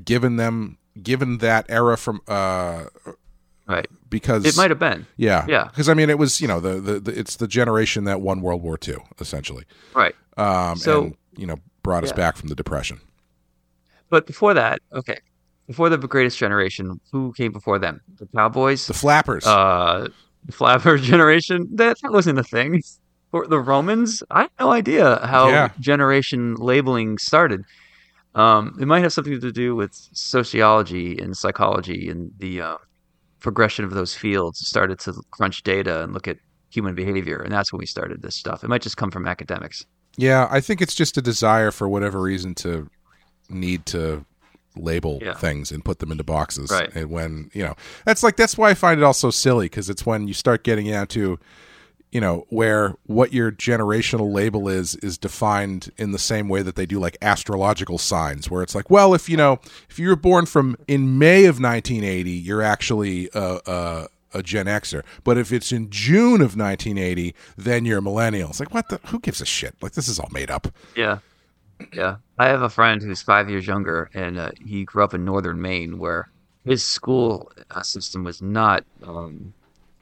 given 0.05 0.37
them 0.37 0.79
given 1.03 1.39
that 1.39 1.65
era 1.69 1.97
from 1.97 2.21
uh 2.29 2.85
right. 3.67 3.87
because 4.11 4.45
It 4.45 4.57
might 4.57 4.71
have 4.71 4.79
been. 4.79 5.07
yeah 5.17 5.47
yeah. 5.49 5.65
because 5.65 5.89
I 5.89 5.95
mean 5.95 6.11
it 6.11 6.19
was 6.19 6.41
you 6.41 6.49
know 6.49 6.61
the, 6.61 6.81
the 6.81 7.01
the 7.01 7.19
it's 7.19 7.37
the 7.37 7.49
generation 7.49 8.05
that 8.05 8.21
won 8.21 8.43
World 8.43 8.63
War 8.63 8.79
II 8.87 8.97
essentially 9.21 9.65
Right. 9.95 10.15
um 10.37 10.77
So- 10.77 11.03
and 11.05 11.17
you 11.37 11.47
know 11.47 11.57
brought 11.83 12.05
us 12.05 12.13
back 12.13 12.37
from 12.37 12.49
the 12.49 12.55
depression. 12.55 13.01
But 14.11 14.27
before 14.27 14.53
that, 14.55 14.81
okay, 14.93 15.19
before 15.67 15.89
the 15.89 15.99
greatest 15.99 16.39
generation, 16.39 17.01
who 17.13 17.33
came 17.37 17.53
before 17.53 17.79
them? 17.79 18.01
The 18.19 18.27
Cowboys, 18.35 18.87
The 18.87 18.95
flappers. 18.95 19.47
uh, 19.47 20.09
the 20.45 20.53
Flapper 20.53 20.97
generation. 21.13 21.69
That, 21.75 21.97
that 22.03 22.13
wasn't 22.13 22.39
a 22.39 22.45
thing. 22.45 22.83
Or 23.33 23.47
the 23.47 23.61
Romans. 23.61 24.23
I 24.31 24.43
have 24.43 24.51
no 24.61 24.71
idea 24.73 25.25
how 25.27 25.49
Yeah. 25.49 25.71
generation 25.81 26.55
labeling 26.57 27.17
started. 27.19 27.63
Um, 28.35 28.77
it 28.81 28.87
might 28.87 29.03
have 29.03 29.13
something 29.13 29.41
to 29.41 29.53
do 29.53 29.75
with 29.77 29.93
sociology 30.13 31.19
and 31.19 31.37
psychology 31.37 32.09
and 32.09 32.31
the 32.39 32.61
uh, 32.61 32.77
progression 33.41 33.85
of 33.85 33.93
those 33.93 34.15
fields. 34.15 34.59
Started 34.67 34.99
to 35.01 35.15
crunch 35.31 35.63
data 35.63 36.03
and 36.03 36.13
look 36.13 36.27
at 36.29 36.39
human 36.71 36.95
behavior, 36.95 37.39
and 37.39 37.53
that's 37.53 37.73
when 37.73 37.79
we 37.79 37.87
started 37.87 38.23
this 38.23 38.35
stuff. 38.37 38.65
It 38.65 38.69
might 38.69 38.83
just 38.83 38.97
come 38.97 39.11
from 39.11 39.27
academics. 39.27 39.85
Yeah, 40.17 40.49
I 40.51 40.61
think 40.61 40.81
it's 40.83 40.95
just 40.95 41.17
a 41.17 41.23
desire 41.23 41.71
for 41.71 41.89
whatever 41.89 42.21
reason 42.21 42.55
to 42.57 42.89
need 43.49 43.85
to 43.87 44.25
label 44.77 45.18
Yeah. 45.23 45.35
things 45.35 45.70
and 45.70 45.85
put 45.85 45.99
them 45.99 46.11
into 46.12 46.25
boxes. 46.25 46.70
Right. 46.70 46.91
And 46.95 47.11
when, 47.11 47.51
you 47.53 47.62
know, 47.62 47.75
that's 48.05 48.23
like, 48.23 48.37
that's 48.37 48.57
why 48.57 48.70
I 48.70 48.75
find 48.75 49.01
it 49.01 49.05
all 49.05 49.12
so 49.12 49.31
silly 49.31 49.66
because 49.66 49.91
it's 49.91 50.07
when 50.07 50.29
you 50.29 50.35
start 50.35 50.64
getting 50.64 50.87
down 50.89 51.07
to, 51.09 51.39
you 52.11 52.20
know, 52.20 52.47
where 52.51 52.95
what 53.07 53.33
your 53.33 53.51
generational 53.51 54.33
label 54.33 54.68
is, 54.68 54.97
is 54.97 55.16
defined 55.16 55.91
in 55.97 56.12
the 56.12 56.18
same 56.18 56.49
way 56.49 56.61
that 56.62 56.77
they 56.77 56.85
do 56.87 56.99
like 56.99 57.16
astrological 57.23 57.97
signs, 57.99 58.51
where 58.51 58.62
it's 58.62 58.75
like, 58.75 58.91
well, 58.91 59.14
if, 59.14 59.29
you 59.31 59.37
know, 59.37 59.59
if 59.89 59.99
you 59.99 60.09
were 60.09 60.16
born 60.16 60.45
from 60.47 60.77
in 60.87 61.18
May 61.18 61.45
of 61.47 61.59
1980, 61.61 62.31
you're 62.31 62.61
actually 62.62 63.31
a, 63.35 63.61
a, 63.66 64.07
a 64.35 64.43
Gen 64.43 64.66
Xer. 64.66 65.03
But 65.25 65.39
if 65.39 65.53
it's 65.53 65.73
in 65.73 65.89
June 65.91 66.43
of 66.43 66.55
1980, 66.57 67.35
then 67.57 67.87
you're 67.87 67.99
a 67.99 68.03
millennial. 68.03 68.51
It's 68.51 68.61
like, 68.61 68.75
what 68.75 68.91
the, 68.91 69.01
who 69.07 69.18
gives 69.18 69.41
a 69.41 69.47
shit? 69.47 69.75
Like, 69.81 69.93
this 69.93 70.09
is 70.09 70.18
all 70.18 70.29
made 70.33 70.51
up. 70.51 70.68
Yeah. 70.95 71.18
Yeah, 71.93 72.16
I 72.39 72.49
have 72.49 72.62
a 72.62 72.68
friend 72.68 73.03
who's 73.03 73.22
five 73.22 73.49
years 73.49 73.66
younger, 73.66 74.11
and 74.14 74.39
uh, 74.39 74.51
he 74.64 74.85
grew 74.85 75.05
up 75.05 75.14
in 75.14 75.24
northern 75.24 75.61
Maine, 75.61 75.99
where 75.99 76.28
his 76.64 76.85
school 76.85 77.51
uh, 77.70 77.83
system 77.83 78.24
was 78.24 78.41
not 78.41 78.85
um, 79.03 79.53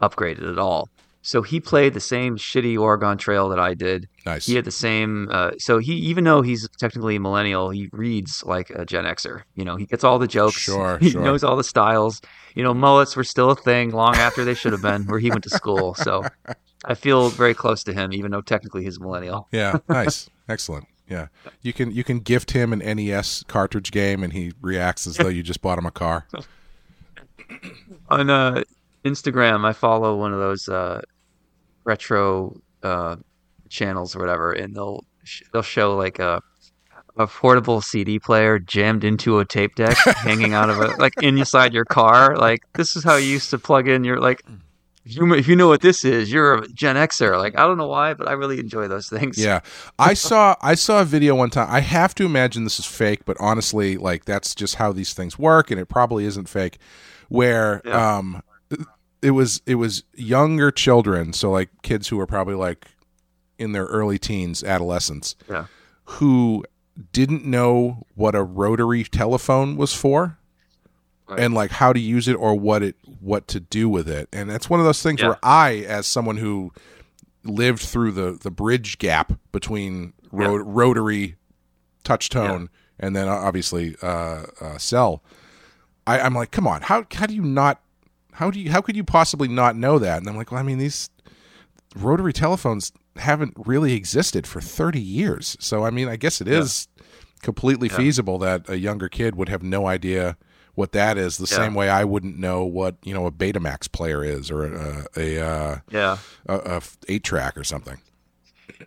upgraded 0.00 0.50
at 0.50 0.58
all. 0.58 0.88
So 1.22 1.42
he 1.42 1.60
played 1.60 1.92
the 1.92 2.00
same 2.00 2.38
shitty 2.38 2.78
Oregon 2.78 3.18
Trail 3.18 3.50
that 3.50 3.58
I 3.58 3.74
did. 3.74 4.08
Nice. 4.24 4.46
He 4.46 4.54
had 4.54 4.64
the 4.64 4.70
same. 4.70 5.28
Uh, 5.30 5.50
so 5.58 5.78
he, 5.78 5.92
even 5.94 6.24
though 6.24 6.40
he's 6.40 6.66
technically 6.78 7.16
a 7.16 7.20
millennial, 7.20 7.68
he 7.68 7.90
reads 7.92 8.42
like 8.44 8.70
a 8.70 8.86
Gen 8.86 9.04
Xer. 9.04 9.42
You 9.54 9.64
know, 9.64 9.76
he 9.76 9.84
gets 9.84 10.02
all 10.02 10.18
the 10.18 10.26
jokes. 10.26 10.56
Sure, 10.56 10.98
he 11.00 11.10
sure. 11.10 11.20
knows 11.20 11.44
all 11.44 11.56
the 11.56 11.64
styles. 11.64 12.22
You 12.54 12.62
know, 12.62 12.72
mullets 12.72 13.16
were 13.16 13.24
still 13.24 13.50
a 13.50 13.56
thing 13.56 13.90
long 13.90 14.16
after 14.16 14.44
they 14.44 14.54
should 14.54 14.72
have 14.72 14.82
been, 14.82 15.06
where 15.06 15.18
he 15.18 15.30
went 15.30 15.44
to 15.44 15.50
school. 15.50 15.94
So 15.94 16.24
I 16.84 16.94
feel 16.94 17.28
very 17.28 17.54
close 17.54 17.84
to 17.84 17.92
him, 17.92 18.12
even 18.14 18.30
though 18.30 18.40
technically 18.40 18.84
he's 18.84 18.96
a 18.96 19.00
millennial. 19.00 19.46
Yeah, 19.52 19.76
nice, 19.88 20.30
excellent. 20.48 20.88
Yeah, 21.10 21.26
you 21.60 21.72
can 21.72 21.90
you 21.90 22.04
can 22.04 22.20
gift 22.20 22.52
him 22.52 22.72
an 22.72 22.78
NES 22.78 23.42
cartridge 23.48 23.90
game, 23.90 24.22
and 24.22 24.32
he 24.32 24.52
reacts 24.60 25.08
as 25.08 25.16
though 25.16 25.28
you 25.28 25.42
just 25.42 25.60
bought 25.60 25.76
him 25.76 25.84
a 25.84 25.90
car. 25.90 26.28
on 28.08 28.30
uh, 28.30 28.62
Instagram, 29.04 29.64
I 29.64 29.72
follow 29.72 30.16
one 30.16 30.32
of 30.32 30.38
those 30.38 30.68
uh, 30.68 31.00
retro 31.82 32.60
uh, 32.84 33.16
channels 33.68 34.14
or 34.14 34.20
whatever, 34.20 34.52
and 34.52 34.72
they'll 34.72 35.04
sh- 35.24 35.42
they'll 35.52 35.62
show 35.62 35.96
like 35.96 36.20
a 36.20 36.40
a 37.16 37.26
portable 37.26 37.80
CD 37.80 38.20
player 38.20 38.60
jammed 38.60 39.02
into 39.02 39.40
a 39.40 39.44
tape 39.44 39.74
deck, 39.74 39.96
hanging 39.96 40.54
out 40.54 40.70
of 40.70 40.78
a 40.78 40.94
like 40.98 41.14
inside 41.22 41.74
your 41.74 41.84
car. 41.84 42.36
Like 42.36 42.60
this 42.74 42.94
is 42.94 43.02
how 43.02 43.16
you 43.16 43.26
used 43.26 43.50
to 43.50 43.58
plug 43.58 43.88
in 43.88 44.04
your 44.04 44.20
like. 44.20 44.44
If 45.04 45.16
you, 45.16 45.32
if 45.34 45.48
you 45.48 45.56
know 45.56 45.68
what 45.68 45.80
this 45.80 46.04
is, 46.04 46.30
you're 46.30 46.54
a 46.56 46.68
Gen 46.68 46.96
Xer. 46.96 47.38
Like 47.38 47.58
I 47.58 47.62
don't 47.66 47.78
know 47.78 47.86
why, 47.88 48.12
but 48.14 48.28
I 48.28 48.32
really 48.32 48.60
enjoy 48.60 48.86
those 48.86 49.08
things. 49.08 49.38
Yeah, 49.38 49.60
I 49.98 50.14
saw 50.14 50.56
I 50.60 50.74
saw 50.74 51.00
a 51.00 51.04
video 51.04 51.34
one 51.34 51.50
time. 51.50 51.68
I 51.70 51.80
have 51.80 52.14
to 52.16 52.26
imagine 52.26 52.64
this 52.64 52.78
is 52.78 52.84
fake, 52.86 53.24
but 53.24 53.36
honestly, 53.40 53.96
like 53.96 54.26
that's 54.26 54.54
just 54.54 54.74
how 54.76 54.92
these 54.92 55.14
things 55.14 55.38
work, 55.38 55.70
and 55.70 55.80
it 55.80 55.86
probably 55.86 56.24
isn't 56.26 56.48
fake. 56.48 56.78
Where 57.28 57.80
Yeah. 57.84 58.16
um, 58.18 58.42
it 59.22 59.30
was 59.30 59.62
it 59.66 59.76
was 59.76 60.04
younger 60.14 60.70
children, 60.70 61.32
so 61.32 61.50
like 61.50 61.70
kids 61.82 62.08
who 62.08 62.16
were 62.18 62.26
probably 62.26 62.54
like 62.54 62.86
in 63.58 63.72
their 63.72 63.86
early 63.86 64.18
teens, 64.18 64.62
adolescents, 64.64 65.34
Yeah. 65.48 65.66
who 66.04 66.64
didn't 67.12 67.44
know 67.46 68.06
what 68.14 68.34
a 68.34 68.42
rotary 68.42 69.04
telephone 69.04 69.76
was 69.76 69.94
for 69.94 70.38
Right. 71.30 71.40
and 71.40 71.54
like 71.54 71.70
how 71.70 71.92
to 71.92 72.00
use 72.00 72.26
it 72.28 72.34
or 72.34 72.54
what 72.58 72.82
it 72.82 72.96
what 73.20 73.46
to 73.48 73.60
do 73.60 73.88
with 73.88 74.08
it. 74.08 74.28
And 74.32 74.50
that's 74.50 74.68
one 74.68 74.80
of 74.80 74.86
those 74.86 75.02
things 75.02 75.20
Yeah. 75.20 75.28
where 75.28 75.38
i 75.42 75.76
as 75.88 76.06
someone 76.06 76.36
who 76.38 76.72
lived 77.44 77.80
through 77.82 78.12
the 78.12 78.32
the 78.40 78.50
bridge 78.50 78.98
gap 78.98 79.32
between 79.52 80.12
ro- 80.32 80.56
rotary 80.56 81.36
touch 82.04 82.28
tone 82.28 82.68
and 82.98 83.14
then 83.16 83.28
uh, 83.28 83.32
obviously 83.32 83.96
uh, 84.02 84.44
uh 84.60 84.76
cell 84.78 85.22
I, 86.06 86.20
i'm 86.20 86.34
like 86.34 86.50
come 86.50 86.66
on 86.66 86.82
how 86.82 87.06
how 87.14 87.26
do 87.26 87.34
you 87.34 87.42
not 87.42 87.80
how 88.32 88.50
do 88.50 88.58
you 88.60 88.70
how 88.70 88.80
could 88.80 88.96
you 88.96 89.04
possibly 89.04 89.48
not 89.48 89.76
know 89.76 89.98
that? 89.98 90.18
And 90.18 90.28
i'm 90.28 90.36
like 90.36 90.50
well 90.50 90.60
i 90.60 90.62
mean 90.62 90.78
these 90.78 91.08
rotary 91.96 92.32
telephones 92.32 92.92
haven't 93.16 93.54
really 93.66 93.94
existed 93.94 94.46
for 94.46 94.60
30 94.60 95.00
years. 95.00 95.56
So 95.60 95.84
i 95.84 95.90
mean 95.90 96.08
i 96.08 96.16
guess 96.16 96.40
it 96.40 96.48
is 96.48 96.88
completely 97.42 97.88
feasible 97.88 98.38
that 98.38 98.68
a 98.68 98.78
younger 98.78 99.08
kid 99.08 99.34
would 99.34 99.48
have 99.48 99.62
no 99.62 99.86
idea 99.86 100.36
what 100.80 100.92
that 100.92 101.16
is 101.18 101.36
the 101.38 101.46
Yeah. 101.50 101.56
same 101.62 101.74
way 101.74 101.88
i 101.88 102.02
wouldn't 102.04 102.38
know 102.38 102.64
what 102.64 102.96
you 103.04 103.14
know 103.14 103.26
a 103.26 103.30
betamax 103.30 103.90
player 103.90 104.24
is 104.24 104.50
or 104.50 104.64
a 104.64 105.06
a, 105.16 105.28
uh, 105.52 105.78
Yeah. 105.90 106.16
a, 106.46 106.54
a 106.76 106.82
eight 107.08 107.24
track 107.24 107.56
or 107.56 107.64
something 107.64 107.98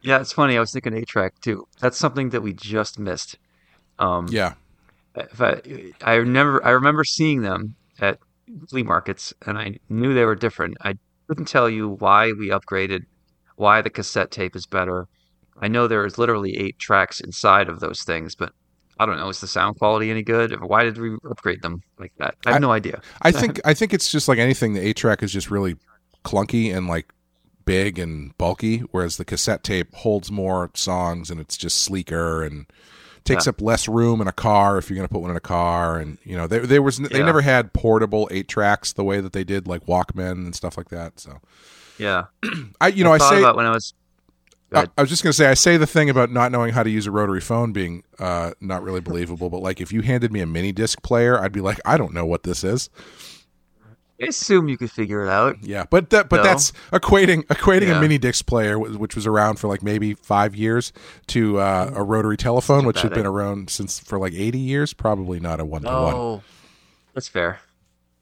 Yeah, 0.01 0.19
it's 0.19 0.33
funny. 0.33 0.57
I 0.57 0.59
was 0.59 0.71
thinking 0.73 0.93
eight 0.97 1.07
track 1.07 1.33
too. 1.39 1.67
That's 1.79 1.97
something 1.97 2.31
that 2.31 2.41
we 2.41 2.51
just 2.53 2.97
missed. 2.99 3.37
Um, 3.99 4.27
yeah 4.29 4.53
if 5.15 5.39
I, 5.39 5.61
I 6.01 6.15
remember 6.15 6.65
I 6.65 6.71
remember 6.71 7.03
seeing 7.03 7.41
them 7.41 7.75
at 7.99 8.17
flea 8.69 8.83
markets, 8.83 9.33
and 9.45 9.57
I 9.57 9.77
knew 9.89 10.13
they 10.13 10.25
were 10.25 10.35
different. 10.35 10.75
I 10.81 10.95
couldn't 11.27 11.45
tell 11.47 11.69
you 11.69 11.89
why 12.03 12.31
we 12.39 12.49
upgraded, 12.49 13.01
why 13.55 13.81
the 13.83 13.91
cassette 13.91 14.31
tape 14.31 14.55
is 14.55 14.65
better. 14.65 15.07
I 15.61 15.67
know 15.67 15.87
there 15.87 16.05
is 16.05 16.17
literally 16.17 16.57
eight 16.57 16.79
tracks 16.79 17.19
inside 17.19 17.69
of 17.69 17.79
those 17.79 18.01
things, 18.03 18.35
but 18.35 18.51
I 18.99 19.05
don't 19.05 19.17
know. 19.17 19.29
Is 19.29 19.41
the 19.41 19.47
sound 19.47 19.77
quality 19.77 20.11
any 20.11 20.21
good? 20.23 20.61
Why 20.61 20.83
did 20.83 20.97
we 20.97 21.15
upgrade 21.29 21.61
them 21.61 21.81
like 21.99 22.13
that? 22.17 22.35
I 22.45 22.53
have 22.53 22.61
no 22.61 22.71
idea. 22.71 23.01
I 23.21 23.31
think 23.31 23.59
I 23.65 23.73
think 23.73 23.93
it's 23.93 24.11
just 24.11 24.27
like 24.27 24.39
anything. 24.39 24.73
The 24.73 24.81
eight 24.85 24.97
track 24.97 25.23
is 25.23 25.31
just 25.31 25.49
really 25.49 25.75
clunky 26.23 26.75
and 26.75 26.87
like 26.87 27.11
big 27.65 27.97
and 27.97 28.37
bulky, 28.37 28.79
whereas 28.91 29.17
the 29.17 29.25
cassette 29.25 29.63
tape 29.63 29.93
holds 29.95 30.31
more 30.31 30.69
songs 30.75 31.29
and 31.31 31.39
it's 31.39 31.57
just 31.57 31.81
sleeker 31.81 32.43
and 32.43 32.65
takes 33.23 33.45
Yeah. 33.45 33.51
up 33.51 33.61
less 33.61 33.87
room 33.87 34.19
in 34.21 34.27
a 34.27 34.33
car 34.33 34.77
if 34.77 34.89
you're 34.89 34.97
going 34.97 35.07
to 35.07 35.11
put 35.13 35.21
one 35.21 35.31
in 35.31 35.37
a 35.37 35.41
car. 35.41 35.97
And 35.97 36.17
you 36.23 36.35
know, 36.37 36.45
there 36.45 36.65
there 36.67 36.81
was 36.81 36.97
they 36.97 37.19
Yeah. 37.19 37.25
never 37.25 37.41
had 37.41 37.73
portable 37.73 38.27
eight 38.31 38.47
tracks 38.47 38.93
the 38.93 39.03
way 39.03 39.21
that 39.21 39.33
they 39.33 39.43
did 39.43 39.67
like 39.67 39.85
Walkman 39.85 40.31
and 40.33 40.55
stuff 40.55 40.77
like 40.77 40.89
that. 40.89 41.19
So 41.19 41.39
Yeah, 41.97 42.25
I 42.81 42.87
you 42.89 43.03
know 43.03 43.13
I, 43.13 43.17
thought 43.17 43.29
say 43.31 43.39
about 43.39 43.55
when 43.55 43.65
I 43.65 43.71
was. 43.71 43.93
I. 44.73 44.87
I 44.97 45.01
was 45.01 45.09
just 45.09 45.23
going 45.23 45.31
to 45.31 45.37
say 45.37 45.47
I 45.47 45.53
say 45.53 45.77
the 45.77 45.87
thing 45.87 46.09
about 46.09 46.31
not 46.31 46.51
knowing 46.51 46.73
how 46.73 46.83
to 46.83 46.89
use 46.89 47.05
a 47.07 47.11
rotary 47.11 47.41
phone 47.41 47.71
being 47.73 48.03
uh, 48.19 48.51
not 48.59 48.83
really 48.83 49.01
believable, 49.01 49.49
but 49.49 49.61
like 49.61 49.79
if 49.81 49.91
you 49.91 50.01
handed 50.01 50.31
me 50.31 50.39
a 50.41 50.45
mini 50.45 50.71
disc 50.71 51.01
player, 51.03 51.39
I'd 51.39 51.51
be 51.51 51.61
like, 51.61 51.79
I 51.85 51.97
don't 51.97 52.13
know 52.13 52.25
what 52.25 52.43
this 52.43 52.63
is. 52.63 52.89
I 54.21 54.27
assume 54.27 54.69
you 54.69 54.77
could 54.77 54.91
figure 54.91 55.25
it 55.25 55.29
out. 55.29 55.57
Yeah, 55.63 55.85
but 55.89 56.09
that 56.11 56.29
but 56.29 56.37
No. 56.37 56.43
that's 56.43 56.71
equating 56.93 57.43
equating 57.47 57.93
a 57.95 57.99
mini 57.99 58.17
disc 58.17 58.45
player, 58.45 58.79
which 58.79 59.15
was 59.15 59.27
around 59.27 59.57
for 59.59 59.67
like 59.67 59.83
maybe 59.83 60.13
five 60.13 60.55
years, 60.55 60.93
to 61.27 61.59
uh, 61.59 61.91
a 61.93 62.03
rotary 62.03 62.37
telephone, 62.37 62.85
which 62.85 63.01
had 63.01 63.13
been 63.13 63.25
around 63.25 63.69
since 63.69 63.99
for 63.99 64.17
like 64.19 64.33
eighty 64.33 64.59
years. 64.59 64.93
Probably 64.93 65.39
not 65.39 65.59
a 65.59 65.65
one 65.65 65.81
to 65.81 65.87
one. 65.89 66.13
Oh, 66.13 66.41
that's 67.13 67.27
fair. 67.27 67.59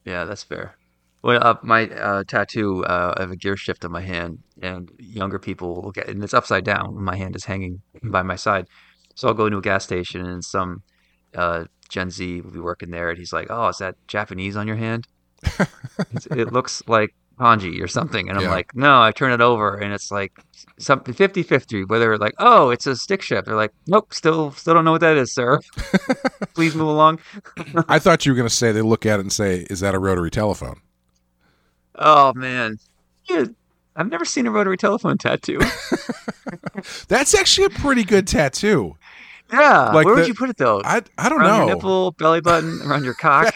Yeah, 0.05 0.25
that's 0.25 0.43
fair. 0.43 0.75
Well, 1.23 1.39
uh, 1.41 1.55
my 1.61 1.87
uh, 1.87 2.23
tattoo, 2.27 2.83
uh, 2.85 3.13
I 3.17 3.21
have 3.21 3.31
a 3.31 3.35
gear 3.35 3.55
shift 3.55 3.85
on 3.85 3.91
my 3.91 4.01
hand, 4.01 4.39
and 4.61 4.89
younger 4.97 5.37
people 5.37 5.75
will 5.75 5.83
look 5.83 5.97
at 5.97 6.09
and 6.09 6.23
it's 6.23 6.33
upside 6.33 6.63
down. 6.65 6.95
My 7.03 7.15
hand 7.15 7.35
is 7.35 7.45
hanging 7.45 7.81
by 8.03 8.23
my 8.23 8.35
side. 8.35 8.65
So 9.15 9.27
I'll 9.27 9.33
go 9.35 9.45
into 9.45 9.57
a 9.59 9.61
gas 9.61 9.83
station, 9.83 10.25
and 10.25 10.43
some 10.43 10.83
uh, 11.35 11.65
Gen 11.89 12.09
Z 12.09 12.41
will 12.41 12.51
be 12.51 12.59
working 12.59 12.89
there, 12.89 13.09
and 13.09 13.19
he's 13.19 13.33
like, 13.33 13.47
"Oh, 13.51 13.67
is 13.67 13.77
that 13.77 13.95
Japanese 14.07 14.55
on 14.55 14.67
your 14.67 14.77
hand? 14.77 15.05
It 16.31 16.51
looks 16.51 16.81
like 16.87 17.09
kanji 17.39 17.81
or 17.81 17.87
something." 17.87 18.27
And 18.27 18.37
I'm 18.37 18.45
Yeah. 18.45 18.49
like, 18.51 18.67
"No." 18.73 19.01
I 19.01 19.11
turn 19.11 19.31
it 19.31 19.41
over, 19.41 19.77
and 19.77 19.93
it's 19.93 20.11
like 20.11 20.31
something 20.79 21.13
50-50, 21.13 21.83
where 21.87 21.99
they're 21.99 22.17
like, 22.17 22.33
"Oh, 22.39 22.69
it's 22.71 22.87
a 22.87 22.95
stick 22.95 23.21
shift." 23.21 23.45
They're 23.45 23.55
like, 23.55 23.71
"Nope, 23.85 24.13
still 24.13 24.51
still 24.53 24.73
don't 24.73 24.85
know 24.85 24.91
what 24.93 25.01
that 25.01 25.17
is, 25.17 25.33
sir. 25.33 25.59
Please 26.55 26.73
move 26.75 26.87
along." 26.87 27.19
I 27.87 27.99
thought 27.99 28.25
you 28.25 28.31
were 28.31 28.37
going 28.37 28.49
to 28.49 28.53
say 28.55 28.71
they 28.71 28.81
look 28.81 29.05
at 29.05 29.19
it 29.19 29.23
and 29.23 29.31
say, 29.31 29.67
"Is 29.69 29.81
that 29.81 29.93
a 29.93 29.99
rotary 29.99 30.31
telephone?" 30.31 30.81
Oh 31.95 32.33
man, 32.33 32.79
yeah, 33.29 33.45
I've 33.95 34.09
never 34.09 34.25
seen 34.25 34.47
a 34.47 34.51
rotary 34.51 34.77
telephone 34.77 35.17
tattoo. 35.17 35.59
That's 37.07 37.33
actually 37.35 37.65
a 37.65 37.69
pretty 37.69 38.03
good 38.03 38.27
tattoo. 38.27 38.95
Yeah, 39.51 39.91
Like 39.91 40.05
where 40.05 40.15
the- 40.15 40.21
would 40.21 40.27
you 40.29 40.33
put 40.33 40.49
it 40.49 40.57
though? 40.57 40.81
I 40.83 41.01
I 41.17 41.27
don't 41.29 41.41
around 41.41 41.59
know. 41.59 41.65
your 41.67 41.75
nipple, 41.75 42.11
belly 42.11 42.41
button, 42.41 42.81
around 42.83 43.03
your 43.03 43.13
cock. 43.19 43.53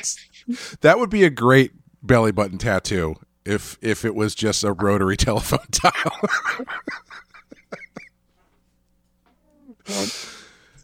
That 0.81 0.99
would 0.99 1.09
be 1.09 1.23
a 1.23 1.29
great 1.29 1.71
belly 2.03 2.31
button 2.31 2.57
tattoo 2.57 3.15
if 3.45 3.77
if 3.81 4.03
it 4.05 4.13
was 4.13 4.35
just 4.35 4.63
a 4.63 4.73
rotary 4.73 5.15
telephone 5.17 5.59
dial. 5.71 6.19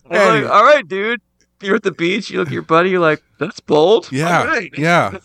Anyway. 0.09 0.47
all 0.47 0.63
right, 0.63 0.87
dude. 0.87 1.21
You're 1.61 1.75
at 1.75 1.83
the 1.83 1.91
beach. 1.91 2.29
You 2.29 2.39
look 2.39 2.47
at 2.47 2.53
your 2.53 2.61
buddy. 2.61 2.89
You're 2.89 2.99
like, 2.99 3.23
that's 3.39 3.59
bold. 3.59 4.11
Yeah, 4.11 4.45
right. 4.45 4.71
yeah, 4.77 5.17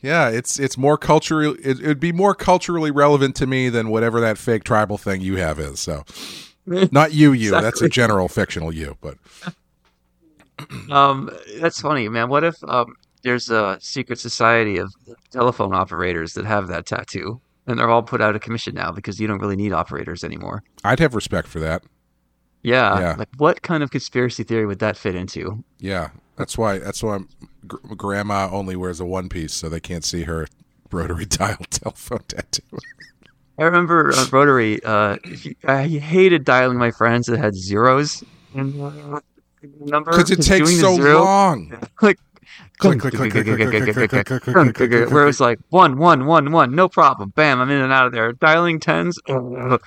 yeah. 0.00 0.28
It's 0.28 0.58
it's 0.58 0.76
more 0.76 0.98
cultural. 0.98 1.54
It, 1.62 1.80
it'd 1.80 2.00
be 2.00 2.12
more 2.12 2.34
culturally 2.34 2.90
relevant 2.90 3.36
to 3.36 3.46
me 3.46 3.68
than 3.68 3.88
whatever 3.88 4.20
that 4.20 4.38
fake 4.38 4.64
tribal 4.64 4.98
thing 4.98 5.20
you 5.20 5.36
have 5.36 5.58
is. 5.58 5.80
So, 5.80 6.04
not 6.66 7.12
you, 7.12 7.32
you. 7.32 7.52
That's 7.52 7.82
a 7.82 7.88
general 7.88 8.28
fictional 8.28 8.72
you. 8.72 8.96
But 9.00 9.18
Um, 10.90 11.30
that's 11.60 11.80
funny, 11.80 12.08
man. 12.08 12.28
What 12.28 12.44
if 12.44 12.56
um, 12.64 12.94
there's 13.22 13.50
a 13.50 13.78
secret 13.80 14.18
society 14.18 14.78
of 14.78 14.92
telephone 15.30 15.74
operators 15.74 16.32
that 16.34 16.44
have 16.44 16.68
that 16.68 16.86
tattoo, 16.86 17.40
and 17.66 17.78
they're 17.78 17.90
all 17.90 18.02
put 18.02 18.20
out 18.20 18.34
of 18.34 18.40
commission 18.40 18.74
now 18.74 18.90
because 18.92 19.20
you 19.20 19.26
don't 19.26 19.38
really 19.38 19.56
need 19.56 19.72
operators 19.72 20.24
anymore. 20.24 20.62
I'd 20.84 21.00
have 21.00 21.14
respect 21.14 21.48
for 21.48 21.60
that. 21.60 21.82
Yeah. 22.62 22.98
Yeah. 23.00 23.14
Like, 23.18 23.28
what 23.36 23.62
kind 23.62 23.82
of 23.82 23.90
conspiracy 23.90 24.42
theory 24.42 24.66
would 24.66 24.78
that 24.80 24.96
fit 24.96 25.14
into? 25.14 25.62
Yeah, 25.78 26.10
that's 26.36 26.58
why. 26.58 26.78
That's 26.78 27.02
why 27.02 27.20
gr- 27.66 27.94
grandma 27.94 28.48
only 28.50 28.76
wears 28.76 28.98
a 29.00 29.04
one 29.06 29.28
piece 29.28 29.52
so 29.52 29.68
they 29.68 29.80
can't 29.80 30.04
see 30.04 30.22
her 30.24 30.46
rotary 30.90 31.24
dial 31.26 31.58
telephone 31.70 32.20
tattoo. 32.28 32.62
I 33.58 33.64
remember 33.64 34.12
on 34.14 34.28
Rotary, 34.30 34.82
uh, 34.84 35.16
I 35.64 35.86
hated 35.86 36.44
dialing 36.44 36.76
my 36.76 36.90
friends 36.90 37.26
that 37.28 37.38
had 37.38 37.54
zeros 37.54 38.22
in 38.54 38.76
the 38.76 39.22
number 39.80 40.10
Because 40.10 40.30
it 40.30 40.42
takes 40.42 40.78
so 40.78 40.94
zero- 40.96 41.24
long. 41.24 41.72
Like 42.02 42.18
where 45.10 45.22
it 45.22 45.26
was 45.26 45.40
like 45.40 45.58
one, 45.70 45.98
one, 45.98 46.26
one, 46.26 46.52
one, 46.52 46.74
no 46.74 46.88
problem. 46.88 47.30
Bam, 47.30 47.60
I'm 47.60 47.70
in 47.70 47.80
and 47.80 47.92
out 47.92 48.06
of 48.06 48.12
there. 48.12 48.32
Dialing 48.32 48.80
tens. 48.80 49.18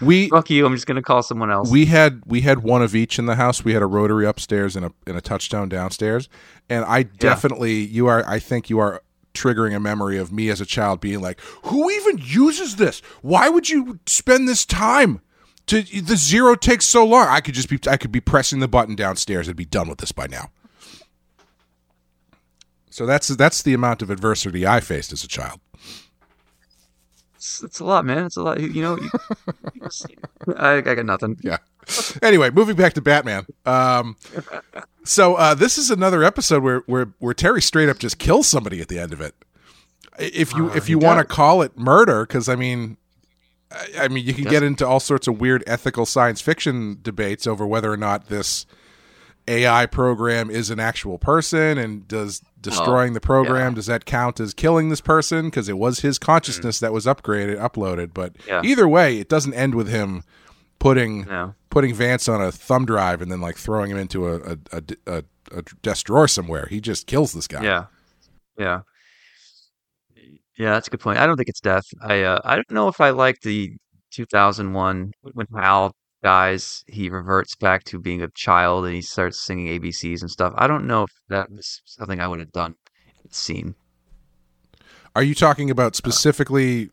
We 0.02 0.30
fuck 0.30 0.50
you. 0.50 0.66
I'm 0.66 0.74
just 0.74 0.88
gonna 0.88 1.02
call 1.02 1.24
someone 1.24 1.52
else. 1.52 1.70
We 1.70 1.86
had 1.86 2.22
we 2.26 2.42
had 2.42 2.60
one 2.60 2.82
of 2.82 2.96
each 2.96 3.20
in 3.20 3.26
the 3.26 3.36
house. 3.36 3.64
We 3.64 3.74
had 3.74 3.82
a 3.82 3.88
rotary 3.88 4.26
upstairs 4.26 4.76
and 4.76 4.86
a 4.86 4.92
and 5.08 5.18
a 5.18 5.22
touchdown 5.22 5.70
downstairs. 5.70 6.30
And 6.70 6.86
I 6.86 7.04
definitely 7.04 7.80
yeah. 7.80 7.88
you 7.90 8.08
are. 8.08 8.28
I 8.28 8.40
think 8.40 8.70
you 8.70 8.80
are 8.80 9.02
triggering 9.34 9.76
a 9.76 9.80
memory 9.80 10.18
of 10.18 10.32
me 10.32 10.50
as 10.50 10.60
a 10.60 10.66
child 10.66 11.00
being 11.00 11.22
like, 11.22 11.40
who 11.64 11.90
even 11.90 12.20
uses 12.22 12.76
this? 12.76 13.02
Why 13.22 13.50
would 13.50 13.70
you 13.70 14.00
spend 14.06 14.48
this 14.48 14.66
time? 14.66 15.22
To, 15.68 15.84
the 15.84 16.16
zero 16.16 16.56
takes 16.56 16.86
so 16.86 17.06
long. 17.06 17.28
I 17.28 17.42
could 17.42 17.54
just 17.54 17.70
be 17.70 17.80
I 17.88 17.98
could 17.98 18.12
be 18.12 18.20
pressing 18.20 18.60
the 18.60 18.68
button 18.68 18.96
downstairs 18.96 19.48
and 19.48 19.56
be 19.56 19.66
done 19.66 19.88
with 19.88 20.00
this 20.00 20.12
by 20.12 20.26
now. 20.26 20.50
So 23.00 23.06
that's 23.06 23.30
that's 23.30 23.62
the 23.62 23.74
amount 23.74 24.02
of 24.02 24.10
adversity 24.10 24.68
I 24.68 24.82
faced 24.82 25.14
as 25.14 25.24
a 25.24 25.28
child. 25.30 25.62
It's, 27.36 27.64
it's 27.64 27.80
a 27.80 27.86
lot, 27.86 28.04
man. 28.04 28.26
It's 28.26 28.36
a 28.36 28.44
lot. 28.44 28.60
You 28.60 28.82
know. 28.82 28.98
You, 29.00 29.10
I, 30.58 30.74
I 30.74 30.82
got 30.82 31.06
nothing. 31.06 31.38
yeah. 31.42 31.60
Anyway, 32.22 32.50
moving 32.50 32.76
back 32.76 32.92
to 32.96 33.02
Batman. 33.02 33.46
Um, 33.66 34.18
so 35.06 35.36
uh, 35.36 35.56
this 35.56 35.78
is 35.78 35.90
another 35.90 36.26
episode 36.26 36.62
where, 36.62 36.80
where 36.88 37.14
where 37.20 37.34
Terry 37.34 37.62
straight 37.62 37.88
up 37.88 38.00
just 38.00 38.20
kills 38.20 38.48
somebody 38.48 38.82
at 38.82 38.90
the 38.90 39.00
end 39.00 39.14
of 39.14 39.22
it. 39.22 39.34
If 40.18 40.54
you 40.54 40.70
Uh, 40.70 40.74
if 40.76 40.90
you 40.90 41.00
want 41.00 41.20
to 41.20 41.24
call 41.24 41.62
it 41.62 41.78
murder, 41.78 42.26
because 42.26 42.50
I 42.50 42.58
mean, 42.58 42.98
I, 43.72 43.88
I 43.98 44.08
mean 44.10 44.26
you 44.26 44.34
can 44.34 44.44
get 44.44 44.62
into 44.62 44.86
all 44.86 45.00
sorts 45.00 45.26
of 45.26 45.40
weird 45.40 45.64
ethical 45.66 46.06
science 46.06 46.42
fiction 46.42 47.00
debates 47.02 47.48
over 47.48 47.66
whether 47.66 47.90
or 47.90 47.96
not 47.96 48.28
this 48.28 48.66
AI 49.50 49.86
program 49.88 50.50
is 50.50 50.70
an 50.70 50.80
actual 50.80 51.18
person, 51.18 51.78
and 51.78 52.08
does 52.08 52.42
destroying 52.62 53.14
the 53.14 53.22
program 53.22 53.72
yeah. 53.72 53.76
does 53.76 53.86
that 53.88 54.06
count 54.06 54.40
as 54.40 54.54
killing 54.54 54.90
this 54.90 55.02
person 55.02 55.46
because 55.46 55.68
it 55.70 55.78
was 55.78 56.00
his 56.00 56.20
consciousness 56.20 56.80
that 56.82 56.92
was 56.92 57.06
upgraded 57.06 57.58
uploaded 57.58 58.14
but 58.14 58.36
Yeah. 58.46 58.62
either 58.66 58.86
way 58.86 59.18
it 59.18 59.30
doesn't 59.30 59.54
end 59.54 59.76
with 59.76 59.88
him 59.88 60.24
putting 60.78 61.24
No. 61.24 61.56
putting 61.70 61.94
Vance 61.96 62.28
on 62.28 62.42
a 62.42 62.52
thumb 62.52 62.86
drive 62.86 63.22
and 63.22 63.32
then 63.32 63.40
like 63.40 63.56
throwing 63.56 63.92
him 63.92 63.98
into 63.98 64.28
a 64.28 64.36
a, 64.42 64.58
a, 64.74 64.84
a, 65.08 65.24
a 65.52 65.62
desk 65.82 66.06
drawer 66.08 66.28
somewhere. 66.28 66.68
He 66.70 66.82
just 66.82 67.08
kills 67.08 67.32
this 67.32 67.48
guy. 67.48 67.64
Yeah. 67.64 67.86
Yeah. 68.58 68.82
Yeah, 70.58 70.74
that's 70.74 70.88
a 70.90 70.92
good 70.92 71.00
point. 71.00 71.18
I 71.20 71.26
don't 71.26 71.38
think 71.38 71.48
it's 71.50 71.62
death. 71.62 71.86
I 72.02 72.24
uh, 72.24 72.42
I 72.44 72.56
don't 72.56 72.72
know 72.72 72.90
if 72.90 73.00
I 73.00 73.12
like 73.12 73.40
the 73.42 73.78
2001 74.12 75.14
when 75.34 75.48
Hal 75.56 75.94
dies, 76.22 76.84
he 76.88 77.10
reverts 77.10 77.56
back 77.56 77.84
to 77.86 78.00
being 78.00 78.22
a 78.22 78.28
child 78.30 78.86
and 78.86 78.94
he 78.96 79.02
starts 79.02 79.42
singing 79.42 79.80
ABCs 79.80 80.22
and 80.22 80.30
stuff. 80.30 80.54
I 80.58 80.68
don't 80.68 80.86
know 80.88 81.04
if 81.04 81.12
that 81.30 81.52
was 81.52 81.82
something 81.86 82.20
I 82.20 82.28
would 82.28 82.40
have 82.40 82.52
done 82.52 82.76
scene. 83.32 83.76
Are 85.16 85.24
you 85.24 85.36
talking 85.36 85.70
about 85.70 85.96
specifically 85.96 86.90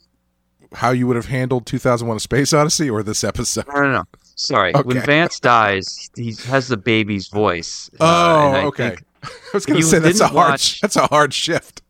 how 0.72 0.91
you 0.91 1.07
would 1.07 1.16
have 1.16 1.27
handled 1.27 1.66
2001: 1.66 2.16
A 2.16 2.20
Space 2.20 2.53
Odyssey 2.53 2.89
or 2.91 3.03
this 3.03 3.22
episode? 3.24 3.66
No, 3.68 3.83
no, 3.83 3.93
no. 3.93 4.05
Sorry. 4.35 4.72
When 4.72 5.01
Vance 5.01 5.39
dies, 5.41 6.11
he 6.16 6.35
has 6.49 6.68
the 6.68 6.77
baby's 6.77 7.29
voice. 7.29 7.89
uh, 8.01 8.05
Oh, 8.05 8.47
and 8.49 8.57
I 8.57 8.64
okay. 8.64 8.97
I 9.22 9.29
was 9.55 9.66
going 9.66 9.81
to 9.81 9.87
say 9.87 9.99
that's 9.99 10.20
a 10.20 10.29
hard 10.29 10.53
watch- 10.53 10.81
that's 10.81 10.97
a 10.97 11.07
hard 11.07 11.33
shift. 11.35 11.83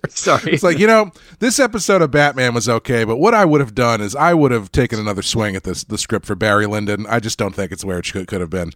sorry. 0.08 0.52
It's 0.52 0.62
like 0.62 0.78
you 0.78 0.86
know 0.86 1.10
this 1.38 1.58
episode 1.58 2.02
of 2.02 2.10
Batman 2.10 2.54
was 2.54 2.68
okay, 2.68 3.04
but 3.04 3.16
what 3.16 3.34
I 3.34 3.44
would 3.44 3.60
have 3.60 3.74
done 3.74 4.00
is 4.00 4.14
I 4.14 4.34
would 4.34 4.50
have 4.52 4.70
taken 4.72 4.98
another 4.98 5.22
swing 5.22 5.56
at 5.56 5.64
this 5.64 5.84
the 5.84 5.98
script 5.98 6.26
for 6.26 6.34
Barry 6.34 6.66
Lyndon. 6.66 7.06
I 7.08 7.20
just 7.20 7.38
don't 7.38 7.54
think 7.54 7.72
it's 7.72 7.84
where 7.84 7.98
it 7.98 8.06
should, 8.06 8.26
could 8.26 8.40
have 8.40 8.50
been. 8.50 8.72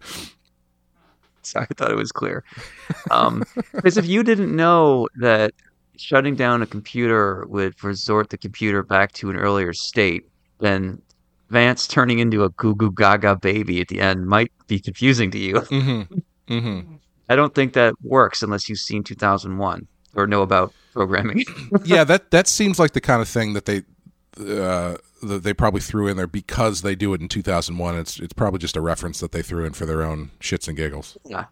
Sorry, 1.41 1.67
I 1.69 1.73
thought 1.73 1.91
it 1.91 1.97
was 1.97 2.11
clear. 2.11 2.43
Um, 3.11 3.43
because 3.73 3.97
if 3.97 4.07
you 4.07 4.23
didn't 4.23 4.55
know 4.55 5.07
that 5.17 5.53
shutting 5.97 6.35
down 6.35 6.61
a 6.61 6.65
computer 6.65 7.45
would 7.47 7.81
resort 7.83 8.29
the 8.29 8.37
computer 8.37 8.81
back 8.81 9.11
to 9.13 9.29
an 9.29 9.35
earlier 9.35 9.73
state, 9.73 10.27
then 10.59 11.01
Vance 11.49 11.85
turning 11.85 12.19
into 12.19 12.43
a 12.43 12.49
goo 12.51 12.75
goo 12.75 12.91
gaga 12.91 13.35
baby 13.35 13.81
at 13.81 13.89
the 13.89 13.99
end 13.99 14.25
might 14.25 14.51
be 14.67 14.79
confusing 14.79 15.31
to 15.31 15.37
you. 15.37 15.55
Mm-hmm. 15.55 16.19
Mm-hmm. 16.49 16.95
I 17.29 17.37
don't 17.37 17.55
think 17.55 17.71
that 17.71 17.93
works 18.03 18.43
unless 18.43 18.67
you've 18.67 18.79
seen 18.79 19.01
2001 19.01 19.87
or 20.15 20.27
know 20.27 20.41
about 20.41 20.73
programming. 20.93 21.43
yeah, 21.85 22.03
that 22.03 22.31
that 22.31 22.47
seems 22.47 22.79
like 22.79 22.93
the 22.93 23.01
kind 23.01 23.21
of 23.21 23.27
thing 23.27 23.53
that 23.53 23.65
they 23.65 23.83
uh, 24.39 24.97
that 25.21 25.43
they 25.43 25.53
probably 25.53 25.81
threw 25.81 26.07
in 26.07 26.17
there 26.17 26.27
because 26.27 26.81
they 26.81 26.95
do 26.95 27.13
it 27.13 27.21
in 27.21 27.27
2001. 27.27 27.97
It's 27.97 28.19
it's 28.19 28.33
probably 28.33 28.59
just 28.59 28.75
a 28.75 28.81
reference 28.81 29.19
that 29.19 29.31
they 29.31 29.41
threw 29.41 29.65
in 29.65 29.73
for 29.73 29.85
their 29.85 30.03
own 30.03 30.31
shits 30.39 30.67
and 30.67 30.77
giggles. 30.77 31.17
yeah, 31.25 31.45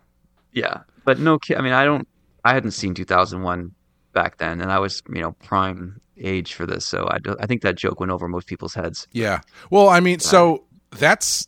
yeah, 0.54 0.82
but 1.06 1.20
no, 1.20 1.40
I 1.56 1.62
mean, 1.62 1.74
I 1.74 1.86
don't, 1.86 2.08
I 2.44 2.54
hadn't 2.54 2.72
seen 2.72 2.94
2001 2.94 3.74
back 4.14 4.38
then, 4.38 4.62
and 4.62 4.72
I 4.72 4.80
was, 4.80 5.02
you 5.10 5.22
know, 5.22 5.32
prime 5.44 6.00
age 6.18 6.54
for 6.54 6.66
this, 6.66 6.86
so 6.86 7.08
I, 7.10 7.20
do, 7.20 7.36
I 7.40 7.46
think 7.46 7.62
that 7.62 7.78
joke 7.78 8.00
went 8.00 8.12
over 8.12 8.28
most 8.28 8.48
people's 8.48 8.74
heads. 8.74 9.08
Yeah. 9.12 9.42
Well, 9.70 9.90
I 9.90 10.00
mean, 10.00 10.20
so 10.20 10.66
that's 10.92 11.48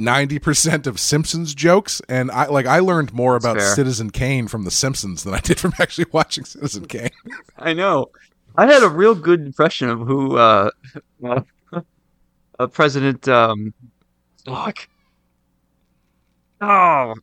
90% 0.00 0.86
of 0.86 0.98
Simpsons 0.98 1.54
jokes 1.54 2.00
and 2.08 2.30
I 2.30 2.46
like 2.46 2.66
I 2.66 2.80
learned 2.80 3.12
more 3.12 3.36
about 3.36 3.58
fair. 3.58 3.74
Citizen 3.74 4.10
Kane 4.10 4.48
from 4.48 4.64
the 4.64 4.70
Simpsons 4.70 5.22
than 5.24 5.34
I 5.34 5.40
did 5.40 5.60
from 5.60 5.72
actually 5.78 6.06
watching 6.12 6.44
Citizen 6.44 6.86
Kane. 6.86 7.10
I 7.58 7.72
know. 7.72 8.10
I 8.56 8.66
had 8.66 8.82
a 8.82 8.88
real 8.88 9.14
good 9.14 9.40
impression 9.40 9.88
of 9.88 10.00
who 10.00 10.36
uh, 10.36 10.70
uh 12.58 12.66
President 12.68 13.28
um 13.28 13.72
fuck. 14.44 14.88
Oh 16.60 17.14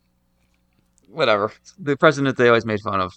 whatever. 1.10 1.52
The 1.80 1.98
president 1.98 2.38
they 2.38 2.48
always 2.48 2.66
made 2.66 2.80
fun 2.82 3.02
of. 3.02 3.14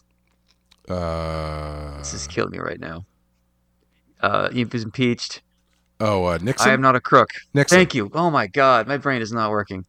Uh 0.88 1.98
This 1.98 2.14
is 2.14 2.26
killing 2.26 2.50
me 2.50 2.58
right 2.58 2.80
now. 2.80 3.04
Uh 4.20 4.50
he 4.50 4.64
was 4.64 4.82
impeached. 4.82 5.42
Oh, 6.00 6.24
uh 6.24 6.38
Nixon. 6.40 6.70
I 6.70 6.72
am 6.72 6.80
not 6.80 6.96
a 6.96 7.00
crook. 7.00 7.30
Nixon. 7.54 7.76
Thank 7.76 7.94
you. 7.94 8.10
Oh 8.14 8.30
my 8.30 8.46
god, 8.46 8.88
my 8.88 8.96
brain 8.96 9.22
is 9.22 9.32
not 9.32 9.50
working. 9.50 9.84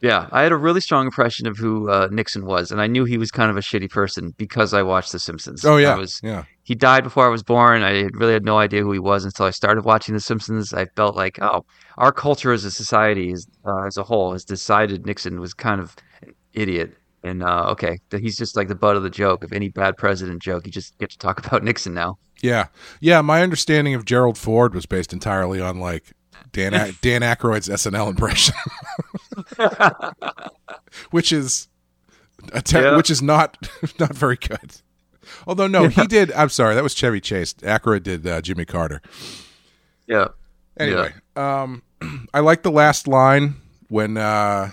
Yeah, 0.00 0.28
I 0.30 0.42
had 0.42 0.52
a 0.52 0.56
really 0.56 0.80
strong 0.80 1.06
impression 1.06 1.48
of 1.48 1.56
who 1.56 1.90
uh, 1.90 2.08
Nixon 2.12 2.46
was, 2.46 2.70
and 2.70 2.80
I 2.80 2.86
knew 2.86 3.04
he 3.04 3.18
was 3.18 3.32
kind 3.32 3.50
of 3.50 3.56
a 3.56 3.60
shitty 3.60 3.90
person 3.90 4.32
because 4.38 4.72
I 4.72 4.82
watched 4.82 5.10
The 5.10 5.18
Simpsons. 5.18 5.64
Oh 5.64 5.76
yeah. 5.76 5.94
I 5.94 5.96
was 5.96 6.20
yeah. 6.22 6.44
he 6.62 6.76
died 6.76 7.02
before 7.02 7.26
I 7.26 7.30
was 7.30 7.42
born. 7.42 7.82
I 7.82 8.08
really 8.12 8.32
had 8.32 8.44
no 8.44 8.58
idea 8.58 8.82
who 8.82 8.92
he 8.92 9.00
was 9.00 9.24
until 9.24 9.46
I 9.46 9.50
started 9.50 9.84
watching 9.84 10.14
The 10.14 10.20
Simpsons. 10.20 10.72
I 10.72 10.86
felt 10.94 11.16
like, 11.16 11.40
oh, 11.42 11.64
our 11.96 12.12
culture 12.12 12.52
as 12.52 12.64
a 12.64 12.70
society, 12.70 13.32
is, 13.32 13.48
uh, 13.66 13.86
as 13.86 13.96
a 13.96 14.04
whole, 14.04 14.32
has 14.32 14.44
decided 14.44 15.04
Nixon 15.04 15.40
was 15.40 15.52
kind 15.52 15.80
of 15.80 15.96
an 16.22 16.32
idiot. 16.52 16.96
And 17.24 17.42
uh, 17.42 17.66
okay, 17.70 17.98
he's 18.12 18.38
just 18.38 18.54
like 18.56 18.68
the 18.68 18.76
butt 18.76 18.94
of 18.94 19.02
the 19.02 19.10
joke. 19.10 19.42
of 19.42 19.52
any 19.52 19.68
bad 19.68 19.96
president 19.96 20.40
joke, 20.40 20.64
you 20.64 20.70
just 20.72 20.96
get 20.98 21.10
to 21.10 21.18
talk 21.18 21.38
about 21.44 21.64
Nixon 21.64 21.92
now. 21.92 22.18
Yeah. 22.42 22.66
Yeah, 23.00 23.20
my 23.22 23.42
understanding 23.42 23.94
of 23.94 24.04
Gerald 24.04 24.38
Ford 24.38 24.74
was 24.74 24.86
based 24.86 25.12
entirely 25.12 25.60
on 25.60 25.78
like 25.80 26.12
Dan 26.52 26.74
A- 26.74 26.92
Dan 27.02 27.22
Aykroyd's 27.22 27.68
SNL 27.68 28.08
impression. 28.10 28.54
which 31.10 31.32
is 31.32 31.68
a 32.52 32.62
ter- 32.62 32.82
Yeah. 32.92 32.96
which 32.96 33.10
is 33.10 33.20
not 33.22 33.56
not 33.98 34.14
very 34.14 34.36
good. 34.36 34.76
Although 35.46 35.66
no, 35.66 35.88
he 35.88 36.06
did 36.06 36.32
I'm 36.32 36.48
sorry, 36.48 36.74
that 36.74 36.82
was 36.82 36.94
Chevy 36.94 37.20
Chase. 37.20 37.54
Aykroyd 37.54 38.02
did 38.02 38.26
uh, 38.26 38.40
Jimmy 38.40 38.64
Carter. 38.64 39.02
Yeah. 40.06 40.28
Anyway, 40.78 41.12
um, 41.36 41.82
I 42.34 42.40
like 42.40 42.62
the 42.62 42.70
last 42.70 43.08
line 43.08 43.56
when 43.88 44.16
uh, 44.16 44.70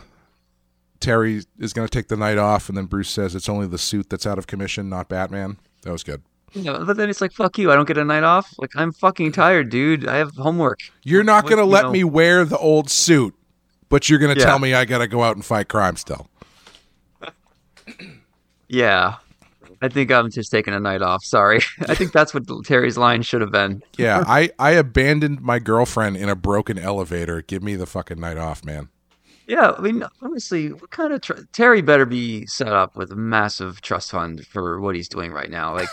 Terry 1.00 1.42
is 1.60 1.74
going 1.74 1.88
to 1.88 1.92
take 1.92 2.08
the 2.10 2.16
night 2.16 2.38
off, 2.38 2.70
and 2.70 2.78
then 2.78 2.86
Bruce 2.86 3.10
says 3.10 3.34
it's 3.36 3.50
only 3.50 3.66
the 3.68 3.78
suit 3.80 4.10
that's 4.10 4.28
out 4.28 4.38
of 4.38 4.46
commission, 4.48 4.88
not 4.88 5.10
Batman. 5.10 5.58
That 5.82 5.92
was 5.92 6.04
good. 6.04 6.22
Yeah, 6.56 6.84
but 6.86 6.98
then 6.98 7.10
it's 7.10 7.20
like, 7.22 7.32
fuck 7.34 7.58
you. 7.58 7.72
I 7.72 7.76
don't 7.76 7.86
get 7.88 7.98
a 7.98 8.06
night 8.06 8.24
off. 8.24 8.54
Like, 8.58 8.72
I'm 8.76 8.92
fucking 8.94 9.34
tired, 9.34 9.70
dude. 9.70 10.08
I 10.08 10.16
have 10.18 10.32
homework. 10.36 10.80
You're 11.04 11.24
not 11.24 11.44
going 11.44 11.58
to 11.58 11.66
let 11.66 11.84
know- 11.84 11.92
me 11.92 12.04
wear 12.04 12.46
the 12.46 12.58
old 12.58 12.90
suit, 12.90 13.36
but 13.90 14.10
you're 14.10 14.20
going 14.20 14.34
to 14.34 14.40
Yeah. 14.40 14.46
tell 14.48 14.60
me 14.60 14.74
I 14.74 14.86
got 14.86 15.00
to 15.00 15.08
go 15.08 15.22
out 15.22 15.36
and 15.36 15.44
fight 15.46 15.68
crime 15.68 15.96
still. 15.98 16.30
Yeah. 18.68 19.16
I 19.82 19.90
think 19.90 20.12
I'm 20.12 20.32
just 20.32 20.50
taking 20.52 20.74
a 20.74 20.80
night 20.80 21.02
off. 21.02 21.24
Sorry. 21.24 21.60
I 21.88 21.94
think 21.96 22.12
that's 22.12 22.34
what 22.34 22.44
Terry's 22.66 22.98
line 22.98 23.22
should 23.22 23.42
have 23.42 23.52
been. 23.52 23.84
Yeah, 23.98 24.24
I 24.28 24.50
I 24.58 24.72
abandoned 24.72 25.42
my 25.42 25.60
girlfriend 25.60 26.18
in 26.18 26.30
a 26.30 26.36
broken 26.36 26.80
elevator. 26.80 27.42
Give 27.42 27.62
me 27.62 27.76
the 27.76 27.86
fucking 27.86 28.20
night 28.20 28.38
off, 28.38 28.64
man. 28.66 28.90
Yeah, 29.48 29.74
I 29.78 29.82
mean, 29.82 30.04
honestly, 30.22 30.72
what 30.74 30.90
kind 30.90 31.14
of 31.14 31.22
tr- 31.22 31.34
Terry 31.52 31.82
better 31.82 32.06
be 32.06 32.48
set 32.48 32.70
up 32.70 32.96
with 32.96 33.12
a 33.12 33.16
massive 33.16 33.80
trust 33.82 34.10
fund 34.12 34.46
for 34.48 34.80
what 34.82 34.96
he's 34.96 35.08
doing 35.08 35.32
right 35.32 35.50
now? 35.52 35.74
Like, 35.74 35.90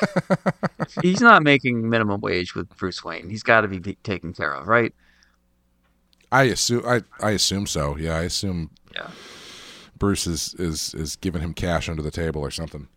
he's 1.03 1.21
not 1.21 1.43
making 1.43 1.89
minimum 1.89 2.21
wage 2.23 2.55
with 2.55 2.75
Bruce 2.77 3.05
Wayne. 3.05 3.29
He's 3.29 3.43
got 3.43 3.61
to 3.63 3.69
be 3.69 3.79
be 3.79 3.97
taken 3.97 4.33
care 4.33 4.55
of, 4.55 4.69
right? 4.69 4.95
I 6.31 6.45
assume 6.45 6.83
I 6.87 7.03
I 7.21 7.33
assume 7.33 7.67
so. 7.67 7.97
Yeah, 7.97 8.17
I 8.17 8.23
assume 8.23 8.71
Yeah. 8.95 9.11
Bruce 9.99 10.27
is 10.27 10.55
is 10.59 10.95
is 10.95 11.17
giving 11.17 11.43
him 11.43 11.53
cash 11.55 11.89
under 11.89 12.03
the 12.03 12.11
table 12.11 12.41
or 12.41 12.51
something. 12.51 12.89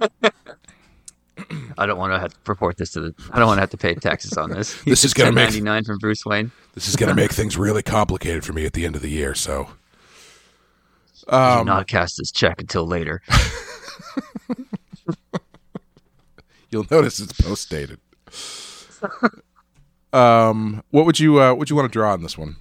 I 1.78 1.86
don't 1.86 1.98
want 1.98 2.12
to 2.12 2.18
have 2.18 2.32
to 2.32 2.38
report 2.46 2.76
this 2.76 2.92
to 2.92 3.00
the. 3.00 3.14
I 3.30 3.38
don't 3.38 3.46
want 3.46 3.58
to 3.58 3.62
have 3.62 3.70
to 3.70 3.76
pay 3.76 3.94
taxes 3.94 4.36
on 4.36 4.50
this. 4.50 4.76
This 4.84 5.04
is 5.04 5.14
gonna 5.14 5.32
make- 5.32 5.44
ninety 5.44 5.60
nine 5.60 5.84
from 5.84 5.98
Bruce 5.98 6.24
Wayne. 6.24 6.50
This 6.74 6.88
is 6.88 6.96
going 6.96 7.08
to 7.08 7.14
make 7.14 7.32
things 7.32 7.56
really 7.56 7.82
complicated 7.82 8.44
for 8.44 8.52
me 8.52 8.66
at 8.66 8.74
the 8.74 8.84
end 8.84 8.96
of 8.96 9.02
the 9.02 9.08
year. 9.08 9.34
So, 9.34 9.68
Do 11.26 11.34
um, 11.34 11.66
not 11.66 11.86
cast 11.86 12.18
this 12.18 12.30
check 12.30 12.60
until 12.60 12.86
later. 12.86 13.22
You'll 16.70 16.86
notice 16.90 17.18
it's 17.20 17.32
post 17.32 17.70
dated. 17.70 17.98
um, 20.12 20.82
what 20.90 21.06
would 21.06 21.18
you 21.18 21.40
uh, 21.40 21.50
what 21.50 21.60
would 21.60 21.70
you 21.70 21.76
want 21.76 21.90
to 21.90 21.92
draw 21.92 22.12
on 22.12 22.22
this 22.22 22.36
one? 22.36 22.56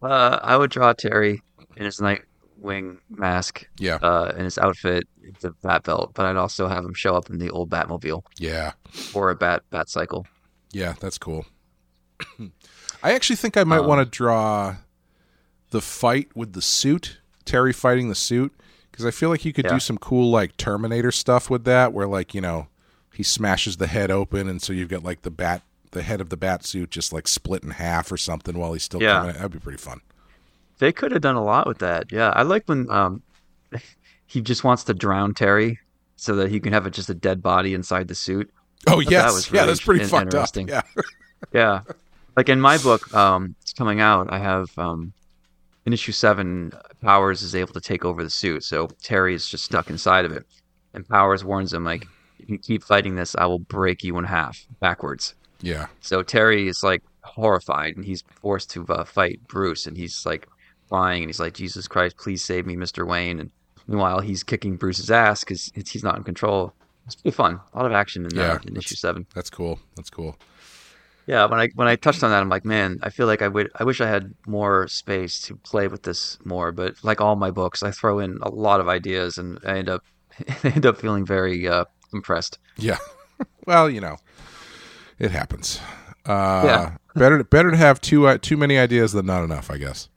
Uh, 0.00 0.38
I 0.42 0.56
would 0.56 0.70
draw 0.70 0.94
Terry 0.94 1.42
in 1.76 1.84
his 1.84 2.00
Nightwing 2.62 2.98
mask, 3.10 3.68
Yeah, 3.78 3.96
uh, 3.96 4.32
in 4.36 4.44
his 4.44 4.58
outfit, 4.58 5.06
the 5.40 5.50
bat 5.62 5.84
belt, 5.84 6.12
but 6.14 6.26
I'd 6.26 6.36
also 6.36 6.66
have 6.68 6.84
him 6.84 6.94
show 6.94 7.14
up 7.14 7.30
in 7.30 7.38
the 7.38 7.50
old 7.50 7.70
Batmobile 7.70 8.22
yeah, 8.38 8.72
or 9.14 9.30
a 9.30 9.34
bat 9.34 9.62
bat 9.70 9.88
cycle. 9.88 10.26
yeah. 10.72 10.94
That's 11.00 11.18
cool. 11.18 11.46
I 13.02 13.12
actually 13.12 13.36
think 13.36 13.56
I 13.56 13.64
might 13.64 13.80
Um, 13.80 13.86
want 13.86 14.00
to 14.00 14.04
draw 14.16 14.76
the 15.70 15.80
fight 15.80 16.28
with 16.34 16.52
the 16.54 16.62
suit, 16.62 17.18
Terry 17.44 17.72
fighting 17.72 18.08
the 18.08 18.14
suit, 18.14 18.52
because 18.90 19.04
I 19.06 19.10
feel 19.10 19.28
like 19.28 19.44
you 19.44 19.52
could 19.52 19.66
Yeah. 19.66 19.74
do 19.74 19.80
some 19.80 19.98
cool 19.98 20.30
like 20.30 20.56
Terminator 20.56 21.12
stuff 21.12 21.48
with 21.50 21.64
that, 21.64 21.92
where 21.92 22.06
like 22.08 22.34
you 22.34 22.40
know 22.40 22.68
he 23.14 23.22
smashes 23.22 23.76
the 23.76 23.86
head 23.86 24.10
open, 24.10 24.48
and 24.48 24.60
so 24.60 24.72
you've 24.72 24.88
got 24.88 25.04
like 25.04 25.22
the 25.22 25.30
bat, 25.30 25.62
the 25.92 26.02
head 26.02 26.20
of 26.20 26.28
the 26.30 26.36
bat 26.36 26.64
suit 26.64 26.90
just 26.90 27.12
like 27.12 27.28
split 27.28 27.62
in 27.62 27.70
half 27.70 28.10
or 28.10 28.16
something 28.16 28.56
while 28.58 28.72
he's 28.72 28.82
still 28.82 29.02
Yeah. 29.02 29.20
coming. 29.20 29.34
That'd 29.34 29.52
be 29.52 29.58
pretty 29.60 29.78
fun. 29.78 30.00
They 30.78 30.92
could 30.92 31.12
have 31.12 31.22
done 31.22 31.36
a 31.36 31.42
lot 31.42 31.66
with 31.66 31.78
that. 31.78 32.12
Yeah, 32.12 32.30
I 32.34 32.42
like 32.42 32.64
when 32.66 32.90
um, 32.90 33.22
he 34.26 34.40
just 34.40 34.64
wants 34.64 34.84
to 34.84 34.94
drown 34.94 35.34
Terry 35.34 35.78
so 36.16 36.34
that 36.36 36.50
he 36.50 36.60
can 36.60 36.72
have 36.72 36.86
a, 36.86 36.90
just 36.90 37.10
a 37.10 37.14
dead 37.14 37.42
body 37.42 37.74
inside 37.74 38.08
the 38.08 38.14
suit. 38.14 38.50
Oh 38.86 38.96
thought 38.96 39.04
that 39.06 39.10
yes, 39.10 39.32
was 39.34 39.50
yeah, 39.50 39.66
that's 39.66 39.80
pretty 39.80 40.02
in- 40.02 40.08
fucked 40.08 40.34
up. 40.34 40.48
Yeah, 40.54 40.82
Yeah, 41.52 41.80
like 42.36 42.48
in 42.48 42.60
my 42.60 42.78
book, 42.78 43.12
um, 43.14 43.54
it's 43.62 43.72
coming 43.72 44.00
out. 44.00 44.32
I 44.32 44.38
have 44.38 44.76
um, 44.78 45.12
in 45.86 45.92
issue 45.92 46.12
seven, 46.12 46.72
Powers 47.02 47.42
is 47.42 47.54
able 47.54 47.72
to 47.74 47.80
take 47.80 48.04
over 48.04 48.22
the 48.22 48.30
suit, 48.30 48.64
so 48.64 48.88
Terry 49.02 49.34
is 49.34 49.48
just 49.48 49.64
stuck 49.64 49.90
inside 49.90 50.24
of 50.24 50.32
it, 50.32 50.46
and 50.94 51.08
Powers 51.08 51.44
warns 51.44 51.72
him 51.72 51.84
like, 51.84 52.06
"If 52.38 52.48
you 52.50 52.58
keep 52.58 52.82
fighting 52.84 53.14
this, 53.16 53.34
I 53.36 53.46
will 53.46 53.58
break 53.60 54.02
you 54.04 54.16
in 54.18 54.24
half 54.24 54.64
backwards." 54.80 55.34
yeah, 55.60 55.86
So 56.00 56.22
Terry 56.22 56.68
is 56.68 56.82
like 56.84 57.02
horrified, 57.22 57.96
and 57.96 58.04
he's 58.04 58.22
forced 58.40 58.70
to 58.70 58.86
uh, 58.86 59.04
fight 59.04 59.40
Bruce, 59.48 59.86
and 59.86 59.96
he's 59.96 60.24
like 60.24 60.46
crying, 60.88 61.22
and 61.22 61.28
he's 61.28 61.40
like, 61.40 61.54
"Jesus 61.54 61.86
Christ, 61.88 62.16
please 62.16 62.44
save 62.44 62.66
me, 62.66 62.76
Mister 62.76 63.04
Wayne!" 63.06 63.40
And 63.40 63.50
meanwhile, 63.86 64.20
he's 64.20 64.42
kicking 64.42 64.76
Bruce's 64.76 65.10
ass 65.10 65.44
because 65.44 65.70
he's 65.74 66.04
not 66.04 66.16
in 66.16 66.24
control. 66.24 66.72
It's 67.06 67.14
pretty 67.14 67.34
fun. 67.34 67.60
A 67.72 67.76
lot 67.78 67.86
of 67.86 67.92
action 67.92 68.24
in, 68.26 68.34
Yeah, 68.36 68.52
uh, 68.54 68.58
in 68.66 68.76
issue 68.76 68.94
seven. 68.96 69.26
that's 69.34 69.50
cool. 69.50 69.78
That's 69.96 70.10
cool. 70.10 70.36
Yeah, 71.26 71.44
when 71.46 71.60
I 71.60 71.68
when 71.74 71.88
I 71.88 71.96
touched 71.96 72.22
on 72.22 72.30
that, 72.30 72.40
I'm 72.40 72.48
like, 72.48 72.64
man, 72.64 72.98
I 73.02 73.10
feel 73.10 73.26
like 73.26 73.42
I 73.42 73.48
would 73.48 73.70
I 73.78 73.84
wish 73.84 74.00
I 74.00 74.06
had 74.08 74.34
more 74.46 74.88
space 74.88 75.40
to 75.42 75.56
play 75.56 75.86
with 75.88 76.02
this 76.02 76.38
more. 76.44 76.72
But 76.72 76.94
like 77.02 77.20
all 77.20 77.36
my 77.36 77.50
books, 77.50 77.82
I 77.82 77.90
throw 77.90 78.18
in 78.18 78.38
a 78.42 78.50
lot 78.50 78.80
of 78.80 78.88
ideas, 78.88 79.36
and 79.38 79.58
I 79.66 79.78
end 79.78 79.88
up 79.90 80.02
I 80.64 80.68
end 80.74 80.86
up 80.86 80.98
feeling 80.98 81.24
very 81.26 81.68
uh, 81.68 81.84
impressed. 82.14 82.58
Yeah. 82.78 82.98
well, 83.66 83.88
you 83.90 84.00
know, 84.00 84.16
it 85.18 85.30
happens. 85.30 85.80
Uh, 86.26 86.62
Yeah. 86.64 86.96
better 87.14 87.42
better 87.44 87.70
to 87.70 87.76
have 87.76 88.00
too 88.00 88.26
uh, 88.26 88.38
too 88.40 88.56
many 88.56 88.78
ideas 88.78 89.12
than 89.12 89.26
not 89.26 89.44
enough, 89.44 89.70
I 89.70 89.76
guess. 89.78 90.08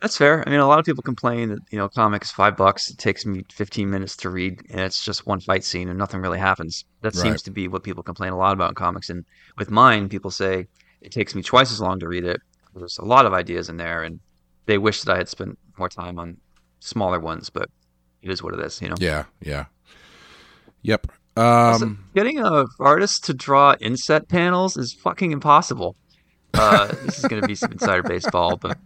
That's 0.00 0.16
fair. 0.16 0.42
I 0.46 0.50
mean, 0.50 0.60
a 0.60 0.66
lot 0.66 0.78
of 0.78 0.86
people 0.86 1.02
complain 1.02 1.50
that 1.50 1.58
you 1.70 1.76
know, 1.78 1.88
comics 1.88 2.30
five 2.30 2.56
bucks. 2.56 2.88
It 2.90 2.96
takes 2.96 3.26
me 3.26 3.44
15 3.52 3.90
minutes 3.90 4.16
to 4.18 4.30
read, 4.30 4.62
and 4.70 4.80
it's 4.80 5.04
just 5.04 5.26
one 5.26 5.40
fight 5.40 5.62
scene, 5.62 5.88
and 5.90 5.98
nothing 5.98 6.20
really 6.20 6.38
happens. 6.38 6.84
That 7.02 7.14
Right. 7.14 7.22
seems 7.22 7.42
to 7.42 7.50
be 7.50 7.68
what 7.68 7.82
people 7.82 8.02
complain 8.02 8.32
a 8.32 8.36
lot 8.38 8.54
about 8.54 8.70
in 8.70 8.74
comics. 8.76 9.10
And 9.10 9.24
with 9.58 9.70
mine, 9.70 10.08
people 10.08 10.30
say 10.30 10.66
it 11.02 11.12
takes 11.12 11.34
me 11.34 11.42
twice 11.42 11.70
as 11.70 11.80
long 11.80 11.98
to 12.00 12.08
read 12.08 12.24
it. 12.24 12.40
There's 12.74 12.98
a 12.98 13.04
lot 13.04 13.26
of 13.26 13.34
ideas 13.34 13.68
in 13.68 13.76
there, 13.76 14.02
and 14.02 14.20
they 14.66 14.78
wish 14.78 15.02
that 15.02 15.12
I 15.12 15.18
had 15.18 15.28
spent 15.28 15.58
more 15.78 15.88
time 15.90 16.18
on 16.18 16.38
smaller 16.78 17.20
ones. 17.20 17.50
But 17.50 17.68
it 18.22 18.30
is 18.30 18.42
what 18.42 18.54
it 18.54 18.60
is, 18.60 18.80
you 18.80 18.88
know. 18.88 18.96
Yeah, 18.98 19.24
yeah. 19.40 19.66
Yep. 20.82 21.08
Um 21.36 22.04
getting 22.14 22.38
a 22.40 22.64
artist 22.80 23.24
to 23.26 23.34
draw 23.34 23.74
inset 23.80 24.28
panels 24.28 24.76
is 24.76 24.92
fucking 24.94 25.30
impossible. 25.30 25.94
Uh, 26.54 26.88
this 27.04 27.18
is 27.18 27.24
going 27.26 27.40
to 27.40 27.48
be 27.48 27.54
some 27.54 27.72
insider 27.72 28.02
baseball, 28.02 28.56
but 28.56 28.76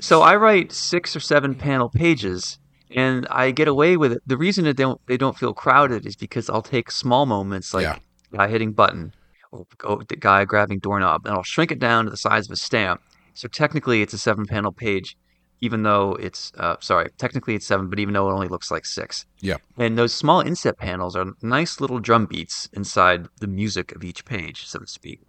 so 0.00 0.22
I 0.22 0.36
write 0.36 0.72
six 0.72 1.16
or 1.16 1.20
seven 1.20 1.54
panel 1.54 1.88
pages, 1.88 2.58
and 2.94 3.26
I 3.30 3.50
get 3.50 3.68
away 3.68 3.96
with 3.96 4.12
it. 4.12 4.22
The 4.26 4.36
reason 4.36 4.64
that 4.64 4.76
they 4.76 4.82
don't 4.84 5.00
they 5.06 5.16
don't 5.16 5.36
feel 5.38 5.54
crowded 5.54 6.06
is 6.06 6.16
because 6.16 6.50
I'll 6.50 6.62
take 6.62 6.90
small 6.90 7.26
moments 7.26 7.72
like 7.74 7.82
Yeah. 7.84 7.98
guy 8.36 8.48
hitting 8.48 8.72
button 8.72 9.14
or 9.52 9.66
the 10.08 10.16
guy 10.16 10.44
grabbing 10.44 10.78
doorknob, 10.80 11.26
and 11.26 11.34
I'll 11.34 11.42
shrink 11.42 11.70
it 11.72 11.78
down 11.78 12.04
to 12.06 12.10
the 12.10 12.16
size 12.16 12.46
of 12.46 12.52
a 12.52 12.56
stamp. 12.56 13.00
So 13.34 13.48
technically, 13.48 14.02
it's 14.02 14.12
a 14.14 14.18
seven 14.18 14.44
panel 14.46 14.72
page, 14.72 15.16
even 15.60 15.82
though 15.82 16.14
it's 16.20 16.52
uh, 16.58 16.76
sorry, 16.80 17.08
technically 17.18 17.54
it's 17.54 17.66
seven, 17.66 17.88
but 17.88 17.98
even 17.98 18.14
though 18.14 18.28
it 18.30 18.32
only 18.34 18.48
looks 18.48 18.70
like 18.70 18.84
six. 18.84 19.24
yeah. 19.40 19.56
And 19.78 19.96
those 19.98 20.12
small 20.12 20.40
inset 20.40 20.76
panels 20.78 21.16
are 21.16 21.26
nice 21.42 21.80
little 21.80 21.98
drum 22.00 22.26
beats 22.26 22.68
inside 22.74 23.26
the 23.40 23.46
music 23.46 23.92
of 23.96 24.04
each 24.04 24.24
page, 24.24 24.66
so 24.66 24.78
to 24.80 24.86
speak. 24.86 25.20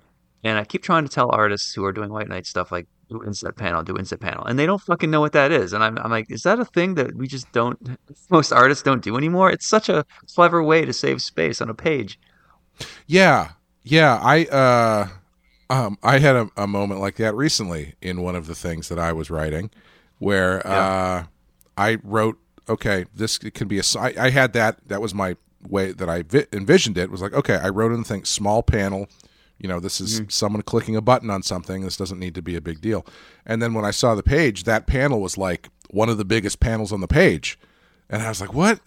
And 0.44 0.58
I 0.58 0.66
keep 0.66 0.84
trying 0.84 1.04
to 1.04 1.10
tell 1.10 1.30
artists 1.32 1.74
who 1.74 1.86
are 1.86 1.94
doing 1.94 2.12
White 2.12 2.28
Knight 2.28 2.46
stuff 2.46 2.72
like, 2.72 2.88
do 3.10 3.24
inset 3.24 3.56
panel, 3.56 3.84
do 3.84 3.96
inset 3.98 4.20
panel. 4.20 4.46
And 4.46 4.58
they 4.58 4.66
don't 4.66 4.82
fucking 4.82 5.12
know 5.12 5.22
what 5.22 5.34
that 5.34 5.52
is. 5.52 5.74
And 5.74 5.84
I'm, 5.84 5.98
I'm 6.00 6.12
like, 6.12 6.32
is 6.32 6.44
that 6.44 6.60
a 6.60 6.66
thing 6.66 6.96
that 6.96 7.16
we 7.16 7.28
just 7.28 7.52
don't, 7.52 7.98
most 8.30 8.52
artists 8.52 8.84
don't 8.84 9.04
do 9.04 9.18
anymore? 9.18 9.52
It's 9.52 9.68
such 9.68 9.90
a 9.90 10.06
clever 10.36 10.64
way 10.64 10.86
to 10.86 10.94
save 10.94 11.22
space 11.22 11.62
on 11.62 11.70
a 11.70 11.74
page. 11.74 12.20
Yeah. 13.08 13.52
Yeah, 13.84 14.20
I 14.22 14.46
uh 14.46 15.08
um 15.70 15.98
I 16.02 16.20
had 16.20 16.36
a, 16.36 16.50
a 16.56 16.68
moment 16.68 17.02
like 17.02 17.18
that 17.18 17.36
recently 17.36 17.96
in 18.02 18.22
one 18.22 18.36
of 18.36 18.48
the 18.48 18.56
things 18.56 18.90
that 18.90 18.98
I 18.98 19.12
was 19.12 19.30
writing 19.30 19.70
where 20.20 20.66
uh 20.66 21.26
I 21.78 21.98
wrote 22.04 22.40
okay, 22.70 23.06
this 23.14 23.38
can 23.38 23.68
be 23.68 23.80
a 23.80 23.84
I, 24.00 24.14
I 24.18 24.30
had 24.30 24.54
that 24.54 24.78
that 24.88 25.02
was 25.02 25.14
my 25.14 25.36
way 25.68 25.92
that 25.92 26.10
I 26.10 26.24
vi- 26.24 26.48
envisioned 26.54 26.98
it 26.98 27.12
was 27.12 27.22
like 27.22 27.34
okay, 27.34 27.56
I 27.56 27.70
wrote 27.70 27.92
in 27.92 28.00
the 28.00 28.08
thing 28.08 28.24
small 28.24 28.64
panel 28.64 29.10
you 29.64 29.70
know 29.70 29.80
this 29.80 30.00
is 30.00 30.22
someone 30.28 30.62
clicking 30.62 30.96
a 30.96 31.02
button 31.02 31.30
on 31.32 31.42
something 31.42 31.82
this 31.82 31.98
doesn't 31.98 32.20
need 32.20 32.36
to 32.36 32.42
be 32.42 32.56
a 32.56 32.62
big 32.62 32.80
deal 32.82 33.04
and 33.46 33.62
then 33.62 33.74
when 33.74 33.86
i 33.86 33.92
saw 33.92 34.14
the 34.14 34.22
page 34.22 34.66
that 34.66 34.86
panel 34.86 35.20
was 35.22 35.38
like 35.38 35.70
one 35.90 36.10
of 36.10 36.18
the 36.20 36.26
biggest 36.26 36.60
panels 36.60 36.92
on 36.92 37.00
the 37.02 37.08
page 37.08 37.58
and 38.10 38.22
i 38.22 38.28
was 38.30 38.42
like 38.42 38.54
what 38.54 38.80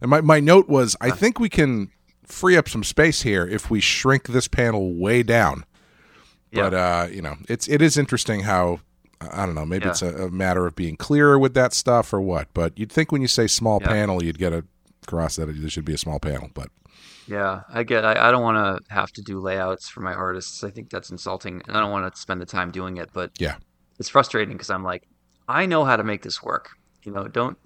and 0.00 0.10
my, 0.10 0.20
my 0.20 0.40
note 0.40 0.68
was 0.68 0.96
i 1.00 1.10
think 1.10 1.38
we 1.40 1.48
can 1.48 1.90
free 2.24 2.56
up 2.56 2.68
some 2.68 2.84
space 2.84 3.22
here 3.22 3.46
if 3.46 3.68
we 3.70 3.80
shrink 3.80 4.28
this 4.28 4.48
panel 4.48 4.94
way 4.94 5.22
down 5.22 5.64
yeah. 6.52 6.62
but 6.70 6.74
uh 6.74 7.06
you 7.10 7.20
know 7.22 7.36
it's 7.48 7.66
it 7.68 7.82
is 7.82 7.96
interesting 7.98 8.40
how 8.40 8.78
i 9.20 9.44
don't 9.44 9.54
know 9.54 9.66
maybe 9.66 9.86
Yeah. 9.86 9.90
it's 9.90 10.02
a, 10.02 10.26
a 10.26 10.30
matter 10.30 10.66
of 10.66 10.76
being 10.76 10.96
clearer 10.96 11.38
with 11.38 11.54
that 11.54 11.72
stuff 11.72 12.12
or 12.12 12.20
what 12.20 12.48
but 12.54 12.78
you'd 12.78 12.92
think 12.92 13.10
when 13.10 13.22
you 13.22 13.28
say 13.28 13.46
small 13.48 13.78
Yeah. 13.80 13.88
panel 13.88 14.22
you'd 14.22 14.38
get 14.38 14.52
across 15.02 15.36
that 15.36 15.46
there 15.46 15.70
should 15.70 15.84
be 15.86 15.94
a 15.94 15.98
small 15.98 16.20
panel 16.20 16.50
but 16.54 16.68
Yeah, 17.28 17.60
I 17.68 17.82
get. 17.82 18.04
I, 18.04 18.28
I 18.28 18.30
don't 18.30 18.42
want 18.42 18.56
to 18.56 18.94
have 18.94 19.12
to 19.12 19.22
do 19.22 19.38
layouts 19.38 19.88
for 19.88 20.00
my 20.00 20.14
artists. 20.14 20.64
I 20.64 20.70
think 20.70 20.90
that's 20.90 21.10
insulting, 21.10 21.62
and 21.68 21.76
I 21.76 21.80
don't 21.80 21.90
want 21.90 22.12
to 22.12 22.20
spend 22.20 22.40
the 22.40 22.46
time 22.46 22.70
doing 22.70 22.96
it. 22.96 23.10
But 23.12 23.32
yeah 23.38 23.56
it's 23.98 24.08
frustrating 24.08 24.54
because 24.54 24.70
I'm 24.70 24.84
like, 24.84 25.06
I 25.48 25.66
know 25.66 25.84
how 25.84 25.96
to 25.96 26.04
make 26.04 26.22
this 26.22 26.42
work. 26.42 26.70
You 27.04 27.12
know, 27.12 27.28
don't 27.28 27.56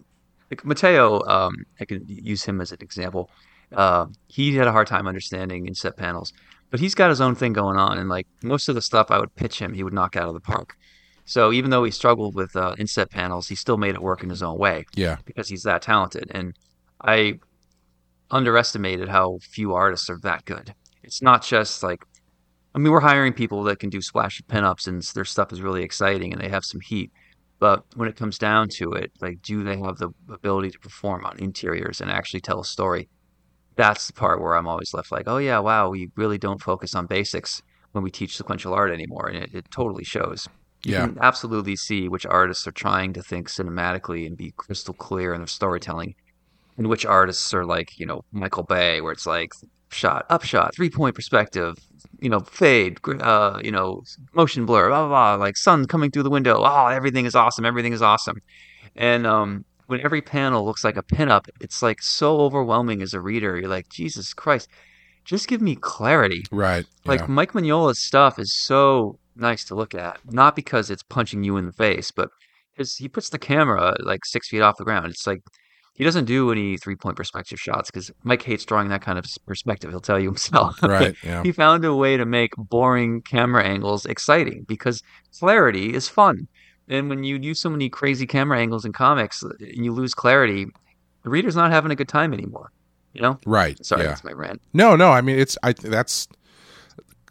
like 0.51 0.65
Mateo. 0.65 1.23
Um, 1.27 1.65
I 1.81 1.85
can 1.85 2.05
use 2.07 2.45
him 2.45 2.61
as 2.61 2.73
an 2.73 2.79
example. 2.81 3.31
Uh, 3.73 4.07
he 4.29 4.55
had 4.57 4.67
a 4.67 4.73
hard 4.73 4.87
time 4.87 5.07
understanding 5.07 5.67
inset 5.67 5.97
panels, 5.97 6.33
but 6.71 6.81
he's 6.81 6.95
got 6.95 7.11
his 7.11 7.21
own 7.21 7.35
thing 7.35 7.53
going 7.53 7.77
on, 7.77 7.99
and 7.99 8.09
like 8.09 8.27
most 8.43 8.69
of 8.69 8.75
the 8.75 8.83
stuff 8.83 9.11
I 9.11 9.19
would 9.19 9.35
pitch 9.35 9.59
him, 9.59 9.73
he 9.73 9.83
would 9.83 9.95
knock 9.95 10.17
out 10.17 10.29
of 10.29 10.35
the 10.35 10.41
park. 10.41 10.77
So 11.25 11.53
even 11.53 11.71
though 11.71 11.85
he 11.85 11.91
struggled 11.91 12.35
with 12.35 12.55
uh, 12.57 12.75
inset 12.79 13.11
panels, 13.11 13.49
he 13.49 13.55
still 13.55 13.79
made 13.79 13.95
it 13.95 14.03
work 14.03 14.23
in 14.23 14.29
his 14.29 14.43
own 14.43 14.59
way 14.59 14.85
yeah 14.95 15.17
because 15.25 15.49
he's 15.49 15.63
that 15.63 15.83
talented. 15.83 16.31
And 16.35 16.55
I 17.03 17.39
underestimated 18.33 19.09
how 19.09 19.39
few 19.43 19.75
artists 19.75 20.11
are 20.11 20.19
that 20.23 20.45
good. 20.47 20.75
It's 21.05 21.23
not 21.23 21.43
just 21.45 21.83
like, 21.83 22.01
I 22.75 22.79
mean, 22.79 22.93
we're 22.93 23.01
hiring 23.01 23.33
people 23.35 23.65
that 23.65 23.79
can 23.81 23.91
do 23.91 24.03
splash 24.03 24.41
pinups 24.49 24.87
and 24.89 25.03
their 25.15 25.25
stuff 25.25 25.53
is 25.53 25.63
really 25.63 25.83
exciting 25.85 26.33
and 26.33 26.43
they 26.43 26.49
have 26.49 26.65
some 26.65 26.81
heat. 26.83 27.13
But 27.61 27.85
when 27.97 28.09
it 28.09 28.17
comes 28.17 28.39
down 28.39 28.69
to 28.79 28.93
it, 28.93 29.13
like, 29.21 29.43
do 29.43 29.65
they 29.65 29.79
have 29.79 29.99
the 29.99 30.11
ability 30.31 30.71
to 30.73 30.79
perform 30.81 31.25
on 31.25 31.39
interiors 31.39 32.01
and 32.01 32.11
actually 32.11 32.41
tell 32.41 32.61
a 32.61 32.65
story? 32.65 33.09
That's 33.77 34.07
the 34.07 34.13
part 34.15 34.41
where 34.41 34.55
I'm 34.55 34.69
always 34.69 34.93
left 34.95 35.13
like, 35.13 35.25
oh 35.29 35.39
yeah, 35.39 35.59
wow, 35.59 35.91
we 35.91 36.11
really 36.17 36.39
don't 36.39 36.63
focus 36.63 36.95
on 36.95 37.07
basics 37.07 37.63
when 37.93 38.05
we 38.05 38.11
teach 38.11 38.37
sequential 38.37 38.75
art 38.75 38.91
anymore, 38.93 39.29
and 39.29 39.37
it, 39.45 39.55
it 39.55 39.71
totally 39.71 40.05
shows. 40.05 40.49
You 40.85 40.93
Yeah. 40.93 41.07
can 41.09 41.19
absolutely 41.21 41.77
see 41.77 42.09
which 42.09 42.27
artists 42.27 42.67
are 42.67 42.73
trying 42.73 43.13
to 43.15 43.23
think 43.23 43.49
cinematically 43.49 44.27
and 44.27 44.37
be 44.37 44.53
crystal 44.57 44.95
clear 44.95 45.33
in 45.35 45.41
their 45.41 45.47
storytelling, 45.47 46.15
and 46.77 46.89
which 46.89 47.05
artists 47.05 47.53
are 47.55 47.65
like, 47.65 47.99
you 47.99 48.07
know, 48.07 48.25
Michael 48.33 48.65
Bay, 48.65 49.01
where 49.01 49.13
it's 49.13 49.27
like 49.27 49.53
shot, 49.91 50.27
upshot, 50.31 50.75
three 50.75 50.91
point 50.91 51.15
perspective, 51.15 51.77
you 52.21 52.29
know, 52.29 52.41
fade, 52.41 52.99
uh, 53.21 53.61
you 53.63 53.71
know, 53.71 54.03
motion 54.33 54.67
blur, 54.67 54.89
blah, 54.89 55.07
blah, 55.07 55.37
blah, 55.37 55.45
like 55.45 55.57
sun 55.57 55.87
coming 55.87 56.11
through 56.11 56.23
the 56.23 56.31
window. 56.31 56.63
Oh, 56.63 56.87
everything 56.87 57.27
is 57.27 57.35
awesome. 57.35 57.65
Everything 57.65 57.93
is 57.93 58.03
awesome. 58.03 58.39
And 58.97 59.27
um, 59.27 59.65
when 59.87 60.01
every 60.01 60.23
panel 60.23 60.65
looks 60.65 60.85
like 60.85 60.97
a 60.97 61.03
pinup, 61.03 61.49
it's 61.61 61.83
like 61.83 62.03
so 62.03 62.41
overwhelming 62.41 63.03
as 63.03 63.15
a 63.15 63.21
reader. 63.21 63.57
You're 63.59 63.69
like, 63.69 63.89
Jesus 63.89 64.33
Christ, 64.33 64.69
just 65.25 65.49
give 65.49 65.61
me 65.61 65.77
clarity. 65.77 66.45
right 66.51 66.87
Like 67.05 67.21
yeah. 67.21 67.27
Mike 67.27 67.53
Mignola's 67.53 67.99
stuff 67.99 68.39
is 68.39 68.53
so 68.65 69.19
nice 69.37 69.65
to 69.65 69.75
look 69.75 69.95
at, 69.95 70.19
not 70.31 70.57
because 70.57 70.91
it's 70.91 71.03
punching 71.03 71.45
you 71.45 71.57
in 71.57 71.67
the 71.67 71.73
face, 71.73 72.11
but 72.11 72.29
because 72.73 72.97
he 72.97 73.09
puts 73.09 73.29
the 73.29 73.39
camera 73.39 73.95
like 74.01 74.25
six 74.25 74.49
feet 74.49 74.63
off 74.63 74.79
the 74.79 74.85
ground. 74.85 75.07
It's 75.07 75.27
like 75.27 75.43
he 75.95 76.05
doesn't 76.05 76.25
do 76.25 76.51
any 76.51 76.77
three 76.79 76.97
point 76.97 77.17
perspective 77.17 77.61
shots 77.61 77.91
because 77.91 78.11
Mike 78.25 78.43
hates 78.43 78.65
drawing 78.65 78.89
that 78.89 79.03
kind 79.03 79.19
of 79.19 79.27
perspective. 79.47 79.91
He'll 79.91 80.01
tell 80.01 80.19
you 80.19 80.29
himself. 80.29 80.79
Right, 80.83 81.15
yeah. 81.23 81.43
he 81.43 81.53
found 81.53 81.85
a 81.85 81.95
way 81.95 82.17
to 82.17 82.25
make 82.25 82.53
boring 82.57 83.23
camera 83.23 83.65
angles 83.65 84.07
exciting 84.07 84.65
because 84.67 85.03
clarity 85.39 85.95
is 85.95 86.09
fun. 86.09 86.49
And 86.89 87.09
when 87.09 87.25
you 87.25 87.37
use 87.39 87.61
so 87.61 87.71
many 87.71 87.89
crazy 87.89 88.27
camera 88.27 88.59
angles 88.59 88.85
in 88.85 88.93
comics 88.93 89.45
uh, 89.45 89.51
and 89.61 89.85
you 89.85 89.93
lose 89.93 90.15
clarity, 90.15 90.67
the 91.23 91.31
reader's 91.31 91.57
not 91.57 91.71
having 91.71 91.91
a 91.93 91.95
good 91.95 92.09
time 92.09 92.33
anymore. 92.33 92.71
You 93.13 93.23
know? 93.23 93.39
Right. 93.47 93.83
Sorry, 93.85 94.03
yeah. 94.03 94.09
that's 94.09 94.25
my 94.25 94.33
rant. 94.33 94.61
No, 94.73 94.97
no. 94.97 95.11
I 95.11 95.21
mean, 95.21 95.39
it's 95.39 95.57
I. 95.63 95.75
That's 95.75 96.27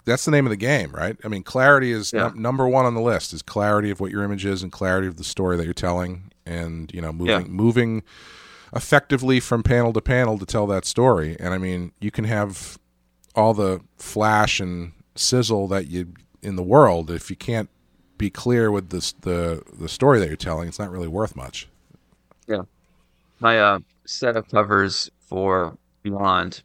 that's 0.05 0.25
the 0.25 0.31
name 0.31 0.45
of 0.45 0.49
the 0.51 0.57
game, 0.57 0.91
right? 0.91 1.17
I 1.23 1.27
mean, 1.27 1.43
clarity 1.43 1.91
is 1.91 2.13
Yeah. 2.13 2.27
num- 2.27 2.41
number 2.41 2.67
one 2.67 2.85
on 2.85 2.93
the 2.93 3.01
list. 3.01 3.33
Is 3.33 3.41
clarity 3.41 3.89
of 3.89 3.99
what 3.99 4.11
your 4.11 4.23
image 4.23 4.45
is 4.45 4.63
and 4.63 4.71
clarity 4.71 5.07
of 5.07 5.17
the 5.17 5.23
story 5.23 5.57
that 5.57 5.65
you're 5.65 5.73
telling, 5.73 6.31
and 6.45 6.91
you 6.93 7.01
know, 7.01 7.11
moving 7.11 7.51
moving 7.51 8.03
effectively 8.73 9.39
from 9.39 9.63
panel 9.63 9.93
to 9.93 10.01
panel 10.01 10.37
to 10.37 10.45
tell 10.45 10.67
that 10.67 10.85
story. 10.85 11.35
And 11.39 11.53
I 11.53 11.57
mean, 11.57 11.91
you 11.99 12.11
can 12.11 12.25
have 12.25 12.77
all 13.35 13.53
the 13.53 13.81
flash 13.97 14.59
and 14.59 14.93
sizzle 15.15 15.67
that 15.67 15.87
you 15.87 16.13
in 16.41 16.55
the 16.55 16.63
world 16.63 17.11
if 17.11 17.29
you 17.29 17.35
can't 17.35 17.69
be 18.17 18.29
clear 18.29 18.71
with 18.71 18.89
this 18.89 19.13
the 19.13 19.63
the 19.73 19.89
story 19.89 20.19
that 20.19 20.27
you're 20.27 20.37
telling. 20.37 20.67
It's 20.67 20.79
not 20.79 20.91
really 20.91 21.07
worth 21.07 21.35
much. 21.35 21.67
Yeah, 22.47 22.63
my 23.39 23.59
uh, 23.59 23.79
set 24.05 24.35
of 24.35 24.47
covers 24.47 25.09
for 25.19 25.77
Beyond, 26.03 26.63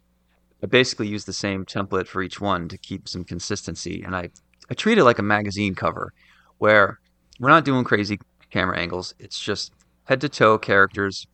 I 0.63 0.65
basically 0.65 1.07
use 1.07 1.25
the 1.25 1.33
same 1.33 1.65
template 1.65 2.07
for 2.07 2.23
each 2.23 2.41
one 2.41 2.67
to 2.69 2.77
keep 2.77 3.07
some 3.07 3.23
consistency, 3.23 4.03
and 4.03 4.15
I 4.15 4.29
I 4.69 4.73
treat 4.73 4.97
it 4.97 5.03
like 5.03 5.19
a 5.19 5.23
magazine 5.23 5.75
cover, 5.75 6.13
where 6.57 6.99
we're 7.39 7.49
not 7.49 7.65
doing 7.65 7.83
crazy 7.83 8.19
camera 8.49 8.77
angles. 8.77 9.13
It's 9.19 9.39
just 9.39 9.73
head 10.05 10.21
to 10.21 10.29
toe 10.29 10.57
characters 10.57 11.27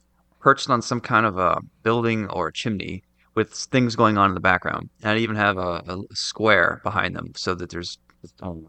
perched 0.44 0.70
on 0.70 0.82
some 0.82 1.00
kind 1.00 1.26
of 1.26 1.38
a 1.38 1.60
building 1.84 2.28
or 2.30 2.50
a 2.50 2.54
chimney 2.54 3.02
with 3.36 3.52
things 3.54 3.96
going 3.96 4.18
on 4.18 4.30
in 4.30 4.34
the 4.36 4.42
background. 4.42 4.90
And 5.02 5.12
I 5.12 5.18
even 5.18 5.36
have 5.38 5.58
a, 5.58 5.82
a 5.88 6.16
square 6.16 6.82
behind 6.84 7.16
them 7.16 7.32
so 7.36 7.56
that 7.56 7.70
there's 7.70 7.98
um, 8.42 8.68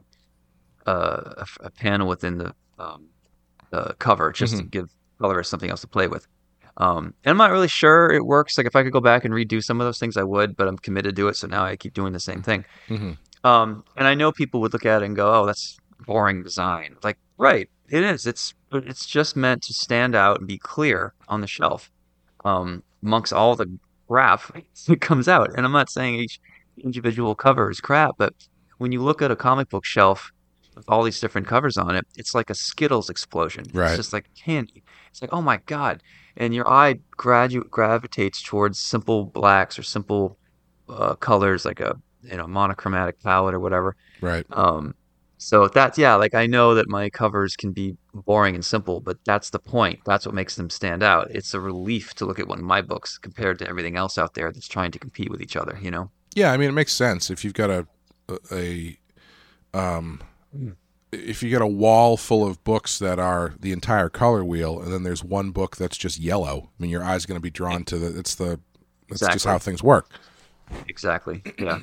a, 0.87 1.45
a- 1.61 1.71
panel 1.71 2.07
within 2.09 2.39
the 2.39 2.55
um, 2.79 3.07
the 3.71 3.95
cover 3.99 4.31
just 4.33 4.57
to 4.57 4.63
give 4.63 4.89
colorists 5.21 5.51
something 5.51 5.71
else 5.71 5.81
to 5.81 5.89
play 5.89 6.07
with. 6.09 6.27
Um, 6.77 7.15
and 7.25 7.31
I'm 7.31 7.37
not 7.37 7.51
really 7.51 7.69
sure 7.69 8.11
it 8.11 8.25
works. 8.25 8.57
Like 8.59 8.67
if 8.67 8.75
I 8.77 8.83
could 8.83 8.93
go 8.93 9.01
back 9.01 9.25
and 9.25 9.33
redo 9.35 9.63
some 9.63 9.81
of 9.81 9.85
those 9.87 9.99
things, 9.99 10.17
I 10.17 10.23
would, 10.25 10.57
but 10.57 10.67
I'm 10.69 10.79
committed 10.79 11.15
to 11.17 11.29
it. 11.29 11.37
So 11.37 11.47
now 11.47 11.65
I 11.65 11.77
keep 11.77 11.95
doing 11.95 12.13
the 12.13 12.21
same 12.21 12.43
thing. 12.43 12.65
Mhm. 12.89 13.17
Um, 13.45 13.85
and 13.97 14.07
I 14.09 14.15
know 14.15 14.33
people 14.33 14.61
would 14.63 14.73
look 14.73 14.87
at 14.87 15.03
it 15.03 15.07
and 15.07 15.15
go, 15.15 15.33
"Oh, 15.33 15.45
that's 15.47 15.77
boring 16.07 16.43
design." 16.43 16.97
Like, 17.03 17.19
right, 17.39 17.69
it 17.95 18.03
is. 18.03 18.27
It's 18.27 18.55
it's 18.73 19.07
just 19.07 19.37
meant 19.37 19.63
to 19.63 19.73
stand 19.73 20.17
out 20.17 20.41
and 20.41 20.49
be 20.49 20.59
clear 20.59 21.15
on 21.29 21.41
the 21.41 21.47
shelf 21.47 21.93
um, 22.45 22.83
amongst 23.05 23.33
all 23.33 23.55
the 23.55 23.79
crap 24.09 24.43
that 24.89 25.01
comes 25.01 25.29
out. 25.29 25.51
And 25.57 25.65
I'm 25.65 25.73
not 25.73 25.91
saying 25.91 26.17
each 26.17 26.41
individual 26.83 27.37
cover 27.37 27.71
is 27.71 27.81
crap, 27.81 28.17
but 28.19 28.35
when 28.79 28.91
you 28.91 29.01
look 29.01 29.23
at 29.23 29.31
a 29.31 29.37
comic 29.37 29.69
book 29.69 29.85
shelf 29.85 30.33
with 30.75 30.85
all 30.89 31.05
these 31.05 31.21
different 31.21 31.47
covers 31.47 31.77
on 31.77 31.95
it, 31.95 32.05
it's 32.17 32.35
like 32.35 32.51
a 32.51 32.55
Skittles 32.55 33.09
explosion. 33.09 33.65
Right. 33.73 33.91
It's 33.91 33.97
just 33.97 34.13
like 34.13 34.29
candy. 34.35 34.83
It's 35.11 35.23
like, 35.23 35.33
oh 35.33 35.43
my 35.43 35.59
god! 35.67 36.03
And 36.37 36.53
your 36.53 36.69
eye 36.69 36.99
gradu- 37.17 37.71
gravitates 37.71 38.43
towards 38.43 38.81
simple 38.81 39.27
blacks 39.27 39.79
or 39.79 39.85
simple 39.85 40.37
uh, 40.89 41.15
colors, 41.15 41.65
like 41.65 41.79
a 41.79 41.97
you 42.25 42.37
know 42.37 42.49
monochromatic 42.49 43.23
palette 43.23 43.55
or 43.55 43.61
whatever. 43.61 43.95
Right. 44.21 44.45
Um, 44.51 44.97
so 45.45 45.69
that's 45.69 45.99
yeah, 45.99 46.15
like 46.15 46.35
I 46.35 46.47
know 46.47 46.75
that 46.75 46.89
my 46.89 47.11
covers 47.11 47.55
can 47.55 47.73
be 47.73 47.97
boring 48.15 48.55
and 48.55 48.65
simple, 48.65 49.01
but 49.01 49.19
that's 49.27 49.51
the 49.51 49.59
point. 49.59 50.01
That's 50.07 50.25
what 50.25 50.35
makes 50.35 50.57
them 50.57 50.71
stand 50.71 51.03
out. 51.03 51.31
It's 51.31 51.53
a 51.53 51.61
relief 51.61 52.15
to 52.15 52.25
look 52.25 52.39
at 52.39 52.49
one 52.49 52.59
of 52.61 52.65
my 52.65 52.81
books 52.81 53.19
compared 53.19 53.59
to 53.59 53.69
everything 53.69 53.97
else 53.97 54.17
out 54.17 54.33
there 54.35 54.51
that's 54.51 54.69
trying 54.69 54.91
to 54.93 54.99
compete 54.99 55.31
with 55.31 55.43
each 55.43 55.55
other. 55.57 55.79
You 55.83 55.91
know? 55.91 56.11
Yeah, 56.35 56.51
I 56.53 56.57
mean 56.57 56.71
it 56.71 56.73
makes 56.73 56.93
sense 56.95 57.31
if 57.31 57.45
you've 57.45 57.55
got 57.55 57.71
a 57.71 57.87
a, 58.29 58.99
a 59.75 59.79
um 59.79 60.23
Hmm. 60.53 60.71
if 61.13 61.43
you 61.43 61.51
got 61.51 61.63
a 61.63 61.67
wall 61.67 62.17
full 62.17 62.47
of 62.47 62.63
books 62.65 62.99
that 63.01 63.19
are 63.19 63.55
the 63.61 63.73
entire 63.73 64.09
color 64.09 64.45
wheel 64.45 64.81
and 64.81 64.93
then 64.93 65.03
there's 65.03 65.25
one 65.25 65.51
book 65.51 65.77
that's 65.77 65.97
just 65.97 66.19
yellow. 66.19 66.71
I 66.79 66.83
mean 66.83 66.91
your 66.91 67.05
eye's 67.05 67.27
going 67.27 67.37
to 67.37 67.43
be 67.43 67.51
drawn 67.51 67.85
to 67.85 67.99
the 67.99 68.19
it's 68.19 68.35
the 68.37 68.61
it's 69.11 69.21
just 69.21 69.45
Exactly. 69.45 69.51
how 69.51 69.59
things 69.59 69.83
work. 69.83 70.09
Exactly. 70.89 71.43
Yeah. 71.59 71.81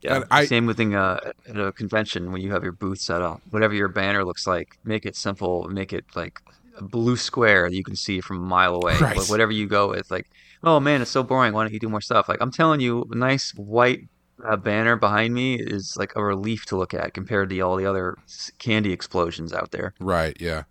Yeah. 0.00 0.24
I- 0.30 0.46
Same 0.46 0.66
with 0.66 0.76
thing 0.76 0.94
uh, 0.94 1.20
at 1.48 1.58
a 1.58 1.72
convention 1.72 2.32
when 2.32 2.40
you 2.40 2.52
have 2.52 2.62
your 2.62 2.72
booth 2.72 3.00
set 3.00 3.22
up. 3.22 3.40
Whatever 3.50 3.74
your 3.74 3.88
banner 3.88 4.24
looks 4.24 4.46
like, 4.46 4.78
make 4.84 5.04
it 5.06 5.16
simple. 5.16 5.68
Make 5.68 5.92
it 5.92 6.04
like 6.14 6.40
a 6.76 6.82
blue 6.82 7.16
square 7.16 7.68
that 7.68 7.76
you 7.76 7.84
can 7.84 7.96
see 7.96 8.20
from 8.20 8.38
a 8.38 8.40
mile 8.46 8.74
away. 8.74 8.96
Right. 8.98 9.16
But 9.16 9.26
whatever 9.26 9.52
you 9.52 9.66
go 9.66 9.88
with, 9.90 10.10
like, 10.10 10.30
oh 10.64 10.80
man, 10.80 11.02
it's 11.02 11.10
so 11.10 11.22
boring. 11.22 11.52
Why 11.52 11.64
don't 11.64 11.72
you 11.72 11.80
do 11.80 11.88
more 11.88 12.00
stuff? 12.00 12.28
Like 12.28 12.38
I'm 12.40 12.50
telling 12.50 12.80
you, 12.80 13.06
a 13.10 13.14
nice 13.14 13.52
white 13.54 14.08
uh, 14.42 14.56
banner 14.56 14.96
behind 14.96 15.34
me 15.34 15.56
is 15.56 15.96
like 15.98 16.12
a 16.16 16.24
relief 16.24 16.64
to 16.66 16.76
look 16.76 16.94
at 16.94 17.12
compared 17.12 17.50
to 17.50 17.60
all 17.60 17.76
the 17.76 17.84
other 17.84 18.16
candy 18.58 18.90
explosions 18.92 19.52
out 19.52 19.70
there. 19.70 19.92
Right, 20.00 20.34
yeah. 20.40 20.62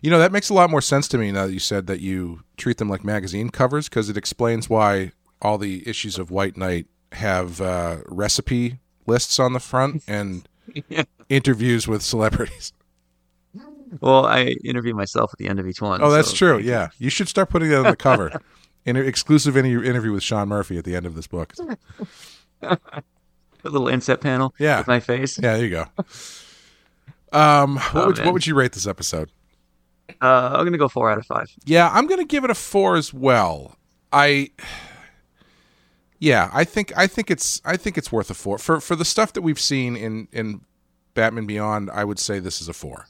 You 0.00 0.10
know, 0.10 0.18
that 0.18 0.32
makes 0.32 0.48
a 0.48 0.54
lot 0.54 0.70
more 0.70 0.80
sense 0.80 1.08
to 1.08 1.18
me 1.18 1.30
now 1.30 1.46
that 1.46 1.52
you 1.52 1.58
said 1.58 1.86
that 1.88 2.00
you 2.00 2.40
treat 2.56 2.78
them 2.78 2.88
like 2.88 3.04
magazine 3.04 3.50
covers 3.50 3.88
because 3.88 4.08
it 4.08 4.16
explains 4.16 4.70
why 4.70 5.12
all 5.42 5.58
the 5.58 5.86
issues 5.86 6.18
of 6.18 6.30
White 6.30 6.56
Knight 6.56 6.86
have 7.12 7.60
uh, 7.60 7.98
recipe 8.06 8.78
lists 9.06 9.38
on 9.38 9.52
the 9.52 9.60
front 9.60 10.02
and 10.08 10.48
interviews 11.28 11.86
with 11.88 12.02
celebrities. 12.02 12.72
Well, 14.00 14.26
I 14.26 14.54
interview 14.64 14.94
myself 14.94 15.30
at 15.32 15.38
the 15.38 15.48
end 15.48 15.58
of 15.58 15.66
each 15.66 15.80
one. 15.80 16.02
Oh, 16.02 16.10
that's 16.10 16.30
so- 16.30 16.36
true. 16.36 16.58
Yeah. 16.58 16.88
You 16.98 17.08
should 17.08 17.28
start 17.28 17.48
putting 17.48 17.70
that 17.70 17.78
on 17.78 17.84
the 17.84 17.96
cover. 17.96 18.30
Inter- 18.84 19.02
exclusive 19.02 19.56
interview 19.56 20.12
with 20.12 20.22
Sean 20.22 20.48
Murphy 20.48 20.76
at 20.78 20.84
the 20.84 20.94
end 20.96 21.04
of 21.06 21.14
this 21.14 21.26
book. 21.26 21.52
A 22.62 22.78
little 23.64 23.88
inset 23.88 24.20
panel 24.20 24.54
Yeah. 24.58 24.78
with 24.78 24.86
my 24.88 25.00
face. 25.00 25.38
Yeah, 25.38 25.56
there 25.56 25.64
you 25.64 25.70
go. 25.70 25.84
Um, 27.32 27.76
what 27.76 27.94
Oh, 27.94 28.06
would 28.06 28.18
what 28.20 28.32
would 28.32 28.46
you 28.46 28.54
rate 28.54 28.72
this 28.72 28.86
episode? 28.86 29.30
Uh, 30.22 30.50
I'm 30.54 30.64
gonna 30.64 30.78
go 30.78 30.88
four 30.88 31.10
out 31.10 31.18
of 31.18 31.26
five. 31.26 31.48
Yeah, 31.64 31.90
I'm 31.92 32.06
gonna 32.06 32.24
give 32.24 32.44
it 32.44 32.50
a 32.50 32.54
four 32.54 32.96
as 32.96 33.12
well. 33.12 33.76
I, 34.12 34.50
yeah, 36.18 36.50
I 36.52 36.64
think 36.64 36.92
I 36.96 37.06
think 37.06 37.30
it's 37.30 37.60
I 37.64 37.76
think 37.76 37.96
it's 37.98 38.10
worth 38.12 38.30
a 38.30 38.34
four 38.34 38.58
for 38.58 38.80
for 38.80 38.96
the 38.96 39.04
stuff 39.04 39.32
that 39.34 39.42
we've 39.42 39.60
seen 39.60 39.96
in 39.96 40.28
in 40.32 40.60
Batman 41.14 41.46
Beyond. 41.46 41.90
I 41.90 42.04
would 42.04 42.18
say 42.18 42.38
this 42.38 42.60
is 42.60 42.68
a 42.68 42.72
4 42.72 43.06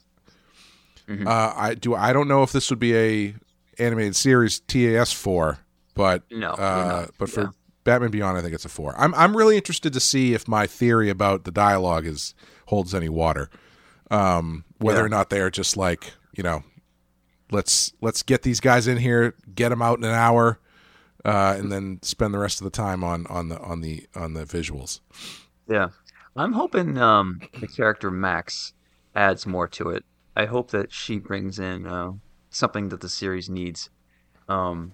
Uh, 1.27 1.53
I 1.57 1.75
do 1.75 1.95
I 1.95 2.13
don't 2.13 2.29
know 2.29 2.43
if 2.43 2.53
this 2.53 2.69
would 2.71 2.79
be 2.79 2.95
a 2.97 3.35
animated 3.79 4.17
series 4.17 4.61
TAS 4.61 5.13
four, 5.13 5.59
but 5.95 6.23
No, 6.31 6.51
uh, 6.51 7.07
but 7.19 7.31
for 7.31 7.41
yeah. 7.43 7.49
Batman 7.85 8.11
Beyond, 8.11 8.37
I 8.37 8.43
think 8.43 8.53
it's 8.55 8.65
a 8.67 8.69
four. 8.69 8.95
I'm 8.99 9.15
I'm 9.15 9.37
really 9.37 9.57
interested 9.57 9.93
to 9.95 10.01
see 10.01 10.35
if 10.35 10.47
my 10.49 10.67
theory 10.67 11.09
about 11.09 11.45
the 11.45 11.51
dialogue 11.51 12.07
is 12.07 12.35
holds 12.67 12.95
any 12.95 13.09
water. 13.09 13.49
Um, 14.11 14.65
whether 14.79 15.01
Yeah. 15.01 15.05
or 15.07 15.09
not 15.09 15.31
they're 15.31 15.51
just 15.51 15.77
like 15.77 16.13
you 16.37 16.43
know 16.43 16.63
let's 17.51 17.93
let's 18.03 18.23
get 18.23 18.43
these 18.43 18.61
guys 18.61 18.87
in 18.87 18.99
here, 18.99 19.35
get 19.55 19.71
them 19.71 19.81
out 19.83 19.99
in 19.99 20.05
an 20.05 20.15
hour, 20.15 20.59
uh, 21.25 21.57
and 21.59 21.71
then 21.73 21.99
spend 22.03 22.33
the 22.35 22.39
rest 22.39 22.61
of 22.61 22.65
the 22.65 22.71
time 22.71 23.03
on 23.05 23.27
on 23.27 23.49
the 23.49 23.59
on 23.61 23.81
the 23.81 24.07
on 24.15 24.35
the 24.35 24.45
visuals. 24.45 25.01
Yeah, 25.69 25.89
I'm 26.37 26.53
hoping 26.53 26.99
um, 26.99 27.41
the 27.61 27.67
character 27.69 28.11
Max 28.11 28.73
adds 29.15 29.47
more 29.47 29.69
to 29.69 29.91
it. 29.91 30.05
I 30.37 30.47
hope 30.47 30.71
that 30.71 30.93
she 30.93 31.19
brings 31.19 31.59
in 31.59 31.87
uh, 31.87 32.13
something 32.51 32.89
that 32.91 33.01
the 33.01 33.09
series 33.09 33.51
needs. 33.51 33.91
Um, 34.49 34.93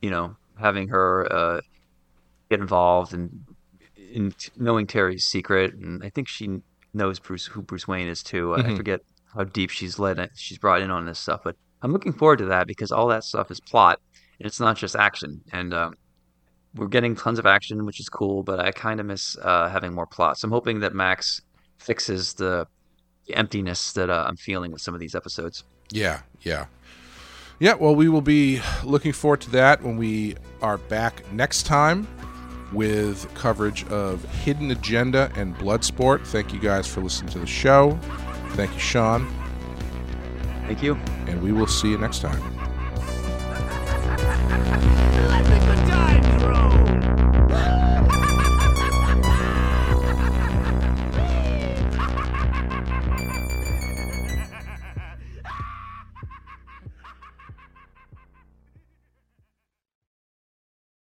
you 0.00 0.10
know, 0.10 0.36
having 0.58 0.88
her 0.88 1.32
uh, 1.32 1.60
get 2.50 2.60
involved 2.60 3.14
and 3.14 3.44
in, 4.12 4.34
knowing 4.56 4.86
Terry's 4.86 5.24
secret, 5.24 5.74
and 5.74 6.02
I 6.04 6.10
think 6.10 6.28
she 6.28 6.60
knows 6.92 7.18
Bruce 7.18 7.46
who 7.46 7.62
Bruce 7.62 7.86
Wayne 7.88 8.08
is 8.08 8.22
too. 8.22 8.54
I- 8.54 8.58
I 8.72 8.76
forget 8.76 9.00
how 9.34 9.44
deep 9.44 9.70
she's 9.70 9.98
led. 9.98 10.28
She's 10.34 10.58
brought 10.58 10.82
in 10.82 10.90
on 10.90 11.06
this 11.06 11.18
stuff, 11.18 11.40
but 11.44 11.56
I'm 11.80 11.92
looking 11.92 12.12
forward 12.12 12.40
to 12.40 12.44
that 12.46 12.66
because 12.66 12.92
all 12.92 13.06
that 13.08 13.24
stuff 13.24 13.50
is 13.50 13.60
plot. 13.60 14.00
It's 14.44 14.60
not 14.60 14.76
just 14.76 14.96
action, 14.96 15.40
and 15.52 15.72
um, 15.72 15.94
we're 16.74 16.88
getting 16.88 17.14
tons 17.14 17.38
of 17.38 17.46
action, 17.46 17.84
which 17.86 18.00
is 18.00 18.08
cool, 18.08 18.42
but 18.42 18.58
I 18.58 18.72
kind 18.72 18.98
of 19.00 19.06
miss 19.06 19.36
uh, 19.38 19.68
having 19.68 19.92
more 19.94 20.06
plot. 20.06 20.38
So 20.38 20.46
I'm 20.46 20.52
hoping 20.52 20.80
that 20.80 20.94
Max 20.94 21.42
fixes 21.78 22.34
the 22.34 22.66
the 23.26 23.36
emptiness 23.36 23.92
that 23.92 24.10
uh, 24.10 24.24
I'm 24.26 24.36
feeling 24.36 24.72
with 24.72 24.80
some 24.82 24.94
of 24.94 25.00
these 25.00 25.14
episodes. 25.14 25.62
Yeah, 25.90 26.22
yeah. 26.40 26.66
Yeah, 27.60 27.74
well, 27.74 27.94
we 27.94 28.08
will 28.08 28.22
be 28.22 28.60
looking 28.82 29.12
forward 29.12 29.40
to 29.42 29.50
that 29.50 29.82
when 29.82 29.96
we 29.96 30.34
are 30.60 30.78
back 30.78 31.30
next 31.32 31.62
time 31.64 32.08
with 32.72 33.32
coverage 33.34 33.86
of 33.88 34.24
Hidden 34.42 34.72
Agenda 34.72 35.30
and 35.36 35.56
Bloodsport. 35.56 36.26
Thank 36.26 36.52
you 36.52 36.58
guys 36.58 36.88
for 36.88 37.00
listening 37.00 37.30
to 37.32 37.38
the 37.38 37.46
show. 37.46 37.96
Thank 38.54 38.72
you, 38.72 38.80
Sean, 38.80 39.32
Thank 40.66 40.82
you. 40.82 40.96
and 41.26 41.40
we 41.42 41.52
will 41.52 41.66
see 41.68 41.90
you 41.90 41.98
next 41.98 42.20
time. 42.20 42.61
Let 44.48 45.44
the 45.44 45.58
good 45.66 45.86
times 45.88 46.42
roll! 46.42 47.81